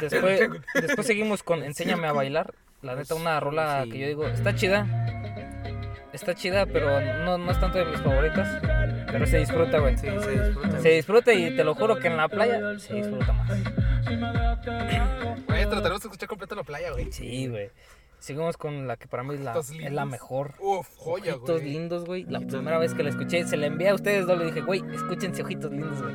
Después, 0.00 0.50
después 0.74 1.06
seguimos 1.06 1.42
con 1.44 1.62
Enséñame 1.62 2.08
a 2.08 2.12
bailar. 2.12 2.52
La 2.86 2.94
neta, 2.94 3.14
una 3.14 3.38
rola 3.40 3.82
Sí. 3.84 3.90
que 3.90 3.98
yo 3.98 4.06
digo, 4.06 4.26
está 4.26 4.54
chida. 4.54 4.86
Está 6.12 6.34
chida, 6.34 6.64
pero 6.66 6.98
no, 7.24 7.36
no 7.36 7.50
es 7.50 7.60
tanto 7.60 7.76
de 7.78 7.84
mis 7.84 8.00
favoritas. 8.00 8.48
Pero 9.10 9.26
se 9.26 9.38
disfruta, 9.38 9.78
güey. 9.80 9.96
Sí, 9.98 10.06
se 10.06 10.30
disfruta. 10.30 10.80
Se 10.80 10.88
disfruta 10.90 11.32
y 11.34 11.54
te 11.56 11.62
lo 11.64 11.74
juro 11.74 11.96
que 11.98 12.06
en 12.08 12.16
la 12.16 12.28
playa 12.28 12.78
se 12.78 12.94
disfruta 12.94 13.32
más. 13.32 13.50
Güey, 15.46 15.66
tenemos 15.68 16.00
que 16.00 16.06
escuchar 16.08 16.28
completo 16.28 16.54
en 16.54 16.58
la 16.58 16.64
playa, 16.64 16.92
güey. 16.92 17.12
Sí, 17.12 17.48
güey. 17.48 17.70
Seguimos 18.18 18.56
con 18.56 18.86
la 18.88 18.96
que 18.96 19.06
para 19.08 19.22
mí 19.22 19.34
es 19.34 19.40
la, 19.40 19.52
es 19.58 19.92
la 19.92 20.06
mejor. 20.06 20.54
Uf, 20.58 20.88
joya, 20.96 21.34
Ojitos 21.36 21.60
güey. 21.60 21.72
lindos, 21.72 22.04
güey. 22.06 22.24
La 22.24 22.40
primera 22.40 22.78
vez 22.78 22.94
que 22.94 23.02
la 23.02 23.10
escuché, 23.10 23.44
se 23.44 23.56
la 23.58 23.66
envié 23.66 23.90
a 23.90 23.94
ustedes 23.94 24.26
dos. 24.26 24.38
Le 24.38 24.46
dije, 24.46 24.62
güey, 24.62 24.82
escúchense 24.94 25.42
Ojitos 25.42 25.70
lindos, 25.70 26.00
güey. 26.02 26.14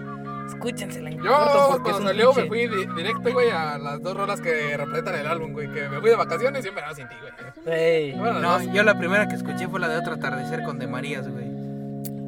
Escúchensela 0.54 1.10
en 1.10 1.22
Yo, 1.22 1.80
cuando 1.82 2.02
salió, 2.04 2.34
me 2.34 2.45
fui 2.45 2.68
di- 2.68 2.86
directo, 2.95 3.32
güey, 3.34 3.49
a 3.49 3.78
las 3.78 4.02
dos 4.02 4.16
rolas 4.16 4.41
que 4.41 4.76
representan 4.78 5.16
el 5.16 5.28
álbum, 5.28 5.54
güey. 5.54 5.72
Que 5.72 5.88
me 5.89 5.99
fui 5.99 6.10
de 6.10 6.16
vacaciones 6.16 6.60
y 6.60 6.64
siempre 6.64 6.84
sin 6.95 7.08
ti, 7.08 7.16
güey. 7.20 7.76
Ey. 7.78 8.12
Bueno, 8.18 8.39
No, 8.39 8.62
yo 8.74 8.84
la 8.84 8.97
primera 8.97 9.28
que 9.28 9.36
escuché 9.36 9.68
fue 9.68 9.80
la 9.80 9.88
de 9.88 9.97
Otro 9.97 10.14
Atardecer 10.14 10.64
con 10.64 10.78
De 10.80 10.88
Marías, 10.88 11.28
güey. 11.30 11.45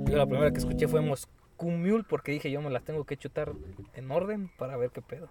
Yo 0.06 0.18
la 0.18 0.26
primera 0.26 0.52
que 0.52 0.60
escuché 0.60 0.88
fue 0.88 1.02
Moscú 1.02 1.70
Mule 1.72 2.04
porque 2.08 2.32
dije 2.32 2.52
yo 2.52 2.62
me 2.62 2.70
las 2.70 2.84
tengo 2.84 3.04
que 3.06 3.18
chutar 3.18 3.52
en 3.94 4.12
orden 4.12 4.50
para 4.58 4.78
ver 4.78 4.90
qué 4.92 5.02
pedo. 5.02 5.30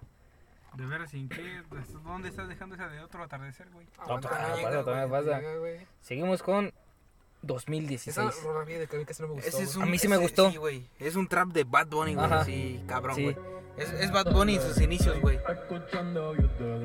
De 0.75 0.85
veras, 0.87 1.13
¿en 1.13 1.29
qué? 1.29 1.61
¿Dónde 2.03 2.29
estás 2.29 2.47
dejando 2.49 2.73
esa 2.75 2.87
de 2.87 2.99
otro 3.01 3.23
atardecer, 3.23 3.67
güey? 3.71 3.85
Ah, 3.99 4.05
no 4.07 4.19
pasa, 4.21 4.83
todavía 4.83 5.07
pasa. 5.07 5.41
Seguimos 6.01 6.41
con 6.41 6.73
Esa 7.43 7.53
2016. 7.53 8.43
rola 8.43 8.65
mía 8.65 8.79
de 8.79 8.87
que 8.87 8.95
a 8.95 8.99
mí 8.99 9.05
casi 9.05 9.21
no 9.21 9.27
me 9.27 9.33
gustó. 9.35 9.49
Ese 9.49 9.63
es 9.63 9.75
güey. 9.75 9.83
un, 9.83 9.89
A 9.89 9.91
mí 9.91 9.99
sí 9.99 10.07
me 10.07 10.17
gustó. 10.17 10.49
Sí, 10.51 10.57
güey. 10.57 10.87
Es 10.99 11.15
un 11.15 11.27
trap 11.27 11.49
de 11.49 11.63
Bad 11.65 11.87
Bunny, 11.87 12.15
güey. 12.15 12.29
Sí, 12.45 12.83
cabrón, 12.87 13.15
Sí. 13.15 13.23
güey. 13.23 13.35
Es, 13.77 13.91
es 13.91 14.11
Bad 14.11 14.31
Bunny 14.31 14.55
en 14.55 14.61
sus 14.61 14.79
inicios, 14.79 15.19
güey. 15.19 15.39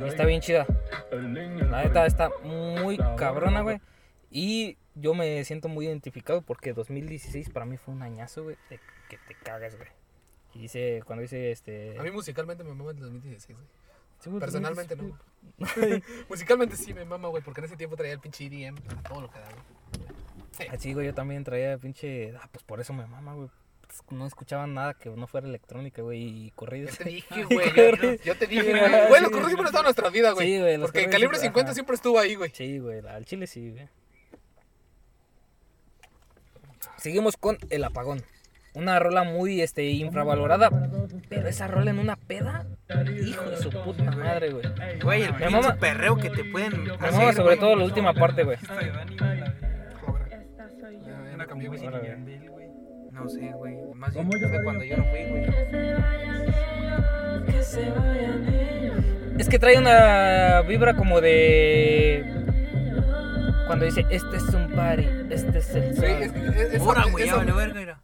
Está 0.07 0.25
bien 0.25 0.41
chida. 0.41 0.67
La 1.11 1.85
neta 1.85 2.07
está 2.07 2.31
muy 2.43 2.97
cabrona, 3.17 3.61
güey. 3.61 3.81
Y 4.31 4.77
yo 4.95 5.15
me 5.15 5.45
siento 5.45 5.69
muy 5.69 5.87
identificado 5.87 6.43
porque 6.43 6.73
2016 6.73 7.51
para 7.51 7.67
mí 7.67 7.77
fue 7.77 7.95
un 7.95 8.03
añazo, 8.03 8.43
güey, 8.45 8.57
de 8.71 8.81
que 9.09 9.19
te 9.29 9.35
cagas, 9.43 9.77
güey. 9.77 9.89
Y 10.55 10.61
dice, 10.63 11.03
cuando 11.07 11.23
dice 11.23 11.51
este... 11.53 11.99
A 11.99 12.03
mí 12.03 12.11
musicalmente 12.11 12.65
me 12.65 12.75
mama 12.75 12.91
el 12.91 12.99
2016, 12.99 13.57
güey. 13.57 13.69
Sí, 14.19 14.31
güey, 14.31 14.41
Personalmente 14.41 14.97
no. 14.97 15.17
2016, 15.59 15.87
güey. 15.89 16.03
musicalmente 16.29 16.77
sí 16.77 16.95
me 16.95 17.05
mama, 17.05 17.29
güey, 17.29 17.43
porque 17.43 17.61
en 17.61 17.67
ese 17.67 17.77
tiempo 17.77 17.97
traía 17.97 18.15
el 18.15 18.21
pinche 18.21 18.47
EDM 18.47 18.77
a 18.99 19.03
todo 19.09 19.21
lo 19.23 19.31
que 19.31 19.39
da, 19.39 19.45
güey. 19.51 19.78
Así, 20.71 20.93
güey, 20.95 21.07
yo 21.07 21.15
también 21.15 21.45
traía 21.45 21.79
pinche... 21.79 22.35
Ah, 22.41 22.49
pues 22.51 22.65
por 22.65 22.81
eso 22.81 22.93
me 22.93 23.07
mama, 23.07 23.35
güey. 23.35 23.49
Pues, 23.87 24.03
No 24.11 24.27
escuchaba 24.27 24.67
nada 24.67 24.95
que 24.95 25.09
no 25.11 25.27
fuera 25.27 25.47
electrónica, 25.47 26.03
güey, 26.03 26.23
y 26.47 26.51
corridos. 26.51 26.99
Yo 26.99 27.05
te 27.05 27.11
dije, 27.11 27.45
güey. 27.45 27.73
Yo, 27.75 28.15
yo 28.25 28.37
te 28.37 28.47
dije, 28.47 28.71
güey. 28.71 29.09
Güey, 29.09 29.23
los 29.23 29.31
corridos 29.31 29.47
siempre 29.47 29.65
estado 29.67 29.79
en 29.81 29.85
nuestra 29.85 30.11
vida, 30.11 30.33
güey. 30.33 30.47
Sí, 30.47 30.59
güey, 30.61 30.77
los 30.77 30.87
Porque 30.87 30.99
corridos 31.01 31.13
Calibre 31.13 31.39
siempre- 31.39 31.61
50 31.63 31.69
ajá. 31.71 31.75
siempre 31.75 31.95
estuvo 31.97 32.19
ahí, 32.19 32.35
güey. 32.35 32.51
Sí, 32.55 32.79
güey, 32.79 33.07
al 33.07 33.25
chile 33.25 33.47
sí, 33.47 33.71
güey. 33.71 33.89
Seguimos 36.97 37.37
con 37.37 37.59
El 37.71 37.85
Apagón. 37.85 38.23
Una 38.75 38.99
rola 38.99 39.25
muy 39.25 39.61
este, 39.63 39.85
infravalorada. 39.85 40.71
Pero 41.29 41.49
esa 41.49 41.67
rola 41.67 41.91
en 41.91 41.99
una 41.99 42.17
peda, 42.17 42.67
hijo 43.25 43.43
de 43.45 43.57
su 43.57 43.71
puta 43.71 44.05
madre, 44.11 44.51
güey. 44.51 44.65
Güey, 45.03 45.23
el 45.23 45.51
mama- 45.51 45.77
perreo 45.77 46.17
que 46.17 46.31
te 46.31 46.45
pueden 46.45 46.85
Me 46.85 47.33
sobre 47.33 47.57
todo 47.57 47.75
la 47.75 47.85
última 47.85 48.13
parte, 48.13 48.45
güey. 48.45 48.59
Güey. 51.67 51.87
Órale. 51.87 52.09
Yandel, 52.09 52.51
güey. 52.51 52.69
No 53.11 53.29
sé, 53.29 53.51
güey. 53.53 53.77
Más 53.95 54.15
bien 54.15 54.31
fue 54.31 54.63
cuando 54.65 54.85
yo 54.85 54.97
no 54.97 55.05
fui, 55.07 55.25
güey. 55.25 55.47
Es 59.39 59.49
que 59.49 59.59
trae 59.59 59.79
una 59.79 60.63
vibra 60.63 60.95
como 60.95 61.21
de. 61.21 62.25
Cuando 63.67 63.85
dice, 63.85 64.05
este 64.11 64.37
es 64.39 64.43
un 64.55 64.73
party, 64.75 65.07
este 65.31 65.59
es 65.59 65.71
el. 65.75 65.95
Sí, 65.97 66.05
es 66.05 66.33
que 66.33 66.47
es- 66.47 66.75
esa- 66.75 66.85
Ahora, 66.85 67.05
güey, 67.11 67.27
ya 67.27 67.37
vale 67.37 67.53
verga, 67.53 67.75
mira. 67.81 68.01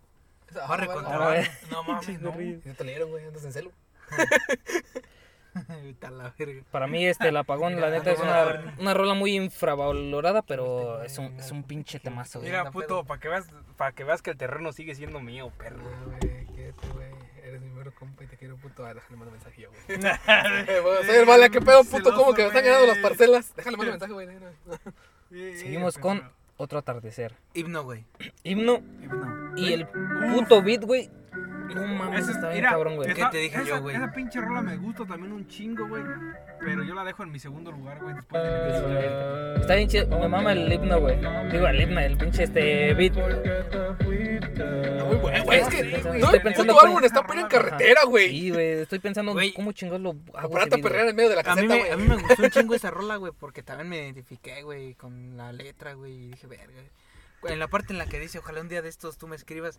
esa- 0.51 0.59
Va 0.61 0.65
a 0.65 0.67
ajá, 0.67 0.77
recontar. 0.77 1.13
Ahora, 1.15 1.27
güey. 1.35 1.47
No 1.71 1.83
mames, 1.85 2.21
no. 2.21 2.41
Ya 2.65 2.75
te 2.75 2.85
leyeron, 2.85 3.11
güey, 3.11 3.25
andas 3.27 3.45
en 3.45 3.53
celo. 3.53 3.73
Está 5.85 6.11
la 6.11 6.35
verga. 6.39 6.63
Para 6.71 6.87
mí, 6.87 7.07
este, 7.07 7.29
el 7.29 7.37
apagón, 7.37 7.81
la 7.81 7.91
neta, 7.91 8.13
es 8.13 8.21
una, 8.21 8.75
una 8.79 8.95
rola 8.95 9.15
muy 9.15 9.37
infravalorada, 9.37 10.43
pero 10.43 11.03
es 11.03 11.19
un, 11.19 11.39
es 11.39 11.51
un 11.51 11.63
pinche 11.63 12.01
temazo, 12.01 12.41
güey. 12.41 12.51
Mira, 12.51 12.71
puto, 12.71 13.05
para 13.05 13.21
que, 13.21 13.29
veas, 13.29 13.47
para 13.77 13.93
que 13.93 14.05
veas 14.05 14.23
que 14.23 14.31
el 14.31 14.37
terreno 14.37 14.73
sigue 14.73 14.95
siendo 14.95 15.21
mío, 15.21 15.51
perro. 15.57 15.83
Ah, 15.85 16.05
güey, 16.07 16.47
quédate, 16.47 16.89
güey. 16.93 17.09
Eres 17.45 17.61
mi 17.61 17.71
mero 17.71 17.93
compa 17.95 18.25
y 18.25 18.27
te 18.27 18.37
quiero, 18.37 18.57
puto. 18.57 18.85
Ah, 18.85 18.95
déjale 18.95 19.17
mando 19.17 19.33
mensaje 19.33 19.63
yo, 19.63 19.71
güey. 19.71 20.01
Soy 21.07 21.17
el 21.17 21.27
vale, 21.27 21.51
¿qué 21.51 21.61
pedo, 21.61 21.85
puto? 21.85 22.15
¿Cómo 22.15 22.35
que 22.35 22.43
me 22.43 22.49
están 22.49 22.65
ganando 22.65 22.87
las 22.87 22.99
parcelas? 22.99 23.55
Déjale 23.55 23.77
mando 23.77 23.93
mensaje, 23.93 24.13
güey. 24.13 24.29
Seguimos 25.57 25.99
con 25.99 26.31
otro 26.57 26.79
atardecer. 26.79 27.35
Himno, 27.55 27.83
güey. 27.83 28.05
Himno 28.45 28.77
Himno. 29.03 29.53
y 29.57 29.73
el 29.73 29.87
puto 29.89 30.63
beat, 30.63 30.85
güey. 30.85 31.11
No 31.75 31.87
mames, 31.87 32.29
está 32.29 32.49
bien 32.49 32.55
mira, 32.57 32.71
cabrón, 32.71 32.97
güey. 32.97 33.07
¿Qué 33.15 33.21
esa- 33.21 33.31
te 33.31 33.39
dije 33.39 33.57
esa- 33.57 33.65
yo, 33.69 33.81
güey? 33.81 33.97
Esa 33.97 34.13
pinche 34.13 34.41
rola 34.41 34.61
me 34.63 34.77
gusta 34.77 35.05
también 35.07 35.33
un 35.33 35.47
chingo, 35.49 35.87
güey. 35.89 36.03
Pero 36.61 36.83
yo 36.85 36.95
la 36.95 37.05
dejo 37.05 37.23
en 37.23 37.33
mi 37.33 37.39
segundo 37.39 37.71
lugar, 37.73 38.01
güey. 38.01 38.15
Después 38.15 38.43
de 38.43 39.55
Está 39.61 39.75
bien 39.75 39.89
chido. 39.89 40.07
Me 40.19 40.29
mama 40.29 40.53
el 40.53 40.73
himno, 40.73 41.01
güey. 41.01 41.17
Digo, 41.51 41.67
el 41.67 41.81
himno, 41.81 42.01
el 42.01 42.17
pinche 42.17 42.45
este 42.45 42.95
beat. 42.95 43.17
Está 43.17 45.05
muy 45.05 45.17
bueno, 45.17 45.45
güey. 45.45 45.61
Es 45.61 45.69
que 45.69 45.81
Estoy 45.97 46.21
no, 46.21 46.31
pensando 46.31 46.73
tu 46.75 46.79
cómo- 46.79 46.81
álbum 46.93 47.05
está 47.05 47.23
poniendo 47.27 47.55
en 47.55 47.63
carretera, 47.63 48.05
güey. 48.07 48.29
Sí, 48.31 48.51
güey. 48.51 48.67
Estoy 48.81 48.99
pensando 48.99 49.33
Güey. 49.33 49.53
cómo 49.53 49.73
chingados 49.73 50.01
lo 50.01 50.11
hago. 50.35 50.57
A 50.57 50.61
beat, 50.61 50.79
perrear 50.79 51.09
en 51.09 51.17
medio 51.17 51.31
de 51.31 51.37
la 51.37 51.43
caseta, 51.43 51.67
me, 51.75 51.91
a 51.91 51.97
mí 51.97 52.07
güey. 52.07 52.17
me 52.19 52.23
gustó 52.23 52.43
un 52.43 52.51
chingo 52.51 52.75
esa 52.75 52.91
rola, 52.91 53.17
güey, 53.17 53.33
porque 53.39 53.63
también 53.63 53.89
me 53.89 53.97
identifiqué, 53.99 54.63
güey, 54.63 54.95
con 54.95 55.37
la 55.37 55.53
letra, 55.53 55.95
güey, 55.95 56.13
y 56.13 56.29
dije, 56.29 56.47
verga. 56.47 56.81
En 57.47 57.59
la 57.59 57.69
parte 57.69 57.93
en 57.93 57.99
la 57.99 58.07
que 58.07 58.19
dice, 58.21 58.39
ojalá 58.39 58.61
un 58.63 58.69
día 58.69 58.81
de 58.81 58.89
estos 58.89 59.19
tú 59.19 59.27
me 59.29 59.37
escribas, 59.37 59.79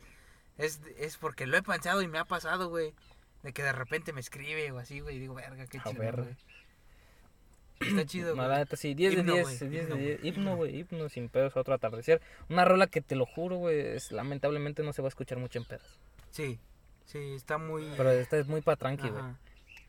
es, 0.57 0.81
es 0.97 1.17
porque 1.17 1.47
lo 1.47 1.57
he 1.57 1.61
pensado 1.61 2.01
y 2.01 2.07
me 2.07 2.17
ha 2.17 2.25
pasado, 2.25 2.69
güey, 2.69 2.93
de 3.43 3.53
que 3.53 3.63
de 3.63 3.73
repente 3.73 4.13
me 4.13 4.21
escribe 4.21 4.71
o 4.71 4.79
así, 4.79 4.99
güey, 4.99 5.17
y 5.17 5.19
digo, 5.19 5.35
verga, 5.35 5.65
qué 5.67 5.79
chido, 5.79 6.13
güey. 6.13 6.35
Está 7.81 8.05
chido, 8.05 8.35
güey. 8.35 8.47
neta 8.47 8.77
sí, 8.77 8.93
10 8.93 9.15
de 9.15 9.19
Himno, 9.19 9.33
10, 9.33 9.43
güey, 9.43 9.57
10 9.57 9.69
de 9.69 9.77
himno, 9.77 9.95
10. 9.95 10.19
güey, 10.19 10.29
Himno, 10.29 10.55
güey, 10.55 10.79
himno 10.79 11.09
sin 11.09 11.29
pedos, 11.29 11.57
otro 11.57 11.73
atardecer. 11.73 12.21
Una 12.49 12.63
rola 12.63 12.87
que 12.87 13.01
te 13.01 13.15
lo 13.15 13.25
juro, 13.25 13.57
güey, 13.57 13.97
lamentablemente 14.11 14.81
no 14.83 14.93
se 14.93 15.01
va 15.01 15.07
a 15.07 15.09
escuchar 15.09 15.37
mucho 15.37 15.59
en 15.59 15.65
pedos. 15.65 15.99
Sí, 16.31 16.59
sí, 17.05 17.35
está 17.35 17.57
muy... 17.57 17.93
Pero 17.97 18.11
esta 18.11 18.37
es 18.37 18.47
muy 18.47 18.61
pa' 18.61 18.77
tranqui, 18.77 19.09
güey. 19.09 19.23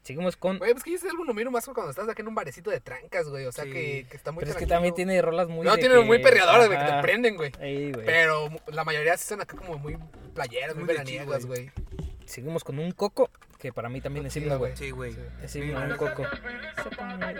Seguimos 0.06 0.36
con... 0.36 0.58
Güey, 0.58 0.70
pues 0.70 0.84
que 0.84 0.94
ese 0.94 1.08
álbum 1.08 1.26
lo 1.26 1.34
miro 1.34 1.50
más 1.50 1.64
cuando 1.64 1.90
estás 1.90 2.08
acá 2.08 2.22
en 2.22 2.28
un 2.28 2.34
barecito 2.36 2.70
de 2.70 2.78
trancas, 2.78 3.28
güey. 3.28 3.44
O 3.46 3.50
sea, 3.50 3.64
Sí. 3.64 3.72
que, 3.72 4.06
que 4.08 4.16
está 4.16 4.30
muy 4.30 4.38
Pero 4.42 4.52
es 4.52 4.56
que 4.56 4.64
también 4.64 4.94
tiene 4.94 5.20
rolas 5.20 5.48
muy... 5.48 5.66
No, 5.66 5.74
tiene 5.76 5.96
que- 5.96 6.02
muy 6.02 6.22
perreadoras, 6.22 6.68
güey, 6.68 6.78
que 6.78 6.84
te 6.92 7.02
prenden, 7.02 7.34
güey. 7.36 7.50
Ey, 7.58 7.90
güey. 7.90 8.06
Pero 8.06 8.48
la 8.68 8.84
mayoría 8.84 9.16
sí 9.16 9.26
son 9.26 9.40
acá 9.40 9.56
como 9.56 9.78
muy 9.78 9.98
playeras, 10.32 10.76
muy 10.76 10.84
Muy 10.84 10.94
veraniegas, 10.94 11.44
güey. 11.46 11.72
Seguimos 12.24 12.62
con 12.62 12.78
un 12.78 12.92
coco, 12.92 13.30
que 13.58 13.72
para 13.72 13.88
mí 13.88 14.00
también 14.00 14.26
es 14.26 14.32
Sí, 14.32 14.38
himno, 14.38 14.58
güey. 14.58 14.76
Sí, 14.76 14.92
güey. 14.92 15.10
Sí. 15.12 15.18
Es 15.42 15.56
himno, 15.56 15.80
un 15.84 15.96
coco. 15.96 16.22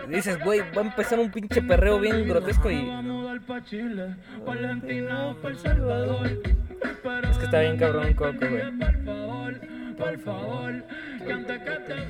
Dices, 0.09 0.37
güey, 0.43 0.59
va 0.73 0.81
a 0.81 0.85
empezar 0.85 1.19
un 1.19 1.31
pinche 1.31 1.61
perreo 1.61 2.01
bien 2.01 2.27
grotesco 2.27 2.69
y... 2.69 2.89
Es 7.29 7.37
que 7.37 7.45
está 7.45 7.61
bien 7.61 7.77
cabrón 7.77 8.07
un 8.07 8.13
coco, 8.13 8.33
güey. 8.39 9.76
Por 9.97 10.19
favor, 10.19 10.83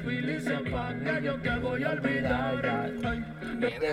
feliz 0.04 0.48
apaga, 0.48 1.20
yo 1.20 1.42
te 1.42 1.50
voy 1.58 1.84
a 1.84 1.90
olvidar 1.92 2.62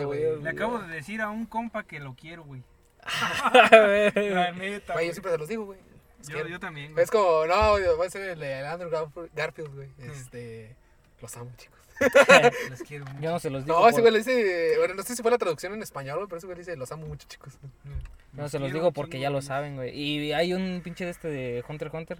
güey. 0.05 0.43
Le 0.43 0.49
acabo 0.51 0.79
de 0.81 0.95
decir 0.95 1.21
a 1.21 1.31
un 1.31 1.47
compa 1.47 1.85
que 1.85 2.01
lo 2.01 2.15
quiero, 2.15 2.45
güey. 2.45 2.63
A 3.03 3.69
ver. 3.71 4.17
La 4.17 4.53
neta. 4.53 4.95
Güey, 4.95 5.05
güey. 5.05 5.07
yo 5.09 5.13
siempre 5.15 5.33
se 5.33 5.39
los 5.39 5.49
digo, 5.49 5.65
güey. 5.67 5.79
Los 6.19 6.29
Yo, 6.29 6.35
quiero. 6.35 6.49
yo 6.49 6.59
también, 6.61 6.93
güey. 6.93 7.05
Es 7.05 7.11
como, 7.11 7.47
no, 7.47 7.55
va 7.99 8.07
a 8.07 8.11
ser 8.11 8.31
el 8.31 8.39
de 8.41 8.67
Andrew 8.67 8.91
Garf- 8.91 9.31
Garfield, 9.35 9.75
güey. 9.75 9.89
Este. 9.99 10.75
Los 11.21 11.37
amo, 11.37 11.51
chicos. 11.57 11.79
Los 12.71 12.81
quiero 12.83 13.05
mucho. 13.05 13.21
Yo 13.21 13.31
no 13.31 13.39
se 13.39 13.51
los 13.51 13.65
digo. 13.65 13.79
No, 13.79 13.87
ese 13.89 13.97
por- 13.97 14.03
güey 14.03 14.13
le 14.13 14.19
dice. 14.19 14.75
Bueno, 14.79 14.95
no 14.95 15.03
sé 15.03 15.15
si 15.15 15.23
fue 15.23 15.31
la 15.31 15.39
traducción 15.39 15.73
en 15.75 15.83
español, 15.83 16.17
güey, 16.17 16.29
pero 16.29 16.39
ese 16.39 16.47
güey 16.47 16.57
le 16.57 16.61
dice, 16.63 16.77
los 16.77 16.91
amo 16.91 17.07
mucho, 17.07 17.27
chicos. 17.29 17.59
Yo 17.63 17.91
no 18.43 18.49
se 18.49 18.59
los 18.59 18.67
quiero 18.67 18.75
digo 18.79 18.87
un 18.89 18.93
porque 18.95 19.13
chingo, 19.13 19.23
ya 19.23 19.31
lo 19.31 19.37
güey. 19.37 19.47
saben, 19.47 19.77
güey. 19.77 19.97
Y 19.97 20.33
hay 20.33 20.53
un 20.55 20.81
pinche 20.83 21.05
de 21.05 21.11
este 21.13 21.29
de 21.29 21.65
Hunter 21.69 21.89
x 21.89 21.99
Hunter 22.01 22.19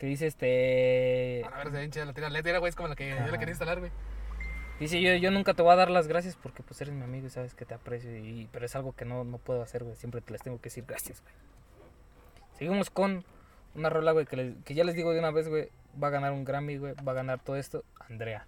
que 0.00 0.06
dice 0.06 0.26
este... 0.26 1.44
A 1.52 1.58
ver, 1.58 1.70
se 1.72 1.84
hincha 1.84 2.04
la 2.06 2.14
tira 2.14 2.30
letra, 2.30 2.58
güey, 2.58 2.70
es 2.70 2.74
como 2.74 2.88
la 2.88 2.96
que 2.96 3.10
yo 3.10 3.30
le 3.30 3.38
quería 3.38 3.50
instalar, 3.52 3.78
güey. 3.80 3.92
Dice, 4.80 4.98
yo, 4.98 5.14
yo 5.16 5.30
nunca 5.30 5.52
te 5.52 5.60
voy 5.60 5.72
a 5.72 5.76
dar 5.76 5.90
las 5.90 6.08
gracias 6.08 6.38
porque 6.42 6.62
pues 6.62 6.80
eres 6.80 6.94
mi 6.94 7.02
amigo 7.04 7.26
y 7.26 7.30
sabes 7.30 7.52
que 7.52 7.66
te 7.66 7.74
aprecio. 7.74 8.16
Y, 8.16 8.48
pero 8.50 8.64
es 8.64 8.74
algo 8.74 8.92
que 8.96 9.04
no, 9.04 9.24
no 9.24 9.36
puedo 9.36 9.60
hacer, 9.62 9.84
güey. 9.84 9.94
Siempre 9.96 10.22
te 10.22 10.32
les 10.32 10.40
tengo 10.42 10.56
que 10.58 10.70
decir 10.70 10.84
gracias, 10.88 11.20
güey. 11.20 11.34
Seguimos 12.56 12.88
con 12.88 13.24
una 13.74 13.90
rola, 13.90 14.12
güey, 14.12 14.24
que, 14.24 14.36
les- 14.36 14.54
que 14.64 14.72
ya 14.72 14.84
les 14.84 14.94
digo 14.94 15.12
de 15.12 15.18
una 15.18 15.32
vez, 15.32 15.50
güey. 15.50 15.68
Va 16.02 16.06
a 16.06 16.10
ganar 16.10 16.32
un 16.32 16.46
Grammy, 16.46 16.78
güey. 16.78 16.94
Va 17.06 17.12
a 17.12 17.16
ganar 17.16 17.38
todo 17.44 17.56
esto. 17.56 17.84
Andrea. 18.08 18.46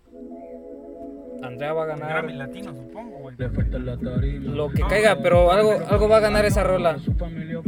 Andrea 1.43 1.75
va 1.75 1.83
a 1.83 1.87
ganar 1.87 2.09
Grammy 2.09 2.33
latino, 2.33 2.75
supongo, 2.75 3.19
güey. 3.19 3.37
Le 3.37 3.51
falta 3.51 3.79
la 3.79 3.99
tarima. 3.99 4.55
lo 4.55 4.71
que 4.71 4.81
caiga, 4.89 5.19
pero 5.23 5.53
algo, 5.53 5.73
algo 5.87 6.09
va 6.09 6.17
a 6.17 6.21
ganar 6.21 6.47
esa 6.47 6.65
rola. 6.65 6.99
Su 6.99 7.13
familia. 7.13 7.61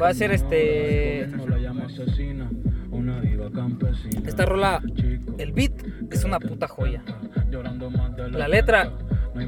Va 0.00 0.08
a 0.08 0.14
ser 0.14 0.30
este... 0.30 1.26
No 1.28 1.46
la 1.48 1.58
llama 1.58 1.86
asesina. 1.86 2.48
Esta 4.26 4.44
rola, 4.44 4.82
el 5.38 5.52
beat 5.52 5.72
es 6.10 6.24
una 6.24 6.38
puta 6.40 6.68
joya. 6.68 7.02
La 8.30 8.48
letra 8.48 8.92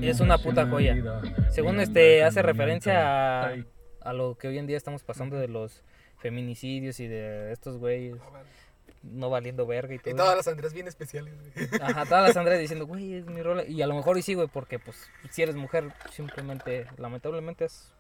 es 0.01 0.21
una 0.21 0.39
puta 0.39 0.67
joya. 0.67 0.97
Según 1.51 1.81
este, 1.81 2.25
hace 2.25 2.43
referencia 2.43 3.49
a, 3.49 3.55
a 4.03 4.13
lo 4.13 4.37
que 4.37 4.49
hoy 4.49 4.59
en 4.59 4.67
día 4.67 4.77
estamos 4.77 5.03
pasando 5.03 5.37
de 5.37 5.49
los 5.49 5.83
feminicidios 6.19 7.01
y 7.01 7.07
de 7.07 7.53
estos 7.53 7.79
güeyes 7.79 8.17
no 9.03 9.29
valiendo 9.29 9.67
verga 9.67 9.95
y 9.95 9.99
todo. 9.99 10.15
Y 10.15 10.17
todas 10.17 10.37
las 10.37 10.49
Andrés 10.49 10.73
bien 10.73 10.89
especiales, 10.89 11.35
güey. 11.35 11.69
Ajá, 11.81 12.07
todas 12.07 12.29
las 12.29 12.37
Andreas 12.37 12.61
diciendo, 12.61 12.87
güey, 12.87 13.15
es 13.15 13.27
mi 13.27 13.43
rola. 13.43 13.65
Y 13.65 13.83
a 13.83 13.87
lo 13.87 13.95
mejor 13.95 14.17
y 14.17 14.23
sí, 14.23 14.33
güey, 14.35 14.49
porque 14.49 14.79
pues 14.79 15.11
si 15.31 15.43
eres 15.43 15.57
mujer, 15.57 15.93
simplemente, 16.11 16.87
lamentablemente 16.97 17.67
es 17.67 17.93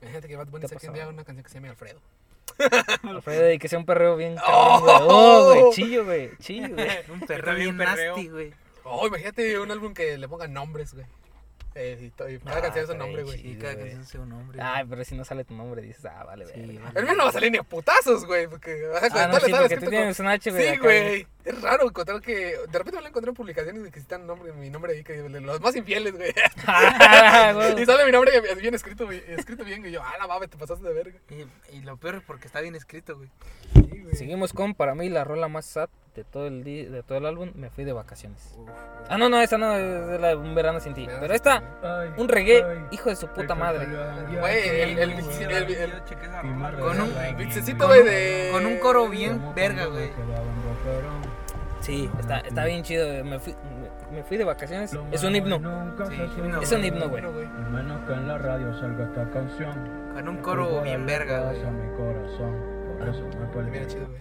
Imagínate 0.00 0.28
que 0.28 0.36
Bad 0.36 0.48
Bunny 0.48 0.62
¿Qué 0.62 0.68
saque 0.68 0.88
un 0.88 0.94
día 0.94 1.08
una 1.08 1.24
canción 1.24 1.42
que 1.42 1.50
se 1.50 1.54
llama 1.56 1.70
Alfredo. 1.70 2.00
Y 3.54 3.58
que 3.58 3.68
sea 3.68 3.78
un 3.78 3.84
perreo 3.86 4.16
bien 4.16 4.36
cabrón, 4.46 4.80
güey. 4.82 4.96
Oh, 5.08 5.44
güey, 5.46 5.72
chillo, 5.74 6.04
güey, 6.04 6.30
chillo, 6.38 6.74
güey. 6.74 6.88
Un 7.12 7.20
perreo 7.20 7.54
bien 7.54 7.76
nasty, 7.76 8.28
güey. 8.28 8.52
Oh, 8.84 9.06
imagínate 9.06 9.58
un 9.58 9.70
álbum 9.70 9.92
que 9.94 10.16
le 10.16 10.28
pongan 10.28 10.52
nombres, 10.52 10.94
güey. 10.94 11.06
Eh, 11.74 12.10
y, 12.10 12.38
cada 12.38 12.58
Ah, 12.58 12.60
canción 12.62 12.84
es 12.86 12.90
un 12.90 12.98
nombre, 12.98 13.22
güey. 13.22 13.38
Sí, 13.40 13.56
cada 13.60 13.76
canción 13.76 14.04
sea 14.04 14.20
un 14.22 14.30
nombre. 14.30 14.58
Ay, 14.60 14.84
pero 14.88 15.04
si 15.04 15.14
no 15.14 15.24
sale 15.24 15.44
tu 15.44 15.54
nombre, 15.54 15.80
dices, 15.82 16.04
ah, 16.06 16.24
vale, 16.24 16.46
Sí, 16.46 16.52
güey. 16.60 16.78
vale. 16.78 16.98
El 16.98 17.04
mío 17.04 17.14
no 17.14 17.22
va 17.24 17.28
a 17.28 17.32
salir 17.32 17.52
ni 17.52 17.58
a 17.58 17.62
putazos, 17.62 18.24
güey, 18.24 18.48
porque... 18.48 18.82
Ah, 19.12 19.28
no, 19.28 19.38
sí, 19.38 19.52
porque 19.52 19.76
tú 19.76 19.88
tienes 19.90 20.16
con- 20.16 20.26
un 20.26 20.32
H, 20.32 20.50
güey. 20.50 20.70
Sí, 20.72 20.76
güey. 20.78 21.26
Es 21.48 21.62
raro 21.62 21.86
encontrar 21.86 22.20
que... 22.20 22.34
De 22.34 22.78
repente 22.78 22.96
me 22.96 23.00
lo 23.00 23.08
encontré 23.08 23.30
en 23.30 23.34
publicaciones 23.34 23.82
de 23.82 23.90
que 23.90 24.00
citan 24.00 24.26
nombre, 24.26 24.52
mi 24.52 24.68
nombre 24.68 24.92
ahí, 24.92 25.02
que 25.02 25.14
de 25.14 25.40
los 25.40 25.60
más 25.62 25.74
infieles, 25.74 26.14
güey. 26.14 26.34
Ah, 26.66 27.52
güey. 27.54 27.82
y 27.82 27.86
sale 27.86 28.04
mi 28.04 28.12
nombre 28.12 28.38
bien 28.60 28.74
escrito, 28.74 29.06
güey. 29.06 29.22
Escrito 29.28 29.64
bien, 29.64 29.80
güey. 29.80 29.92
Yo, 29.92 30.02
ah, 30.02 30.12
la 30.18 30.26
mames, 30.26 30.50
te 30.50 30.58
pasaste 30.58 30.86
de 30.86 30.92
verga. 30.92 31.18
Y, 31.30 31.76
y 31.76 31.80
lo 31.80 31.96
peor 31.96 32.16
es 32.16 32.22
porque 32.22 32.46
está 32.46 32.60
bien 32.60 32.74
escrito, 32.74 33.16
güey. 33.16 33.30
Sí, 33.72 34.02
güey. 34.02 34.14
Seguimos 34.14 34.52
con, 34.52 34.74
para 34.74 34.94
mí, 34.94 35.08
la 35.08 35.24
rola 35.24 35.48
más 35.48 35.64
sad 35.64 35.88
de 36.18 36.24
todo 36.24 36.48
el 36.48 36.64
de 36.64 37.02
todo 37.06 37.18
el 37.18 37.26
álbum, 37.26 37.52
Me 37.54 37.70
Fui 37.70 37.84
de 37.84 37.92
Vacaciones. 37.92 38.54
Ah, 39.08 39.16
no, 39.16 39.28
no, 39.28 39.40
esa 39.40 39.56
no, 39.56 39.74
es 39.74 40.06
de 40.08 40.18
la 40.18 40.28
de 40.28 40.36
Un 40.36 40.54
Verano 40.54 40.80
Sin 40.80 40.92
Ti. 40.92 41.06
Verano 41.06 41.20
Pero 41.22 41.34
esta, 41.34 42.14
un 42.18 42.28
reggae, 42.28 42.64
hijo 42.90 43.08
de 43.08 43.16
su 43.16 43.28
puta 43.28 43.54
madre. 43.54 43.86
Güey, 44.38 44.68
el, 44.68 44.98
el, 44.98 45.12
el, 45.12 45.70
el. 45.70 45.92
Con 46.80 47.00
un-. 47.00 47.12
Con 48.52 48.66
un 48.66 48.78
coro 48.80 49.08
bien 49.08 49.54
verga, 49.54 49.86
güey. 49.86 50.10
Sí, 51.88 52.10
está, 52.20 52.40
está 52.40 52.66
bien 52.66 52.82
chido. 52.82 53.24
Me 53.24 53.38
fui, 53.38 53.54
me, 54.10 54.18
me 54.18 54.22
fui 54.22 54.36
de 54.36 54.44
vacaciones. 54.44 54.94
Es 55.10 55.24
un 55.24 55.34
himno. 55.34 55.56
Sí, 56.06 56.14
himno. 56.36 56.60
Es 56.60 56.70
un 56.70 56.84
himno, 56.84 57.08
güey. 57.08 57.22
Menos 57.22 58.06
que 58.06 58.12
en 58.12 58.28
la 58.28 58.36
radio 58.36 58.78
salga 58.78 59.04
esta 59.04 59.30
canción. 59.30 59.72
Con 60.12 60.28
un 60.28 60.36
coro 60.42 60.82
bien 60.82 61.06
verga, 61.06 61.44
güey. 61.44 61.56
Pasa 61.56 61.70
mi 61.70 61.96
corazón. 61.96 62.54
Por 62.98 63.08
eso 63.08 63.22
me. 63.22 63.70
Mira, 63.70 63.86
chido, 63.86 64.06
güey. 64.06 64.20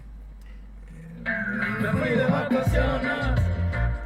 Me 1.81 1.89
fui 1.91 2.09
de 2.11 2.25
vacaciones 2.25 3.25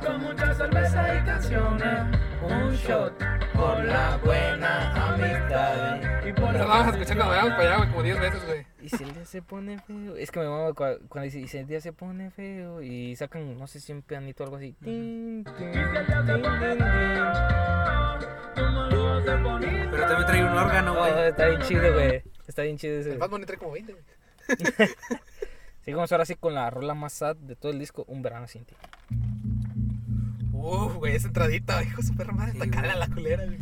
con 0.05 0.21
mucha 0.21 0.53
cerveza 0.53 1.15
y 1.15 1.25
canciones. 1.25 2.17
Un 2.43 2.71
shot 2.75 3.13
por 3.53 3.83
la 3.85 4.17
buena 4.23 5.13
amistad. 5.13 6.25
Y 6.27 6.33
por 6.33 6.53
vamos 6.57 6.87
a 6.87 6.89
escuchar 6.89 7.17
cuando 7.17 7.27
vayamos 7.35 7.51
para 7.53 7.63
allá, 7.63 7.77
güey, 7.77 7.89
como 7.89 8.03
10 8.03 8.19
veces, 8.19 8.45
güey. 8.45 8.65
Y 8.81 8.89
si 8.89 9.03
el 9.03 9.13
día 9.13 9.25
se 9.25 9.41
pone 9.41 9.77
feo. 9.79 10.15
Es 10.15 10.31
que 10.31 10.39
me 10.39 10.45
cua- 10.47 10.97
cuando 11.07 11.21
dice, 11.25 11.39
y 11.39 11.47
si 11.47 11.57
el 11.57 11.67
día 11.67 11.79
se 11.81 11.93
pone 11.93 12.31
feo. 12.31 12.81
Y 12.81 13.15
sacan, 13.15 13.57
no 13.57 13.67
sé 13.67 13.79
si 13.79 13.91
un 13.91 14.01
pianito 14.01 14.43
o 14.43 14.45
algo 14.47 14.57
así. 14.57 14.73
Tin, 14.83 15.43
tin, 15.43 15.55
tin, 15.55 15.71
tin, 15.71 16.41
tin. 16.41 16.77
Pero 19.91 20.07
también 20.07 20.25
trae 20.25 20.43
un 20.43 20.57
órgano, 20.57 20.93
Oh, 20.93 20.97
güey. 20.99 21.27
está 21.29 21.45
bien 21.47 21.61
chido, 21.61 21.93
güey. 21.93 22.23
Está 22.47 22.61
bien 22.63 22.77
chido 22.77 22.95
El 22.95 23.01
ese. 23.01 23.17
Bad 23.17 23.29
Bunny 23.29 23.45
trae 23.45 23.57
como 23.57 23.71
20, 23.71 23.93
güey. 23.93 24.03
Sigamos 25.81 26.11
ahora 26.11 26.25
sí 26.25 26.35
con 26.35 26.53
la 26.53 26.69
rola 26.69 26.93
más 26.93 27.13
sad 27.13 27.35
de 27.35 27.55
todo 27.55 27.71
el 27.71 27.79
disco, 27.79 28.03
Un 28.07 28.21
Verano 28.21 28.47
Sin 28.47 28.65
Ti. 28.65 28.75
Uf, 30.61 30.95
güey, 30.97 31.15
esa 31.15 31.27
entradita, 31.27 31.81
hijo, 31.83 32.01
su 32.01 32.15
perra 32.15 32.33
madre, 32.33 32.51
Sí, 32.53 32.59
está 32.63 32.81
cala 32.81 32.95
la 32.95 33.07
culera, 33.07 33.43
güey. 33.45 33.57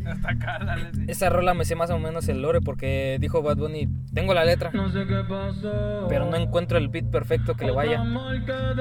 Dale, 0.66 0.94
sí. 0.94 1.06
Esa 1.08 1.30
rola 1.30 1.54
me 1.54 1.66
sé 1.66 1.76
más 1.76 1.90
o 1.92 2.00
menos 2.00 2.28
el 2.28 2.42
lore 2.42 2.62
porque 2.62 3.18
dijo 3.20 3.42
Bad 3.42 3.58
Bunny, 3.58 3.88
tengo 4.14 4.34
la 4.34 4.44
letra, 4.46 4.72
No 4.74 4.90
sé 4.90 5.06
qué 5.08 5.24
pasó. 5.28 6.06
pero 6.10 6.26
no 6.26 6.36
encuentro 6.36 6.78
el 6.78 6.90
beat 6.90 7.06
perfecto 7.06 7.56
que 7.56 7.66
le 7.66 7.72
vaya. 7.72 8.04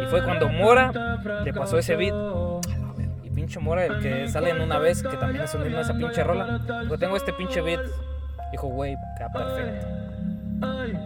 Y 0.02 0.06
fue 0.06 0.22
cuando 0.24 0.48
Mora 0.48 0.92
le 1.44 1.52
pasó 1.52 1.78
ese 1.78 1.96
beat. 1.96 2.14
Y 3.22 3.30
pinche 3.30 3.60
Mora, 3.60 3.86
el 3.86 4.00
que 4.00 4.28
sale 4.28 4.50
en 4.50 4.60
una 4.60 4.78
vez, 4.78 5.02
que 5.02 5.16
también 5.16 5.44
es 5.44 5.54
un 5.54 5.64
himno 5.66 5.80
esa 5.80 5.94
pinche 5.94 6.24
rola. 6.24 6.58
Dijo, 6.82 6.98
tengo 6.98 7.16
este 7.16 7.32
pinche 7.32 7.60
beat. 7.60 7.80
Dijo, 8.50 8.66
güey, 8.68 8.96
queda 9.16 9.30
perfecto. 9.30 9.86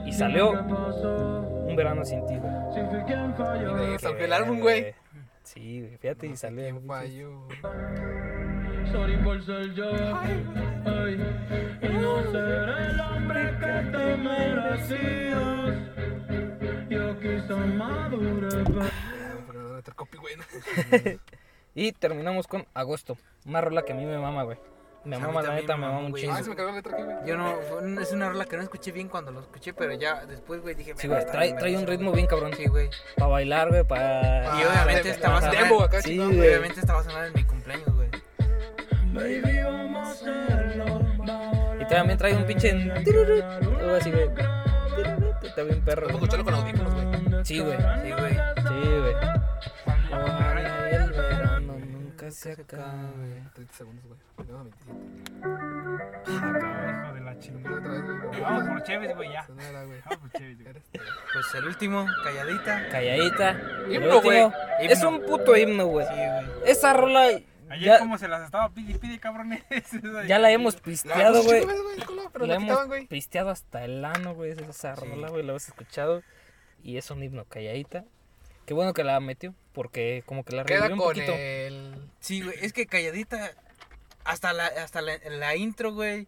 Y 0.07 0.13
salió 0.13 0.53
Un 0.53 1.77
Verano 1.77 2.05
Sin 2.05 2.25
Ti, 2.27 2.37
güey. 2.37 2.53
Y 4.21 4.25
el 4.25 4.33
álbum, 4.33 4.61
güey. 4.61 4.95
Sí, 5.53 5.81
güey, 5.83 5.99
fíjate, 5.99 6.27
y 6.27 6.31
No 6.31 6.37
sé 6.37 6.41
salió. 6.47 6.65
quién 6.65 6.87
falló. 6.87 7.49
Sorry 8.91 9.17
por 9.23 9.45
ser 9.45 9.75
yo. 9.75 9.91
Ay, 10.17 11.21
y 11.83 11.89
no 11.89 12.23
ser 12.31 12.69
el 12.69 13.01
hombre 13.01 13.51
que 13.61 13.91
te 13.91 14.17
merecías. 14.17 15.77
Yo 16.89 17.19
quise 17.21 17.41
poquito 17.41 17.57
madura. 17.59 18.49
pa- 18.65 18.91
Pero 19.47 19.63
no 19.63 19.75
meter 19.75 19.95
copy, 19.95 20.17
güey. 20.19 20.35
¿no? 20.37 20.43
Y 21.75 21.93
terminamos 21.93 22.47
con 22.47 22.67
Agosto. 22.75 23.17
Una 23.47 23.63
rola 23.63 23.83
que 23.83 23.93
a 23.93 23.97
mí 23.97 24.05
me 24.05 24.19
mama, 24.19 24.43
güey. 24.43 24.59
Me 25.05 25.19
mama, 25.19 25.43
la 25.43 25.55
neta, 25.55 25.77
me 25.77 25.87
mama, 25.89 26.11
chingo. 26.17 26.33
Ah, 26.33 26.43
se 26.43 26.51
me 26.51 26.55
quedó 26.57 26.67
la 26.69 26.77
letra 26.77 26.93
aquí, 26.95 27.03
güey. 27.03 27.17
Yo 27.27 27.37
no, 27.37 28.01
es 28.01 28.13
una 28.13 28.29
rola 28.29 28.45
que 28.45 28.57
no 28.57 28.63
escuché 28.63 28.93
bien 28.93 29.09
cuando 29.09 29.33
lo 29.33 29.41
escuché, 29.41 29.73
pero 29.75 29.93
ya 29.95 30.25
después, 30.27 30.61
güey, 30.63 30.77
dije... 30.77 30.95
Sí, 30.97 31.09
"Verga, 31.09 31.23
güey, 31.25 31.33
trae, 31.33 31.53
trae 31.59 31.73
un 31.73 31.81
verga". 31.81 31.91
ritmo 31.93 32.13
bien 32.13 32.27
cabrón. 32.29 32.53
Sí, 32.57 32.67
güey. 32.67 32.89
Para 33.17 33.31
bailar, 33.31 33.69
güey, 33.71 33.83
para... 33.85 34.45
Y 34.61 34.65
obviamente 34.65 35.09
Ah, 35.09 35.13
estaba 35.13 35.41
sonando- 35.41 35.89
Sí, 36.03 36.11
chingón, 36.11 36.37
güey. 36.37 36.49
Obviamente 36.51 36.81
esta 36.81 36.93
va 36.95 37.01
a 37.01 37.05
sonar 37.05 37.27
en 37.27 37.33
mi 37.35 37.45
cumpleaños, 37.45 37.95
güey. 37.97 38.09
Baby, 39.13 39.63
vamos 39.65 40.09
a 40.09 40.13
hacerlo. 40.13 41.01
Y 41.81 41.85
también 41.87 42.19
trae 42.19 42.37
un 42.37 42.45
pinche... 42.47 42.71
Algo 42.71 43.95
así, 43.97 44.11
güey. 44.13 44.29
Está 45.43 45.63
bien 45.65 45.85
perro. 45.85 46.07
Vamos 46.07 46.23
a 46.23 46.25
escucharlo 46.27 46.45
con 46.45 46.55
audífonos, 46.55 46.95
güey. 46.95 47.45
Sí, 47.45 47.59
güey. 47.59 47.77
Sí, 47.77 48.13
güey. 48.13 48.35
Sí, 48.35 48.89
güey. 49.01 49.15
Se 52.33 52.53
acabe. 52.53 53.43
30 53.55 53.75
segundos, 53.75 54.05
güey. 54.07 54.49
No, 54.49 54.65
27. 54.65 56.33
Hijo 56.33 56.47
de 57.15 57.21
la 57.21 57.31
Otra 57.33 57.39
chingada. 57.39 58.41
Vamos 58.41 58.69
por 58.69 58.83
Chévez, 58.83 59.17
güey, 59.17 59.33
ya. 59.33 59.47
Sonora, 59.47 59.85
güey. 59.85 60.01
Vamos 60.05 60.19
por 60.19 60.31
Chévez, 60.33 60.59
güey. 60.59 60.75
Pues 61.33 61.55
el 61.55 61.65
último, 61.67 62.07
calladita. 62.25 62.89
Calladita. 62.91 63.51
El 63.87 63.93
Himno, 63.95 64.21
güey. 64.23 64.43
último, 64.43 64.63
Es 64.81 65.03
un 65.03 65.21
puto 65.23 65.57
himno, 65.57 65.87
güey. 65.87 66.07
Sí, 66.07 66.13
güey. 66.15 66.71
Esa 66.71 66.93
rola 66.93 67.29
Ayer 67.71 67.87
ya, 67.87 67.99
como 68.01 68.19
se 68.19 68.29
las 68.29 68.43
estaba 68.43 68.69
pide 68.69 68.93
y 68.93 68.99
pide, 68.99 69.19
cabrones. 69.19 69.63
ya 70.29 70.39
la 70.39 70.51
hemos 70.51 70.77
pisteado, 70.77 71.43
güey. 71.43 71.65
Pero 72.33 72.47
La 72.47 72.55
la 72.55 72.61
quitaban, 72.61 72.63
hemos 72.63 72.87
güey. 72.87 73.07
pisteado 73.07 73.49
hasta 73.51 73.85
el 73.85 74.05
ano, 74.05 74.35
güey. 74.35 74.53
Esa 74.53 74.95
rola, 74.95 75.29
güey, 75.31 75.43
la 75.43 75.53
hemos 75.53 75.67
escuchado. 75.69 76.23
Y 76.83 76.99
es 76.99 77.11
un 77.11 77.23
himno 77.23 77.45
calladita. 77.47 78.05
Qué 78.67 78.75
bueno 78.75 78.93
que 78.93 79.05
la 79.05 79.19
metió, 79.21 79.55
porque 79.73 80.23
como 80.27 80.45
que 80.45 80.55
la 80.57 80.65
Queda 80.65 80.81
revivió 80.89 80.95
un 80.97 81.01
con 81.01 81.09
poquito. 81.15 81.33
el. 81.35 82.09
Sí, 82.21 82.43
güey, 82.43 82.57
es 82.61 82.73
que 82.73 82.87
calladita, 82.87 83.53
hasta 84.25 84.53
la, 84.53 84.67
hasta 84.67 85.01
la, 85.03 85.19
la 85.31 85.57
intro, 85.57 85.93
güey. 85.93 86.27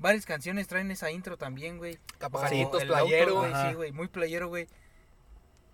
Varias 0.00 0.26
canciones 0.26 0.68
traen 0.68 0.90
esa 0.92 1.10
intro 1.10 1.36
también, 1.36 1.78
güey. 1.78 1.98
Auto, 2.20 2.78
playero. 2.78 3.36
güey. 3.36 3.52
Sí, 3.68 3.74
güey, 3.74 3.92
muy 3.92 4.06
playero, 4.08 4.48
güey. 4.48 4.68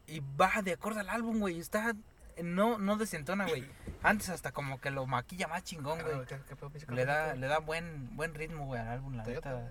Y 0.07 0.21
va 0.41 0.63
de 0.63 0.73
acuerdo 0.73 1.01
al 1.01 1.11
álbum, 1.11 1.41
güey. 1.41 1.59
Está, 1.61 1.95
no, 2.43 2.79
no 2.79 2.97
desentona, 2.97 3.47
güey. 3.47 3.65
Antes 4.03 4.31
hasta 4.31 4.51
como 4.53 4.81
que 4.81 4.91
lo 4.91 5.07
maquilla 5.07 5.47
más 5.47 5.63
chingón, 5.65 5.99
Ah, 6.01 6.03
güey. 6.03 6.15
güey, 6.17 6.27
¿qué- 6.27 6.39
qué 6.49 6.57
pedo, 6.57 6.71
pinche 6.71 6.87
Le 6.91 7.05
da, 7.05 7.35
le 7.35 7.47
da 7.47 7.59
buen, 7.59 8.17
buen 8.17 8.35
ritmo, 8.35 8.67
güey, 8.67 8.81
al 8.81 8.89
álbum, 8.89 9.15
la 9.17 9.25
neta. 9.25 9.71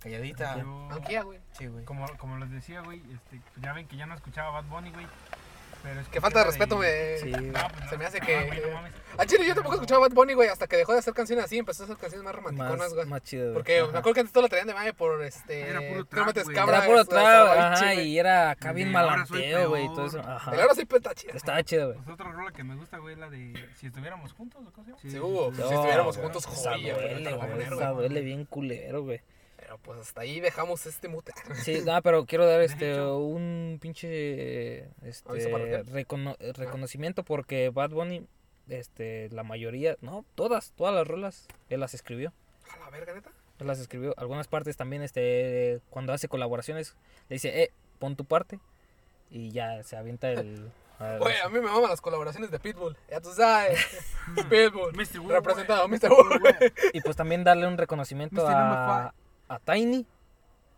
Calladita. 0.00 0.58
Yo- 0.58 0.88
Aunque 0.90 1.12
ya, 1.12 1.22
güey. 1.22 1.40
Sí, 1.52 1.66
güey. 1.66 1.84
Como, 1.84 2.06
como 2.18 2.38
les 2.38 2.50
decía, 2.50 2.80
güey, 2.80 3.00
este, 3.12 3.40
pues 3.52 3.62
ya 3.62 3.72
ven 3.72 3.86
que 3.88 3.96
ya 3.96 4.06
no 4.06 4.14
escuchaba 4.14 4.50
Bad 4.50 4.64
Bunny, 4.70 4.90
güey. 4.90 5.06
Pero 5.88 6.00
es 6.00 6.08
Que 6.08 6.20
falta 6.20 6.40
de 6.40 6.44
respeto, 6.46 6.76
güey. 6.76 6.90
me. 6.90 7.18
Sí, 7.18 7.30
No, 7.30 7.52
pues 7.52 7.80
no. 7.84 7.88
Se 7.90 7.96
me 7.98 8.06
hace 8.06 8.18
Ah, 8.18 8.26
que. 8.26 8.46
güey, 8.46 8.60
no 8.60 8.70
mames. 8.74 8.92
A 9.18 9.24
Chile 9.24 9.46
yo 9.46 9.54
tampoco 9.54 9.76
escuchaba 9.76 10.00
Bad 10.08 10.14
Bunny, 10.14 10.34
güey, 10.34 10.48
hasta 10.50 10.66
que 10.66 10.76
dejó 10.76 10.92
de 10.92 10.98
hacer 10.98 11.14
canciones 11.14 11.44
así, 11.46 11.56
empezó 11.56 11.84
a 11.84 11.86
hacer 11.86 11.96
canciones 11.96 12.22
más 12.24 12.34
romanticonas, 12.34 12.76
más, 12.78 12.94
güey. 12.94 13.06
más 13.06 13.22
chido, 13.22 13.44
güey. 13.44 13.54
Porque 13.54 13.78
Ajá. 13.78 13.92
me 13.92 13.98
acuerdo 13.98 14.14
que 14.14 14.20
antes 14.20 14.32
todo 14.34 14.42
lo 14.42 14.48
traían 14.48 14.66
de 14.68 14.74
mame 14.74 14.92
por 14.92 15.22
este. 15.22 15.60
Era 15.70 15.80
puro 15.80 16.04
trap, 16.04 16.34
güey. 16.44 16.54
cabra, 16.56 16.76
Era 16.78 16.86
puro 16.86 17.04
trap, 17.06 17.58
ajá, 17.58 17.94
güey. 17.94 18.08
y 18.08 18.18
era 18.18 18.50
acá 18.50 18.72
bien 18.72 18.92
malanteo, 18.92 19.68
güey, 19.70 19.84
y 19.86 19.88
todo 19.88 20.06
eso. 20.06 20.18
Ajá. 20.20 20.50
Pero 20.50 20.62
ahora 20.64 20.74
sí 20.74 20.86
está 20.92 21.14
chida. 21.14 21.32
Estaba 21.34 21.62
chido, 21.62 21.86
güey. 21.92 21.98
Pues 21.98 22.08
otra 22.14 22.30
rola 22.30 22.50
que 22.52 22.62
me 22.64 22.74
gusta, 22.74 22.98
güey, 22.98 23.14
es 23.14 23.20
la 23.20 23.30
de 23.30 23.54
Si 23.76 23.86
estuviéramos 23.86 24.32
juntos, 24.34 24.66
¿o 24.66 24.72
cómo 24.72 24.84
se 24.84 24.90
llama? 24.90 25.00
Sí, 25.00 25.18
hubo. 25.18 25.50
sí, 25.54 25.62
Si 25.62 25.74
estuviéramos 25.74 26.16
juntos, 26.18 26.44
joya, 26.46 26.94
güey, 26.94 27.62
esa 27.62 27.88
duele 27.90 28.20
bien 28.20 28.44
culero, 28.44 29.02
güey. 29.04 29.22
Pero 29.66 29.78
pues 29.78 29.98
hasta 29.98 30.20
ahí 30.20 30.38
dejamos 30.38 30.86
este 30.86 31.08
mute. 31.08 31.32
Sí, 31.64 31.82
no, 31.84 32.00
pero 32.02 32.24
quiero 32.24 32.46
dar 32.46 32.60
este 32.60 33.00
un 33.02 33.78
pinche 33.82 34.84
este 35.02 35.84
recono- 35.90 36.36
eh, 36.38 36.52
reconocimiento 36.52 37.24
porque 37.24 37.70
Bad 37.70 37.90
Bunny 37.90 38.28
este 38.68 39.28
la 39.30 39.42
mayoría, 39.42 39.96
no, 40.02 40.24
todas, 40.36 40.70
todas 40.76 40.94
las 40.94 41.06
rolas 41.08 41.48
él 41.68 41.80
las 41.80 41.94
escribió. 41.94 42.32
A 42.72 42.78
la 42.84 42.90
verga, 42.90 43.12
neta. 43.12 43.30
Él 43.58 43.66
las 43.66 43.80
escribió. 43.80 44.14
Algunas 44.18 44.46
partes 44.46 44.76
también 44.76 45.02
este 45.02 45.80
cuando 45.90 46.12
hace 46.12 46.28
colaboraciones 46.28 46.94
le 47.28 47.34
dice, 47.34 47.62
"Eh, 47.62 47.72
pon 47.98 48.14
tu 48.14 48.24
parte." 48.24 48.60
Y 49.30 49.50
ya 49.50 49.82
se 49.82 49.96
avienta 49.96 50.30
el 50.30 50.70
a- 51.00 51.18
Güey, 51.18 51.34
a 51.44 51.48
mí 51.48 51.54
me 51.58 51.62
maman 51.66 51.90
las 51.90 52.00
colaboraciones 52.00 52.52
de 52.52 52.60
Pitbull. 52.60 52.96
Ya 53.10 53.20
tú 53.20 53.32
sabes. 53.32 53.84
Pitbull. 54.48 54.92
Mr. 54.94 55.18
Wu, 55.18 55.28
Representado. 55.30 55.88
Mr. 55.88 56.08
Güey. 56.08 56.54
Y 56.92 57.00
pues 57.00 57.16
también 57.16 57.42
darle 57.42 57.66
un 57.66 57.76
reconocimiento 57.78 58.46
a, 58.46 59.12
a 59.48 59.58
Tiny. 59.58 60.06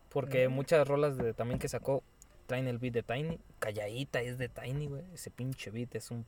Porque 0.09 0.49
muchas 0.49 0.87
rolas 0.89 1.17
de, 1.17 1.35
también 1.35 1.59
que 1.59 1.69
sacó 1.69 2.03
traen 2.47 2.67
el 2.67 2.79
beat 2.79 2.95
de 2.95 3.03
Tiny. 3.03 3.39
Calladita 3.59 4.21
es 4.21 4.39
de 4.39 4.49
Tiny, 4.49 4.87
güey. 4.87 5.05
Ese 5.13 5.31
pinche 5.31 5.71
beat 5.71 5.95
es 5.95 6.11
un 6.11 6.25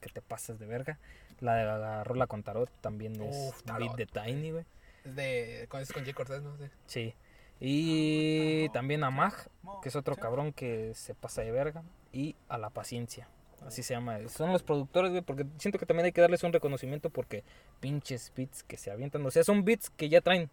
que 0.00 0.10
te 0.10 0.20
pasas 0.20 0.58
de 0.58 0.66
verga. 0.66 0.98
La 1.40 1.54
de 1.54 1.64
la, 1.64 2.04
rola 2.04 2.26
con 2.26 2.42
Tarot 2.42 2.70
también 2.80 3.20
es 3.22 3.36
Uf, 3.36 3.64
beat 3.64 3.64
Tarot. 3.64 3.96
de 3.96 4.06
Tiny, 4.06 4.50
güey. 4.50 4.64
Es 5.04 5.16
de. 5.16 5.66
Con, 5.68 5.80
es 5.80 5.92
con 5.92 6.04
Jay 6.04 6.12
Cortez, 6.12 6.42
¿no? 6.42 6.56
Sí. 6.58 6.66
Sí. 6.86 7.14
Y 7.58 8.68
también 8.70 9.04
a 9.04 9.10
Mag, 9.10 9.34
que 9.82 9.88
es 9.88 9.96
otro 9.96 10.16
cabrón 10.16 10.52
que 10.52 10.92
se 10.94 11.14
pasa 11.14 11.42
de 11.42 11.52
verga. 11.52 11.82
Y 12.12 12.36
a 12.48 12.58
La 12.58 12.70
Paciencia. 12.70 13.28
Así 13.66 13.82
se 13.82 13.94
llama. 13.94 14.18
Son 14.28 14.52
los 14.52 14.62
productores, 14.62 15.12
güey, 15.12 15.22
porque 15.22 15.46
siento 15.58 15.78
que 15.78 15.86
también 15.86 16.06
hay 16.06 16.12
que 16.12 16.20
darles 16.20 16.42
un 16.42 16.52
reconocimiento 16.52 17.10
porque 17.10 17.44
pinches 17.80 18.32
beats 18.36 18.62
que 18.64 18.76
se 18.76 18.90
avientan. 18.90 19.24
O 19.24 19.30
sea, 19.30 19.44
son 19.44 19.64
beats 19.64 19.90
que 19.90 20.08
ya 20.08 20.20
traen. 20.20 20.50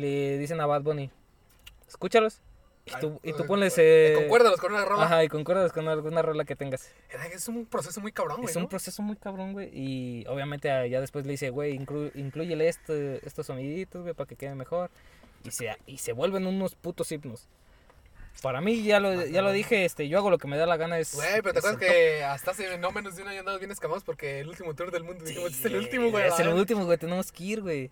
Le 0.00 0.38
dicen 0.38 0.60
a 0.60 0.66
Bad 0.66 0.82
Bunny, 0.82 1.10
escúchalos. 1.88 2.40
Y 2.86 2.98
tú, 2.98 3.20
y 3.22 3.32
tú 3.32 3.42
Ay, 3.42 3.46
ponles... 3.48 3.74
eh, 3.76 4.14
Concuérdalos 4.16 4.58
con 4.58 4.72
una 4.72 4.84
rola. 4.84 5.04
Ajá, 5.04 5.22
y 5.22 5.28
concuerdas 5.28 5.70
con 5.70 5.86
alguna 5.86 6.22
rola 6.22 6.44
que 6.44 6.56
tengas. 6.56 6.90
Es 7.32 7.46
un 7.46 7.66
proceso 7.66 8.00
muy 8.00 8.10
cabrón, 8.10 8.38
güey. 8.38 8.50
Es 8.50 8.56
un 8.56 8.62
¿no? 8.64 8.68
proceso 8.68 9.02
muy 9.02 9.16
cabrón, 9.16 9.52
güey. 9.52 9.68
Y 9.72 10.24
obviamente 10.26 10.70
ah, 10.70 10.86
ya 10.86 11.00
después 11.00 11.24
le 11.26 11.32
dice, 11.32 11.50
güey, 11.50 11.78
inclu- 11.78 12.10
incluyele 12.14 12.68
este, 12.68 13.24
estos 13.26 13.46
soniditos, 13.46 14.02
güey, 14.02 14.14
para 14.14 14.26
que 14.26 14.34
quede 14.34 14.54
mejor. 14.54 14.90
Y 15.44 15.50
se, 15.52 15.76
y 15.86 15.98
se 15.98 16.12
vuelven 16.12 16.46
unos 16.46 16.74
putos 16.74 17.12
himnos. 17.12 17.46
Para 18.42 18.60
mí, 18.60 18.82
ya 18.82 18.98
lo, 18.98 19.26
ya 19.26 19.42
lo 19.42 19.52
dije, 19.52 19.84
este, 19.84 20.08
yo 20.08 20.18
hago 20.18 20.30
lo 20.30 20.38
que 20.38 20.48
me 20.48 20.56
da 20.56 20.64
la 20.66 20.76
gana. 20.78 20.98
Es, 20.98 21.14
Güey, 21.14 21.42
pero 21.42 21.52
te 21.52 21.58
acuerdas 21.58 21.78
que 21.80 22.24
hasta 22.24 22.52
hace 22.52 22.78
no 22.78 22.90
menos 22.92 23.14
de 23.14 23.22
un 23.22 23.28
año 23.28 23.40
andamos 23.40 23.60
bien 23.60 23.70
escamados 23.70 24.02
porque 24.04 24.40
el 24.40 24.48
último 24.48 24.74
tour 24.74 24.90
del 24.90 25.04
mundo 25.04 25.24
dijimos, 25.24 25.50
este 25.52 25.68
es 25.68 25.74
el 25.74 25.78
último, 25.80 26.10
güey. 26.10 26.26
Es 26.26 26.38
el 26.38 26.46
verga". 26.46 26.60
último, 26.60 26.84
güey, 26.86 26.96
tenemos 26.96 27.30
que 27.30 27.44
ir, 27.44 27.60
güey. 27.60 27.90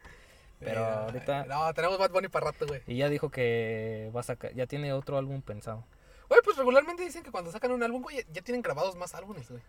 Pero 0.60 0.84
ahorita... 0.84 1.44
No, 1.46 1.72
tenemos 1.74 1.98
Bad 1.98 2.10
Bunny 2.10 2.28
para 2.28 2.46
rato, 2.46 2.66
güey. 2.66 2.82
Y 2.86 2.96
ya 2.96 3.08
dijo 3.08 3.30
que 3.30 4.10
va 4.14 4.20
a 4.20 4.24
sacar, 4.24 4.52
ya 4.54 4.66
tiene 4.66 4.92
otro 4.92 5.16
álbum 5.18 5.42
pensado. 5.42 5.84
Güey, 6.28 6.40
pues 6.44 6.56
regularmente 6.56 7.04
dicen 7.04 7.22
que 7.22 7.30
cuando 7.30 7.50
sacan 7.52 7.72
un 7.72 7.82
álbum, 7.82 8.02
güey, 8.02 8.24
ya 8.32 8.42
tienen 8.42 8.62
grabados 8.62 8.96
más 8.96 9.14
álbumes, 9.14 9.50
güey. 9.50 9.62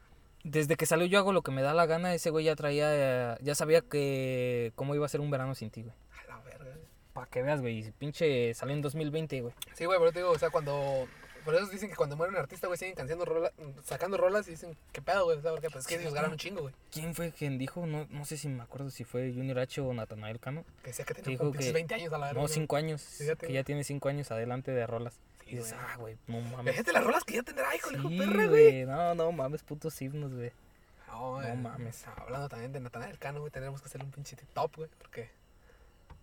Desde 0.43 0.77
que 0.77 0.85
salió 0.85 1.05
yo 1.05 1.19
hago 1.19 1.33
lo 1.33 1.41
que 1.41 1.51
me 1.51 1.61
da 1.61 1.73
la 1.73 1.85
gana, 1.85 2.13
ese 2.13 2.29
güey 2.29 2.45
ya 2.45 2.55
traía, 2.55 3.37
ya 3.41 3.55
sabía 3.55 3.81
que 3.81 4.71
cómo 4.75 4.95
iba 4.95 5.05
a 5.05 5.09
ser 5.09 5.21
un 5.21 5.29
verano 5.31 5.53
sin 5.53 5.69
ti, 5.69 5.83
güey. 5.83 5.93
A 6.11 6.27
la 6.29 6.39
verga. 6.41 6.75
Para 7.13 7.27
que 7.27 7.41
veas, 7.41 7.61
güey, 7.61 7.91
pinche 7.91 8.53
salió 8.53 8.73
en 8.73 8.81
2020, 8.81 9.41
güey. 9.41 9.53
Sí, 9.73 9.85
güey, 9.85 9.99
pero 9.99 10.11
te 10.11 10.19
digo, 10.19 10.31
o 10.31 10.39
sea, 10.39 10.49
cuando. 10.49 11.07
Por 11.45 11.55
eso 11.55 11.67
dicen 11.67 11.89
que 11.89 11.95
cuando 11.95 12.15
muere 12.17 12.31
un 12.33 12.37
artista, 12.39 12.67
güey, 12.67 12.77
siguen 12.77 12.95
cansando 12.95 13.25
rola- 13.25 13.51
sacando 13.83 14.17
rolas 14.17 14.47
y 14.47 14.51
dicen, 14.51 14.75
¿qué 14.91 15.01
pedo, 15.01 15.25
güey? 15.25 15.37
O 15.37 15.41
sea, 15.41 15.51
porque 15.51 15.69
pues 15.69 15.85
es 15.85 15.87
que 15.87 15.95
ellos 15.99 16.13
ganan 16.13 16.31
un 16.31 16.37
chingo, 16.37 16.61
güey. 16.61 16.73
¿Quién 16.91 17.15
fue 17.15 17.31
quien 17.31 17.57
dijo? 17.57 17.85
No, 17.85 18.05
no 18.09 18.25
sé 18.25 18.37
si 18.37 18.47
me 18.47 18.61
acuerdo 18.63 18.89
si 18.89 19.03
fue 19.03 19.31
Junior 19.33 19.59
H 19.59 19.81
o 19.81 19.93
Natanael 19.93 20.39
Cano. 20.39 20.65
Que 20.83 20.93
sea 20.93 21.05
que 21.05 21.13
Dijo 21.21 21.39
como 21.39 21.51
pinches 21.51 21.67
que- 21.69 21.73
20 21.73 21.95
años 21.95 22.13
a 22.13 22.17
la 22.17 22.25
verga. 22.27 22.41
No, 22.41 22.47
güey. 22.47 22.53
cinco 22.53 22.75
años. 22.75 23.01
Fíjate, 23.01 23.47
que 23.47 23.53
ya 23.53 23.63
tiene 23.63 23.83
cinco 23.83 24.09
años 24.09 24.29
adelante 24.31 24.71
de 24.71 24.85
rolas. 24.87 25.13
Sí, 25.43 25.55
y 25.55 25.57
dices, 25.57 25.73
güey. 25.73 25.83
ah, 25.85 25.95
güey, 25.97 26.17
no 26.27 26.41
mames. 26.41 26.59
Imagínate 26.61 26.93
las 26.93 27.03
rolas 27.03 27.23
que 27.23 27.33
ya 27.35 27.43
tendrá, 27.43 27.75
hijo, 27.75 27.91
hijo 27.91 28.09
perra, 28.09 28.45
güey. 28.47 28.85
No, 28.85 29.15
no 29.15 29.31
mames, 29.31 29.63
putos 29.63 29.99
himnos, 30.01 30.33
güey. 30.33 30.51
No, 31.07 31.41
No 31.41 31.47
eh, 31.47 31.55
mames. 31.55 32.05
Hablando 32.07 32.47
también 32.49 32.71
de 32.71 32.79
Natanael 32.79 33.17
Cano, 33.17 33.39
güey, 33.39 33.51
tenemos 33.51 33.81
que 33.81 33.87
hacerle 33.87 34.05
un 34.05 34.11
pinche 34.11 34.37
top, 34.53 34.75
güey. 34.77 34.89
Porque 34.99 35.29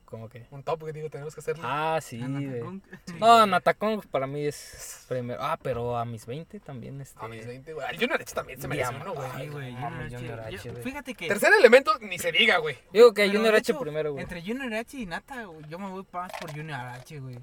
¿Cómo 0.07 0.29
que? 0.29 0.47
un 0.51 0.63
top, 0.63 0.81
güey, 0.81 0.93
digo, 0.93 1.11
tenemos 1.11 1.35
que 1.35 1.41
hacerle. 1.41 1.63
Ah, 1.67 1.99
sí, 2.01 2.19
güey. 2.19 2.31
Natacón. 2.31 2.83
No, 3.19 3.47
Natacón 3.47 4.01
para 4.11 4.27
mí 4.27 4.47
es 4.47 5.05
primero. 5.09 5.43
Ah, 5.43 5.59
pero 5.61 5.97
a 5.99 6.05
mis 6.05 6.25
20 6.25 6.61
también, 6.61 7.01
este. 7.01 7.19
A 7.23 7.29
mis 7.29 7.47
20, 7.47 7.73
güey. 7.75 7.87
Al 7.87 7.97
Junior 7.97 8.21
H 8.23 8.35
también 8.35 8.61
se 8.61 8.69
merece 8.69 8.91
Diam- 8.93 9.03
uno, 9.03 9.15
güey. 9.15 9.29
Sí, 9.37 9.49
güey. 9.49 9.75
Junior 10.11 10.41
H. 10.41 10.73
Fíjate 10.83 11.15
que. 11.15 11.29
Tercer 11.29 11.53
elemento, 11.59 11.99
ni 12.01 12.19
se 12.19 12.33
diga, 12.33 12.59
güey. 12.59 12.79
Digo 12.93 13.13
que 13.13 13.23
Pero, 13.23 13.33
Junior 13.35 13.53
de 13.53 13.59
H 13.59 13.73
hecho, 13.73 13.81
primero, 13.81 14.13
güey. 14.13 14.23
Entre 14.23 14.41
Junior 14.41 14.73
H 14.73 14.97
y 14.97 15.07
Nata, 15.07 15.45
güey, 15.45 15.67
yo 15.69 15.79
me 15.79 15.89
voy 15.91 16.07
más 16.13 16.33
por 16.41 16.51
Junior 16.53 16.81
H, 16.81 17.19
güey. 17.21 17.37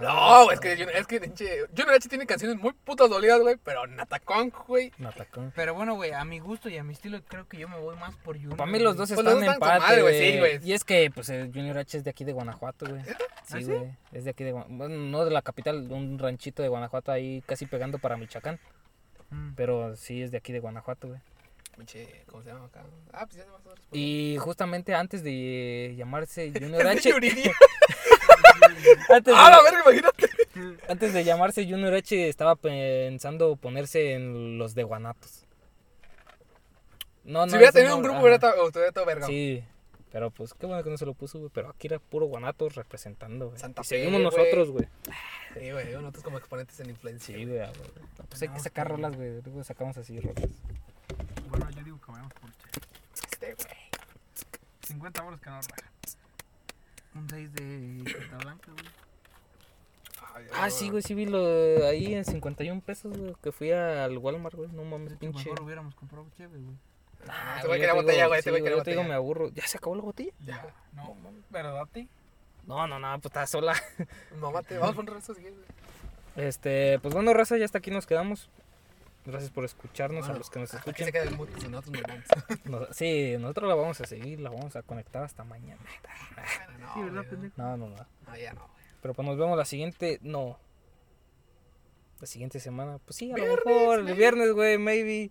No, 0.00 0.50
es 0.50 0.60
que, 0.60 0.76
Junior- 0.76 0.96
es 0.96 1.06
que 1.06 1.18
Junior 1.76 1.94
H 1.94 2.08
tiene 2.08 2.26
canciones 2.26 2.56
muy 2.58 2.72
putas 2.72 3.08
dolidas, 3.08 3.40
güey. 3.40 3.56
Pero 3.62 3.86
Natacón, 3.86 4.52
güey. 4.66 4.92
Natacón. 4.98 5.52
Pero 5.54 5.74
bueno, 5.74 5.94
güey, 5.94 6.12
a 6.12 6.24
mi 6.24 6.38
gusto 6.40 6.68
y 6.68 6.76
a 6.78 6.82
mi 6.84 6.92
estilo, 6.94 7.20
creo 7.28 7.46
que 7.48 7.58
yo 7.58 7.68
me 7.68 7.78
voy 7.78 7.96
más 7.96 8.16
por 8.16 8.36
Junior. 8.36 8.56
Para 8.56 8.70
mí 8.70 8.78
los 8.78 8.96
dos 8.96 9.08
Pues 9.10 9.18
están 9.18 9.24
los 9.24 9.34
dos 9.34 9.42
en 9.44 9.52
están 9.52 9.68
empate, 9.76 9.80
madre, 9.80 10.02
güey, 10.02 10.18
güey. 10.18 10.32
sí, 10.32 10.38
güey. 10.38 10.68
Y 10.68 10.72
es 10.72 10.84
que, 10.84 11.10
pues, 11.14 11.28
el 11.28 11.52
Junior 11.52 11.78
H 11.78 11.98
es 11.98 12.04
de 12.04 12.10
aquí 12.10 12.24
de 12.24 12.32
Guanajuato, 12.32 12.86
güey. 12.86 13.02
¿Ah, 13.02 13.16
Sí, 13.44 13.58
sí? 13.62 13.64
güey. 13.66 13.90
Es 14.12 14.24
de 14.24 14.30
aquí 14.30 14.42
de 14.44 14.52
Guanajuato. 14.52 14.76
Bueno, 14.78 14.96
no 14.96 15.24
de 15.24 15.30
la 15.30 15.42
capital, 15.42 15.88
de 15.88 15.94
un 15.94 16.18
ranchito 16.18 16.62
de 16.62 16.68
Guanajuato 16.68 17.12
ahí 17.12 17.42
casi 17.46 17.66
pegando 17.66 17.98
para 17.98 18.16
Michoacán. 18.16 18.58
Mm. 19.30 19.54
Pero 19.54 19.96
sí 19.96 20.22
es 20.22 20.30
de 20.30 20.38
aquí 20.38 20.52
de 20.52 20.60
Guanajuato, 20.60 21.08
güey. 21.08 21.20
Pinche, 21.76 22.22
¿cómo 22.30 22.42
se 22.42 22.50
llama 22.50 22.66
acá? 22.66 22.84
Ah, 23.12 23.26
pues 23.26 23.36
ya 23.38 23.42
se 23.44 23.50
va 23.50 23.56
a 23.56 23.60
Y 23.90 24.36
justamente 24.38 24.94
antes 24.94 25.24
de 25.24 25.94
llamarse 25.96 26.52
Junior 26.58 26.86
H, 26.86 27.10
Antes 29.08 29.34
¡Ah, 29.36 29.50
la 29.50 29.56
de, 29.58 29.62
verga, 29.64 29.82
imagínate! 29.90 30.30
antes 30.88 31.12
de 31.12 31.24
llamarse 31.24 31.68
Junior 31.68 31.94
H 31.94 32.28
estaba 32.28 32.56
pensando 32.56 33.56
ponerse 33.56 34.12
en 34.12 34.58
los 34.58 34.74
de 34.74 34.84
Guanatos. 34.84 35.44
No, 37.24 37.46
no. 37.46 37.50
Si 37.50 37.56
hubiera 37.56 37.72
tenido 37.72 37.96
un 37.96 38.02
grupo, 38.02 38.20
hubiera 38.20 38.36
estado 38.36 38.62
hubiera 38.62 38.88
estado 38.88 39.06
verga. 39.06 39.26
Sí, 39.26 39.64
pero 40.12 40.30
pues 40.30 40.54
qué 40.54 40.66
bueno 40.66 40.84
que 40.84 40.90
no 40.90 40.98
se 40.98 41.06
lo 41.06 41.14
puso, 41.14 41.38
güey. 41.38 41.50
Pero 41.52 41.70
aquí 41.70 41.86
era 41.86 41.98
puro 41.98 42.26
Guanatos 42.26 42.74
representando, 42.74 43.48
güey. 43.48 43.58
Santa 43.58 43.82
Y 43.82 43.84
seguimos 43.84 44.20
nosotros, 44.20 44.70
güey. 44.70 44.86
Sí, 45.54 45.70
güey, 45.70 45.92
nosotros 45.92 46.22
como 46.24 46.38
exponentes 46.38 46.78
en 46.80 46.90
influencia. 46.90 47.34
Sí, 47.34 47.44
güey. 47.44 47.60
ah, 47.60 47.72
güey. 47.76 47.90
No, 48.18 48.24
pues 48.28 48.42
hay 48.42 48.48
que 48.48 48.60
sacar 48.60 48.88
rolas, 48.88 49.16
güey. 49.16 49.40
Luego 49.42 49.64
sacamos 49.64 49.96
así 49.96 50.20
rolas. 50.20 50.50
Bueno, 51.48 51.70
yo 51.70 51.82
digo 51.82 52.00
que 52.00 52.12
vayamos 52.12 52.32
por 52.34 52.50
che. 52.50 52.80
Este, 53.30 53.54
güey. 53.54 53.76
50 54.86 55.22
euros 55.22 55.40
que 55.40 55.50
no 55.50 55.56
rajan. 55.56 55.93
Un 57.14 57.28
6 57.28 57.52
de 57.52 58.12
carta 58.12 58.36
blanca, 58.38 58.72
güey. 58.72 58.84
Ay, 60.34 60.46
Ah, 60.52 60.70
sí, 60.70 60.90
güey, 60.90 61.02
sí 61.02 61.14
vi 61.14 61.26
lo 61.26 61.86
ahí 61.86 62.14
en 62.14 62.24
51 62.24 62.80
pesos, 62.80 63.16
güey. 63.16 63.34
Que 63.42 63.52
fui 63.52 63.70
al 63.70 64.18
Walmart, 64.18 64.54
güey. 64.56 64.68
No 64.70 64.82
mames, 64.84 65.12
Es 65.12 65.18
que 65.18 65.18
pinche. 65.20 65.44
Mejor 65.50 65.62
hubiéramos 65.64 65.94
comprado 65.94 66.26
chévere, 66.36 66.60
güey. 66.62 66.76
Ah, 67.28 67.54
Este 67.56 67.68
güey 67.68 67.78
yo 67.78 67.82
quería 67.86 67.94
te 67.94 68.00
botella, 68.00 68.16
digo- 68.18 68.28
güey, 68.28 68.38
este 68.38 68.50
sí, 68.50 68.52
güey 68.52 68.62
quería 68.62 68.78
yo 68.78 68.82
te 68.84 68.90
digo, 68.90 69.02
botella. 69.02 69.08
me 69.08 69.14
aburro. 69.14 69.48
¿Ya 69.54 69.66
se 69.66 69.76
acabó 69.78 69.94
la 69.96 70.02
botella? 70.02 70.32
Ya. 70.44 70.74
No, 70.92 71.16
pero 71.50 71.72
date. 71.74 72.08
No, 72.66 72.86
no, 72.86 72.98
no, 72.98 73.12
pues 73.20 73.26
está 73.26 73.46
sola. 73.46 73.74
Mamate, 74.40 74.76
vamos 74.78 74.94
a 74.94 74.96
poner 74.96 75.16
esto 75.16 75.34
si 75.34 75.40
quieres, 75.42 75.58
güey. 75.58 76.48
Este, 76.48 76.98
pues 77.00 77.14
bueno, 77.14 77.32
raza, 77.32 77.56
ya 77.56 77.64
hasta 77.64 77.78
aquí 77.78 77.90
nos 77.92 78.06
quedamos. 78.06 78.48
Gracias 79.26 79.50
por 79.50 79.64
escucharnos, 79.64 80.28
a 80.28 80.34
los 80.34 80.50
que 80.50 80.58
nos 80.60 80.74
Aquí 80.74 80.78
escuchen. 80.80 81.06
se 81.06 81.12
queda 81.12 81.22
el 81.22 81.36
mute, 81.36 81.58
si 81.58 81.68
nosotros 81.68 82.02
nos 82.02 82.02
vamos. 82.66 82.88
Sí, 82.96 83.36
nosotros 83.38 83.68
la 83.68 83.74
vamos 83.74 84.00
a 84.00 84.06
seguir, 84.06 84.40
la 84.40 84.50
vamos 84.50 84.76
a 84.76 84.82
conectar 84.82 85.22
hasta 85.22 85.44
mañana. 85.44 85.80
Bueno, 86.96 87.12
no, 87.12 87.22
Sí. 87.22 87.52
No, 87.56 87.76
no, 87.76 87.88
no. 87.88 88.06
No, 88.26 88.36
ya 88.36 88.52
no, 88.52 88.60
güey. 88.60 88.84
Pero 89.00 89.14
pues 89.14 89.26
nos 89.26 89.38
vemos 89.38 89.56
la 89.56 89.64
siguiente, 89.64 90.18
no. 90.22 90.58
La 92.20 92.26
siguiente 92.26 92.60
semana, 92.60 92.98
pues 93.04 93.16
sí, 93.16 93.32
a 93.32 93.36
lo 93.36 93.44
mejor, 93.46 94.00
el 94.00 94.14
viernes, 94.14 94.52
güey, 94.52 94.78
maybe. 94.78 95.30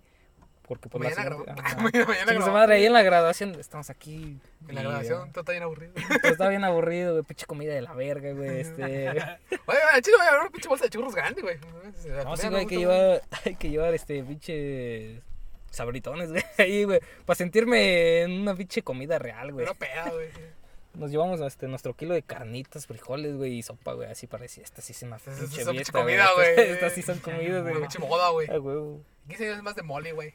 Porque 0.67 0.87
pues 0.89 1.03
Mañana 1.03 1.29
la 1.29 1.35
siguiente- 1.37 1.61
ajá. 1.61 1.77
Mañana 1.81 2.17
su 2.17 2.25
grabamos. 2.25 2.53
madre, 2.53 2.75
ahí 2.75 2.85
en 2.85 2.93
la 2.93 3.03
graduación 3.03 3.55
estamos 3.59 3.89
aquí. 3.89 4.39
En 4.67 4.75
la 4.75 4.81
y, 5.03 5.07
eh, 5.07 5.09
todo 5.31 5.41
está 5.41 5.51
bien 5.51 5.63
aburrido. 5.63 5.93
pues, 6.21 6.23
está 6.23 6.47
bien 6.47 6.63
aburrido, 6.63 7.11
güey, 7.13 7.23
pinche 7.25 7.45
comida 7.45 7.73
de 7.73 7.81
la 7.81 7.93
verga, 7.93 8.31
güey, 8.31 8.59
este... 8.61 9.09
Oye, 9.09 9.19
güey, 9.19 10.01
chido, 10.01 10.17
voy 10.17 10.27
a 10.27 10.39
una 10.41 10.49
pinche 10.49 10.69
bolsa 10.69 10.85
de 10.85 10.89
churros 10.89 11.13
grande, 11.13 11.41
güey. 11.41 11.57
La 12.05 12.23
No, 12.23 12.37
sí, 12.37 12.47
güey, 12.47 12.61
hay 12.61 12.65
que 12.67 12.77
llevar, 12.77 13.21
hay 13.45 13.55
que 13.55 13.69
llevar, 13.69 13.93
este, 13.93 14.23
pinche... 14.23 15.21
Sabritones, 15.69 16.29
güey, 16.31 16.43
ahí, 16.59 16.83
güey, 16.83 17.01
para 17.25 17.35
sentirme 17.35 18.21
en 18.21 18.31
una 18.41 18.55
pinche 18.55 18.83
comida 18.83 19.17
real, 19.19 19.51
güey. 19.51 19.65
Una 19.65 19.73
peda, 19.73 20.11
güey. 20.11 20.29
Nos 20.93 21.09
llevamos 21.09 21.41
este, 21.41 21.67
nuestro 21.67 21.95
kilo 21.95 22.13
de 22.13 22.21
carnitas, 22.21 22.85
frijoles, 22.85 23.35
güey, 23.35 23.53
y 23.57 23.63
sopa, 23.63 23.93
güey, 23.93 24.09
así 24.09 24.27
para 24.27 24.43
decir, 24.43 24.63
esta 24.63 24.81
sí 24.83 24.93
es 24.93 25.01
una 25.01 25.17
pinche 25.17 25.31
es 25.33 25.39
una 25.41 25.49
pinche 25.55 25.71
dieta, 25.73 25.91
comida, 25.91 26.27
güey. 26.35 26.59
Estas 26.71 26.93
sí 26.93 27.01
son 27.01 27.17
comidas, 27.17 27.61
Una 27.63 27.71
güey. 27.71 27.81
pinche 27.81 27.97
moda, 27.99 28.29
güey. 28.29 28.47
Ah, 28.51 28.57
güey. 28.57 28.99
15 29.27 29.43
días 29.43 29.57
es 29.57 29.63
más 29.63 29.75
de 29.75 29.83
mole, 29.83 30.11
güey. 30.11 30.33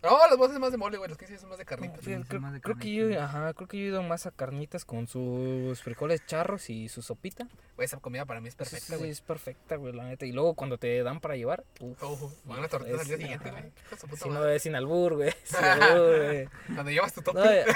No, 0.00 0.16
las 0.28 0.36
bolsas 0.38 0.54
es 0.54 0.60
más 0.60 0.70
de 0.70 0.78
mole, 0.78 0.96
güey. 0.96 1.08
Los 1.08 1.18
15 1.18 1.32
días 1.32 1.40
son 1.40 1.50
más 1.50 1.58
de 1.58 1.64
carnitas. 1.64 2.04
Sí, 2.04 2.14
creo, 2.28 2.40
más 2.40 2.52
de 2.52 2.60
creo 2.60 2.76
que 2.76 2.94
yo, 2.94 3.20
ajá, 3.20 3.52
creo 3.54 3.66
que 3.66 3.78
yo 3.78 3.84
he 3.84 3.86
ido 3.88 4.02
más 4.04 4.26
a 4.26 4.30
carnitas 4.30 4.84
con 4.84 5.08
sus 5.08 5.82
frijoles 5.82 6.24
charros 6.24 6.70
y 6.70 6.88
su 6.88 7.02
sopita. 7.02 7.48
Güey, 7.74 7.86
esa 7.86 7.98
comida 7.98 8.24
para 8.24 8.40
mí 8.40 8.46
es 8.46 8.54
perfecta, 8.54 8.92
sí 8.92 8.96
güey. 8.96 9.10
es 9.10 9.20
perfecta, 9.20 9.74
güey, 9.74 9.92
la 9.92 10.04
neta. 10.04 10.24
Y 10.24 10.30
luego 10.30 10.54
cuando 10.54 10.78
te 10.78 11.02
dan 11.02 11.18
para 11.18 11.34
llevar, 11.34 11.64
uf, 11.80 12.00
Ojo, 12.00 12.32
van 12.44 12.62
las 12.62 12.70
tortillas 12.70 13.00
al 13.00 13.08
día 13.08 13.16
siguiente, 13.16 13.50
güey. 13.50 13.72
Si 14.16 14.28
no 14.28 14.48
es 14.48 14.62
sin 14.62 14.76
albur, 14.76 15.16
güey. 15.16 15.32
sin 15.42 15.64
albur, 15.64 16.24
güey. 16.24 16.48
Cuando 16.66 16.90
llevas 16.92 17.12
tu 17.12 17.22
tope. 17.22 17.64
No. 17.66 17.74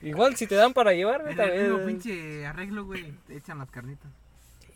Igual 0.08 0.36
si 0.36 0.46
te 0.46 0.54
dan 0.54 0.72
para 0.72 0.92
llevar, 0.92 1.22
güey, 1.24 1.38
el 1.40 1.84
pinche 1.86 2.46
arreglo, 2.46 2.84
güey. 2.84 3.10
Te 3.26 3.36
echan 3.36 3.58
las 3.58 3.70
carnitas. 3.70 4.12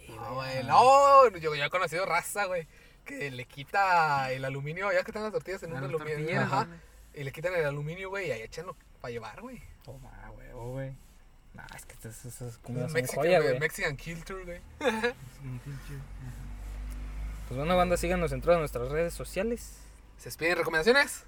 No, 0.09 0.35
güey. 0.35 0.65
No, 0.65 1.29
yo 1.37 1.55
ya 1.55 1.67
he 1.67 1.71
conocido 1.71 2.05
raza, 2.07 2.47
güey. 2.47 2.67
Que 3.05 3.31
le 3.31 3.45
quita 3.45 4.31
el 4.33 4.45
aluminio. 4.45 4.93
Ya 4.93 5.03
que 5.03 5.11
están 5.11 5.23
las 5.25 5.33
tortillas 5.33 5.63
en 5.63 5.73
un 5.73 5.85
aluminio. 5.85 6.41
Ajá. 6.41 6.65
güey. 6.65 6.79
Y 7.15 7.25
le 7.25 7.33
quitan 7.33 7.55
el 7.55 7.65
aluminio, 7.67 8.09
güey. 8.09 8.29
Y 8.29 8.31
ahí 8.33 8.43
echanlo 8.43 8.77
para 9.01 9.13
llevar, 9.13 9.41
güey. 9.41 9.63
Toma, 9.85 10.31
güey, 10.35 10.49
oh, 10.55 10.71
güey. 10.73 10.93
Nah, 11.53 11.67
es 11.77 11.85
que 11.87 11.93
estas, 11.93 12.25
esas 12.25 12.59
comidas 12.59 12.91
son 12.91 12.95
Mexican, 13.01 13.25
joya, 13.25 13.39
güey. 13.39 13.49
güey. 13.51 13.61
Mexican 13.61 13.97
Culture, 13.97 14.45
güey. 14.45 14.61
Pues 17.49 17.59
bueno, 17.59 17.77
banda, 17.77 17.97
síganos 17.97 18.33
en 18.33 18.41
todas 18.41 18.59
nuestras 18.59 18.89
redes 18.89 19.13
sociales. 19.13 19.77
¿Se 20.17 20.25
despiden 20.25 20.57
recomendaciones? 20.57 21.25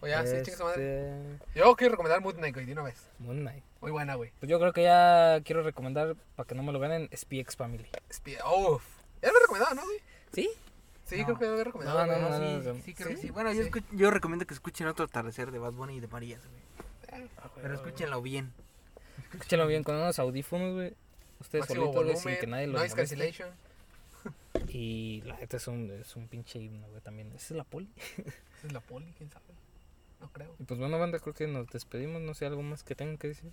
O 0.00 0.06
ya, 0.06 0.24
sí, 0.26 0.36
chinga 0.42 0.56
su 0.56 0.64
madre. 0.64 1.32
Este, 1.32 1.58
Yo 1.58 1.74
quiero 1.76 1.92
recomendar 1.92 2.20
Moon 2.20 2.36
Knight, 2.36 2.54
güey, 2.54 2.66
de 2.66 2.72
una 2.72 2.82
vez. 2.82 3.08
Moon 3.18 3.40
Knight. 3.40 3.64
Muy 3.80 3.90
buena, 3.90 4.14
güey. 4.14 4.32
Pues 4.38 4.48
yo 4.48 4.58
creo 4.60 4.72
que 4.72 4.84
ya 4.84 5.40
quiero 5.44 5.62
recomendar, 5.62 6.14
para 6.36 6.46
que 6.46 6.54
no 6.54 6.62
me 6.62 6.72
lo 6.72 6.78
ganen, 6.78 7.08
SPX 7.12 7.56
Family. 7.56 7.88
Espía- 8.08 8.44
Uf. 8.46 8.84
Ya 9.20 9.30
lo 9.32 9.38
he 9.38 9.40
recomendado, 9.42 9.74
¿no, 9.74 9.82
güey? 9.84 9.98
¿Sí? 10.32 10.48
Sí, 11.16 11.20
No. 11.20 11.26
creo 11.26 11.38
que 11.38 11.46
lo 11.46 11.64
recomendado. 11.64 12.06
No, 12.06 12.12
no, 12.18 12.28
no, 12.30 12.38
sí, 12.38 12.66
no, 12.68 12.74
sí, 12.82 12.94
creo 12.94 13.08
que 13.08 13.16
¿Sí? 13.16 13.22
sí. 13.22 13.30
Bueno, 13.30 13.52
yo, 13.52 13.62
Sí. 13.62 13.70
escuch- 13.70 13.84
yo 13.92 14.10
recomiendo 14.10 14.46
que 14.46 14.54
escuchen 14.54 14.86
otro 14.86 15.04
atardecer 15.04 15.50
de 15.50 15.58
Bad 15.58 15.72
Bunny 15.72 15.96
y 15.96 16.00
de 16.00 16.08
Marías, 16.08 16.40
güey. 16.46 17.28
Pero 17.60 17.74
escúchenlo 17.74 18.22
bien. 18.22 18.52
Escúchenlo 19.32 19.66
bien 19.66 19.82
con 19.84 19.94
unos 19.96 20.18
audífonos, 20.18 20.74
güey. 20.74 20.94
Ustedes 21.40 21.66
solitos, 21.66 21.94
güey, 22.04 22.16
sin 22.16 22.36
que 22.38 22.46
nadie 22.46 22.66
los 22.66 22.80
noise 22.80 22.94
cancellation. 22.96 23.48
Y 24.68 25.22
la 25.26 25.36
neta 25.36 25.56
es 25.56 25.66
un, 25.66 25.90
es 25.90 26.14
un 26.16 26.28
pinche 26.28 26.58
himno, 26.58 26.86
güey, 26.88 27.00
también. 27.02 27.28
Esa 27.34 27.54
es 27.54 27.56
la 27.56 27.64
poli. 27.64 27.90
Esa 27.96 28.66
es 28.66 28.72
la 28.72 28.80
poli, 28.80 29.12
quién 29.18 29.30
sabe. 29.30 29.44
No 30.20 30.28
creo. 30.32 30.54
Y 30.58 30.64
pues 30.64 30.78
bueno, 30.78 30.98
banda, 30.98 31.18
creo 31.18 31.34
que 31.34 31.46
nos 31.48 31.66
despedimos. 31.68 32.22
No 32.22 32.32
sé, 32.34 32.46
algo 32.46 32.62
más 32.62 32.84
que 32.84 32.94
tengan 32.94 33.18
que 33.18 33.28
decir. 33.28 33.50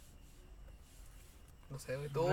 No 1.69 1.77
sé, 1.79 1.95
güey. 1.97 2.09
Tú, 2.09 2.27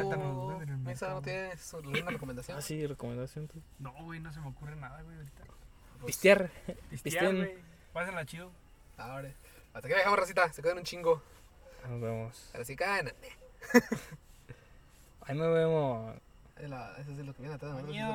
Misa, 0.85 1.11
¿no 1.11 1.23
tienes 1.23 1.75
alguna 1.75 2.01
recomendación? 2.11 2.59
Ah, 2.59 2.63
sí, 2.63 2.87
recomendación. 2.87 3.49
tú. 3.49 3.61
No, 3.79 3.93
güey, 4.05 4.21
no 4.21 4.33
se 4.33 4.41
me 4.41 4.49
ocurre 4.49 4.77
nada, 4.77 5.03
güey, 5.03 5.17
ahorita. 5.17 5.45
Pues, 5.45 6.07
Pistear. 6.07 6.51
Pistear, 6.91 7.35
güey. 7.35 7.59
Pásenla 7.93 8.25
chido. 8.25 8.51
Ahora. 8.97 9.31
Hasta 9.75 9.89
que 9.89 9.95
dejamos, 9.95 10.19
racita. 10.19 10.53
Se 10.53 10.63
quedan 10.63 10.79
un 10.79 10.85
chingo. 10.85 11.23
Nos 11.89 12.01
vemos. 12.01 12.51
Ahora 12.53 12.65
sí 12.65 12.77
caen. 12.77 13.13
Ahí 15.23 15.37
nos 15.37 15.53
vemos. 15.55 16.17
Eso 16.57 17.13
es 17.13 17.19
lo 17.19 17.35
que 17.35 17.43
viene 17.43 17.55
atrás. 17.55 17.77